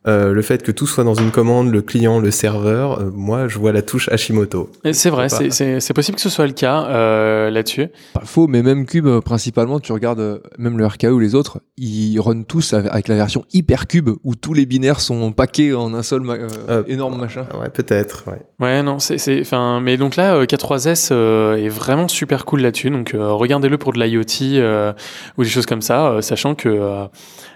Euh, 0.08 0.34
le 0.34 0.42
fait 0.44 0.62
que 0.62 0.72
tout 0.72 0.86
soit 0.86 1.04
dans 1.04 1.16
une 1.16 1.32
commande, 1.32 1.72
le 1.72 1.82
client, 1.82 2.20
le 2.20 2.30
serveur, 2.30 3.00
euh, 3.00 3.10
moi 3.14 3.48
je 3.48 3.58
vois 3.58 3.72
la 3.72 3.82
touche 3.82 4.08
Hashimoto. 4.10 4.70
C'est 4.92 5.10
vrai, 5.10 5.30
c'est- 5.30 5.50
c'est 5.52 5.80
c'est 5.80 5.94
possible 5.94 6.16
que 6.16 6.22
ce 6.22 6.30
soit 6.30 6.46
le 6.46 6.54
cas 6.54 6.86
euh, 6.90 7.50
là-dessus. 7.50 7.88
Pas 8.14 8.22
faux, 8.24 8.48
mais 8.48 8.62
même 8.62 8.86
Cube, 8.86 9.08
euh, 9.08 9.22
principalement, 9.22 9.80
tu 9.80 9.92
regardes 9.92 10.20
euh, 10.20 10.40
même 10.60 10.78
le 10.78 10.86
RKE 10.86 11.06
ou 11.12 11.20
les 11.20 11.34
autres, 11.34 11.60
ils 11.78 12.20
run 12.20 12.44
tous 12.44 12.74
avec 12.74 13.08
la 13.08 13.16
version 13.16 13.46
Hypercube 13.54 14.10
où 14.24 14.36
tous 14.36 14.54
les 14.54 14.66
binaires 14.68 15.00
sont 15.00 15.32
paqués 15.32 15.74
en 15.74 15.94
un 15.96 16.04
seul 16.04 16.22
ma- 16.22 16.34
euh, 16.36 16.48
Euh, 16.70 16.84
énorme 16.88 17.20
machin. 17.20 17.46
Ouais, 17.60 17.70
peut-être. 17.70 18.24
Ouais. 18.28 18.42
Ouais, 18.60 18.84
non, 18.84 19.00
c'est, 19.00 19.18
c'est, 19.18 19.42
enfin, 19.42 19.80
mais 19.82 19.98
donc 19.98 20.16
là, 20.18 20.36
euh, 20.36 20.46
K3S 20.46 21.10
euh, 21.12 21.56
est 21.56 21.68
vraiment 21.70 22.08
super 22.08 22.46
cool 22.46 22.62
là-dessus. 22.62 22.90
Donc, 22.92 23.14
euh, 23.14 23.32
regardez-le 23.34 23.78
pour 23.78 23.92
de 23.94 24.00
l'IoT 24.00 24.24
euh, 24.60 24.94
ou 25.38 25.44
des 25.44 25.50
choses 25.50 25.66
comme 25.66 25.82
ça, 25.82 26.08
euh, 26.12 26.22
sachant 26.22 26.54
que 26.56 26.70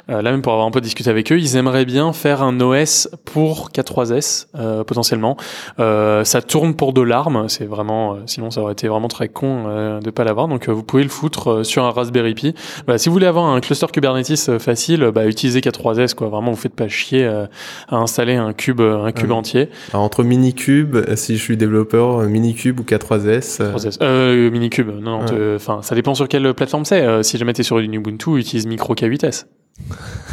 là, 0.10 0.32
même 0.32 0.42
pour 0.42 0.52
avoir 0.54 0.68
un 0.68 0.72
peu 0.72 0.82
discuté 0.82 1.10
avec 1.10 1.32
eux, 1.32 1.38
ils 1.40 1.56
aimeraient 1.56 1.86
bien 1.86 2.14
faire 2.14 2.42
un 2.44 2.60
OS 2.60 3.08
pour 3.26 3.70
K3S 3.72 4.48
euh, 4.56 4.84
potentiellement. 4.84 5.38
Euh, 5.80 6.24
ça 6.24 6.42
tourne 6.42 6.74
pour 6.76 6.94
de 6.94 7.02
l'arme, 7.02 7.46
c'est 7.48 7.66
vraiment, 7.66 8.14
euh, 8.14 8.18
sinon 8.26 8.52
ça 8.52 8.62
aurait 8.62 8.74
été 8.74 8.88
vraiment 8.88 9.08
très 9.08 9.30
con 9.30 9.66
euh, 9.68 10.00
de 10.00 10.10
pas 10.10 10.24
l'avoir. 10.24 10.48
Donc 10.48 10.68
euh, 10.68 10.72
vous 10.74 10.84
pouvez 10.84 11.04
le 11.04 11.10
foutre 11.10 11.52
euh, 11.52 11.64
sur 11.64 11.84
un 11.84 11.92
Raspberry 11.92 12.34
Pi. 12.34 12.54
Voilà, 12.86 12.98
si 12.98 13.10
vous 13.10 13.14
voulez 13.14 13.28
avoir 13.28 13.46
un 13.46 13.60
cluster 13.60 13.88
Kubernetes 13.94 14.50
euh, 14.50 14.60
facile, 14.60 15.12
bah, 15.14 15.26
utilisez 15.28 15.60
K3S 15.60 16.16
quoi. 16.16 16.28
Vraiment, 16.30 16.52
vous 16.52 16.58
faites 16.58 16.76
pas 16.76 16.88
chier 16.88 17.26
euh, 17.26 17.46
à 17.90 17.98
installer 17.98 18.36
un 18.36 18.54
cube, 18.54 18.82
euh, 18.82 19.04
un 19.06 19.12
cube 19.12 19.30
Ouais. 19.30 19.36
entier. 19.36 19.70
Alors, 19.94 20.04
entre 20.04 20.24
Minikube, 20.24 20.96
euh, 20.96 21.16
si 21.16 21.38
je 21.38 21.42
suis 21.42 21.56
développeur, 21.58 22.22
euh, 22.22 22.28
Minikube 22.28 22.80
ou 22.80 22.84
K3S. 22.84 23.62
euh, 23.62 23.72
3S. 23.74 23.98
Euh, 24.02 24.50
Minikube, 24.50 24.90
non, 25.02 25.20
Ouais. 25.22 25.56
enfin, 25.56 25.80
ça 25.84 25.94
dépend 25.96 26.16
sur 26.16 26.28
quelle 26.28 26.54
plateforme 26.54 26.86
c'est. 26.86 27.02
Euh, 27.02 27.22
si 27.24 27.38
jamais 27.38 27.54
t'es 27.54 27.64
sur 27.64 27.80
une 27.80 27.94
Ubuntu, 27.94 28.38
utilise 28.40 28.66
Micro 28.66 28.96
K8S. 28.96 29.46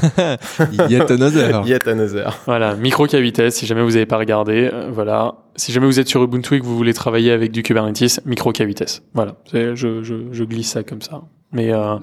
Yet 0.91 1.11
another. 1.11 1.63
Yet 1.67 1.89
another. 1.89 2.35
Voilà, 2.47 2.75
Micro 2.75 3.07
K8S, 3.07 3.51
si 3.51 3.67
jamais 3.67 3.83
vous 3.83 3.91
n'avez 3.93 4.07
pas 4.07 4.19
regardé, 4.19 4.71
euh, 4.73 4.91
voilà. 4.93 5.35
Si 5.57 5.73
jamais 5.73 5.87
vous 5.87 5.99
êtes 5.99 6.09
sur 6.09 6.23
Ubuntu 6.23 6.57
et 6.57 6.61
que 6.61 6.65
vous 6.65 6.77
voulez 6.77 6.93
travailler 6.95 7.31
avec 7.33 7.53
du 7.53 7.63
Kubernetes, 7.63 8.21
Micro 8.27 8.53
K8S. 8.53 9.01
Voilà, 9.15 9.37
C'est- 9.51 9.75
je, 9.75 10.03
je, 10.03 10.15
je 10.33 10.45
glisse 10.45 10.71
ça 10.71 10.83
comme 10.83 11.01
ça. 11.03 11.23
Mais, 11.57 11.73
euh, 11.73 11.97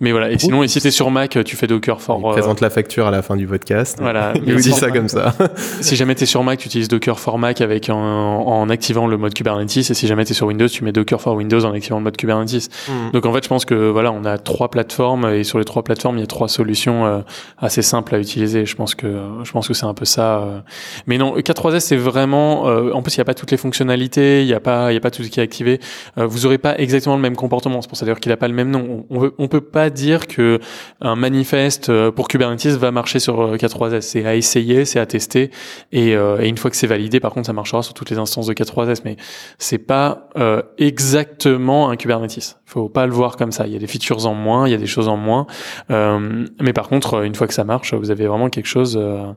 mais 0.00 0.10
voilà, 0.10 0.30
et 0.30 0.38
sinon, 0.38 0.62
et 0.64 0.68
si 0.68 0.80
t'es 0.80 0.90
sur 0.90 1.10
Mac, 1.10 1.38
tu 1.44 1.54
fais 1.56 1.66
Docker 1.68 2.00
for... 2.00 2.18
Il 2.20 2.26
euh, 2.26 2.32
présente 2.32 2.60
la 2.60 2.70
facture 2.70 3.06
à 3.06 3.10
la 3.12 3.22
fin 3.22 3.36
du 3.36 3.46
podcast. 3.46 3.98
voilà, 4.00 4.32
Il 4.46 4.54
vous 4.54 4.60
dit 4.60 4.72
ça 4.72 4.90
comme 4.90 5.08
ça. 5.08 5.32
si 5.80 5.94
jamais 5.96 6.14
t'es 6.16 6.26
sur 6.26 6.42
Mac, 6.42 6.58
tu 6.58 6.66
utilises 6.66 6.88
Docker 6.88 7.18
for 7.20 7.38
Mac 7.38 7.60
avec 7.60 7.88
en, 7.88 7.96
en 7.96 8.68
activant 8.68 9.06
le 9.06 9.16
mode 9.16 9.32
Kubernetes, 9.34 9.76
et 9.76 9.82
si 9.94 10.06
jamais 10.06 10.24
t'es 10.24 10.34
sur 10.34 10.46
Windows, 10.48 10.68
tu 10.68 10.82
mets 10.84 10.92
Docker 10.92 11.20
for 11.20 11.34
Windows 11.36 11.64
en 11.64 11.72
activant 11.72 11.98
le 11.98 12.04
mode 12.04 12.16
Kubernetes. 12.16 12.68
Hmm. 12.88 13.10
Donc 13.12 13.24
en 13.26 13.32
fait, 13.32 13.44
je 13.44 13.48
pense 13.48 13.64
que 13.64 13.74
voilà, 13.90 14.10
on 14.12 14.24
a 14.24 14.38
trois 14.38 14.70
plateformes 14.70 15.26
et 15.32 15.44
sur 15.44 15.58
les 15.58 15.64
trois 15.64 15.82
plateformes, 15.84 16.16
il 16.18 16.20
y 16.20 16.24
a 16.24 16.26
trois 16.26 16.48
solutions 16.48 17.06
euh, 17.06 17.20
assez 17.58 17.82
simples 17.82 18.14
à 18.14 18.18
utiliser. 18.18 18.66
Je 18.66 18.74
pense 18.74 18.94
que 18.94 19.06
je 19.44 19.52
pense 19.52 19.68
que 19.68 19.74
c'est 19.74 19.86
un 19.86 19.94
peu 19.94 20.04
ça. 20.04 20.38
euh. 20.38 20.58
Mais 21.06 21.18
non, 21.18 21.36
K3S 21.36 21.80
c'est 21.80 21.96
vraiment. 21.96 22.66
euh, 22.68 22.92
en 22.92 23.02
plus, 23.02 23.14
il 23.16 23.18
n'y 23.20 23.22
a 23.22 23.24
pas 23.24 23.34
toutes 23.34 23.50
les 23.50 23.56
fonctionnalités, 23.56 24.42
il 24.42 24.46
n'y 24.46 24.54
a 24.54 24.60
pas 24.60 24.90
il 24.90 24.94
y 24.94 24.98
a 24.98 25.00
pas 25.00 25.10
tout 25.10 25.22
ce 25.22 25.28
qui 25.28 25.40
est 25.40 25.42
activé. 25.42 25.80
Euh, 26.18 26.26
vous 26.26 26.46
aurez 26.46 26.58
pas 26.58 26.76
exactement 26.78 27.16
le 27.16 27.22
même 27.22 27.36
comportement. 27.36 27.80
C'est 27.82 27.88
pour 27.88 27.96
ça 27.96 28.04
d'ailleurs 28.06 28.20
qu'il 28.20 28.30
n'a 28.30 28.36
pas 28.36 28.48
le 28.48 28.54
même 28.54 28.70
nom. 28.70 28.95
On, 29.10 29.24
on, 29.24 29.32
on 29.38 29.48
peut 29.48 29.60
pas 29.60 29.90
dire 29.90 30.26
que 30.26 30.60
un 31.00 31.16
manifeste 31.16 31.88
euh, 31.88 32.10
pour 32.10 32.28
Kubernetes 32.28 32.66
va 32.66 32.90
marcher 32.90 33.18
sur 33.18 33.40
euh, 33.40 33.56
K3S. 33.56 34.00
C'est 34.02 34.26
à 34.26 34.34
essayer, 34.34 34.84
c'est 34.84 35.00
à 35.00 35.06
tester 35.06 35.50
et, 35.92 36.14
euh, 36.14 36.40
et 36.40 36.48
une 36.48 36.58
fois 36.58 36.70
que 36.70 36.76
c'est 36.76 36.86
validé, 36.86 37.20
par 37.20 37.32
contre, 37.32 37.46
ça 37.46 37.52
marchera 37.52 37.82
sur 37.82 37.94
toutes 37.94 38.10
les 38.10 38.18
instances 38.18 38.46
de 38.46 38.54
K3S. 38.54 39.02
Mais 39.04 39.16
c'est 39.58 39.78
pas 39.78 40.28
euh, 40.36 40.62
exactement 40.78 41.90
un 41.90 41.96
Kubernetes. 41.96 42.58
Faut 42.64 42.88
pas 42.88 43.06
le 43.06 43.12
voir 43.12 43.36
comme 43.36 43.52
ça. 43.52 43.66
Il 43.66 43.72
y 43.72 43.76
a 43.76 43.78
des 43.78 43.86
features 43.86 44.26
en 44.26 44.34
moins, 44.34 44.68
il 44.68 44.72
y 44.72 44.74
a 44.74 44.78
des 44.78 44.86
choses 44.86 45.08
en 45.08 45.16
moins. 45.16 45.46
Euh, 45.90 46.46
mais 46.60 46.72
par 46.72 46.88
contre, 46.88 47.24
une 47.24 47.34
fois 47.34 47.46
que 47.46 47.54
ça 47.54 47.64
marche, 47.64 47.94
vous 47.94 48.10
avez 48.10 48.26
vraiment 48.26 48.48
quelque 48.48 48.66
chose 48.66 48.96
euh, 49.00 49.32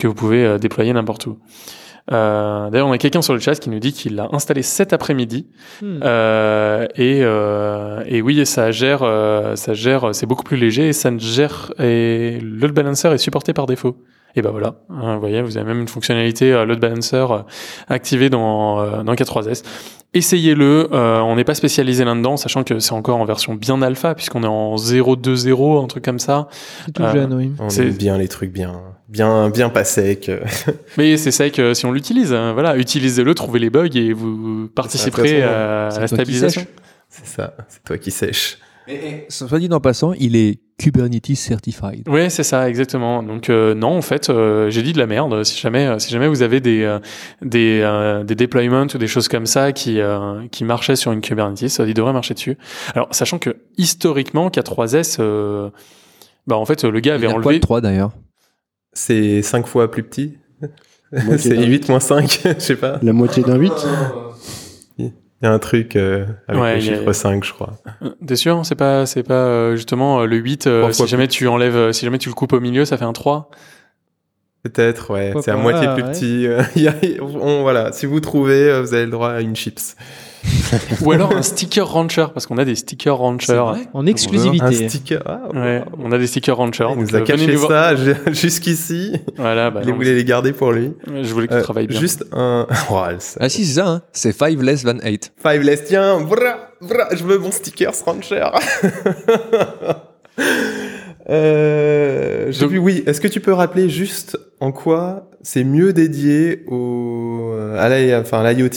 que 0.00 0.06
vous 0.06 0.14
pouvez 0.14 0.44
euh, 0.44 0.58
déployer 0.58 0.92
n'importe 0.92 1.26
où. 1.26 1.38
Euh, 2.10 2.68
D'ailleurs, 2.70 2.88
on 2.88 2.92
a 2.92 2.98
quelqu'un 2.98 3.22
sur 3.22 3.32
le 3.34 3.38
chat 3.40 3.54
qui 3.54 3.70
nous 3.70 3.78
dit 3.78 3.92
qu'il 3.92 4.16
l'a 4.16 4.28
installé 4.32 4.62
cet 4.62 4.92
après-midi 4.92 5.46
Hmm. 5.80 6.00
euh, 6.02 6.86
et, 6.96 7.20
euh, 7.22 8.02
et 8.06 8.22
oui, 8.22 8.44
ça 8.44 8.72
gère, 8.72 9.02
euh, 9.02 9.54
ça 9.56 9.74
gère, 9.74 10.14
c'est 10.14 10.26
beaucoup 10.26 10.42
plus 10.42 10.56
léger 10.56 10.88
et 10.88 10.92
ça 10.92 11.10
ne 11.10 11.18
gère 11.18 11.72
et 11.78 12.38
le 12.40 12.56
load 12.58 12.72
balancer 12.72 13.08
est 13.08 13.18
supporté 13.18 13.52
par 13.52 13.66
défaut. 13.66 13.96
Et 14.34 14.42
ben 14.42 14.50
voilà, 14.50 14.76
Hein, 14.90 15.14
vous 15.14 15.20
voyez, 15.20 15.42
vous 15.42 15.56
avez 15.58 15.66
même 15.66 15.80
une 15.80 15.88
fonctionnalité 15.88 16.52
euh, 16.52 16.64
load 16.64 16.80
balancer 16.80 17.16
euh, 17.16 17.38
activée 17.88 18.30
dans 18.30 18.80
euh, 18.80 19.02
dans 19.02 19.14
K3S. 19.14 19.62
Essayez-le. 20.14 20.88
euh, 20.92 21.20
on 21.20 21.36
n'est 21.36 21.44
pas 21.44 21.54
spécialisé 21.54 22.04
là-dedans, 22.04 22.36
sachant 22.36 22.64
que 22.64 22.78
c'est 22.80 22.92
encore 22.92 23.16
en 23.18 23.24
version 23.24 23.54
bien 23.54 23.80
alpha 23.80 24.14
puisqu'on 24.14 24.42
est 24.42 24.46
en 24.46 24.76
0.2.0, 24.76 25.82
un 25.82 25.86
truc 25.86 26.04
comme 26.04 26.18
ça. 26.18 26.48
C'est 26.84 26.92
tout 26.92 27.02
euh, 27.02 27.12
jeune, 27.12 27.32
oui. 27.34 27.52
On 27.58 27.70
C'est- 27.70 27.82
aime 27.84 27.92
bien 27.92 28.18
les 28.18 28.28
trucs 28.28 28.52
bien, 28.52 28.80
bien, 29.08 29.48
bien 29.48 29.70
pas 29.70 29.84
secs. 29.84 30.30
Mais 30.98 31.16
c'est 31.16 31.30
sec 31.30 31.58
euh, 31.58 31.72
si 31.74 31.86
on 31.86 31.92
l'utilise. 31.92 32.32
hein, 32.34 32.52
voilà, 32.52 32.76
utilisez-le, 32.76 33.34
trouvez 33.34 33.58
les 33.58 33.70
bugs 33.70 33.88
et 33.94 34.12
vous 34.12 34.68
participerez 34.74 35.42
à 35.42 35.88
c'est 35.90 36.00
la 36.00 36.06
stabilisation. 36.08 36.60
sèche. 36.62 36.70
C'est 37.08 37.26
ça. 37.26 37.54
C'est 37.68 37.82
toi 37.84 37.96
qui 37.98 38.10
sèches. 38.86 39.24
Soit 39.28 39.58
dit 39.58 39.68
en 39.72 39.80
passant, 39.80 40.12
il 40.14 40.36
est 40.36 40.60
Kubernetes 40.78 41.36
certified. 41.36 42.02
Oui, 42.08 42.28
c'est 42.30 42.42
ça, 42.42 42.68
exactement. 42.68 43.22
Donc 43.22 43.48
euh, 43.50 43.74
non, 43.74 43.96
en 43.96 44.02
fait, 44.02 44.30
euh, 44.30 44.68
j'ai 44.70 44.82
dit 44.82 44.92
de 44.92 44.98
la 44.98 45.06
merde. 45.06 45.44
Si 45.44 45.58
jamais, 45.60 45.86
euh, 45.86 45.98
si 45.98 46.10
jamais 46.10 46.26
vous 46.28 46.42
avez 46.42 46.60
des 46.60 46.82
euh, 46.82 46.98
des 47.40 47.80
euh, 47.82 48.24
des 48.24 48.34
deployments 48.34 48.86
ou 48.94 48.98
des 48.98 49.06
choses 49.06 49.28
comme 49.28 49.46
ça 49.46 49.72
qui 49.72 50.00
euh, 50.00 50.46
qui 50.50 50.64
marchaient 50.64 50.96
sur 50.96 51.12
une 51.12 51.20
Kubernetes, 51.20 51.78
euh, 51.80 51.86
il 51.88 51.94
devrait 51.94 52.12
marcher 52.12 52.34
dessus. 52.34 52.58
Alors, 52.94 53.08
sachant 53.12 53.38
que 53.38 53.56
historiquement, 53.78 54.48
K3S, 54.48 55.18
euh, 55.20 55.70
bah 56.48 56.56
en 56.56 56.64
fait, 56.64 56.82
le 56.84 56.98
gars 57.00 57.14
avait 57.14 57.26
Il 57.26 57.30
y 57.30 57.32
a 57.32 57.34
quoi 57.34 57.42
enlevé. 57.44 57.58
de 57.58 57.62
3 57.62 57.80
d'ailleurs? 57.80 58.10
C'est 58.92 59.42
5 59.42 59.66
fois 59.66 59.90
plus 59.90 60.02
petit. 60.02 60.38
C'est 61.38 61.50
d'un- 61.56 61.66
8 61.66 61.88
moins 61.90 62.00
5, 62.00 62.40
je 62.56 62.58
sais 62.58 62.76
pas. 62.76 62.98
La 63.02 63.12
moitié 63.12 63.42
d'un 63.42 63.56
8 63.56 63.70
Il 65.42 65.46
y 65.46 65.48
a 65.48 65.52
un 65.52 65.58
truc 65.58 65.96
euh, 65.96 66.24
avec 66.46 66.62
Ouais, 66.62 66.76
le 66.76 66.82
y 66.84 66.88
a- 66.90 66.96
chiffre 66.98 67.12
5, 67.12 67.44
je 67.44 67.52
crois. 67.52 67.72
T'es 68.24 68.36
sûr? 68.36 68.64
C'est 68.64 68.76
pas 68.76 69.06
c'est 69.06 69.24
pas 69.24 69.34
euh, 69.34 69.74
justement 69.76 70.20
euh, 70.20 70.26
le 70.26 70.36
8 70.36 70.66
euh, 70.68 70.80
Trois 70.82 70.92
si 70.92 71.06
jamais 71.08 71.26
tu 71.26 71.48
enlèves 71.48 71.90
si 71.92 72.04
jamais 72.04 72.18
tu 72.18 72.28
le 72.28 72.34
coupes 72.34 72.52
au 72.52 72.60
milieu, 72.60 72.84
ça 72.84 72.96
fait 72.96 73.04
un 73.04 73.12
3. 73.12 73.50
Peut-être, 74.62 75.12
ouais. 75.12 75.32
C'est 75.42 75.50
à 75.50 75.56
moitié 75.56 75.88
plus 75.94 76.04
ouais. 76.04 76.10
petit. 76.12 77.18
on- 77.20 77.62
voilà. 77.62 77.90
Si 77.90 78.06
vous 78.06 78.20
trouvez, 78.20 78.80
vous 78.80 78.94
avez 78.94 79.04
le 79.06 79.10
droit 79.10 79.30
à 79.30 79.40
une 79.40 79.56
chips. 79.56 79.96
Ou 81.02 81.12
alors 81.12 81.34
un 81.36 81.42
sticker 81.42 81.86
rancher 81.86 82.26
parce 82.32 82.46
qu'on 82.46 82.58
a 82.58 82.64
des 82.64 82.74
stickers 82.74 83.16
rancher. 83.16 83.62
En 83.92 84.06
exclusivité. 84.06 84.64
Un 84.64 84.72
sticker. 84.88 85.22
Ah, 85.26 85.40
Ouais, 85.54 85.82
on 85.98 86.10
a 86.12 86.18
des 86.18 86.26
stickers 86.26 86.56
rancher. 86.56 86.86
Il 86.92 87.00
nous 87.02 87.14
a 87.14 87.18
euh, 87.20 87.24
venez 87.24 87.46
caché 87.46 87.56
ça 87.58 87.94
jusqu'ici. 88.32 89.12
Voilà, 89.36 89.70
bah, 89.70 89.80
il 89.84 89.90
non, 89.90 89.96
voulait 89.96 90.14
les 90.14 90.24
garder 90.24 90.52
pour 90.52 90.72
lui. 90.72 90.92
je 91.06 91.32
voulais 91.32 91.48
tu 91.48 91.54
Euh, 91.54 91.62
travailles 91.62 91.86
bien. 91.86 92.00
juste 92.00 92.24
un. 92.32 92.66
Oh, 92.90 92.96
Ah 93.40 93.48
si, 93.48 93.64
c'est 93.66 93.74
ça, 93.80 93.86
hein. 93.88 94.02
c'est 94.12 94.32
5 94.32 94.60
less 94.62 94.82
than 94.84 94.98
8. 95.04 95.32
Five 95.42 95.62
less, 95.62 95.84
tiens, 95.84 96.20
bra, 96.20 96.70
bra, 96.80 97.14
je 97.14 97.22
veux 97.24 97.38
mon 97.38 97.50
sticker 97.50 97.92
Rancher. 98.04 98.44
euh, 101.30 102.46
j'ai 102.50 102.66
vu, 102.66 102.78
oui. 102.78 103.02
Est-ce 103.06 103.20
que 103.20 103.28
tu 103.28 103.40
peux 103.40 103.52
rappeler 103.52 103.88
juste 103.88 104.38
en 104.60 104.72
quoi 104.72 105.28
c'est 105.42 105.64
mieux 105.64 105.92
dédié 105.92 106.64
au, 106.68 107.52
à 107.76 107.88
la, 107.88 108.20
enfin, 108.20 108.42
à 108.44 108.52
l'IoT 108.52 108.68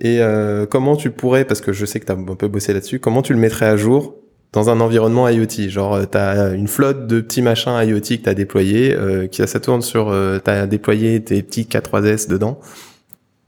et 0.00 0.20
euh, 0.22 0.66
comment 0.66 0.96
tu 0.96 1.10
pourrais, 1.10 1.44
parce 1.44 1.60
que 1.60 1.72
je 1.72 1.84
sais 1.86 2.00
que 2.00 2.06
tu 2.06 2.12
as 2.12 2.14
un 2.14 2.34
peu 2.34 2.48
bossé 2.48 2.72
là-dessus, 2.72 3.00
comment 3.00 3.22
tu 3.22 3.32
le 3.32 3.38
mettrais 3.38 3.66
à 3.66 3.76
jour 3.76 4.16
dans 4.52 4.68
un 4.70 4.80
environnement 4.80 5.28
IoT? 5.28 5.68
Genre, 5.68 6.08
tu 6.10 6.18
as 6.18 6.54
une 6.54 6.68
flotte 6.68 7.06
de 7.06 7.20
petits 7.20 7.42
machins 7.42 7.72
IoT 7.82 8.00
que 8.00 8.14
tu 8.22 8.28
as 8.28 8.34
déployés, 8.34 8.94
euh, 8.94 9.26
qui 9.26 9.46
ça 9.46 9.60
tourne 9.60 9.82
sur, 9.82 10.08
euh, 10.10 10.38
tu 10.44 10.50
as 10.50 10.66
déployé 10.66 11.22
tes 11.22 11.42
petits 11.42 11.64
K3S 11.64 12.28
dedans. 12.28 12.58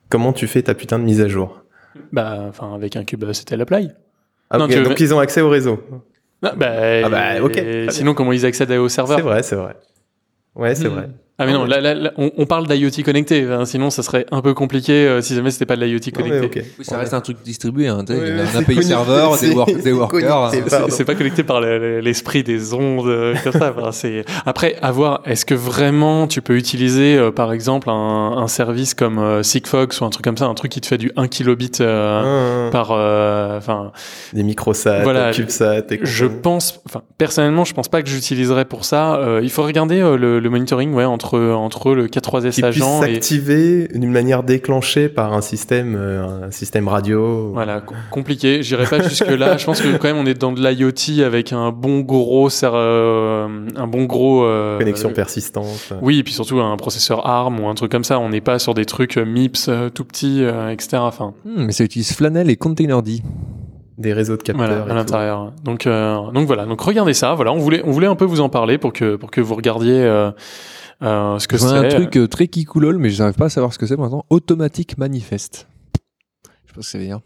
Comment 0.09 0.33
tu 0.33 0.47
fais 0.47 0.63
ta 0.63 0.75
putain 0.75 0.99
de 0.99 1.05
mise 1.05 1.21
à 1.21 1.29
jour? 1.29 1.63
Bah, 2.13 2.45
enfin, 2.49 2.75
avec 2.75 2.97
un 2.97 3.05
cube, 3.05 3.25
c'était 3.33 3.57
l'apply. 3.57 3.91
Ah, 4.51 4.59
Non, 4.59 4.67
veux- 4.67 4.83
donc 4.83 5.01
ils 5.01 5.15
ont 5.15 5.19
accès 5.19 5.41
au 5.41 5.49
réseau. 5.49 5.81
Ah 6.43 6.53
bah, 6.57 6.73
Ah 7.05 7.09
bah, 7.09 7.43
ok. 7.43 7.63
Sinon, 7.91 8.13
comment 8.15 8.33
ils 8.33 8.45
accèdent 8.45 8.73
au 8.73 8.89
serveur? 8.89 9.19
C'est 9.19 9.23
vrai, 9.25 9.43
c'est 9.43 9.57
vrai. 9.57 9.77
Ouais, 10.55 10.75
c'est 10.75 10.89
Hmm. 10.89 10.93
vrai. 10.95 11.09
Ah 11.39 11.47
mais 11.47 11.53
non, 11.55 11.65
là, 11.65 11.81
là, 11.81 11.95
là, 11.95 12.13
on, 12.19 12.31
on 12.37 12.47
parle 12.47 12.67
d'IoT 12.69 13.03
connecté. 13.05 13.43
hein, 13.51 13.65
sinon, 13.65 13.89
ça 13.91 14.03
serait 14.03 14.27
un 14.31 14.43
peu 14.43 14.53
compliqué 14.55 14.93
euh, 14.93 15.23
si 15.23 15.35
jamais 15.35 15.51
c'était 15.51 15.67
pas 15.67 15.77
de 15.77 15.85
l'IoT 15.85 15.99
connecté. 16.15 16.41
ok. 16.41 16.65
Oui, 16.79 16.85
ça 16.85 16.99
reste 16.99 17.15
un 17.15 17.21
truc 17.23 17.39
distribué, 17.43 17.89
hein, 17.89 18.05
Ouais, 18.09 18.17
il 18.21 18.37
y 18.37 18.41
a 18.41 18.47
c'est 18.47 18.57
un 18.59 18.61
API 18.61 18.83
serveur, 18.83 19.33
des, 19.33 19.37
c'est- 19.39 19.55
work- 19.55 19.75
des 19.75 19.81
c'est 19.83 19.93
workers. 19.93 20.37
hein. 20.45 20.51
C'est- 20.91 21.05
pas 21.05 21.15
connecté 21.15 21.43
par 21.43 21.61
le- 21.61 21.79
le- 21.79 22.01
l'esprit 22.01 22.45
des 22.45 22.75
ondes 22.75 23.09
euh, 23.09 23.35
comme 23.43 23.53
ça. 23.55 23.75
Enfin, 23.77 23.91
après 24.47 24.77
à 24.83 24.93
voir. 24.93 25.23
Est-ce 25.25 25.45
que 25.47 25.55
vraiment 25.55 26.27
tu 26.29 26.43
peux 26.43 26.55
utiliser, 26.57 27.17
euh, 27.17 27.31
par 27.33 27.53
exemple, 27.53 27.89
un, 27.91 28.37
un 28.37 28.47
service 28.49 28.93
comme 28.95 29.19
euh, 29.19 29.43
Sigfox 29.43 30.01
ou 30.01 30.05
un 30.05 30.11
truc 30.11 30.25
comme 30.25 30.37
ça, 30.37 30.45
un 30.45 30.55
truc 30.55 30.71
qui 30.71 30.81
te 30.83 30.87
fait 30.87 30.99
du 30.99 31.11
1 31.17 31.29
kilobit 31.29 31.73
euh, 31.81 32.67
Ah, 32.69 32.71
par, 32.71 32.91
euh, 32.93 33.57
enfin, 33.57 33.91
Des 34.35 34.43
microsats, 34.43 35.03
Voilà, 35.03 35.31
CubeSat 35.33 35.87
et 35.93 36.01
Je 36.03 36.27
pense, 36.27 36.81
enfin 36.87 37.03
personnellement, 37.19 37.65
je 37.65 37.73
pense 37.75 37.89
pas 37.89 38.03
que 38.03 38.09
j'utiliserais 38.09 38.67
pour 38.67 38.85
ça. 38.85 39.17
Euh, 39.17 39.41
il 39.43 39.51
faut 39.51 39.63
regarder 39.63 40.01
euh, 40.01 40.17
le, 40.17 40.39
le 40.39 40.51
monitoring, 40.51 40.93
ouais, 40.93 41.05
entre 41.05 41.22
entre 41.25 41.95
le 41.95 42.07
K3S 42.09 42.51
qui 42.53 42.63
puisse 42.63 42.65
agent 42.83 43.03
et 43.05 43.15
s'activer 43.15 43.89
d'une 43.95 44.11
manière 44.11 44.43
déclenchée 44.43 45.09
par 45.09 45.33
un 45.33 45.41
système, 45.41 45.95
euh, 45.97 46.47
un 46.47 46.51
système 46.51 46.89
radio. 46.89 47.51
voilà, 47.53 47.81
com- 47.81 47.97
compliqué. 48.11 48.63
J'irai 48.63 48.85
pas 48.87 49.03
jusque 49.03 49.27
là. 49.31 49.57
Je 49.57 49.65
pense 49.65 49.81
que 49.81 49.97
quand 49.97 50.09
même 50.09 50.17
on 50.17 50.27
est 50.27 50.35
dans 50.39 50.53
de 50.53 50.61
l'IoT 50.67 51.25
avec 51.25 51.53
un 51.53 51.71
bon 51.71 52.01
gros, 52.01 52.51
ser- 52.51 52.71
euh, 52.75 53.47
un 53.77 53.87
bon 53.87 54.05
gros 54.05 54.45
euh, 54.45 54.79
Connexion 54.79 55.11
persistante. 55.13 55.93
Oui, 56.03 56.19
et 56.19 56.23
puis 56.23 56.33
surtout 56.33 56.61
un 56.61 56.77
processeur 56.77 57.27
ARM 57.27 57.61
ou 57.61 57.69
un 57.69 57.75
truc 57.75 57.91
comme 57.93 58.05
ça. 58.05 58.19
On 58.19 58.29
n'est 58.31 58.41
pas 58.41 58.59
sur 58.59 58.75
des 58.75 58.85
trucs 58.85 59.17
euh, 59.19 59.25
MIPS 59.25 59.71
tout 59.95 60.05
petits, 60.05 60.43
euh, 60.45 60.71
etc. 60.71 60.99
Enfin, 60.99 61.35
Hmm, 61.45 61.65
mais 61.67 61.73
ça 61.73 61.85
utilise 61.85 62.13
Flannel 62.13 62.51
et 62.51 62.57
Containerd. 62.57 63.03
Des 63.99 64.13
réseaux 64.13 64.37
de 64.37 64.43
capteurs. 64.43 64.67
voilà, 64.67 64.85
à 64.91 64.95
l'intérieur. 64.95 65.53
Donc, 65.65 65.87
euh, 65.87 66.17
donc 66.33 66.47
voilà. 66.47 66.65
Donc 66.65 66.81
regardez 66.81 67.15
ça. 67.15 67.35
Voilà, 67.35 67.53
on 67.53 67.59
voulait, 67.59 67.83
on 67.85 67.91
voulait 67.91 68.07
un 68.07 68.15
peu 68.15 68.25
vous 68.25 68.41
en 68.41 68.49
parler 68.49 68.79
pour 68.79 68.93
que 68.93 69.17
pour 69.17 69.31
que 69.31 69.41
vous 69.41 69.55
regardiez 69.55 70.03
euh, 70.03 70.31
euh, 71.03 71.39
ce 71.39 71.49
que 71.49 71.57
Je 71.57 71.63
c'est. 71.63 71.67
un 71.69 71.89
truc 71.89 72.17
euh, 72.17 72.29
très 72.29 72.49
kikoulol, 72.49 72.99
mais 72.99 73.11
je 73.11 73.19
n'arrive 73.19 73.37
pas 73.37 73.47
à 73.47 73.51
savoir 73.51 73.73
ce 73.73 73.79
que 73.79 73.87
c'est 73.87 73.97
maintenant. 73.97 74.25
Automatic 74.31 74.99
Manifest. 74.99 75.67
Je 76.45 76.49
sais 76.49 76.75
pas 76.75 76.75
ce 76.75 76.75
que 76.75 76.83
ça 76.83 76.99
veut 76.99 77.05
dire. 77.05 77.21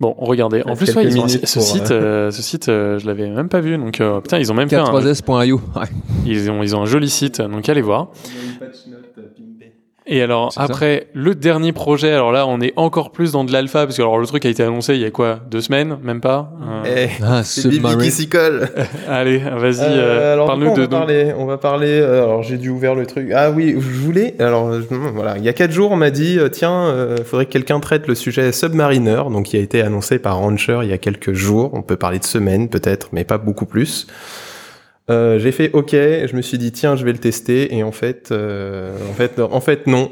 Bon, 0.00 0.14
regardez. 0.16 0.62
En 0.64 0.76
plus, 0.76 0.94
ouais, 0.96 1.04
ils 1.04 1.20
ont 1.20 1.28
ce 1.28 1.36
pour, 1.36 1.62
site, 1.62 1.90
euh, 1.90 2.30
ce 2.30 2.40
site, 2.40 2.70
euh, 2.70 2.98
je 2.98 3.06
l'avais 3.06 3.28
même 3.28 3.50
pas 3.50 3.60
vu. 3.60 3.76
Donc, 3.76 4.00
euh, 4.00 4.22
putain, 4.22 4.38
ils 4.38 4.50
ont 4.50 4.54
même 4.54 4.70
fait 4.70 4.76
un, 4.76 4.84
K3S.io. 4.84 5.60
Ouais. 5.76 5.82
ils 6.24 6.50
ont, 6.50 6.62
ils 6.62 6.74
ont 6.74 6.82
un 6.82 6.86
joli 6.86 7.10
site. 7.10 7.42
Donc, 7.42 7.68
allez 7.68 7.82
voir. 7.82 8.08
Et 10.12 10.22
alors 10.22 10.52
ça. 10.52 10.62
après 10.64 11.06
le 11.14 11.34
dernier 11.34 11.72
projet, 11.72 12.12
alors 12.12 12.32
là 12.32 12.46
on 12.46 12.60
est 12.60 12.72
encore 12.76 13.12
plus 13.12 13.32
dans 13.32 13.44
de 13.44 13.52
l'alpha 13.52 13.84
parce 13.86 13.96
que 13.96 14.02
alors 14.02 14.18
le 14.18 14.26
truc 14.26 14.44
a 14.44 14.48
été 14.48 14.62
annoncé 14.62 14.94
il 14.94 15.00
y 15.00 15.04
a 15.04 15.10
quoi 15.10 15.38
deux 15.50 15.60
semaines, 15.60 15.98
même 16.02 16.20
pas. 16.20 16.50
Euh, 16.84 17.06
Eh, 17.06 17.08
Ah, 17.24 17.42
c'est 17.44 17.68
Bibi 17.68 17.96
qui 17.98 18.10
s'y 18.10 18.28
colle. 18.28 18.68
Allez, 19.08 19.38
vas-y, 19.38 19.80
Euh, 19.82 20.36
euh, 20.42 20.46
parle-nous 20.46 20.74
de. 20.74 20.80
on 20.80 20.82
va 20.82 20.88
parler, 20.88 21.32
on 21.38 21.46
va 21.46 21.58
parler. 21.58 22.00
euh, 22.00 22.24
alors, 22.24 22.42
j'ai 22.42 22.56
dû 22.58 22.70
ouvrir 22.70 22.94
le 22.96 23.06
truc. 23.06 23.30
Ah 23.34 23.50
oui, 23.52 23.74
je 23.78 24.00
voulais. 24.00 24.34
Alors, 24.40 24.72
je- 24.72 24.86
voilà, 25.14 25.38
il 25.38 25.44
y 25.44 25.48
a 25.48 25.52
quatre 25.52 25.70
jours, 25.72 25.92
on 25.92 25.96
m'a 25.96 26.10
dit, 26.10 26.38
euh, 26.38 26.48
tiens, 26.48 26.86
euh, 26.88 27.16
faudrait 27.24 27.46
que 27.46 27.52
quelqu'un 27.52 27.78
traite 27.78 28.08
le 28.08 28.14
sujet 28.16 28.50
Submariner, 28.52 29.22
donc 29.30 29.46
qui 29.46 29.56
a 29.56 29.60
été 29.60 29.80
annoncé 29.80 30.18
par 30.18 30.38
Rancher 30.38 30.80
il 30.82 30.88
y 30.88 30.92
a 30.92 30.98
quelques 30.98 31.32
jours. 31.34 31.70
On 31.72 31.82
peut 31.82 31.96
parler 31.96 32.18
de 32.18 32.24
semaines 32.24 32.68
peut-être, 32.68 33.10
mais 33.12 33.22
pas 33.24 33.38
beaucoup 33.38 33.66
plus. 33.66 34.06
Euh, 35.10 35.40
j'ai 35.40 35.50
fait 35.50 35.70
OK, 35.72 35.90
je 35.92 36.36
me 36.36 36.40
suis 36.42 36.56
dit 36.56 36.70
tiens 36.70 36.94
je 36.94 37.04
vais 37.04 37.10
le 37.12 37.18
tester 37.18 37.74
et 37.74 37.82
en 37.82 37.90
fait 37.90 38.28
euh, 38.30 38.92
en 39.10 39.12
fait 39.14 39.40
en 39.40 39.60
fait 39.60 39.88
non 39.88 40.08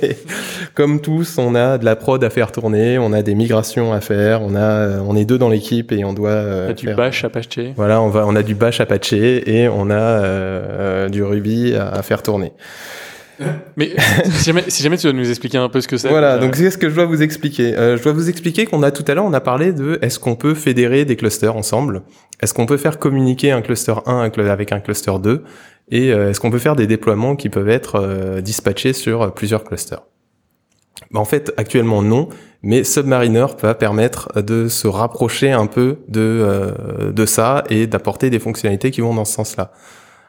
comme 0.74 1.00
tous 1.00 1.38
on 1.38 1.54
a 1.54 1.78
de 1.78 1.84
la 1.84 1.94
prod 1.94 2.22
à 2.24 2.30
faire 2.30 2.50
tourner 2.50 2.98
on 2.98 3.12
a 3.12 3.22
des 3.22 3.36
migrations 3.36 3.92
à 3.92 4.00
faire 4.00 4.42
on 4.42 4.56
a 4.56 4.98
on 5.00 5.14
est 5.14 5.24
deux 5.24 5.38
dans 5.38 5.48
l'équipe 5.48 5.92
et 5.92 6.04
on 6.04 6.12
doit 6.12 6.30
euh, 6.30 6.72
du 6.72 6.86
faire- 6.86 6.96
bash 6.96 7.24
Apache. 7.24 7.46
voilà, 7.76 8.00
on 8.02 8.08
va, 8.08 8.24
on 8.26 8.34
a 8.34 8.42
du 8.42 8.54
Bash 8.56 8.80
Apache 8.80 9.12
et 9.12 9.68
on 9.68 9.90
a 9.90 9.94
euh, 9.94 10.26
euh, 10.26 11.08
du 11.08 11.22
Ruby 11.22 11.74
à, 11.76 11.88
à 11.90 12.02
faire 12.02 12.22
tourner. 12.22 12.52
Mais 13.76 13.94
si 14.30 14.44
jamais, 14.44 14.64
si 14.68 14.82
jamais 14.82 14.96
tu 14.96 15.04
dois 15.04 15.12
nous 15.12 15.28
expliquer 15.28 15.58
un 15.58 15.68
peu 15.68 15.80
ce 15.80 15.88
que 15.88 15.96
c'est. 15.96 16.08
Voilà, 16.08 16.34
euh, 16.34 16.40
donc 16.40 16.56
c'est 16.56 16.70
ce 16.70 16.78
que 16.78 16.88
je 16.88 16.94
dois 16.94 17.04
vous 17.04 17.22
expliquer. 17.22 17.76
Euh, 17.76 17.96
je 17.96 18.02
dois 18.02 18.12
vous 18.12 18.28
expliquer 18.28 18.64
qu'on 18.64 18.82
a 18.82 18.90
tout 18.90 19.04
à 19.06 19.14
l'heure, 19.14 19.24
on 19.24 19.32
a 19.32 19.40
parlé 19.40 19.72
de 19.72 19.98
est-ce 20.02 20.18
qu'on 20.18 20.36
peut 20.36 20.54
fédérer 20.54 21.04
des 21.04 21.16
clusters 21.16 21.54
ensemble? 21.54 22.02
Est-ce 22.40 22.52
qu'on 22.52 22.66
peut 22.66 22.76
faire 22.76 22.98
communiquer 22.98 23.50
un 23.52 23.62
cluster 23.62 23.94
1 24.06 24.30
avec 24.36 24.72
un 24.72 24.80
cluster 24.80 25.12
2 25.22 25.44
Et 25.90 26.12
euh, 26.12 26.30
est-ce 26.30 26.40
qu'on 26.40 26.50
peut 26.50 26.58
faire 26.58 26.76
des 26.76 26.86
déploiements 26.86 27.36
qui 27.36 27.48
peuvent 27.48 27.68
être 27.68 27.96
euh, 27.96 28.40
dispatchés 28.40 28.92
sur 28.92 29.22
euh, 29.22 29.28
plusieurs 29.28 29.64
clusters? 29.64 30.02
Bah, 31.10 31.20
En 31.20 31.24
fait, 31.24 31.52
actuellement 31.56 32.02
non, 32.02 32.28
mais 32.62 32.84
Submariner 32.84 33.46
va 33.62 33.74
permettre 33.74 34.42
de 34.42 34.68
se 34.68 34.86
rapprocher 34.86 35.52
un 35.52 35.66
peu 35.66 35.98
de, 36.08 36.20
euh, 36.20 37.12
de 37.12 37.26
ça 37.26 37.64
et 37.70 37.86
d'apporter 37.86 38.28
des 38.28 38.38
fonctionnalités 38.38 38.90
qui 38.90 39.00
vont 39.00 39.14
dans 39.14 39.24
ce 39.24 39.34
sens-là. 39.34 39.72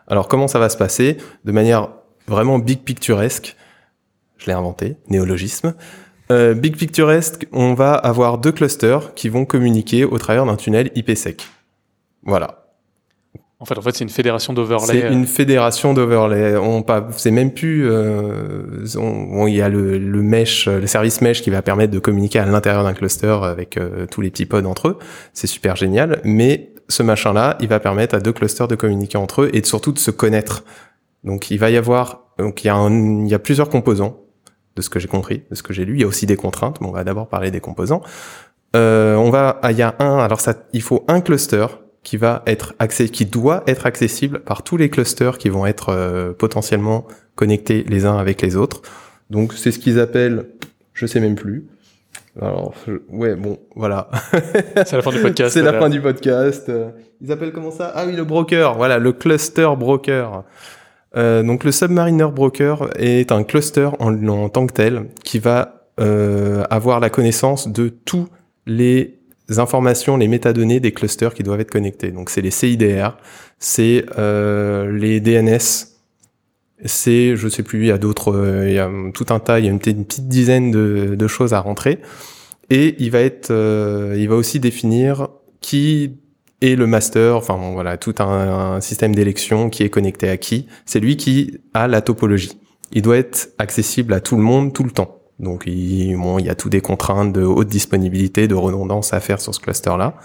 Alors 0.08 0.30
comment 0.30 0.48
ça 0.48 0.60
va 0.60 0.70
se 0.70 0.78
passer? 0.78 1.18
De 1.44 1.52
manière 1.52 1.90
vraiment 2.28 2.60
big 2.60 2.80
picturesque, 2.80 3.56
je 4.38 4.45
l'ai 4.48 4.54
inventé, 4.54 4.95
néologisme. 5.10 5.74
Euh, 6.32 6.54
big 6.54 6.76
picturesque, 6.76 7.48
on 7.54 7.74
va 7.74 7.94
avoir 7.94 8.38
deux 8.38 8.52
clusters 8.52 9.14
qui 9.14 9.30
vont 9.30 9.45
communiquer 9.45 10.04
au 10.04 10.18
travers 10.18 10.45
d'un 10.45 10.58
tunnel 10.58 10.91
IPsec. 10.95 11.45
Voilà. 12.24 12.66
En 13.60 13.66
fait, 13.66 13.76
en 13.78 13.82
fait, 13.82 13.95
c'est 13.95 14.04
une 14.04 14.10
fédération 14.12 14.54
d'overlay. 14.54 14.86
C'est 14.86 15.12
une 15.12 15.26
fédération 15.26 15.94
d'overlay. 15.95 16.58
On 16.58 16.84
pas, 16.84 17.08
c'est 17.18 17.32
même 17.32 17.52
plus. 17.52 17.90
euh, 17.90 18.86
on- 18.99 19.48
il 19.48 19.56
y 19.56 19.62
a 19.64 19.70
le, 19.70 19.98
le 19.98 20.22
mesh, 20.22 20.68
le 20.68 20.86
service 20.86 21.22
mesh 21.22 21.41
qui 21.41 21.49
va 21.49 21.64
permettre 21.64 21.91
de 21.91 21.98
communiquer 21.98 22.38
à 22.40 22.45
l'intérieur 22.45 22.84
d'un 22.84 22.94
cluster 22.94 23.36
avec 23.41 23.78
euh, 23.78 24.06
tous 24.06 24.22
les 24.22 24.30
petits 24.30 24.45
pods 24.45 24.66
entre 24.66 24.90
eux. 24.90 24.99
C'est 25.34 25.48
super 25.48 25.76
génial. 25.76 26.22
Mais 26.24 26.70
ce 26.88 27.02
machin-là, 27.02 27.58
il 27.60 27.68
va 27.68 27.80
permettre 27.80 28.14
à 28.14 28.20
deux 28.20 28.34
clusters 28.34 28.68
de 28.68 28.76
communiquer 28.76 29.18
entre 29.18 29.44
eux 29.44 29.49
et 29.54 29.64
surtout 29.66 29.91
de 29.91 29.98
se 29.99 30.12
connaître. 30.12 30.64
Donc, 31.28 31.52
il 31.52 31.60
va 31.60 31.70
y 31.70 31.78
avoir. 31.78 32.24
Donc, 32.40 32.64
il 32.64 32.68
y 32.68 32.70
a, 32.70 32.76
un, 32.76 33.24
il 33.26 33.28
y 33.28 33.34
a 33.36 33.40
plusieurs 33.40 33.70
composants 33.70 34.22
de 34.76 34.82
ce 34.82 34.90
que 34.90 34.99
j'ai 34.99 35.08
compris, 35.08 35.44
de 35.49 35.56
ce 35.56 35.62
que 35.64 35.74
j'ai 35.74 35.86
lu. 35.86 35.94
Il 35.95 36.02
y 36.02 36.04
a 36.04 36.08
aussi 36.08 36.26
des 36.26 36.36
contraintes. 36.38 36.82
Mais 36.82 36.88
on 36.88 36.91
va 36.91 37.04
d'abord 37.04 37.28
parler 37.30 37.52
des 37.52 37.60
composants. 37.60 38.02
Euh, 38.76 39.16
on 39.16 39.30
va. 39.30 39.60
ah, 39.62 39.72
Il 39.72 39.78
y 39.78 39.82
a 39.84 39.95
un. 39.99 40.18
Alors, 40.20 40.40
ça, 40.41 40.56
il 40.74 40.82
faut 40.82 41.04
un 41.08 41.22
cluster 41.22 41.66
qui 42.04 42.16
va 42.18 42.41
être 42.48 42.74
accès, 42.80 43.10
qui 43.10 43.26
doit 43.26 43.64
être 43.68 43.86
accessible 43.86 44.40
par 44.40 44.64
tous 44.64 44.78
les 44.78 44.90
clusters 44.90 45.38
qui 45.38 45.49
vont 45.49 45.66
être 45.66 45.90
euh, 45.90 46.32
potentiellement 46.34 47.06
connectés 47.36 47.84
les 47.88 48.06
uns 48.06 48.18
avec 48.18 48.41
les 48.41 48.56
autres. 48.56 48.82
Donc 49.30 49.52
c'est 49.54 49.72
ce 49.74 49.80
qu'ils 49.80 49.99
appellent, 49.99 50.45
je 50.94 51.06
sais 51.06 51.20
même 51.20 51.36
plus. 51.36 51.68
Alors 52.41 52.74
je- 52.88 53.02
ouais 53.10 53.36
bon 53.36 53.60
voilà. 53.76 54.10
C'est 54.86 54.94
la 54.94 55.02
fin 55.02 55.12
du 55.12 55.20
podcast. 55.20 55.54
c'est 55.54 55.62
la 55.62 55.74
fin 55.78 55.90
du 55.90 55.99
podcast. 55.99 56.72
Ils 57.20 57.30
appellent 57.32 57.52
comment 57.52 57.72
ça? 57.72 57.91
Ah 57.94 58.06
oui 58.08 58.16
le 58.16 58.24
broker. 58.24 58.76
Voilà 58.78 58.99
le 58.99 59.12
cluster 59.12 59.68
broker. 59.78 60.45
Euh, 61.16 61.42
donc 61.42 61.64
le 61.64 61.72
Submariner 61.72 62.28
broker 62.34 62.90
est 63.00 63.32
un 63.32 63.44
cluster 63.44 63.90
en, 64.00 64.50
tant 64.50 64.68
que 64.68 64.74
tel 64.74 65.06
qui 65.24 65.40
va 65.40 65.88
euh, 66.00 66.64
avoir 66.70 67.00
la 67.00 67.10
connaissance 67.10 67.68
de 67.68 67.90
tous 67.90 68.28
les 68.66 69.16
informations, 69.58 70.18
les 70.18 70.28
métadonnées 70.28 70.80
des 70.80 70.92
clusters 70.92 71.34
qui 71.34 71.44
doivent 71.44 71.62
être 71.62 71.72
connectés. 71.72 72.12
Donc 72.12 72.30
c'est 72.30 72.42
les 72.42 72.52
CIDR, 72.52 73.18
c'est 73.60 74.06
euh, 74.18 74.92
les 74.92 75.20
DNS, 75.22 75.58
c'est 76.86 77.36
je 77.36 77.48
sais 77.48 77.64
plus, 77.64 77.80
il 77.80 77.88
y 77.88 77.92
a 77.92 77.98
d'autres, 77.98 78.34
euh, 78.36 78.68
il 78.68 78.74
y 78.76 78.80
a 78.80 78.90
tout 79.14 79.26
un 79.30 79.40
tas, 79.40 79.60
il 79.60 79.66
y 79.66 79.70
a 79.70 79.72
une, 79.72 79.80
petite- 79.80 79.98
une 79.98 80.06
petite 80.06 80.28
dizaine 80.28 80.70
de, 80.72 81.16
de 81.16 81.28
choses 81.28 81.54
à 81.54 81.60
rentrer. 81.62 82.00
Et 82.70 82.96
il 83.00 83.12
va 83.12 83.20
être, 83.22 83.50
euh, 83.52 84.14
il 84.18 84.28
va 84.28 84.36
aussi 84.36 84.60
définir 84.60 85.30
qui 85.62 86.18
est 86.62 86.76
le 86.76 86.88
master, 86.88 87.36
enfin 87.36 87.58
bon, 87.58 87.74
voilà, 87.74 87.98
tout 87.98 88.16
un, 88.20 88.82
système 88.82 89.14
d'élection 89.14 89.70
qui 89.70 89.84
est 89.84 89.90
connecté 89.90 90.30
à 90.30 90.38
qui? 90.38 90.68
C'est 90.86 91.00
lui 91.00 91.18
qui 91.18 91.60
a 91.74 91.88
la 91.88 92.02
topologie. 92.02 92.60
Il 92.92 93.02
doit 93.02 93.18
être 93.18 93.50
accessible 93.58 94.14
à 94.14 94.22
tout 94.22 94.38
le 94.38 94.44
monde 94.44 94.74
tout 94.74 94.84
le 94.84 94.92
temps. 94.92 95.22
Donc 95.40 95.64
il, 95.68 96.16
bon, 96.16 96.40
il 96.40 96.46
y 96.46 96.50
a 96.50 96.56
tout 96.56 96.70
des 96.70 96.82
contraintes 96.82 97.34
de 97.34 97.44
haute 97.44 97.68
disponibilité, 97.68 98.48
de 98.48 98.56
redondance 98.56 99.14
à 99.14 99.20
faire 99.20 99.40
sur 99.40 99.54
ce 99.54 99.60
cluster-là. 99.60 100.16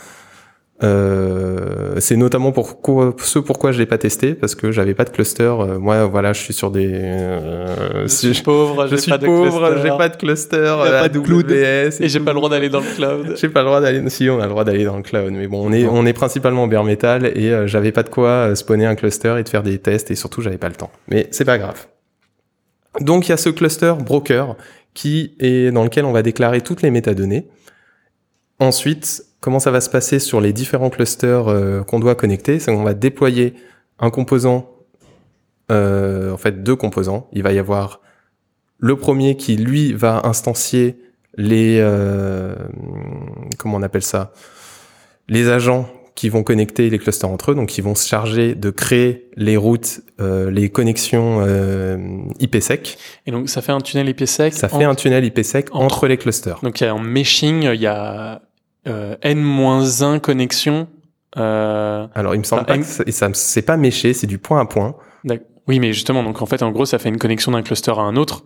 Euh, 0.83 1.95
c'est 2.01 2.17
notamment 2.17 2.51
pourquoi, 2.51 3.15
ce 3.23 3.39
pourquoi 3.39 3.71
je 3.73 3.79
l'ai 3.79 3.87
pas 3.87 3.99
testé 3.99 4.35
parce 4.35 4.55
que 4.55 4.73
j'avais 4.73 4.95
pas 4.95 5.05
de 5.05 5.11
cluster. 5.11 5.45
Euh, 5.45 5.79
moi, 5.79 6.07
voilà, 6.07 6.33
je 6.33 6.41
suis 6.41 6.55
sur 6.55 6.71
des. 6.71 6.91
euh, 6.93 8.03
Je 8.03 8.09
suis 8.09 8.43
pauvre, 8.43 8.89
je 8.89 8.97
suis 8.97 9.11
pas 9.11 9.19
pauvre, 9.19 9.69
cluster. 9.69 9.83
j'ai 9.89 9.97
pas 9.97 10.09
de 10.09 10.17
cluster, 10.17 10.57
euh, 10.57 11.01
pas 11.03 11.09
de 11.09 11.19
cloud. 11.21 11.51
AWS 11.51 12.01
Et 12.03 12.09
j'ai 12.09 12.21
pas 12.21 12.33
le 12.33 12.37
droit 12.39 12.49
d'aller 12.51 12.69
dans 12.69 12.81
le 12.81 12.95
cloud. 12.97 13.35
J'ai 13.37 13.49
pas 13.49 13.61
le 13.61 13.67
droit 13.67 13.81
d'aller. 13.81 14.09
Si, 14.11 14.29
on 14.29 14.41
a 14.41 14.45
le 14.45 14.49
droit 14.51 14.65
d'aller 14.65 14.85
dans 14.85 14.97
le 14.97 15.03
cloud, 15.03 15.33
mais 15.33 15.47
bon, 15.47 15.65
on 15.69 15.73
est 15.73 15.87
on 15.87 16.05
est 16.07 16.13
principalement 16.13 16.65
en 16.65 16.69
bare 16.69 16.85
metal 16.85 17.27
et 17.35 17.51
euh, 17.51 17.67
j'avais 17.67 17.93
pas 17.93 18.03
de 18.03 18.09
quoi 18.09 18.29
euh, 18.29 18.55
spawner 18.55 18.87
un 18.87 18.95
cluster 18.97 19.37
et 19.39 19.43
de 19.45 19.49
faire 19.49 19.63
des 19.63 19.79
tests 19.79 20.11
et 20.11 20.15
surtout 20.17 20.41
j'avais 20.43 20.59
pas 20.59 20.69
le 20.69 20.75
temps. 20.75 20.91
Mais 21.09 21.29
c'est 21.31 21.45
pas 21.45 21.59
grave. 21.59 21.87
Donc 23.01 23.27
il 23.27 23.31
y 23.31 23.33
a 23.33 23.37
ce 23.37 23.49
cluster 23.51 23.95
broker 24.05 24.57
qui 24.95 25.35
est 25.39 25.71
dans 25.71 25.85
lequel 25.85 26.05
on 26.05 26.13
va 26.13 26.23
déclarer 26.23 26.61
toutes 26.61 26.83
les 26.83 26.91
métadonnées. 26.91 27.47
Ensuite, 28.59 29.25
comment 29.43 29.59
ça 29.59 29.71
va 29.71 29.83
se 29.83 29.91
passer 29.91 30.19
sur 30.19 30.41
les 30.41 30.55
différents 30.55 30.89
clusters 30.89 31.49
euh, 31.49 31.83
qu'on 31.83 32.01
doit 32.01 32.15
connecter 32.15 32.59
C'est 32.59 32.73
qu'on 32.73 32.83
va 32.85 32.95
déployer 32.95 33.53
un 33.99 34.09
composant, 34.09 34.71
euh, 35.71 36.33
en 36.33 36.37
fait 36.39 36.63
deux 36.63 36.77
composants. 36.77 37.29
Il 37.33 37.43
va 37.43 37.53
y 37.53 37.59
avoir 37.59 38.01
le 38.79 38.97
premier 38.97 39.37
qui 39.37 39.57
lui 39.57 39.93
va 39.93 40.23
instancier 40.25 40.97
les 41.37 41.79
euh, 41.81 42.55
comment 43.59 43.77
on 43.79 43.83
appelle 43.83 44.03
ça 44.03 44.33
les 45.29 45.49
agents 45.49 45.89
qui 46.15 46.29
vont 46.29 46.43
connecter 46.43 46.91
les 46.91 46.99
clusters 46.99 47.31
entre 47.31 47.53
eux, 47.53 47.55
donc 47.55 47.69
qui 47.71 47.81
vont 47.81 47.95
se 47.95 48.07
charger 48.07 48.55
de 48.55 48.69
créer 48.71 49.31
les 49.37 49.57
routes, 49.57 50.03
euh, 50.21 50.51
les 50.51 50.69
connexions 50.69 51.43
euh, 51.47 51.97
IPsec. 52.39 52.99
Et 53.27 53.31
donc, 53.31 53.49
ça 53.49 53.63
fait 53.63 53.73
un 53.73 53.81
tunnel 53.81 54.09
IPsec. 54.11 54.53
Ça 54.53 54.69
fait 54.69 54.85
un 54.85 54.95
tunnel 54.95 55.25
IPsec 55.25 55.69
entre- 55.73 55.85
entre 55.85 56.07
les 56.09 56.19
clusters. 56.19 56.59
Donc, 56.63 56.81
il 56.81 56.85
y 56.85 56.87
a 56.87 56.95
en 56.95 56.99
meshing, 56.99 57.63
il 57.73 57.81
y 57.81 57.87
a 57.87 58.43
euh, 58.87 59.17
n-1 59.23 60.21
connexions. 60.21 60.89
Euh, 61.37 62.07
Alors, 62.15 62.35
il 62.35 62.39
me 62.39 62.45
semble 62.45 62.65
pas 62.67 62.79
que 62.79 62.85
ça, 62.85 63.05
c'est 63.33 63.63
pas 63.63 63.77
méché, 63.77 64.13
c'est 64.15 64.27
du 64.27 64.39
point 64.39 64.61
à 64.61 64.67
point. 64.67 64.97
oui, 65.69 65.79
mais 65.81 65.93
justement, 65.93 66.23
donc 66.23 66.43
en 66.43 66.47
fait, 66.47 66.63
en 66.63 66.71
gros, 66.73 66.85
ça 66.87 66.99
fait 66.99 67.09
une 67.09 67.19
connexion 67.19 67.53
d'un 67.53 67.63
cluster 67.63 67.93
à 67.93 68.01
un 68.03 68.17
autre. 68.17 68.45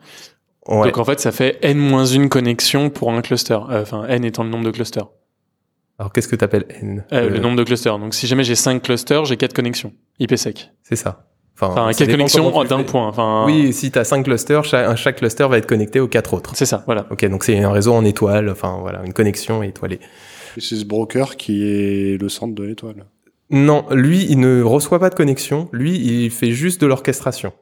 Ouais. 0.68 0.84
Donc 0.86 0.98
en 0.98 1.04
fait, 1.04 1.20
ça 1.20 1.32
fait 1.32 1.58
n-1 1.62 2.28
connexion 2.28 2.90
pour 2.90 3.12
un 3.12 3.22
cluster. 3.22 3.58
Euh, 3.70 3.82
Enfin, 3.82 4.04
n 4.08 4.24
étant 4.24 4.42
le 4.44 4.50
nombre 4.50 4.64
de 4.64 4.70
clusters. 4.70 5.06
Alors, 5.98 6.12
qu'est-ce 6.12 6.28
que 6.28 6.36
t'appelles 6.36 6.66
N? 6.68 7.04
Euh, 7.12 7.26
Euh, 7.26 7.30
Le 7.30 7.38
nombre 7.38 7.56
de 7.56 7.64
clusters. 7.64 7.98
Donc 7.98 8.14
si 8.14 8.26
jamais 8.26 8.44
j'ai 8.44 8.54
5 8.56 8.82
clusters, 8.82 9.24
j'ai 9.24 9.36
4 9.36 9.54
connexions. 9.54 9.92
IPsec. 10.18 10.70
C'est 10.82 10.96
ça. 10.96 11.26
Enfin, 11.58 11.72
Enfin, 11.72 11.92
ça 11.92 11.98
4 12.00 12.06
dépend 12.06 12.16
connexions 12.18 12.44
comment 12.50 12.62
tu 12.64 12.68
d'un 12.68 12.82
point. 12.82 13.08
Enfin, 13.08 13.44
Oui, 13.46 13.72
si 13.72 13.90
t'as 13.90 14.04
cinq 14.04 14.24
clusters, 14.24 14.64
chaque, 14.64 14.96
chaque 14.96 15.16
cluster 15.16 15.46
va 15.48 15.56
être 15.58 15.66
connecté 15.66 16.00
aux 16.00 16.08
quatre 16.08 16.34
autres. 16.34 16.52
c'est 16.54 16.66
ça, 16.66 16.82
voilà. 16.86 17.06
Ok, 17.10 17.24
donc 17.26 17.44
c'est 17.44 17.58
un 17.58 17.72
réseau 17.72 17.94
en 17.94 18.04
étoile, 18.04 18.50
enfin 18.50 18.76
voilà, 18.80 19.02
une 19.04 19.12
connexion 19.14 19.62
étoilée. 19.62 20.00
Et 20.56 20.60
C'est 20.60 20.76
ce 20.76 20.84
broker 20.84 21.36
qui 21.36 21.64
est 21.66 22.20
le 22.20 22.28
centre 22.28 22.54
de 22.54 22.62
l'étoile. 22.62 23.06
Non, 23.50 23.86
lui, 23.90 24.26
il 24.28 24.38
ne 24.40 24.60
reçoit 24.62 24.98
pas 24.98 25.08
de 25.08 25.14
connexion. 25.14 25.68
Lui, 25.72 25.96
il 25.96 26.30
fait 26.30 26.50
juste 26.50 26.80
de 26.80 26.86
l'orchestration. 26.86 27.52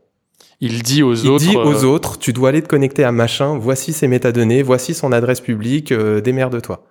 Il 0.60 0.82
dit 0.82 1.02
aux 1.02 1.14
Il 1.14 1.28
autres. 1.28 1.44
dit 1.44 1.56
aux 1.56 1.84
euh, 1.84 1.88
autres, 1.88 2.18
tu 2.18 2.32
dois 2.32 2.48
aller 2.48 2.62
te 2.62 2.68
connecter 2.68 3.04
à 3.04 3.12
machin, 3.12 3.58
voici 3.58 3.92
ses 3.92 4.08
métadonnées, 4.08 4.62
voici 4.62 4.94
son 4.94 5.12
adresse 5.12 5.40
publique, 5.40 5.92
euh, 5.92 6.20
démerde-toi. 6.20 6.84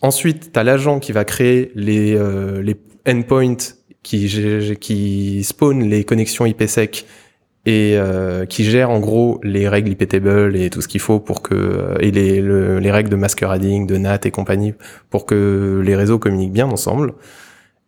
Ensuite, 0.00 0.52
tu 0.52 0.58
as 0.58 0.62
l'agent 0.64 1.00
qui 1.00 1.12
va 1.12 1.24
créer 1.24 1.72
les, 1.74 2.14
euh, 2.14 2.62
les 2.62 2.76
endpoints 3.08 3.56
qui, 4.02 4.76
qui 4.80 5.44
spawn 5.44 5.82
les 5.82 6.04
connexions 6.04 6.46
IPsec 6.46 7.06
et 7.66 7.94
euh, 7.96 8.46
qui 8.46 8.64
gère 8.64 8.90
en 8.90 9.00
gros 9.00 9.40
les 9.42 9.68
règles 9.68 9.90
IPtable 9.90 10.56
et 10.56 10.70
tout 10.70 10.80
ce 10.80 10.88
qu'il 10.88 11.00
faut 11.00 11.20
pour 11.20 11.42
que 11.42 11.54
euh, 11.54 11.94
et 12.00 12.10
les, 12.10 12.40
le- 12.40 12.78
les 12.78 12.90
règles 12.90 13.10
de 13.10 13.16
masquerading, 13.16 13.86
de 13.86 13.96
NAT 13.98 14.20
et 14.24 14.30
compagnie 14.30 14.74
pour 15.10 15.26
que 15.26 15.82
les 15.84 15.96
réseaux 15.96 16.18
communiquent 16.18 16.52
bien 16.52 16.68
ensemble. 16.68 17.14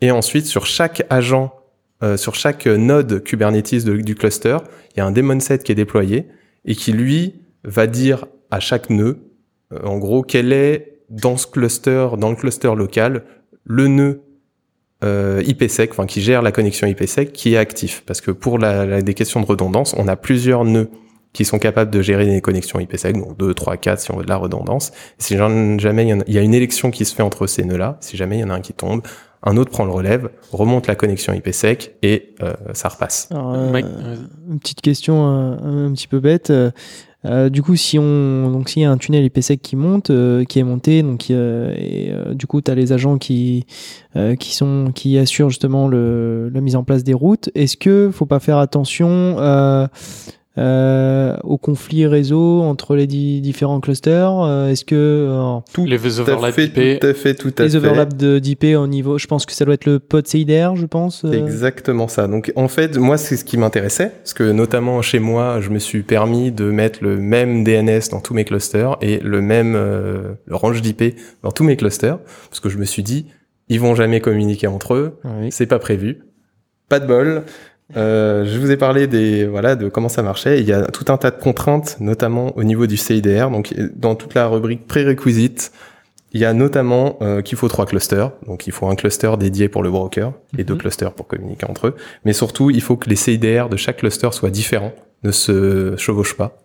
Et 0.02 0.10
ensuite, 0.10 0.46
sur 0.46 0.66
chaque 0.66 1.06
agent, 1.08 1.54
euh, 2.02 2.16
sur 2.16 2.34
chaque 2.34 2.66
node 2.66 3.22
Kubernetes 3.22 3.84
du 3.84 4.14
cluster, 4.14 4.58
il 4.94 4.98
y 4.98 5.00
a 5.00 5.06
un 5.06 5.12
daemon 5.12 5.40
set 5.40 5.62
qui 5.62 5.72
est 5.72 5.76
déployé 5.76 6.26
et 6.64 6.74
qui 6.74 6.92
lui 6.92 7.34
va 7.64 7.86
dire 7.86 8.26
à 8.50 8.60
chaque 8.60 8.90
nœud, 8.90 9.18
euh, 9.72 9.78
en 9.84 9.98
gros, 9.98 10.22
quel 10.22 10.52
est 10.52 10.98
dans 11.08 11.36
ce 11.36 11.46
cluster, 11.46 12.08
dans 12.18 12.30
le 12.30 12.36
cluster 12.36 12.74
local, 12.76 13.22
le 13.64 13.86
nœud 13.88 14.22
euh, 15.04 15.42
IPsec, 15.46 15.90
enfin 15.92 16.06
qui 16.06 16.20
gère 16.20 16.42
la 16.42 16.52
connexion 16.52 16.86
IPsec, 16.86 17.32
qui 17.32 17.54
est 17.54 17.56
actif. 17.56 18.02
Parce 18.06 18.20
que 18.20 18.30
pour 18.30 18.58
la, 18.58 18.86
la- 18.86 19.02
des 19.02 19.14
questions 19.14 19.40
de 19.40 19.46
redondance, 19.46 19.94
on 19.98 20.08
a 20.08 20.16
plusieurs 20.16 20.64
nœuds 20.64 20.90
qui 21.32 21.44
sont 21.44 21.58
capables 21.58 21.90
de 21.90 22.02
gérer 22.02 22.26
les 22.26 22.40
connexions 22.40 22.80
IPsec, 22.80 23.16
donc 23.16 23.36
2, 23.38 23.54
3, 23.54 23.76
4 23.76 24.00
si 24.00 24.10
on 24.10 24.16
veut 24.16 24.24
de 24.24 24.28
la 24.28 24.36
redondance. 24.36 24.92
Si 25.18 25.36
jamais 25.36 26.02
il 26.02 26.08
y, 26.08 26.12
en 26.12 26.20
a, 26.20 26.24
il 26.26 26.34
y 26.34 26.38
a 26.38 26.42
une 26.42 26.54
élection 26.54 26.90
qui 26.90 27.04
se 27.04 27.14
fait 27.14 27.22
entre 27.22 27.46
ces 27.46 27.64
nœuds-là, 27.64 27.98
si 28.00 28.16
jamais 28.16 28.38
il 28.38 28.40
y 28.40 28.44
en 28.44 28.50
a 28.50 28.54
un 28.54 28.60
qui 28.60 28.72
tombe, 28.72 29.02
un 29.42 29.56
autre 29.56 29.70
prend 29.70 29.84
le 29.84 29.90
relève, 29.92 30.28
remonte 30.52 30.86
la 30.86 30.94
connexion 30.94 31.32
IPsec 31.32 31.94
et 32.02 32.34
euh, 32.42 32.52
ça 32.74 32.88
repasse. 32.88 33.28
Alors, 33.30 33.54
euh, 33.54 34.16
une 34.50 34.58
petite 34.58 34.82
question 34.82 35.26
euh, 35.26 35.86
un, 35.86 35.92
petit 35.92 36.08
peu 36.08 36.20
bête. 36.20 36.52
Euh, 37.26 37.50
du 37.50 37.62
coup, 37.62 37.76
si 37.76 37.98
on 37.98 38.50
donc 38.50 38.68
s'il 38.70 38.82
y 38.82 38.84
a 38.84 38.90
un 38.90 38.96
tunnel 38.96 39.24
IPsec 39.24 39.60
qui 39.60 39.76
monte, 39.76 40.10
euh, 40.10 40.44
qui 40.44 40.58
est 40.58 40.62
monté, 40.62 41.02
donc 41.02 41.30
et 41.30 41.34
euh, 42.10 42.34
du 42.34 42.46
coup 42.46 42.60
tu 42.62 42.74
les 42.74 42.92
agents 42.92 43.18
qui 43.18 43.66
qui 44.38 44.54
sont 44.54 44.90
qui 44.94 45.18
assurent 45.18 45.50
justement 45.50 45.86
le, 45.86 46.48
la 46.48 46.60
mise 46.60 46.76
en 46.76 46.84
place 46.84 47.04
des 47.04 47.14
routes. 47.14 47.50
Est-ce 47.54 47.76
que 47.76 48.10
faut 48.12 48.26
pas 48.26 48.40
faire 48.40 48.58
attention 48.58 49.36
euh, 50.60 51.36
au 51.42 51.56
conflit 51.58 52.06
réseau 52.06 52.60
entre 52.62 52.94
les 52.94 53.06
di- 53.06 53.40
différents 53.40 53.80
clusters 53.80 54.30
Euh, 54.42 54.68
Est-ce 54.68 54.84
que 54.84 54.94
euh, 54.94 55.58
Tout 55.72 55.86
les 55.86 55.96
à 56.18 56.20
overlaps 56.20 56.54
fait, 56.54 56.64
IP. 56.66 57.00
tout 57.00 57.06
à 57.06 57.14
fait, 57.14 57.34
tout 57.34 57.52
à 57.58 57.62
les 57.64 57.70
fait. 57.70 57.76
overlaps 57.78 58.14
de- 58.16 58.38
d'IP 58.38 58.64
au 58.76 58.86
niveau, 58.86 59.16
je 59.18 59.26
pense 59.26 59.46
que 59.46 59.52
ça 59.52 59.64
doit 59.64 59.74
être 59.74 59.86
le 59.86 59.98
pod 59.98 60.26
CIDR, 60.26 60.76
je 60.76 60.86
pense. 60.86 61.24
euh. 61.24 61.32
Exactement 61.32 62.08
ça. 62.08 62.26
Donc 62.28 62.52
en 62.56 62.68
fait, 62.68 62.98
moi 62.98 63.16
c'est 63.16 63.36
ce 63.36 63.44
qui 63.44 63.56
m'intéressait, 63.56 64.10
parce 64.22 64.34
que 64.34 64.52
notamment 64.52 65.00
chez 65.02 65.18
moi, 65.18 65.60
je 65.60 65.70
me 65.70 65.78
suis 65.78 66.02
permis 66.02 66.52
de 66.52 66.64
mettre 66.70 66.98
le 67.02 67.16
même 67.16 67.64
DNS 67.64 68.10
dans 68.10 68.20
tous 68.20 68.34
mes 68.34 68.44
clusters 68.44 68.96
et 69.00 69.18
le 69.20 69.40
même 69.40 69.74
euh, 69.76 70.34
le 70.44 70.56
range 70.56 70.82
d'IP 70.82 71.16
dans 71.42 71.52
tous 71.52 71.64
mes 71.64 71.76
clusters, 71.76 72.18
parce 72.50 72.60
que 72.60 72.68
je 72.68 72.78
me 72.78 72.84
suis 72.84 73.02
dit, 73.02 73.26
ils 73.68 73.80
vont 73.80 73.94
jamais 73.94 74.20
communiquer 74.20 74.66
entre 74.66 74.94
eux, 74.94 75.18
Oui. 75.24 75.48
c'est 75.50 75.66
pas 75.66 75.78
prévu, 75.78 76.20
pas 76.88 76.98
de 77.00 77.06
bol. 77.06 77.42
Euh, 77.96 78.44
je 78.46 78.58
vous 78.58 78.70
ai 78.70 78.76
parlé 78.76 79.06
des 79.06 79.46
voilà 79.46 79.74
de 79.76 79.88
comment 79.88 80.08
ça 80.08 80.22
marchait. 80.22 80.60
Il 80.60 80.66
y 80.68 80.72
a 80.72 80.82
tout 80.86 81.04
un 81.12 81.16
tas 81.16 81.30
de 81.30 81.40
contraintes, 81.40 81.96
notamment 82.00 82.56
au 82.56 82.64
niveau 82.64 82.86
du 82.86 82.96
CIDR. 82.96 83.50
Donc 83.50 83.74
dans 83.96 84.14
toute 84.14 84.34
la 84.34 84.46
rubrique 84.46 84.86
prérequisite, 84.86 85.72
il 86.32 86.40
y 86.40 86.44
a 86.44 86.52
notamment 86.52 87.18
euh, 87.22 87.42
qu'il 87.42 87.58
faut 87.58 87.68
trois 87.68 87.86
clusters. 87.86 88.30
Donc 88.46 88.66
il 88.66 88.72
faut 88.72 88.86
un 88.88 88.94
cluster 88.94 89.32
dédié 89.38 89.68
pour 89.68 89.82
le 89.82 89.90
broker 89.90 90.32
et 90.56 90.64
deux 90.64 90.74
Mhm. 90.74 90.80
clusters 90.80 91.12
pour 91.12 91.26
communiquer 91.26 91.66
entre 91.68 91.88
eux. 91.88 91.96
Mais 92.24 92.32
surtout, 92.32 92.70
il 92.70 92.80
faut 92.80 92.96
que 92.96 93.08
les 93.10 93.16
CIDR 93.16 93.68
de 93.68 93.76
chaque 93.76 93.96
cluster 93.98 94.28
soient 94.32 94.50
différents, 94.50 94.92
ne 95.24 95.32
se 95.32 95.94
chevauchent 95.96 96.36
pas. 96.36 96.56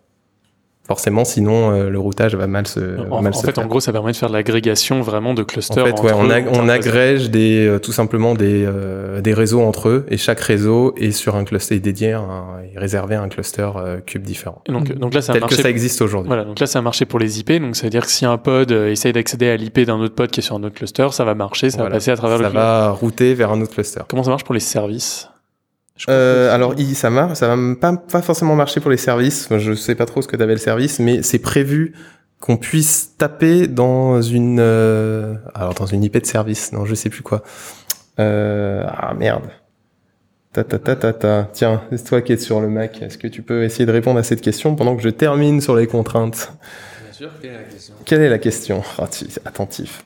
Forcément, 0.86 1.24
sinon 1.24 1.72
euh, 1.72 1.90
le 1.90 1.98
routage 1.98 2.36
va 2.36 2.46
mal 2.46 2.66
se 2.66 2.80
En, 3.10 3.20
mal 3.20 3.32
en 3.32 3.36
se 3.36 3.44
fait, 3.44 3.52
faire. 3.52 3.64
en 3.64 3.66
gros, 3.66 3.80
ça 3.80 3.92
permet 3.92 4.12
de 4.12 4.16
faire 4.16 4.28
de 4.28 4.34
l'agrégation 4.34 5.00
vraiment 5.00 5.34
de 5.34 5.42
En 5.42 5.44
clusters. 5.44 5.84
fait, 5.84 6.00
ouais, 6.00 6.12
on, 6.14 6.30
ag- 6.30 6.70
agrège 6.70 7.28
des, 7.30 7.66
euh, 7.66 7.78
tout 7.80 7.90
simplement 7.92 8.34
des, 8.34 8.64
euh, 8.64 9.20
des 9.20 9.34
réseaux 9.34 9.62
entre 9.62 9.88
eux 9.88 10.06
et 10.08 10.16
chaque 10.16 10.38
réseau 10.40 10.94
est 10.96 11.10
sur 11.10 11.34
un 11.34 11.44
cluster 11.44 11.80
dédié, 11.80 12.12
un, 12.12 12.44
est 12.74 12.78
réservé 12.78 13.16
à 13.16 13.22
un 13.22 13.28
cluster 13.28 13.68
cube 14.06 14.22
différent. 14.22 14.62
Et 14.66 14.72
donc, 14.72 14.92
donc 14.94 15.12
là, 15.12 15.22
ça 15.22 15.32
a 15.32 15.34
tel 15.34 15.40
que 15.42 15.46
marché. 15.48 15.62
ça 15.62 15.70
existe 15.70 16.02
aujourd'hui. 16.02 16.28
Voilà, 16.28 16.44
donc 16.44 16.60
là, 16.60 16.66
ça 16.66 16.78
a 16.78 16.82
marché 16.82 17.04
pour 17.04 17.18
les 17.18 17.40
IP. 17.40 17.52
Donc, 17.60 17.74
ça 17.74 17.82
veut 17.84 17.90
dire 17.90 18.04
que 18.06 18.10
si 18.12 18.24
un 18.24 18.38
pod 18.38 18.70
essaye 18.70 19.12
d'accéder 19.12 19.48
à 19.48 19.56
l'IP 19.56 19.80
d'un 19.80 19.98
autre 19.98 20.14
pod 20.14 20.30
qui 20.30 20.40
est 20.40 20.42
sur 20.42 20.54
un 20.56 20.62
autre 20.62 20.74
cluster, 20.76 21.08
ça 21.10 21.24
va 21.24 21.34
marcher, 21.34 21.70
ça 21.70 21.78
Voilà. 21.78 21.90
va 21.90 21.96
passer 21.96 22.10
à 22.12 22.16
travers 22.16 22.36
Ça 22.38 22.42
le 22.44 22.48
cluster. 22.50 22.64
va 22.66 22.90
router 22.90 23.34
vers 23.34 23.50
un 23.52 23.60
autre 23.60 23.72
cluster. 23.74 24.02
Comment 24.08 24.22
ça 24.22 24.30
marche 24.30 24.44
pour 24.44 24.54
les 24.54 24.60
services? 24.60 25.28
Euh, 26.08 26.54
alors, 26.54 26.74
il, 26.78 26.94
ça 26.94 27.10
marche, 27.10 27.38
ça 27.38 27.54
va 27.54 27.74
pas, 27.74 27.96
pas 27.96 28.22
forcément 28.22 28.54
marcher 28.54 28.80
pour 28.80 28.90
les 28.90 28.96
services. 28.96 29.46
Enfin, 29.46 29.58
je 29.58 29.72
sais 29.74 29.94
pas 29.94 30.06
trop 30.06 30.22
ce 30.22 30.28
que 30.28 30.36
t'avais 30.36 30.52
le 30.54 30.58
service, 30.58 30.98
mais 30.98 31.22
c'est 31.22 31.38
prévu 31.38 31.94
qu'on 32.40 32.56
puisse 32.58 33.16
taper 33.16 33.66
dans 33.66 34.20
une, 34.20 34.58
euh, 34.60 35.34
alors 35.54 35.74
dans 35.74 35.86
une 35.86 36.04
IP 36.04 36.18
de 36.20 36.26
service. 36.26 36.72
Non, 36.72 36.84
je 36.84 36.94
sais 36.94 37.08
plus 37.08 37.22
quoi. 37.22 37.42
Euh, 38.18 38.84
ah 38.86 39.14
merde. 39.14 39.44
Ta 40.52 40.64
ta 40.64 40.78
ta 40.78 40.96
ta 40.96 41.12
ta. 41.12 41.48
Tiens, 41.52 41.82
c'est 41.90 42.04
toi 42.04 42.20
qui 42.22 42.32
es 42.32 42.36
sur 42.36 42.60
le 42.60 42.68
Mac. 42.68 43.02
Est-ce 43.02 43.18
que 43.18 43.26
tu 43.28 43.42
peux 43.42 43.64
essayer 43.64 43.86
de 43.86 43.92
répondre 43.92 44.18
à 44.18 44.22
cette 44.22 44.40
question 44.40 44.74
pendant 44.74 44.96
que 44.96 45.02
je 45.02 45.08
termine 45.10 45.60
sur 45.60 45.76
les 45.76 45.86
contraintes? 45.86 46.52
Bien 47.04 47.12
sûr, 47.12 47.30
quelle 47.40 47.50
est 47.52 47.54
la 47.58 47.62
question? 47.64 47.94
Quelle 48.04 48.20
est 48.22 48.28
la 48.28 48.38
question? 48.38 48.82
Tu- 49.10 49.26
Attentif. 49.44 50.04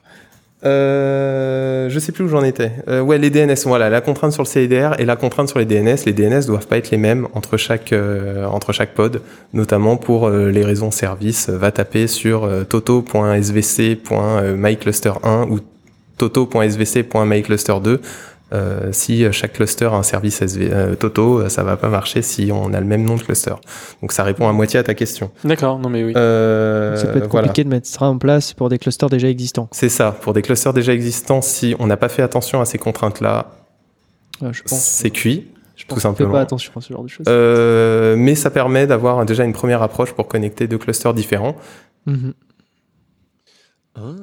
Euh, 0.63 1.89
je 1.89 1.99
sais 1.99 2.11
plus 2.11 2.25
où 2.25 2.27
j'en 2.27 2.43
étais. 2.43 2.71
Euh, 2.87 3.01
ouais, 3.01 3.17
les 3.17 3.31
DNS. 3.31 3.55
Voilà, 3.65 3.89
la 3.89 4.01
contrainte 4.01 4.31
sur 4.31 4.43
le 4.43 4.47
CIDR 4.47 4.99
et 4.99 5.05
la 5.05 5.15
contrainte 5.15 5.49
sur 5.49 5.57
les 5.59 5.65
DNS. 5.65 5.97
Les 6.05 6.13
DNS 6.13 6.45
doivent 6.45 6.67
pas 6.67 6.77
être 6.77 6.91
les 6.91 6.97
mêmes 6.97 7.27
entre 7.33 7.57
chaque 7.57 7.93
euh, 7.93 8.45
entre 8.45 8.71
chaque 8.73 8.93
pod, 8.93 9.21
notamment 9.53 9.97
pour 9.97 10.27
euh, 10.27 10.51
les 10.51 10.63
raisons 10.63 10.91
service. 10.91 11.49
Va 11.49 11.71
taper 11.71 12.05
sur 12.07 12.43
euh, 12.43 12.63
toto.svc.mycluster1 12.63 15.49
ou 15.49 15.59
toto.svc.mycluster2. 16.17 17.97
Euh, 18.53 18.89
si 18.91 19.23
euh, 19.23 19.31
chaque 19.31 19.53
cluster 19.53 19.85
a 19.85 19.93
un 19.93 20.03
service 20.03 20.41
SV, 20.41 20.69
euh, 20.71 20.95
Toto, 20.95 21.47
ça 21.47 21.63
va 21.63 21.77
pas 21.77 21.87
marcher 21.87 22.21
si 22.21 22.51
on 22.51 22.73
a 22.73 22.79
le 22.79 22.85
même 22.85 23.03
nom 23.03 23.15
de 23.15 23.21
cluster. 23.21 23.53
Donc 24.01 24.11
ça 24.11 24.23
répond 24.23 24.49
à 24.49 24.51
moitié 24.51 24.79
à 24.79 24.83
ta 24.83 24.93
question. 24.93 25.31
D'accord, 25.45 25.79
non 25.79 25.89
mais 25.89 26.03
oui. 26.03 26.13
Euh, 26.15 26.97
ça 26.97 27.07
peut 27.07 27.19
être 27.19 27.31
voilà. 27.31 27.47
compliqué 27.47 27.63
de 27.63 27.69
mettre 27.69 27.87
ça 27.87 28.05
en 28.05 28.17
place 28.17 28.53
pour 28.53 28.67
des 28.67 28.77
clusters 28.77 29.09
déjà 29.09 29.29
existants. 29.29 29.69
C'est 29.71 29.89
ça. 29.89 30.11
Pour 30.11 30.33
des 30.33 30.41
clusters 30.41 30.73
déjà 30.73 30.93
existants, 30.93 31.41
si 31.41 31.75
on 31.79 31.87
n'a 31.87 31.97
pas 31.97 32.09
fait 32.09 32.23
attention 32.23 32.59
à 32.59 32.65
ces 32.65 32.77
contraintes-là, 32.77 33.51
c'est 34.65 35.11
cuit. 35.11 35.47
Je 35.81 35.83
tout 35.87 35.95
pense 35.95 36.03
simplement. 36.03 36.33
pas 36.33 36.41
attention 36.41 36.73
à 36.75 36.81
ce 36.81 36.93
genre 36.93 37.03
de 37.03 37.07
choses. 37.07 37.25
Euh, 37.27 38.15
mais 38.15 38.35
ça 38.35 38.51
permet 38.51 38.85
d'avoir 38.85 39.25
déjà 39.25 39.45
une 39.45 39.53
première 39.53 39.81
approche 39.81 40.11
pour 40.11 40.27
connecter 40.27 40.67
deux 40.67 40.77
clusters 40.77 41.13
différents. 41.13 41.55
Mhm. 42.05 42.33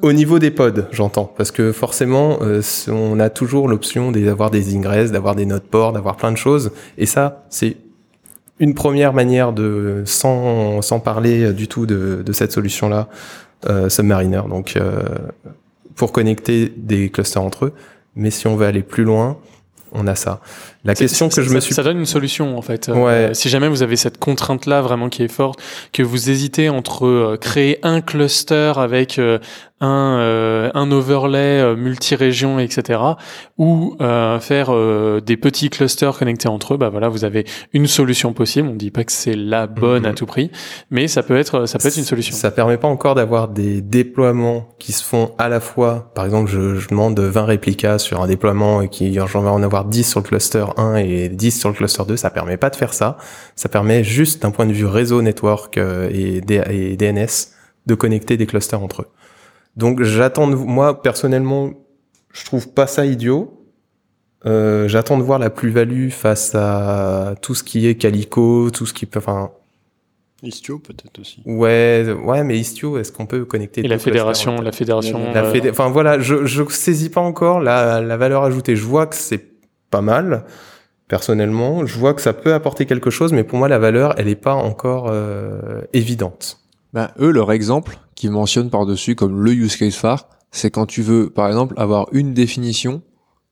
Au 0.03 0.13
niveau 0.13 0.39
des 0.39 0.51
pods, 0.51 0.87
j'entends, 0.93 1.31
parce 1.37 1.51
que 1.51 1.73
forcément, 1.73 2.39
euh, 2.41 2.63
on 2.89 3.21
a 3.21 3.29
toujours 3.29 3.69
l'option 3.69 4.11
d'avoir 4.13 4.51
des 4.51 4.75
ingress, 4.75 5.13
d'avoir 5.13 5.35
des 5.35 5.45
nodes 5.45 5.63
ports, 5.63 5.93
d'avoir 5.93 6.17
plein 6.17 6.33
de 6.33 6.39
choses, 6.39 6.73
et 6.97 7.05
ça, 7.05 7.45
c'est 7.51 7.77
une 8.61 8.75
première 8.75 9.13
manière 9.13 9.53
de, 9.53 10.03
sans, 10.07 10.81
sans 10.83 11.01
parler 11.01 11.53
du 11.53 11.69
tout 11.69 11.87
de, 11.87 12.23
de 12.25 12.33
cette 12.33 12.51
solution-là, 12.53 13.09
euh, 13.69 13.89
Submariner, 13.89 14.43
donc 14.49 14.77
euh, 14.77 15.03
pour 15.97 16.13
connecter 16.13 16.73
des 16.77 17.11
clusters 17.11 17.43
entre 17.43 17.67
eux. 17.67 17.73
Mais 18.15 18.31
si 18.31 18.47
on 18.47 18.57
veut 18.57 18.67
aller 18.67 18.83
plus 18.83 19.05
loin, 19.05 19.37
on 19.93 20.07
a 20.07 20.15
ça. 20.15 20.41
La 20.85 20.95
question 20.95 21.29
que 21.29 21.35
ça- 21.35 21.43
je 21.43 21.51
me 21.51 21.61
suis 21.61 21.75
Ça 21.75 21.83
donne 21.83 21.99
une 21.99 22.07
solution 22.07 22.57
en 22.57 22.63
fait. 22.63 22.89
Ouais. 22.89 22.97
Euh, 23.11 23.35
si 23.35 23.49
jamais 23.49 23.69
vous 23.69 23.83
avez 23.83 23.97
cette 23.97 24.19
contrainte-là 24.19 24.81
vraiment 24.81 25.09
qui 25.09 25.23
est 25.23 25.29
forte, 25.33 25.61
que 25.93 26.03
vous 26.03 26.31
hésitez 26.31 26.69
entre 26.69 27.07
euh, 27.07 27.37
créer 27.37 27.79
un 27.83 28.01
cluster 28.01 28.73
avec 28.77 29.19
euh, 29.19 29.39
un, 29.81 30.71
un 30.75 30.91
overlay 30.91 31.77
multi-région, 31.77 32.59
etc., 32.59 33.01
ou 33.59 33.97
faire 34.41 34.73
des 35.23 35.37
petits 35.37 35.71
clusters 35.71 36.19
connectés 36.19 36.49
entre 36.49 36.75
eux, 36.75 36.77
bah 36.77 36.89
voilà, 36.89 37.09
vous 37.09 37.25
avez 37.25 37.45
une 37.73 37.87
solution 37.87 38.33
possible. 38.33 38.67
On 38.69 38.73
ne 38.73 38.77
dit 38.79 38.91
pas 38.91 39.05
que 39.05 39.13
c'est 39.13 39.37
la 39.37 39.69
bonne 39.69 40.03
Mhm. 40.03 40.09
à 40.11 40.15
tout 40.15 40.27
prix, 40.27 40.51
mais 40.91 41.07
ça 41.07 41.23
peut 41.23 41.37
être, 41.37 41.67
ça 41.67 41.79
peut 41.79 41.87
être 41.87 41.97
une 41.97 42.03
solution. 42.05 42.35
Ça 42.35 42.51
permet 42.51 42.77
pas 42.77 42.89
encore 42.89 43.15
d'avoir 43.15 43.47
des 43.47 43.81
déploiements 43.81 44.69
qui 44.81 44.91
se 44.91 45.05
font 45.05 45.31
à 45.39 45.49
la 45.49 45.61
fois. 45.61 46.11
Par 46.15 46.25
exemple, 46.25 46.51
je, 46.51 46.75
je 46.75 46.89
demande 46.89 47.19
20 47.21 47.45
réplicas 47.45 47.99
sur 48.01 48.21
un 48.21 48.27
déploiement 48.27 48.83
et 48.83 48.89
qui 48.89 49.15
j'en 49.15 49.27
vais 49.43 49.49
en 49.49 49.63
avoir 49.63 49.85
10 49.85 50.03
sur 50.11 50.19
le 50.19 50.25
cluster 50.27 50.65
1 50.77 50.97
et 50.97 51.29
10 51.29 51.59
sur 51.59 51.69
le 51.69 51.75
cluster 51.75 52.03
2. 52.07 52.17
Ça 52.17 52.31
permet 52.31 52.57
pas 52.57 52.71
de 52.71 52.77
faire 52.77 52.93
ça. 52.95 53.17
Ça 53.57 53.69
permet 53.69 54.05
juste 54.05 54.43
d'un 54.43 54.51
point 54.51 54.67
de 54.67 54.73
vue 54.73 54.87
réseau 54.87 55.23
network 55.23 55.79
euh, 55.79 56.09
et, 56.13 56.41
D- 56.41 56.63
et 56.71 56.97
DNS 56.97 57.27
de 57.87 57.95
connecter 57.95 58.37
des 58.37 58.47
clusters 58.47 58.83
entre 58.83 59.03
eux. 59.03 59.09
Donc 59.77 60.03
j'attends 60.03 60.49
de 60.49 60.55
moi 60.57 61.03
personnellement, 61.03 61.71
je 62.33 62.45
trouve 62.45 62.69
pas 62.73 62.87
ça 62.87 63.07
idiot. 63.07 63.55
Euh, 64.47 64.87
j'attends 64.89 65.19
de 65.19 65.23
voir 65.23 65.39
la 65.39 65.51
plus-value 65.51 66.11
face 66.11 66.55
à 66.55 67.35
tout 67.43 67.55
ce 67.55 67.65
qui 67.65 67.87
est 67.89 67.97
Calico, 67.97 68.71
tout 68.71 68.87
ce 68.87 68.95
qui 68.95 69.05
peut, 69.07 69.19
enfin, 69.19 69.51
Istio 70.45 70.79
peut-être 70.79 71.19
aussi. 71.21 71.43
Ouais, 71.47 72.07
ouais, 72.25 72.45
mais 72.45 72.57
Istio, 72.59 72.99
est-ce 72.99 73.11
qu'on 73.11 73.27
peut 73.27 73.45
connecter 73.45 73.81
Et 73.81 73.89
la 73.89 73.97
clusters 73.97 74.13
fédération, 74.13 74.61
la 74.61 74.71
fédération. 74.71 75.19
La 75.35 75.45
euh, 75.45 75.71
Enfin 75.71 75.89
voilà, 75.91 76.21
je 76.21 76.47
je 76.47 76.63
saisis 76.69 77.11
pas 77.11 77.21
encore 77.21 77.59
la 77.59 78.01
la 78.01 78.17
valeur 78.17 78.45
ajoutée. 78.45 78.77
Je 78.77 78.85
vois 78.85 79.07
que 79.09 79.17
c'est 79.17 79.45
pas 79.91 80.01
mal 80.03 80.45
personnellement. 81.09 81.87
Je 81.87 81.99
vois 81.99 82.15
que 82.15 82.21
ça 82.21 82.33
peut 82.33 82.55
apporter 82.55 82.87
quelque 82.87 83.11
chose, 83.11 83.33
mais 83.33 83.45
pour 83.45 83.59
moi 83.59 83.69
la 83.69 83.79
valeur, 83.79 84.15
elle 84.19 84.29
est 84.29 84.35
pas 84.35 84.55
encore 84.55 85.09
euh, 85.11 85.83
évidente. 85.93 86.59
Bah, 86.93 87.13
eux, 87.21 87.31
leur 87.31 87.53
exemple, 87.53 87.99
qu'ils 88.15 88.31
mentionnent 88.31 88.71
par-dessus 88.71 89.15
comme 89.15 89.43
le 89.43 89.53
use 89.53 89.77
case 89.77 89.95
phare, 89.95 90.29
c'est 90.51 90.71
quand 90.71 90.87
tu 90.87 91.03
veux, 91.03 91.31
par 91.31 91.47
exemple, 91.49 91.75
avoir 91.77 92.07
une 92.13 92.33
définition 92.35 93.03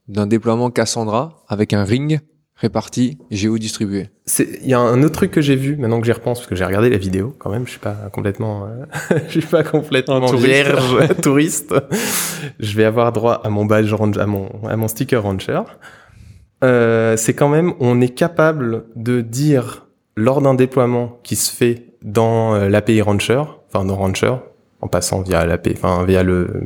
d'un 0.09 0.27
déploiement 0.27 0.71
Cassandra 0.71 1.45
avec 1.49 1.73
un 1.73 1.85
ring 1.85 2.21
réparti 2.59 3.19
géodistribué. 3.31 4.09
C'est 4.25 4.49
il 4.63 4.69
y 4.69 4.73
a 4.73 4.79
un 4.79 5.03
autre 5.03 5.17
truc 5.17 5.31
que 5.31 5.43
j'ai 5.43 5.57
vu 5.57 5.77
maintenant 5.77 6.01
que 6.01 6.07
j'y 6.07 6.13
repense 6.13 6.39
parce 6.39 6.49
que 6.49 6.55
j'ai 6.57 6.65
regardé 6.65 6.89
la 6.89 6.97
vidéo 6.97 7.35
quand 7.39 7.51
même. 7.51 7.67
Je 7.67 7.73
suis 7.73 7.79
pas 7.81 7.95
complètement, 8.11 8.65
euh, 8.67 9.19
je 9.29 9.41
suis 9.41 9.49
pas 9.49 9.63
complètement 9.63 10.17
Un 10.17 10.27
touriste. 10.27 10.47
vierge 10.47 11.09
touriste. 11.23 11.75
je 12.59 12.77
vais 12.77 12.85
avoir 12.85 13.13
droit 13.13 13.43
à 13.45 13.51
mon 13.51 13.67
badge 13.67 13.93
range- 13.93 14.17
à 14.17 14.25
mon 14.27 14.49
à 14.67 14.77
mon 14.77 14.89
sticker 14.89 15.23
rancher. 15.23 15.61
Euh, 16.67 17.17
c'est 17.17 17.35
quand 17.35 17.49
même, 17.49 17.75
on 17.81 18.01
est 18.01 18.15
capable 18.15 18.87
de 18.97 19.21
dire 19.21 19.87
lors 20.17 20.43
d'un 20.43 20.55
déploiement 20.55 21.19
qui 21.23 21.37
se 21.37 21.55
fait 21.55 21.87
dans 22.03 22.55
euh, 22.55 22.69
l'API 22.69 23.03
Rancher, 23.03 23.43
enfin 23.69 23.85
dans 23.85 23.95
Rancher, 23.95 24.35
en 24.81 24.89
passant 24.89 25.23
via 25.23 25.47
l'API, 25.47 25.75
enfin 25.77 26.05
via 26.05 26.23
le 26.23 26.63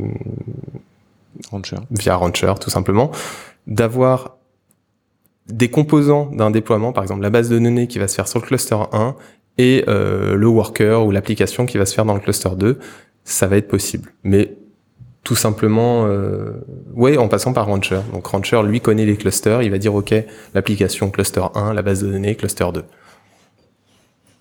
Rancher. 1.50 1.76
via 1.90 2.16
Rancher 2.16 2.54
tout 2.60 2.70
simplement, 2.70 3.10
d'avoir 3.66 4.38
des 5.48 5.68
composants 5.68 6.30
d'un 6.32 6.50
déploiement, 6.50 6.92
par 6.92 7.02
exemple 7.04 7.22
la 7.22 7.30
base 7.30 7.48
de 7.48 7.58
données 7.58 7.86
qui 7.86 7.98
va 7.98 8.08
se 8.08 8.14
faire 8.14 8.28
sur 8.28 8.40
le 8.40 8.46
cluster 8.46 8.76
1 8.92 9.16
et 9.58 9.84
euh, 9.88 10.36
le 10.36 10.46
worker 10.46 11.04
ou 11.04 11.10
l'application 11.10 11.66
qui 11.66 11.76
va 11.76 11.84
se 11.84 11.94
faire 11.94 12.04
dans 12.04 12.14
le 12.14 12.20
cluster 12.20 12.50
2, 12.56 12.78
ça 13.24 13.46
va 13.46 13.56
être 13.56 13.68
possible. 13.68 14.12
Mais 14.22 14.56
tout 15.22 15.36
simplement, 15.36 16.06
euh, 16.06 16.52
ouais, 16.94 17.16
en 17.18 17.28
passant 17.28 17.52
par 17.52 17.66
Rancher. 17.66 18.00
Donc 18.12 18.26
Rancher, 18.26 18.62
lui, 18.64 18.80
connaît 18.80 19.04
les 19.04 19.16
clusters, 19.16 19.62
il 19.62 19.70
va 19.70 19.78
dire, 19.78 19.94
OK, 19.94 20.14
l'application 20.54 21.10
cluster 21.10 21.42
1, 21.54 21.74
la 21.74 21.82
base 21.82 22.02
de 22.02 22.10
données 22.10 22.34
cluster 22.36 22.66
2. 22.72 22.84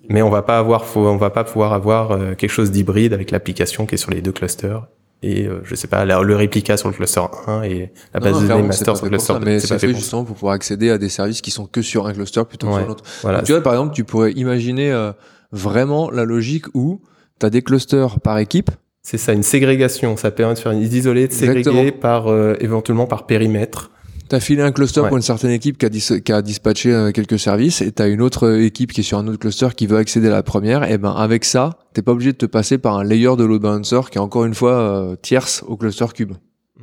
Mais 0.07 0.21
on 0.21 0.29
va 0.29 0.41
pas 0.41 0.57
avoir, 0.57 0.85
faut, 0.85 1.01
on 1.07 1.17
va 1.17 1.29
pas 1.29 1.43
pouvoir 1.43 1.73
avoir 1.73 2.11
euh, 2.11 2.33
quelque 2.33 2.49
chose 2.49 2.71
d'hybride 2.71 3.13
avec 3.13 3.31
l'application 3.31 3.85
qui 3.85 3.95
est 3.95 3.97
sur 3.97 4.11
les 4.11 4.21
deux 4.21 4.31
clusters 4.31 4.87
et 5.21 5.45
euh, 5.45 5.59
je 5.65 5.75
sais 5.75 5.87
pas 5.89 6.05
la- 6.05 6.21
le 6.21 6.35
réplica 6.35 6.77
sur 6.77 6.87
le 6.87 6.93
cluster 6.95 7.21
1 7.47 7.63
et 7.63 7.91
la 8.13 8.19
base 8.21 8.35
Non, 8.35 8.41
de 8.41 8.47
données 8.47 8.61
master 8.63 8.95
sur 8.95 9.05
le 9.05 9.09
cluster 9.11 9.33
ça, 9.33 9.39
2. 9.39 9.45
mais 9.45 9.59
C'est 9.59 9.67
fait 9.67 9.79
fait 9.87 9.93
justement 9.93 10.23
pour 10.23 10.35
pouvoir 10.35 10.53
accéder 10.53 10.89
à 10.89 10.97
des 10.97 11.09
services 11.09 11.41
qui 11.41 11.51
sont 11.51 11.65
que 11.65 11.81
sur 11.81 12.07
un 12.07 12.13
cluster 12.13 12.41
plutôt 12.47 12.67
que 12.67 12.71
Ouais. 12.71 12.79
sur 12.79 12.87
l'autre. 12.87 13.03
Voilà. 13.21 13.41
Tu 13.43 13.51
vois, 13.51 13.61
par 13.61 13.73
exemple, 13.73 13.93
tu 13.93 14.05
pourrais 14.05 14.31
imaginer 14.31 14.91
euh, 14.91 15.11
vraiment 15.51 16.09
la 16.09 16.23
logique 16.23 16.65
où 16.73 17.01
tu 17.39 17.45
as 17.45 17.49
des 17.49 17.61
clusters 17.61 18.19
par 18.21 18.37
équipe. 18.39 18.71
C'est 19.09 19.17
ça, 19.17 19.33
une 19.33 19.41
ségrégation. 19.41 20.15
Ça 20.17 20.29
permet 20.29 20.53
de 20.53 20.59
faire 20.59 20.71
une 20.71 20.87
d'isoler, 20.87 21.27
de 21.27 21.33
ségréguer 21.33 21.59
Exactement. 21.61 21.91
par 21.99 22.27
euh, 22.27 22.53
éventuellement 22.59 23.07
par 23.07 23.25
périmètre. 23.25 23.89
Tu 24.29 24.35
as 24.35 24.39
filé 24.39 24.61
un 24.61 24.71
cluster 24.71 25.01
Ouais. 25.01 25.07
pour 25.07 25.17
une 25.17 25.23
certaine 25.23 25.49
équipe 25.49 25.79
qui 25.79 25.87
a, 25.87 25.89
dis- 25.89 26.21
qui 26.23 26.31
a 26.31 26.43
dispatché 26.43 26.93
euh, 26.93 27.11
quelques 27.11 27.39
services 27.39 27.81
et 27.81 27.91
tu 27.91 28.03
as 28.03 28.07
une 28.07 28.21
autre 28.21 28.45
euh, 28.45 28.63
équipe 28.63 28.91
qui 28.93 28.99
est 29.01 29.03
sur 29.03 29.17
un 29.17 29.27
autre 29.27 29.39
cluster 29.39 29.69
qui 29.75 29.87
veut 29.87 29.97
accéder 29.97 30.27
à 30.27 30.31
la 30.31 30.43
première. 30.43 30.83
Et 30.91 30.99
ben 30.99 31.11
avec 31.17 31.43
ça, 31.43 31.79
t'es 31.95 32.03
pas 32.03 32.11
obligé 32.11 32.33
de 32.33 32.37
te 32.37 32.45
passer 32.45 32.77
par 32.77 32.97
un 32.99 33.03
layer 33.03 33.35
de 33.35 33.43
load 33.43 33.63
balancer 33.63 34.01
qui 34.11 34.19
est 34.19 34.21
encore 34.21 34.45
une 34.45 34.53
fois 34.53 34.73
euh, 34.73 35.15
tierce 35.19 35.63
au 35.67 35.75
cluster 35.75 36.05
cube. 36.13 36.33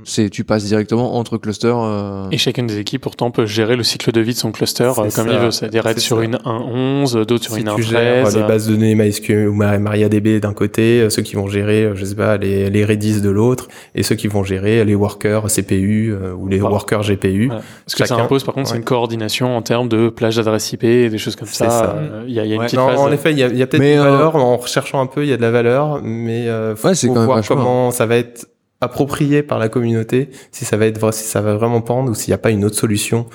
C'est 0.04 0.28
tu 0.30 0.44
passes 0.44 0.64
directement 0.64 1.16
entre 1.16 1.38
clusters. 1.38 1.76
euh, 1.78 2.28
Et 2.30 2.38
chacune 2.38 2.66
des 2.66 2.78
équipes, 2.78 3.00
pourtant, 3.02 3.30
peut 3.30 3.46
gérer 3.46 3.76
le 3.76 3.82
cycle 3.82 4.12
de 4.12 4.20
vie 4.20 4.34
de 4.34 4.38
son 4.38 4.52
cluster 4.52 4.84
euh, 4.84 4.92
comme 4.94 5.10
ça. 5.10 5.24
il 5.28 5.38
veut. 5.38 5.50
C'est-à-dire 5.50 5.86
être 5.86 5.98
sur 6.00 6.18
ça. 6.18 6.22
une 6.24 6.36
1.11, 6.36 7.24
d'autres 7.24 7.44
sur 7.44 7.54
si 7.54 7.60
une 7.62 7.72
tu 7.74 7.82
gères 7.82 8.26
1.13. 8.26 8.36
les 8.36 8.42
bases 8.42 8.66
de 8.66 8.72
données 8.74 8.94
MySQL 8.94 9.48
ou 9.48 9.54
Ma- 9.54 9.78
MariaDB 9.78 10.38
d'un 10.40 10.52
côté, 10.52 11.00
euh, 11.00 11.08
ceux 11.10 11.22
qui 11.22 11.34
vont 11.36 11.46
gérer, 11.48 11.84
euh, 11.84 11.94
je 11.94 12.04
sais 12.04 12.14
pas, 12.14 12.36
les, 12.36 12.68
les 12.68 12.84
Redis 12.84 13.20
de 13.22 13.30
l'autre, 13.30 13.68
et 13.94 14.02
ceux 14.02 14.14
qui 14.16 14.28
vont 14.28 14.44
gérer 14.44 14.84
les 14.84 14.94
workers 14.94 15.46
CPU 15.46 16.12
euh, 16.12 16.34
ou 16.34 16.46
les 16.46 16.58
Voilà. 16.58 16.74
workers 16.74 17.02
GPU. 17.02 17.48
Ouais. 17.50 17.56
Ce 17.86 17.96
que 17.96 18.04
ça 18.06 18.16
impose, 18.16 18.44
par 18.44 18.54
contre, 18.54 18.68
c'est 18.68 18.76
une 18.76 18.84
coordination 18.84 19.56
en 19.56 19.62
termes 19.62 19.88
de 19.88 20.10
plage 20.10 20.36
d'adresse 20.36 20.72
IP 20.72 20.84
et 20.84 21.08
des 21.08 21.18
choses 21.18 21.36
comme 21.36 21.48
C'est 21.48 21.64
ça. 21.64 21.70
ça. 21.70 21.96
Euh, 21.96 22.24
Il 22.28 22.34
y 22.34 22.40
a, 22.40 22.44
il 22.44 22.48
y 22.48 22.52
a 22.52 22.54
une 22.56 22.60
Ouais. 22.60 22.66
petite 22.66 22.78
Non, 22.78 22.88
phase. 22.88 22.98
en 23.00 23.10
effet, 23.12 23.32
il 23.32 23.38
y 23.38 23.42
a, 23.42 23.46
a 23.46 23.48
peut-être 23.50 23.78
Mais, 23.78 23.94
une 23.94 24.00
euh, 24.00 24.10
valeur. 24.10 24.36
En 24.36 24.56
recherchant 24.58 25.00
un 25.00 25.06
peu, 25.06 25.22
il 25.24 25.28
y 25.30 25.32
a 25.32 25.36
de 25.38 25.42
la 25.42 25.50
valeur, 25.50 26.00
mais 26.02 26.48
euh, 26.48 26.76
faut, 26.76 26.88
Ouais, 26.88 26.94
c'est 26.94 27.06
faut 27.06 27.14
quand 27.14 27.20
même 27.20 27.26
voir 27.28 27.42
comment 27.46 27.90
ça 27.90 28.04
va 28.06 28.16
être 28.16 28.46
approprié 28.80 29.42
par 29.42 29.58
la 29.58 29.68
communauté, 29.68 30.30
si 30.52 30.64
ça 30.64 30.76
va 30.76 30.86
être 30.86 30.98
vrai, 30.98 31.12
si 31.12 31.24
ça 31.24 31.40
va 31.40 31.54
vraiment 31.56 31.80
pendre 31.80 32.10
ou 32.10 32.14
s'il 32.14 32.30
n'y 32.30 32.34
a 32.34 32.38
pas 32.38 32.50
une 32.50 32.64
autre 32.64 32.76
solution 32.76 33.26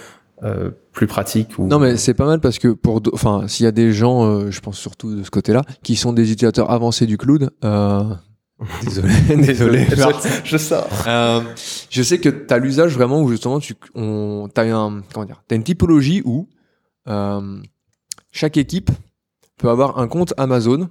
euh, 0.43 0.71
plus 0.91 1.07
pratique. 1.07 1.57
Ou... 1.57 1.67
Non 1.67 1.79
mais 1.79 1.97
c'est 1.97 2.13
pas 2.13 2.25
mal 2.25 2.39
parce 2.39 2.59
que 2.59 2.69
pour, 2.69 3.01
enfin, 3.13 3.47
s'il 3.47 3.63
y 3.63 3.67
a 3.67 3.71
des 3.71 3.93
gens, 3.93 4.25
euh, 4.25 4.51
je 4.51 4.59
pense 4.59 4.77
surtout 4.77 5.15
de 5.15 5.23
ce 5.23 5.31
côté-là, 5.31 5.63
qui 5.83 5.95
sont 5.95 6.13
des 6.13 6.31
utilisateurs 6.31 6.71
avancés 6.71 7.05
du 7.05 7.17
cloud. 7.17 7.49
Euh... 7.63 8.03
Désolé, 8.83 9.13
désolé. 9.37 9.87
je, 9.89 10.41
je 10.43 10.57
sors. 10.57 10.87
Euh, 11.07 11.41
je 11.89 12.03
sais 12.03 12.19
que 12.19 12.29
tu 12.29 12.53
as 12.53 12.59
l'usage 12.59 12.93
vraiment 12.93 13.19
où 13.21 13.27
justement 13.27 13.59
tu 13.59 13.73
on 13.95 14.49
t'as 14.53 14.63
un 14.63 15.01
comment 15.11 15.25
dire, 15.25 15.41
t'as 15.47 15.55
une 15.55 15.63
typologie 15.63 16.21
où 16.25 16.47
euh, 17.07 17.59
chaque 18.31 18.57
équipe 18.57 18.91
peut 19.57 19.69
avoir 19.69 19.97
un 19.97 20.07
compte 20.07 20.35
Amazon 20.37 20.89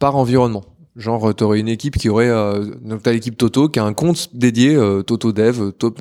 par 0.00 0.16
environnement. 0.16 0.64
Genre 0.96 1.34
tu 1.34 1.44
aurais 1.44 1.60
une 1.60 1.68
équipe 1.68 1.96
qui 1.98 2.08
aurait 2.08 2.30
euh, 2.30 2.64
donc 2.82 3.02
t'as 3.02 3.12
l'équipe 3.12 3.36
Toto 3.36 3.68
qui 3.68 3.78
a 3.78 3.84
un 3.84 3.92
compte 3.92 4.30
dédié 4.34 4.74
euh, 4.74 5.02
Toto 5.02 5.30
Dev, 5.32 5.72
To- 5.78 5.94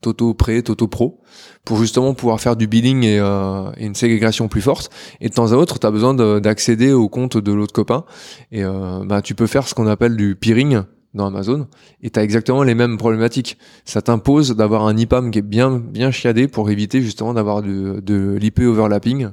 Toto 0.00 0.34
Pré, 0.34 0.62
Toto 0.64 0.88
Pro 0.88 1.20
pour 1.64 1.78
justement 1.78 2.12
pouvoir 2.14 2.40
faire 2.40 2.56
du 2.56 2.66
billing 2.66 3.04
et, 3.04 3.20
euh, 3.20 3.70
et 3.76 3.86
une 3.86 3.94
ségrégation 3.94 4.48
plus 4.48 4.60
forte. 4.60 4.90
Et 5.20 5.28
de 5.28 5.34
temps 5.34 5.52
à 5.52 5.56
autre, 5.56 5.78
tu 5.78 5.86
as 5.86 5.90
besoin 5.92 6.12
de- 6.14 6.40
d'accéder 6.40 6.92
au 6.92 7.08
compte 7.08 7.36
de 7.36 7.52
l'autre 7.52 7.72
copain. 7.72 8.04
Et 8.50 8.64
euh, 8.64 9.04
bah, 9.04 9.22
tu 9.22 9.34
peux 9.36 9.46
faire 9.46 9.68
ce 9.68 9.74
qu'on 9.74 9.86
appelle 9.86 10.16
du 10.16 10.34
peering 10.34 10.82
dans 11.14 11.26
Amazon. 11.26 11.68
Et 12.02 12.10
tu 12.10 12.18
as 12.18 12.24
exactement 12.24 12.64
les 12.64 12.74
mêmes 12.74 12.96
problématiques. 12.98 13.58
Ça 13.84 14.02
t'impose 14.02 14.56
d'avoir 14.56 14.86
un 14.88 14.96
IPAM 14.96 15.30
qui 15.30 15.38
est 15.38 15.42
bien, 15.42 15.70
bien 15.78 16.10
chiadé 16.10 16.48
pour 16.48 16.68
éviter 16.68 17.00
justement 17.00 17.32
d'avoir 17.32 17.62
de, 17.62 18.00
de 18.00 18.36
l'IP 18.40 18.58
overlapping 18.60 19.28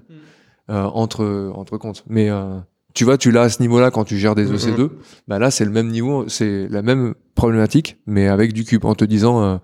euh, 0.69 0.83
entre, 0.83 1.51
entre 1.55 1.77
comptes. 1.77 2.03
Mais 2.07 2.29
euh, 2.29 2.59
tu 2.99 3.05
vois, 3.05 3.17
tu 3.17 3.31
l'as 3.31 3.43
à 3.43 3.49
ce 3.49 3.61
niveau-là 3.61 3.91
quand 3.91 4.03
tu 4.03 4.17
gères 4.17 4.35
des 4.35 4.43
Mhm. 4.43 4.55
EC2. 4.57 4.89
Bah 5.29 5.39
là, 5.39 5.51
c'est 5.51 5.63
le 5.63 5.71
même 5.71 5.87
niveau, 5.87 6.25
c'est 6.27 6.67
la 6.69 6.81
même 6.81 7.13
problématique, 7.33 7.95
mais 8.05 8.27
avec 8.27 8.51
du 8.51 8.65
cube, 8.65 8.83
en 8.83 8.93
te 8.93 9.05
disant... 9.05 9.41
euh, 9.41 9.55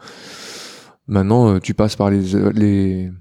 Maintenant, 1.08 1.50
euh, 1.56 1.60
tu 1.60 1.74
passes 1.74 1.96
par 1.98 2.10
les, 2.10 2.22
les, 2.56 3.12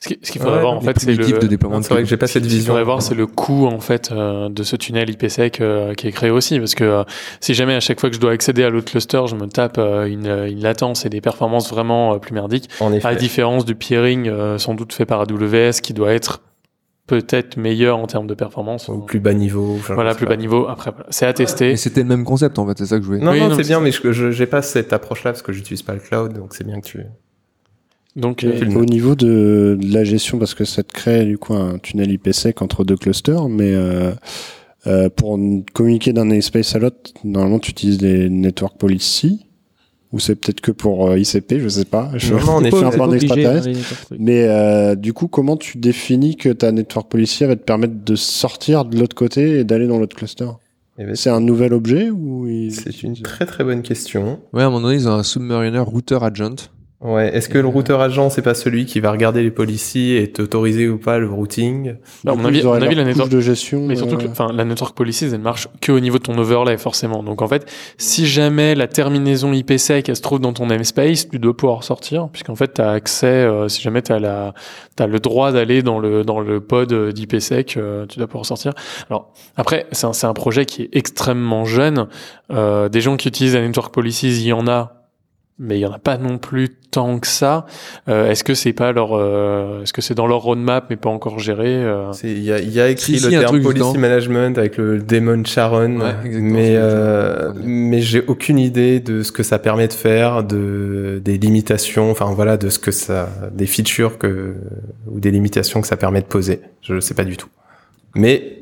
Ce 0.00 0.08
qui- 0.08 0.18
ce 0.22 0.30
qu'il 0.30 0.40
faudrait 0.40 0.56
Ouais, 0.56 0.60
voir, 0.62 0.74
en 0.74 0.80
fait, 0.80 0.98
c'est 1.00 1.14
le. 1.14 1.38
de 1.38 1.46
déploiement 1.48 1.76
Non, 1.76 1.80
de 1.80 1.84
c'est 1.84 1.94
vrai 1.94 2.00
cube. 2.02 2.06
que 2.06 2.10
j'ai 2.10 2.16
pas 2.16 2.26
cette 2.28 2.44
Ce 2.44 2.48
qu'il 2.48 2.58
vision. 2.58 2.72
faudrait 2.74 2.84
voir, 2.84 3.02
c'est 3.02 3.14
le 3.16 3.26
coût 3.26 3.66
en 3.66 3.80
fait 3.80 4.10
euh, 4.12 4.48
de 4.48 4.62
ce 4.62 4.76
tunnel 4.76 5.08
IPsec 5.10 5.60
euh, 5.60 5.94
qui 5.94 6.06
est 6.08 6.12
créé 6.12 6.30
aussi, 6.30 6.58
parce 6.60 6.74
que 6.76 6.84
euh, 6.84 7.02
si 7.40 7.54
jamais 7.54 7.74
à 7.74 7.80
chaque 7.80 7.98
fois 8.00 8.08
que 8.10 8.14
je 8.16 8.20
dois 8.20 8.30
accéder 8.32 8.62
à 8.62 8.70
l'autre 8.70 8.90
cluster, 8.92 9.22
je 9.26 9.34
me 9.34 9.46
tape 9.46 9.78
euh, 9.78 10.04
une, 10.06 10.26
une 10.28 10.60
latence 10.62 11.04
et 11.06 11.08
des 11.08 11.20
performances 11.20 11.70
vraiment 11.70 12.14
euh, 12.14 12.18
plus 12.18 12.34
merdiques, 12.34 12.68
En 12.80 12.92
à 12.92 12.98
la 13.00 13.14
différence 13.16 13.64
du 13.64 13.74
peering 13.74 14.28
euh, 14.28 14.58
sans 14.58 14.74
doute 14.74 14.92
fait 14.92 15.06
par 15.06 15.20
AWS, 15.22 15.80
qui 15.82 15.92
doit 15.94 16.12
être 16.12 16.40
peut-être 17.06 17.56
meilleur 17.56 17.98
en 17.98 18.06
termes 18.06 18.26
de 18.26 18.34
performance. 18.34 18.88
Au 18.88 18.98
plus 18.98 19.20
bas 19.20 19.34
niveau. 19.34 19.76
Voilà, 19.88 20.14
plus 20.14 20.26
pas. 20.26 20.30
bas 20.30 20.36
niveau. 20.36 20.68
Après, 20.68 20.90
voilà. 20.92 21.06
c'est 21.10 21.26
à 21.26 21.32
tester. 21.32 21.72
Et 21.72 21.76
c'était 21.76 22.02
le 22.02 22.08
même 22.08 22.24
concept, 22.24 22.58
en 22.58 22.66
fait, 22.66 22.78
c'est 22.78 22.86
ça 22.86 22.96
que 22.98 23.02
je 23.02 23.08
voulais. 23.08 23.20
Non, 23.20 23.32
Oui, 23.32 23.40
non, 23.40 23.48
non, 23.48 23.54
c'est 23.54 23.62
mais 23.62 23.68
bien, 23.68 23.80
mais 23.80 23.90
je 23.90 24.12
je- 24.12 24.30
j'ai 24.30 24.46
pas 24.46 24.62
cette 24.62 24.92
approche-là 24.92 25.32
parce 25.32 25.42
que 25.42 25.52
j'utilise 25.52 25.82
pas 25.82 25.94
le 25.94 26.00
cloud, 26.00 26.32
donc 26.32 26.54
c'est 26.54 26.64
bien 26.64 26.80
que 26.80 26.86
tu. 26.86 27.00
Donc, 28.14 28.44
Et 28.44 28.62
euh, 28.62 28.74
au 28.76 28.84
niveau 28.84 29.14
de, 29.14 29.78
de 29.80 29.92
la 29.94 30.04
gestion, 30.04 30.38
parce 30.38 30.54
que 30.54 30.64
ça 30.64 30.82
te 30.82 30.92
crée 30.92 31.24
du 31.24 31.38
coup 31.38 31.54
un 31.54 31.78
tunnel 31.78 32.10
IPsec 32.12 32.60
entre 32.60 32.84
deux 32.84 32.96
clusters, 32.96 33.48
mais 33.48 33.72
euh, 33.72 34.12
euh, 34.86 35.08
pour 35.08 35.38
communiquer 35.72 36.12
d'un 36.12 36.26
namespace 36.26 36.74
à 36.76 36.78
l'autre, 36.78 37.10
normalement 37.24 37.58
tu 37.58 37.70
utilises 37.70 37.96
des 37.98 38.28
network 38.28 38.76
policy, 38.76 39.46
ou 40.12 40.18
c'est 40.18 40.34
peut-être 40.34 40.60
que 40.60 40.70
pour 40.72 41.08
euh, 41.08 41.18
ICP, 41.18 41.58
je 41.58 41.68
sais 41.68 41.84
pas. 41.84 42.10
Je 42.16 42.34
Non, 42.34 42.40
non, 42.40 42.58
suis 42.70 42.84
un 42.84 42.90
peu 42.90 42.96
pas 42.98 43.04
un 43.04 43.08
obligé, 43.08 43.24
extraterrestre. 43.26 43.68
Mais 44.18 44.46
euh, 44.48 44.94
du 44.94 45.12
coup, 45.12 45.26
comment 45.28 45.56
tu 45.56 45.78
définis 45.78 46.36
que 46.36 46.50
ta 46.50 46.70
network 46.72 47.10
policy 47.10 47.44
va 47.44 47.56
te 47.56 47.62
permettre 47.64 47.94
de 48.04 48.14
sortir 48.14 48.84
de 48.84 48.98
l'autre 48.98 49.16
côté 49.16 49.60
et 49.60 49.64
d'aller 49.64 49.86
dans 49.86 49.98
l'autre 49.98 50.16
cluster? 50.16 50.48
Eh 50.98 51.04
ben, 51.04 51.14
C'est 51.16 51.30
un 51.30 51.40
nouvel 51.40 51.72
objet 51.72 52.10
ou 52.10 52.46
il- 52.46 52.72
C'est 52.72 53.02
une 53.02 53.14
très 53.16 53.46
très 53.46 53.64
bonne 53.64 53.80
question. 53.82 54.40
Ouais, 54.52 54.62
à 54.62 54.66
un 54.66 54.70
moment 54.70 54.82
donné, 54.82 54.96
ils 54.96 55.08
ont 55.08 55.12
un 55.12 55.22
Submariner 55.22 55.78
Router 55.78 56.18
Agent. 56.20 56.56
Ouais. 57.02 57.34
Est-ce 57.34 57.48
que 57.48 57.58
le 57.58 57.66
routeur 57.66 58.00
agent, 58.00 58.30
c'est 58.30 58.42
pas 58.42 58.54
celui 58.54 58.86
qui 58.86 59.00
va 59.00 59.10
regarder 59.10 59.42
les 59.42 59.50
policies 59.50 60.14
et 60.14 60.30
t'autoriser 60.30 60.88
ou 60.88 60.98
pas 60.98 61.18
le 61.18 61.28
routing 61.28 61.94
Du 62.24 62.30
mon 62.30 62.44
avis, 62.44 62.62
mon 62.62 62.74
avis, 62.74 62.94
la 62.94 63.04
network 63.04 63.28
de 63.28 63.40
gestion. 63.40 63.86
Mais 63.86 63.96
surtout 63.96 64.14
euh, 64.14 64.18
que 64.18 64.28
enfin, 64.28 64.52
la 64.52 64.64
network 64.64 64.96
policies, 64.96 65.26
elle 65.32 65.40
marche 65.40 65.66
que 65.80 65.90
au 65.90 65.98
niveau 65.98 66.18
de 66.18 66.22
ton 66.22 66.38
overlay, 66.38 66.78
forcément. 66.78 67.24
Donc 67.24 67.42
en 67.42 67.48
fait, 67.48 67.68
si 67.98 68.26
jamais 68.26 68.76
la 68.76 68.86
terminaison 68.86 69.52
IPsec, 69.52 70.08
elle 70.08 70.16
se 70.16 70.22
trouve 70.22 70.38
dans 70.38 70.52
ton 70.52 70.66
namespace, 70.66 71.28
tu 71.28 71.38
dois 71.40 71.56
pouvoir 71.56 71.82
sortir, 71.82 72.28
puisqu'en 72.30 72.54
fait, 72.54 72.74
tu 72.74 72.80
as 72.80 72.90
accès, 72.90 73.26
euh, 73.26 73.68
si 73.68 73.82
jamais 73.82 74.02
tu 74.02 74.12
as, 74.12 74.20
la, 74.20 74.54
as 75.00 75.06
le 75.08 75.18
droit 75.18 75.50
d'aller 75.50 75.82
dans 75.82 75.98
le, 75.98 76.22
dans 76.24 76.38
le 76.38 76.60
pod 76.60 76.92
euh, 76.92 77.10
d'IPsec, 77.10 77.76
euh, 77.76 78.06
tu 78.06 78.18
dois 78.18 78.28
pouvoir 78.28 78.46
sortir. 78.46 78.74
Alors 79.10 79.32
après, 79.56 79.86
c'est 79.90 80.06
un, 80.06 80.12
c'est 80.12 80.26
un 80.26 80.34
projet 80.34 80.66
qui 80.66 80.82
est 80.82 80.90
extrêmement 80.92 81.64
jeune. 81.64 82.06
Euh, 82.52 82.88
des 82.88 83.00
gens 83.00 83.16
qui 83.16 83.28
utilisent 83.28 83.54
la 83.54 83.66
network 83.66 83.92
policies, 83.92 84.40
il 84.40 84.46
y 84.46 84.52
en 84.52 84.68
a. 84.68 85.01
Mais 85.58 85.78
il 85.78 85.80
y 85.82 85.86
en 85.86 85.92
a 85.92 85.98
pas 85.98 86.16
non 86.16 86.38
plus 86.38 86.70
tant 86.90 87.18
que 87.18 87.26
ça. 87.26 87.66
Euh, 88.08 88.30
est-ce 88.30 88.42
que 88.42 88.54
c'est 88.54 88.72
pas 88.72 88.90
leur, 88.92 89.12
euh, 89.12 89.82
est-ce 89.82 89.92
que 89.92 90.00
c'est 90.00 90.14
dans 90.14 90.26
leur 90.26 90.40
roadmap 90.40 90.86
mais 90.90 90.96
pas 90.96 91.10
encore 91.10 91.38
géré 91.38 91.68
euh, 91.68 92.10
Il 92.24 92.42
y 92.42 92.50
a, 92.50 92.58
il 92.58 92.70
y 92.70 92.80
a 92.80 92.88
écrit 92.88 93.18
Si, 93.18 93.24
le 93.24 93.30
si, 93.30 93.38
terme 93.38 93.60
policy 93.60 93.78
dedans. 93.78 93.98
management 93.98 94.58
avec 94.58 94.76
le 94.76 94.98
Daemon 94.98 95.44
Sharon, 95.44 96.00
Ouais, 96.00 96.14
exactement, 96.24 96.52
mais 96.52 96.74
euh, 96.76 97.52
mais 97.62 98.00
j'ai 98.00 98.22
aucune 98.26 98.58
idée 98.58 98.98
de 99.00 99.22
ce 99.22 99.30
que 99.30 99.42
ça 99.42 99.58
permet 99.58 99.88
de 99.88 99.92
faire, 99.92 100.42
de 100.42 101.20
des 101.24 101.38
limitations, 101.38 102.10
enfin 102.10 102.32
voilà, 102.34 102.56
de 102.56 102.68
ce 102.68 102.78
que 102.78 102.90
ça, 102.90 103.28
des 103.52 103.66
features 103.66 104.18
que 104.18 104.54
ou 105.06 105.20
des 105.20 105.30
limitations 105.30 105.80
que 105.80 105.86
ça 105.86 105.96
permet 105.96 106.22
de 106.22 106.26
poser. 106.26 106.60
Je 106.80 106.94
ne 106.94 107.00
sais 107.00 107.14
pas 107.14 107.24
du 107.24 107.36
tout. 107.36 107.48
Mais 108.14 108.61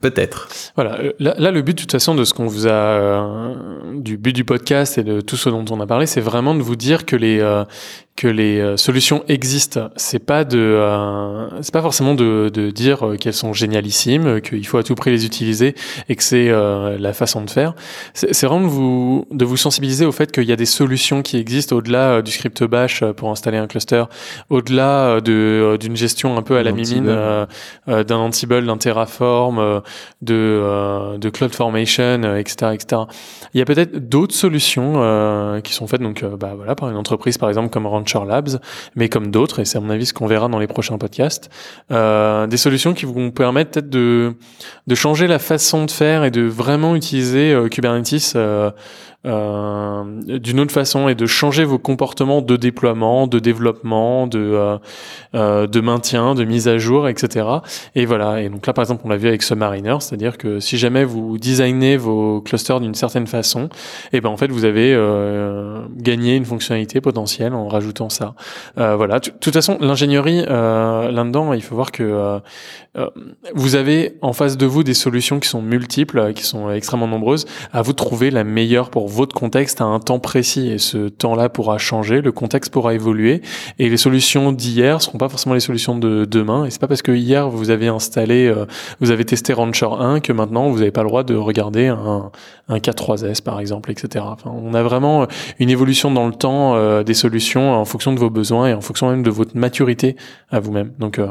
peut-être. 0.00 0.48
Voilà, 0.74 0.98
euh, 1.00 1.12
là, 1.18 1.34
là, 1.38 1.50
le 1.50 1.62
but 1.62 1.74
de 1.76 1.82
toute 1.82 1.92
façon 1.92 2.14
de 2.14 2.24
ce 2.24 2.34
qu'on 2.34 2.46
vous 2.46 2.66
a, 2.66 2.70
euh, 2.70 3.54
du 3.96 4.16
but 4.16 4.32
du 4.32 4.44
podcast 4.44 4.98
et 4.98 5.02
de 5.04 5.20
tout 5.20 5.36
ce 5.36 5.48
dont 5.48 5.64
on 5.70 5.80
a 5.80 5.86
parlé, 5.86 6.06
c'est 6.06 6.20
vraiment 6.20 6.54
de 6.54 6.62
vous 6.62 6.76
dire 6.76 7.06
que 7.06 7.16
les, 7.16 7.40
euh, 7.40 7.64
que 8.20 8.28
les 8.28 8.60
euh, 8.60 8.76
solutions 8.76 9.24
existent. 9.28 9.88
C'est 9.96 10.18
pas 10.18 10.44
de, 10.44 10.58
euh, 10.58 11.62
c'est 11.62 11.72
pas 11.72 11.80
forcément 11.80 12.14
de, 12.14 12.50
de 12.52 12.70
dire 12.70 13.06
euh, 13.06 13.16
qu'elles 13.16 13.32
sont 13.32 13.54
génialissimes, 13.54 14.42
qu'il 14.42 14.66
faut 14.66 14.76
à 14.76 14.82
tout 14.82 14.94
prix 14.94 15.10
les 15.10 15.24
utiliser 15.24 15.74
et 16.10 16.16
que 16.16 16.22
c'est 16.22 16.50
la 16.50 17.12
façon 17.12 17.42
de 17.42 17.50
faire. 17.50 17.74
C'est 18.12 18.44
vraiment 18.44 18.60
de 18.66 18.70
vous, 18.70 19.26
de 19.30 19.44
vous 19.44 19.56
sensibiliser 19.56 20.04
au 20.04 20.12
fait 20.12 20.32
qu'il 20.32 20.44
y 20.44 20.52
a 20.52 20.56
des 20.56 20.66
solutions 20.66 21.22
qui 21.22 21.38
existent 21.38 21.76
au-delà 21.76 22.20
du 22.22 22.30
script 22.30 22.62
bash 22.64 23.02
pour 23.16 23.30
installer 23.30 23.56
un 23.56 23.66
cluster, 23.66 24.04
au-delà 24.50 25.20
de 25.20 25.78
d'une 25.80 25.96
gestion 25.96 26.36
un 26.36 26.42
peu 26.42 26.56
à 26.56 26.62
la 26.62 26.72
mimine 26.72 27.06
d'un 27.86 28.16
Ansible, 28.16 28.66
d'un 28.66 28.76
Terraform, 28.76 29.82
de 30.22 31.16
de 31.16 31.30
CloudFormation, 31.30 32.36
etc., 32.36 32.72
etc. 32.74 33.02
Il 33.54 33.58
y 33.58 33.62
a 33.62 33.64
peut-être 33.64 34.08
d'autres 34.08 34.34
solutions 34.34 35.60
qui 35.62 35.72
sont 35.72 35.86
faites 35.86 36.02
donc 36.02 36.24
bah 36.24 36.52
voilà 36.56 36.74
par 36.74 36.90
une 36.90 36.96
entreprise 36.96 37.38
par 37.38 37.48
exemple 37.48 37.70
comme 37.70 37.86
Ranch 37.86 38.14
Labs, 38.14 38.60
mais 38.96 39.08
comme 39.08 39.30
d'autres, 39.30 39.60
et 39.60 39.64
c'est 39.64 39.78
à 39.78 39.80
mon 39.80 39.90
avis 39.90 40.06
ce 40.06 40.14
qu'on 40.14 40.26
verra 40.26 40.48
dans 40.48 40.58
les 40.58 40.66
prochains 40.66 40.98
podcasts, 40.98 41.50
euh, 41.90 42.46
des 42.46 42.56
solutions 42.56 42.94
qui 42.94 43.06
vont 43.06 43.30
permettre 43.30 43.72
peut-être 43.72 43.90
de, 43.90 44.34
changer 44.94 45.26
la 45.26 45.38
façon 45.38 45.84
de 45.84 45.90
faire 45.90 46.24
et 46.24 46.30
de 46.30 46.42
vraiment 46.42 46.96
utiliser 46.96 47.52
euh, 47.52 47.68
Kubernetes 47.68 48.36
euh, 49.26 50.02
d'une 50.38 50.60
autre 50.60 50.72
façon 50.72 51.08
et 51.08 51.14
de 51.14 51.26
changer 51.26 51.64
vos 51.64 51.78
comportements 51.78 52.40
de 52.40 52.56
déploiement, 52.56 53.26
de 53.26 53.38
développement, 53.38 54.26
de 54.26 54.38
euh, 54.38 54.78
euh, 55.34 55.66
de 55.66 55.80
maintien, 55.80 56.34
de 56.34 56.44
mise 56.44 56.68
à 56.68 56.78
jour, 56.78 57.06
etc. 57.06 57.46
Et 57.94 58.06
voilà. 58.06 58.40
Et 58.40 58.48
donc 58.48 58.66
là, 58.66 58.72
par 58.72 58.82
exemple, 58.82 59.02
on 59.04 59.10
l'a 59.10 59.18
vu 59.18 59.28
avec 59.28 59.42
Submariner, 59.42 59.96
c'est-à-dire 60.00 60.38
que 60.38 60.58
si 60.58 60.78
jamais 60.78 61.04
vous 61.04 61.36
designez 61.36 61.98
vos 61.98 62.40
clusters 62.40 62.80
d'une 62.80 62.94
certaine 62.94 63.26
façon, 63.26 63.64
et 64.12 64.16
eh 64.16 64.20
ben 64.20 64.30
en 64.30 64.36
fait 64.38 64.50
vous 64.50 64.64
avez 64.64 64.94
euh, 64.94 65.82
gagné 65.96 66.36
une 66.36 66.46
fonctionnalité 66.46 67.02
potentielle 67.02 67.52
en 67.52 67.68
rajoutant 67.68 68.08
ça. 68.08 68.34
Euh, 68.78 68.96
voilà. 68.96 69.20
De 69.20 69.28
toute 69.28 69.52
façon, 69.52 69.76
l'ingénierie 69.80 70.46
là-dedans, 70.46 71.52
il 71.52 71.62
faut 71.62 71.74
voir 71.74 71.92
que 71.92 72.40
vous 73.54 73.74
avez 73.74 74.16
en 74.22 74.32
face 74.32 74.56
de 74.56 74.66
vous 74.66 74.82
des 74.82 74.94
solutions 74.94 75.40
qui 75.40 75.48
sont 75.48 75.62
multiples, 75.62 76.32
qui 76.32 76.44
sont 76.44 76.70
extrêmement 76.70 77.06
nombreuses. 77.06 77.44
À 77.72 77.82
vous 77.82 77.92
trouver 77.92 78.30
la 78.30 78.44
meilleure 78.44 78.90
pour 78.90 79.09
votre 79.10 79.34
contexte 79.34 79.80
à 79.80 79.84
un 79.84 80.00
temps 80.00 80.18
précis 80.18 80.70
et 80.70 80.78
ce 80.78 81.08
temps-là 81.08 81.48
pourra 81.48 81.78
changer, 81.78 82.20
le 82.20 82.32
contexte 82.32 82.72
pourra 82.72 82.94
évoluer 82.94 83.42
et 83.78 83.88
les 83.88 83.96
solutions 83.96 84.52
d'hier 84.52 85.02
seront 85.02 85.18
pas 85.18 85.28
forcément 85.28 85.54
les 85.54 85.60
solutions 85.60 85.98
de 85.98 86.24
demain 86.24 86.64
et 86.64 86.70
c'est 86.70 86.80
pas 86.80 86.88
parce 86.88 87.02
que 87.02 87.12
hier 87.12 87.48
vous 87.48 87.70
avez 87.70 87.88
installé, 87.88 88.46
euh, 88.46 88.66
vous 89.00 89.10
avez 89.10 89.24
testé 89.24 89.52
Rancher 89.52 89.88
1 89.98 90.20
que 90.20 90.32
maintenant 90.32 90.70
vous 90.70 90.78
n'avez 90.78 90.90
pas 90.90 91.02
le 91.02 91.08
droit 91.08 91.24
de 91.24 91.34
regarder 91.34 91.88
un, 91.88 92.30
un 92.68 92.78
K3S 92.78 93.42
par 93.42 93.60
exemple, 93.60 93.90
etc. 93.90 94.24
Enfin, 94.28 94.50
on 94.54 94.74
a 94.74 94.82
vraiment 94.82 95.26
une 95.58 95.70
évolution 95.70 96.10
dans 96.10 96.26
le 96.26 96.32
temps 96.32 96.76
euh, 96.76 97.02
des 97.02 97.14
solutions 97.14 97.72
en 97.74 97.84
fonction 97.84 98.12
de 98.12 98.18
vos 98.18 98.30
besoins 98.30 98.68
et 98.68 98.74
en 98.74 98.80
fonction 98.80 99.10
même 99.10 99.22
de 99.22 99.30
votre 99.30 99.56
maturité 99.56 100.16
à 100.50 100.60
vous-même. 100.60 100.92
Donc 100.98 101.18
euh, 101.18 101.26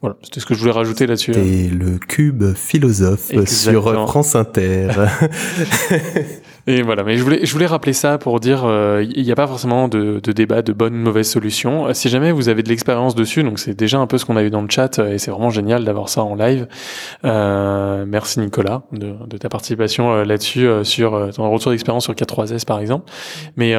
voilà, 0.00 0.16
c'était 0.22 0.40
ce 0.40 0.46
que 0.46 0.54
je 0.54 0.60
voulais 0.60 0.72
rajouter 0.72 1.06
là-dessus. 1.06 1.32
Et 1.32 1.68
le 1.68 1.98
cube 1.98 2.54
philosophe 2.54 3.32
sur 3.46 4.08
France 4.08 4.34
Inter. 4.34 4.88
Et 6.70 6.82
voilà, 6.82 7.02
mais 7.02 7.16
je 7.16 7.24
voulais, 7.24 7.44
je 7.44 7.52
voulais 7.52 7.66
rappeler 7.66 7.92
ça 7.92 8.16
pour 8.16 8.38
dire, 8.38 8.64
euh, 8.64 9.04
il 9.16 9.24
n'y 9.24 9.32
a 9.32 9.34
pas 9.34 9.48
forcément 9.48 9.88
de, 9.88 10.20
de, 10.22 10.30
débat 10.30 10.62
de 10.62 10.72
bonne 10.72 10.94
ou 10.94 10.98
mauvaise 10.98 11.28
solution. 11.28 11.88
Euh, 11.88 11.94
si 11.94 12.08
jamais 12.08 12.30
vous 12.30 12.48
avez 12.48 12.62
de 12.62 12.68
l'expérience 12.68 13.16
dessus, 13.16 13.42
donc 13.42 13.58
c'est 13.58 13.74
déjà 13.74 13.98
un 13.98 14.06
peu 14.06 14.18
ce 14.18 14.24
qu'on 14.24 14.36
a 14.36 14.42
eu 14.44 14.50
dans 14.50 14.62
le 14.62 14.70
chat, 14.70 15.00
euh, 15.00 15.14
et 15.14 15.18
c'est 15.18 15.32
vraiment 15.32 15.50
génial 15.50 15.84
d'avoir 15.84 16.08
ça 16.08 16.22
en 16.22 16.36
live. 16.36 16.68
Euh, 17.24 18.04
merci 18.06 18.38
Nicolas 18.38 18.82
de, 18.92 19.14
de 19.26 19.36
ta 19.36 19.48
participation 19.48 20.22
là-dessus, 20.22 20.68
sur 20.84 21.30
ton 21.34 21.50
retour 21.50 21.72
d'expérience 21.72 22.04
sur 22.04 22.14
K3S 22.14 22.64
par 22.64 22.78
exemple. 22.78 23.10
Mais 23.56 23.74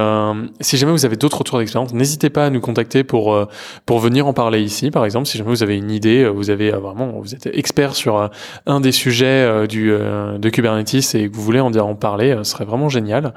si 0.60 0.76
jamais 0.76 0.92
vous 0.92 1.06
avez 1.06 1.16
d'autres 1.16 1.38
retours 1.38 1.60
d'expérience, 1.60 1.94
n'hésitez 1.94 2.30
pas 2.30 2.48
à 2.48 2.50
nous 2.50 2.60
contacter 2.60 3.06
pour 3.06 3.48
pour 3.86 4.00
venir 4.00 4.28
en 4.28 4.34
parler 4.34 4.62
ici, 4.62 4.92
par 4.92 5.06
exemple. 5.06 5.28
Si 5.28 5.38
jamais 5.38 5.50
vous 5.50 5.64
avez 5.64 5.78
une 5.78 5.92
idée, 5.92 6.28
vous 6.28 6.50
avez 6.50 6.72
vraiment, 6.72 7.08
vous 7.22 7.34
êtes 7.34 7.50
expert 7.54 7.96
sur 7.96 8.30
un 8.66 8.80
des 8.82 8.92
sujets 8.92 9.68
du 9.68 9.92
de 9.92 10.50
Kubernetes 10.50 11.16
et 11.16 11.30
que 11.30 11.36
vous 11.36 11.42
voulez 11.42 11.60
en 11.60 11.72
dire 11.72 11.86
en 11.86 11.96
parler, 11.96 12.36
ce 12.40 12.52
serait 12.52 12.66
vraiment 12.66 12.81
génial. 12.90 13.34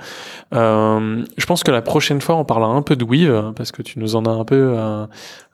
Euh, 0.55 1.23
je 1.37 1.47
pense 1.47 1.62
que 1.62 1.71
la 1.71 1.83
prochaine 1.83 2.21
fois, 2.21 2.37
on 2.37 2.45
parlera 2.45 2.73
un 2.73 2.83
peu 2.83 2.97
de 2.97 3.05
Weave 3.05 3.53
parce 3.55 3.73
que 3.73 3.83
tu 3.83 3.99
nous 3.99 4.16
en 4.16 4.25
as 4.27 4.31
un 4.31 4.45
peu 4.45 4.75
euh, 4.77 5.07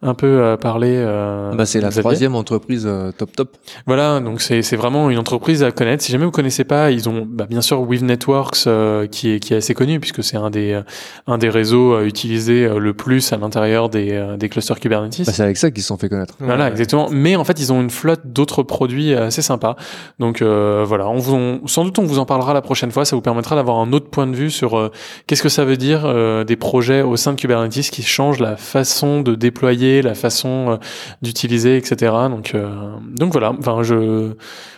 un 0.03 0.15
peu 0.15 0.27
euh, 0.27 0.57
parlé. 0.57 0.95
Euh, 0.97 1.53
bah, 1.55 1.67
c'est 1.67 1.81
la 1.81 1.91
troisième 1.91 2.35
entreprise 2.35 2.85
euh, 2.87 3.13
top 3.13 3.33
top. 3.37 3.57
Voilà, 3.87 4.21
donc 4.21 4.41
c'est 4.41 4.63
c'est 4.63 4.77
vraiment 4.77 5.11
une 5.11 5.19
entreprise 5.19 5.63
à 5.63 5.71
connaître. 5.73 6.03
Si 6.03 6.11
jamais 6.11 6.25
vous 6.25 6.31
connaissez 6.31 6.65
pas, 6.65 6.91
ils 6.91 7.09
ont 7.09 7.27
bah, 7.29 7.47
bien 7.49 7.61
sûr 7.61 7.81
Weave 7.83 8.05
Networks 8.05 8.67
qui 9.11 9.31
est 9.31 9.41
qui 9.41 9.55
est 9.55 9.57
assez 9.57 9.75
connu 9.75 10.01
puisque 10.01 10.25
c'est 10.25 10.37
un 10.37 10.51
des 10.51 10.81
un 11.27 11.39
des 11.39 11.51
réseaux 11.51 12.01
utilisés 12.03 12.69
le 12.69 12.95
plus 12.95 13.33
à 13.33 13.37
l'intérieur 13.37 13.89
des 13.89 14.37
des 14.39 14.49
clusters 14.49 14.81
Kubernetes. 14.81 15.23
Bah, 15.27 15.33
c'est 15.33 15.43
avec 15.43 15.57
ça 15.59 15.71
qu'ils 15.71 15.83
se 15.83 15.89
sont 15.89 15.99
fait 15.99 16.09
connaître. 16.09 16.35
Voilà, 16.41 16.69
exactement. 16.69 17.09
Mais 17.11 17.37
en 17.37 17.45
fait, 17.45 17.61
ils 17.61 17.73
ont 17.73 17.81
une 17.81 17.91
flotte 17.91 18.23
d'autres 18.25 18.63
produits 18.63 19.15
assez 19.15 19.43
sympas. 19.43 19.77
Donc 20.19 20.43
voilà, 20.43 21.09
on 21.09 21.19
vous 21.19 21.61
sans 21.67 21.85
doute 21.85 21.99
on 21.99 22.05
vous 22.05 22.19
en 22.19 22.27
parlera 22.27 22.55
la 22.55 22.63
prochaine 22.63 22.91
fois. 22.91 23.05
Ça 23.05 23.17
vous 23.17 23.23
permettra 23.23 23.55
d'avoir 23.55 23.70
un 23.77 23.93
autre 23.93 24.11
point 24.11 24.27
de 24.27 24.35
vue 24.35 24.51
sur 24.51 24.91
qu'est-ce 25.27 25.43
que 25.43 25.49
ça 25.49 25.65
veut 25.65 25.77
dire 25.77 26.45
des 26.45 26.57
projets 26.57 27.03
au 27.03 27.17
sein 27.17 27.33
de 27.33 27.41
Kubernetes 27.41 27.91
qui 27.91 28.03
changent 28.03 28.41
la 28.41 28.57
façon 28.57 29.21
de 29.21 29.35
déployer 29.35 30.03
la 30.03 30.15
façon 30.15 30.71
euh, 30.71 30.77
d'utiliser, 31.23 31.77
etc. 31.77 32.13
Donc, 32.31 32.55
euh, 32.55 32.71
donc 33.17 33.33
voilà. 33.33 33.53
Enfin, 33.59 33.83
je, 33.83 34.33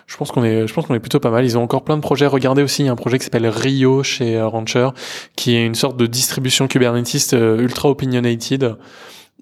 je 0.07 0.17
pense 0.17 0.31
qu'on 0.31 0.45
est, 0.45 0.67
je 0.67 0.73
pense 0.73 0.87
qu'on 0.87 0.95
est 0.95 1.01
plutôt 1.01 1.21
pas 1.21 1.31
mal. 1.31 1.45
Ils 1.45 1.59
ont 1.59 1.63
encore 1.63 1.85
plein 1.85 1.97
de 1.97 2.03
projets. 2.03 2.27
Regardez 2.27 2.63
aussi, 2.63 2.83
il 2.83 2.87
y 2.87 2.89
a 2.89 2.93
un 2.93 2.97
projet 2.97 3.19
qui 3.19 3.25
s'appelle 3.25 3.47
Rio 3.47 4.03
chez 4.03 4.37
euh, 4.37 4.47
Rancher, 4.47 4.89
qui 5.37 5.57
est 5.57 5.65
une 5.65 5.75
sorte 5.75 5.97
de 5.97 6.07
distribution 6.07 6.69
Kubernetes 6.69 7.33
ultra 7.33 7.89
opinionated. 7.89 8.77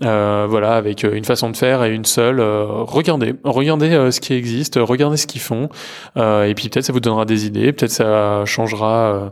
Euh, 0.03 0.47
voilà, 0.49 0.77
avec 0.77 1.03
une 1.03 1.27
façon 1.27 1.51
de 1.51 1.57
faire 1.57 1.85
et 1.85 1.95
une 1.95 2.07
seule. 2.07 2.41
regardez, 2.41 3.35
regardez 3.45 4.11
ce 4.11 4.21
qui 4.21 4.33
existe, 4.33 4.79
regardez 4.81 5.19
ce 5.19 5.27
qu'ils 5.27 5.43
font, 5.43 5.69
et 6.17 6.55
puis 6.57 6.71
peut-être 6.71 6.87
ça 6.87 6.93
vous 6.93 7.01
donnera 7.01 7.27
des 7.27 7.47
idées, 7.47 7.73
peut-être 7.73 7.91
ça 7.91 8.45
changera 8.47 9.31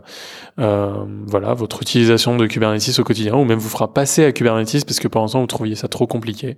euh, 0.59 1.05
voilà, 1.25 1.53
votre 1.53 1.81
utilisation 1.81 2.35
de 2.35 2.45
Kubernetes 2.45 2.99
au 2.99 3.03
quotidien, 3.03 3.35
ou 3.35 3.45
même 3.45 3.59
vous 3.59 3.69
fera 3.69 3.93
passer 3.93 4.25
à 4.25 4.31
Kubernetes 4.33 4.83
parce 4.85 4.99
que 4.99 5.07
pour 5.07 5.21
l'instant 5.21 5.39
vous 5.39 5.47
trouviez 5.47 5.75
ça 5.75 5.87
trop 5.87 6.05
compliqué. 6.05 6.57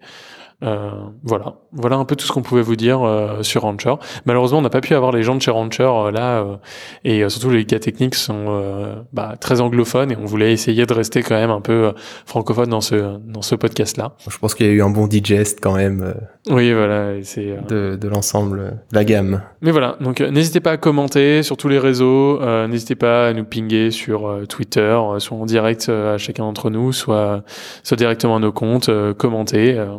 Euh, 0.63 0.91
voilà, 1.23 1.55
voilà 1.71 1.95
un 1.95 2.05
peu 2.05 2.15
tout 2.15 2.27
ce 2.27 2.31
qu'on 2.31 2.43
pouvait 2.43 2.61
vous 2.61 2.75
dire 2.75 3.01
euh, 3.01 3.41
sur 3.41 3.63
Rancher. 3.63 3.95
Malheureusement, 4.25 4.59
on 4.59 4.61
n'a 4.61 4.69
pas 4.69 4.81
pu 4.81 4.93
avoir 4.93 5.11
les 5.11 5.23
gens 5.23 5.35
de 5.35 5.41
chez 5.41 5.49
Rancher 5.49 5.83
euh, 5.83 6.11
là, 6.11 6.41
euh, 6.41 6.55
et 7.03 7.27
surtout 7.29 7.49
les 7.49 7.65
gars 7.65 7.79
techniques 7.79 8.13
sont 8.13 9.01
bah, 9.11 9.35
très 9.39 9.59
anglophones, 9.59 10.11
et 10.11 10.17
on 10.17 10.25
voulait 10.25 10.53
essayer 10.53 10.85
de 10.85 10.93
rester 10.93 11.23
quand 11.23 11.35
même 11.35 11.49
un 11.49 11.61
peu 11.61 11.93
francophone 12.25 12.69
dans 12.69 12.81
ce 12.81 13.17
dans 13.25 13.41
ce 13.41 13.55
podcast 13.55 13.97
là. 13.97 14.13
Je 14.29 14.37
pense 14.37 14.53
qu'il 14.53 14.67
y 14.67 14.69
a 14.69 14.73
eu 14.73 14.83
un 14.83 14.89
bon 14.89 15.07
digest 15.07 15.59
quand 15.61 15.75
même. 15.75 16.13
oui, 16.49 16.71
voilà, 16.73 17.13
c'est 17.23 17.57
de, 17.67 17.97
de 17.99 18.07
l'ensemble, 18.07 18.81
la 18.91 19.03
gamme. 19.03 19.41
Mais 19.61 19.71
voilà, 19.71 19.97
donc 19.99 20.21
n'hésitez 20.21 20.59
pas 20.59 20.71
à 20.71 20.77
commenter 20.77 21.41
sur 21.41 21.57
tous 21.57 21.69
les 21.69 21.79
réseaux, 21.79 22.39
n'hésitez 22.67 22.95
pas 22.95 23.29
à 23.29 23.33
nous 23.33 23.45
pinguer 23.45 23.89
sur 23.89 24.41
Twitter, 24.47 24.99
soit 25.17 25.37
en 25.37 25.45
direct 25.45 25.89
à 25.89 26.19
chacun 26.19 26.43
d'entre 26.43 26.69
nous, 26.69 26.93
soit 26.93 27.43
soit 27.83 27.97
directement 27.97 28.35
à 28.35 28.39
nos 28.39 28.51
comptes, 28.51 28.91
commenter. 29.17 29.71
Euh, 29.77 29.97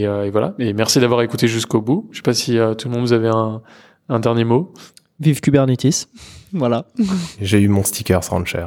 et, 0.00 0.30
voilà. 0.30 0.54
Et 0.58 0.72
merci 0.72 1.00
d'avoir 1.00 1.22
écouté 1.22 1.48
jusqu'au 1.48 1.80
bout. 1.80 2.08
Je 2.12 2.16
sais 2.18 2.22
pas 2.22 2.34
si 2.34 2.58
euh, 2.58 2.74
tout 2.74 2.88
le 2.88 2.94
monde 2.94 3.02
vous 3.02 3.12
avait 3.12 3.28
un, 3.28 3.62
un 4.08 4.20
dernier 4.20 4.44
mot. 4.44 4.72
Vive 5.20 5.40
Kubernetes. 5.40 6.08
Voilà. 6.54 6.84
J'ai 7.40 7.60
eu 7.62 7.68
mon 7.68 7.82
sticker 7.82 8.20
Rancher. 8.28 8.66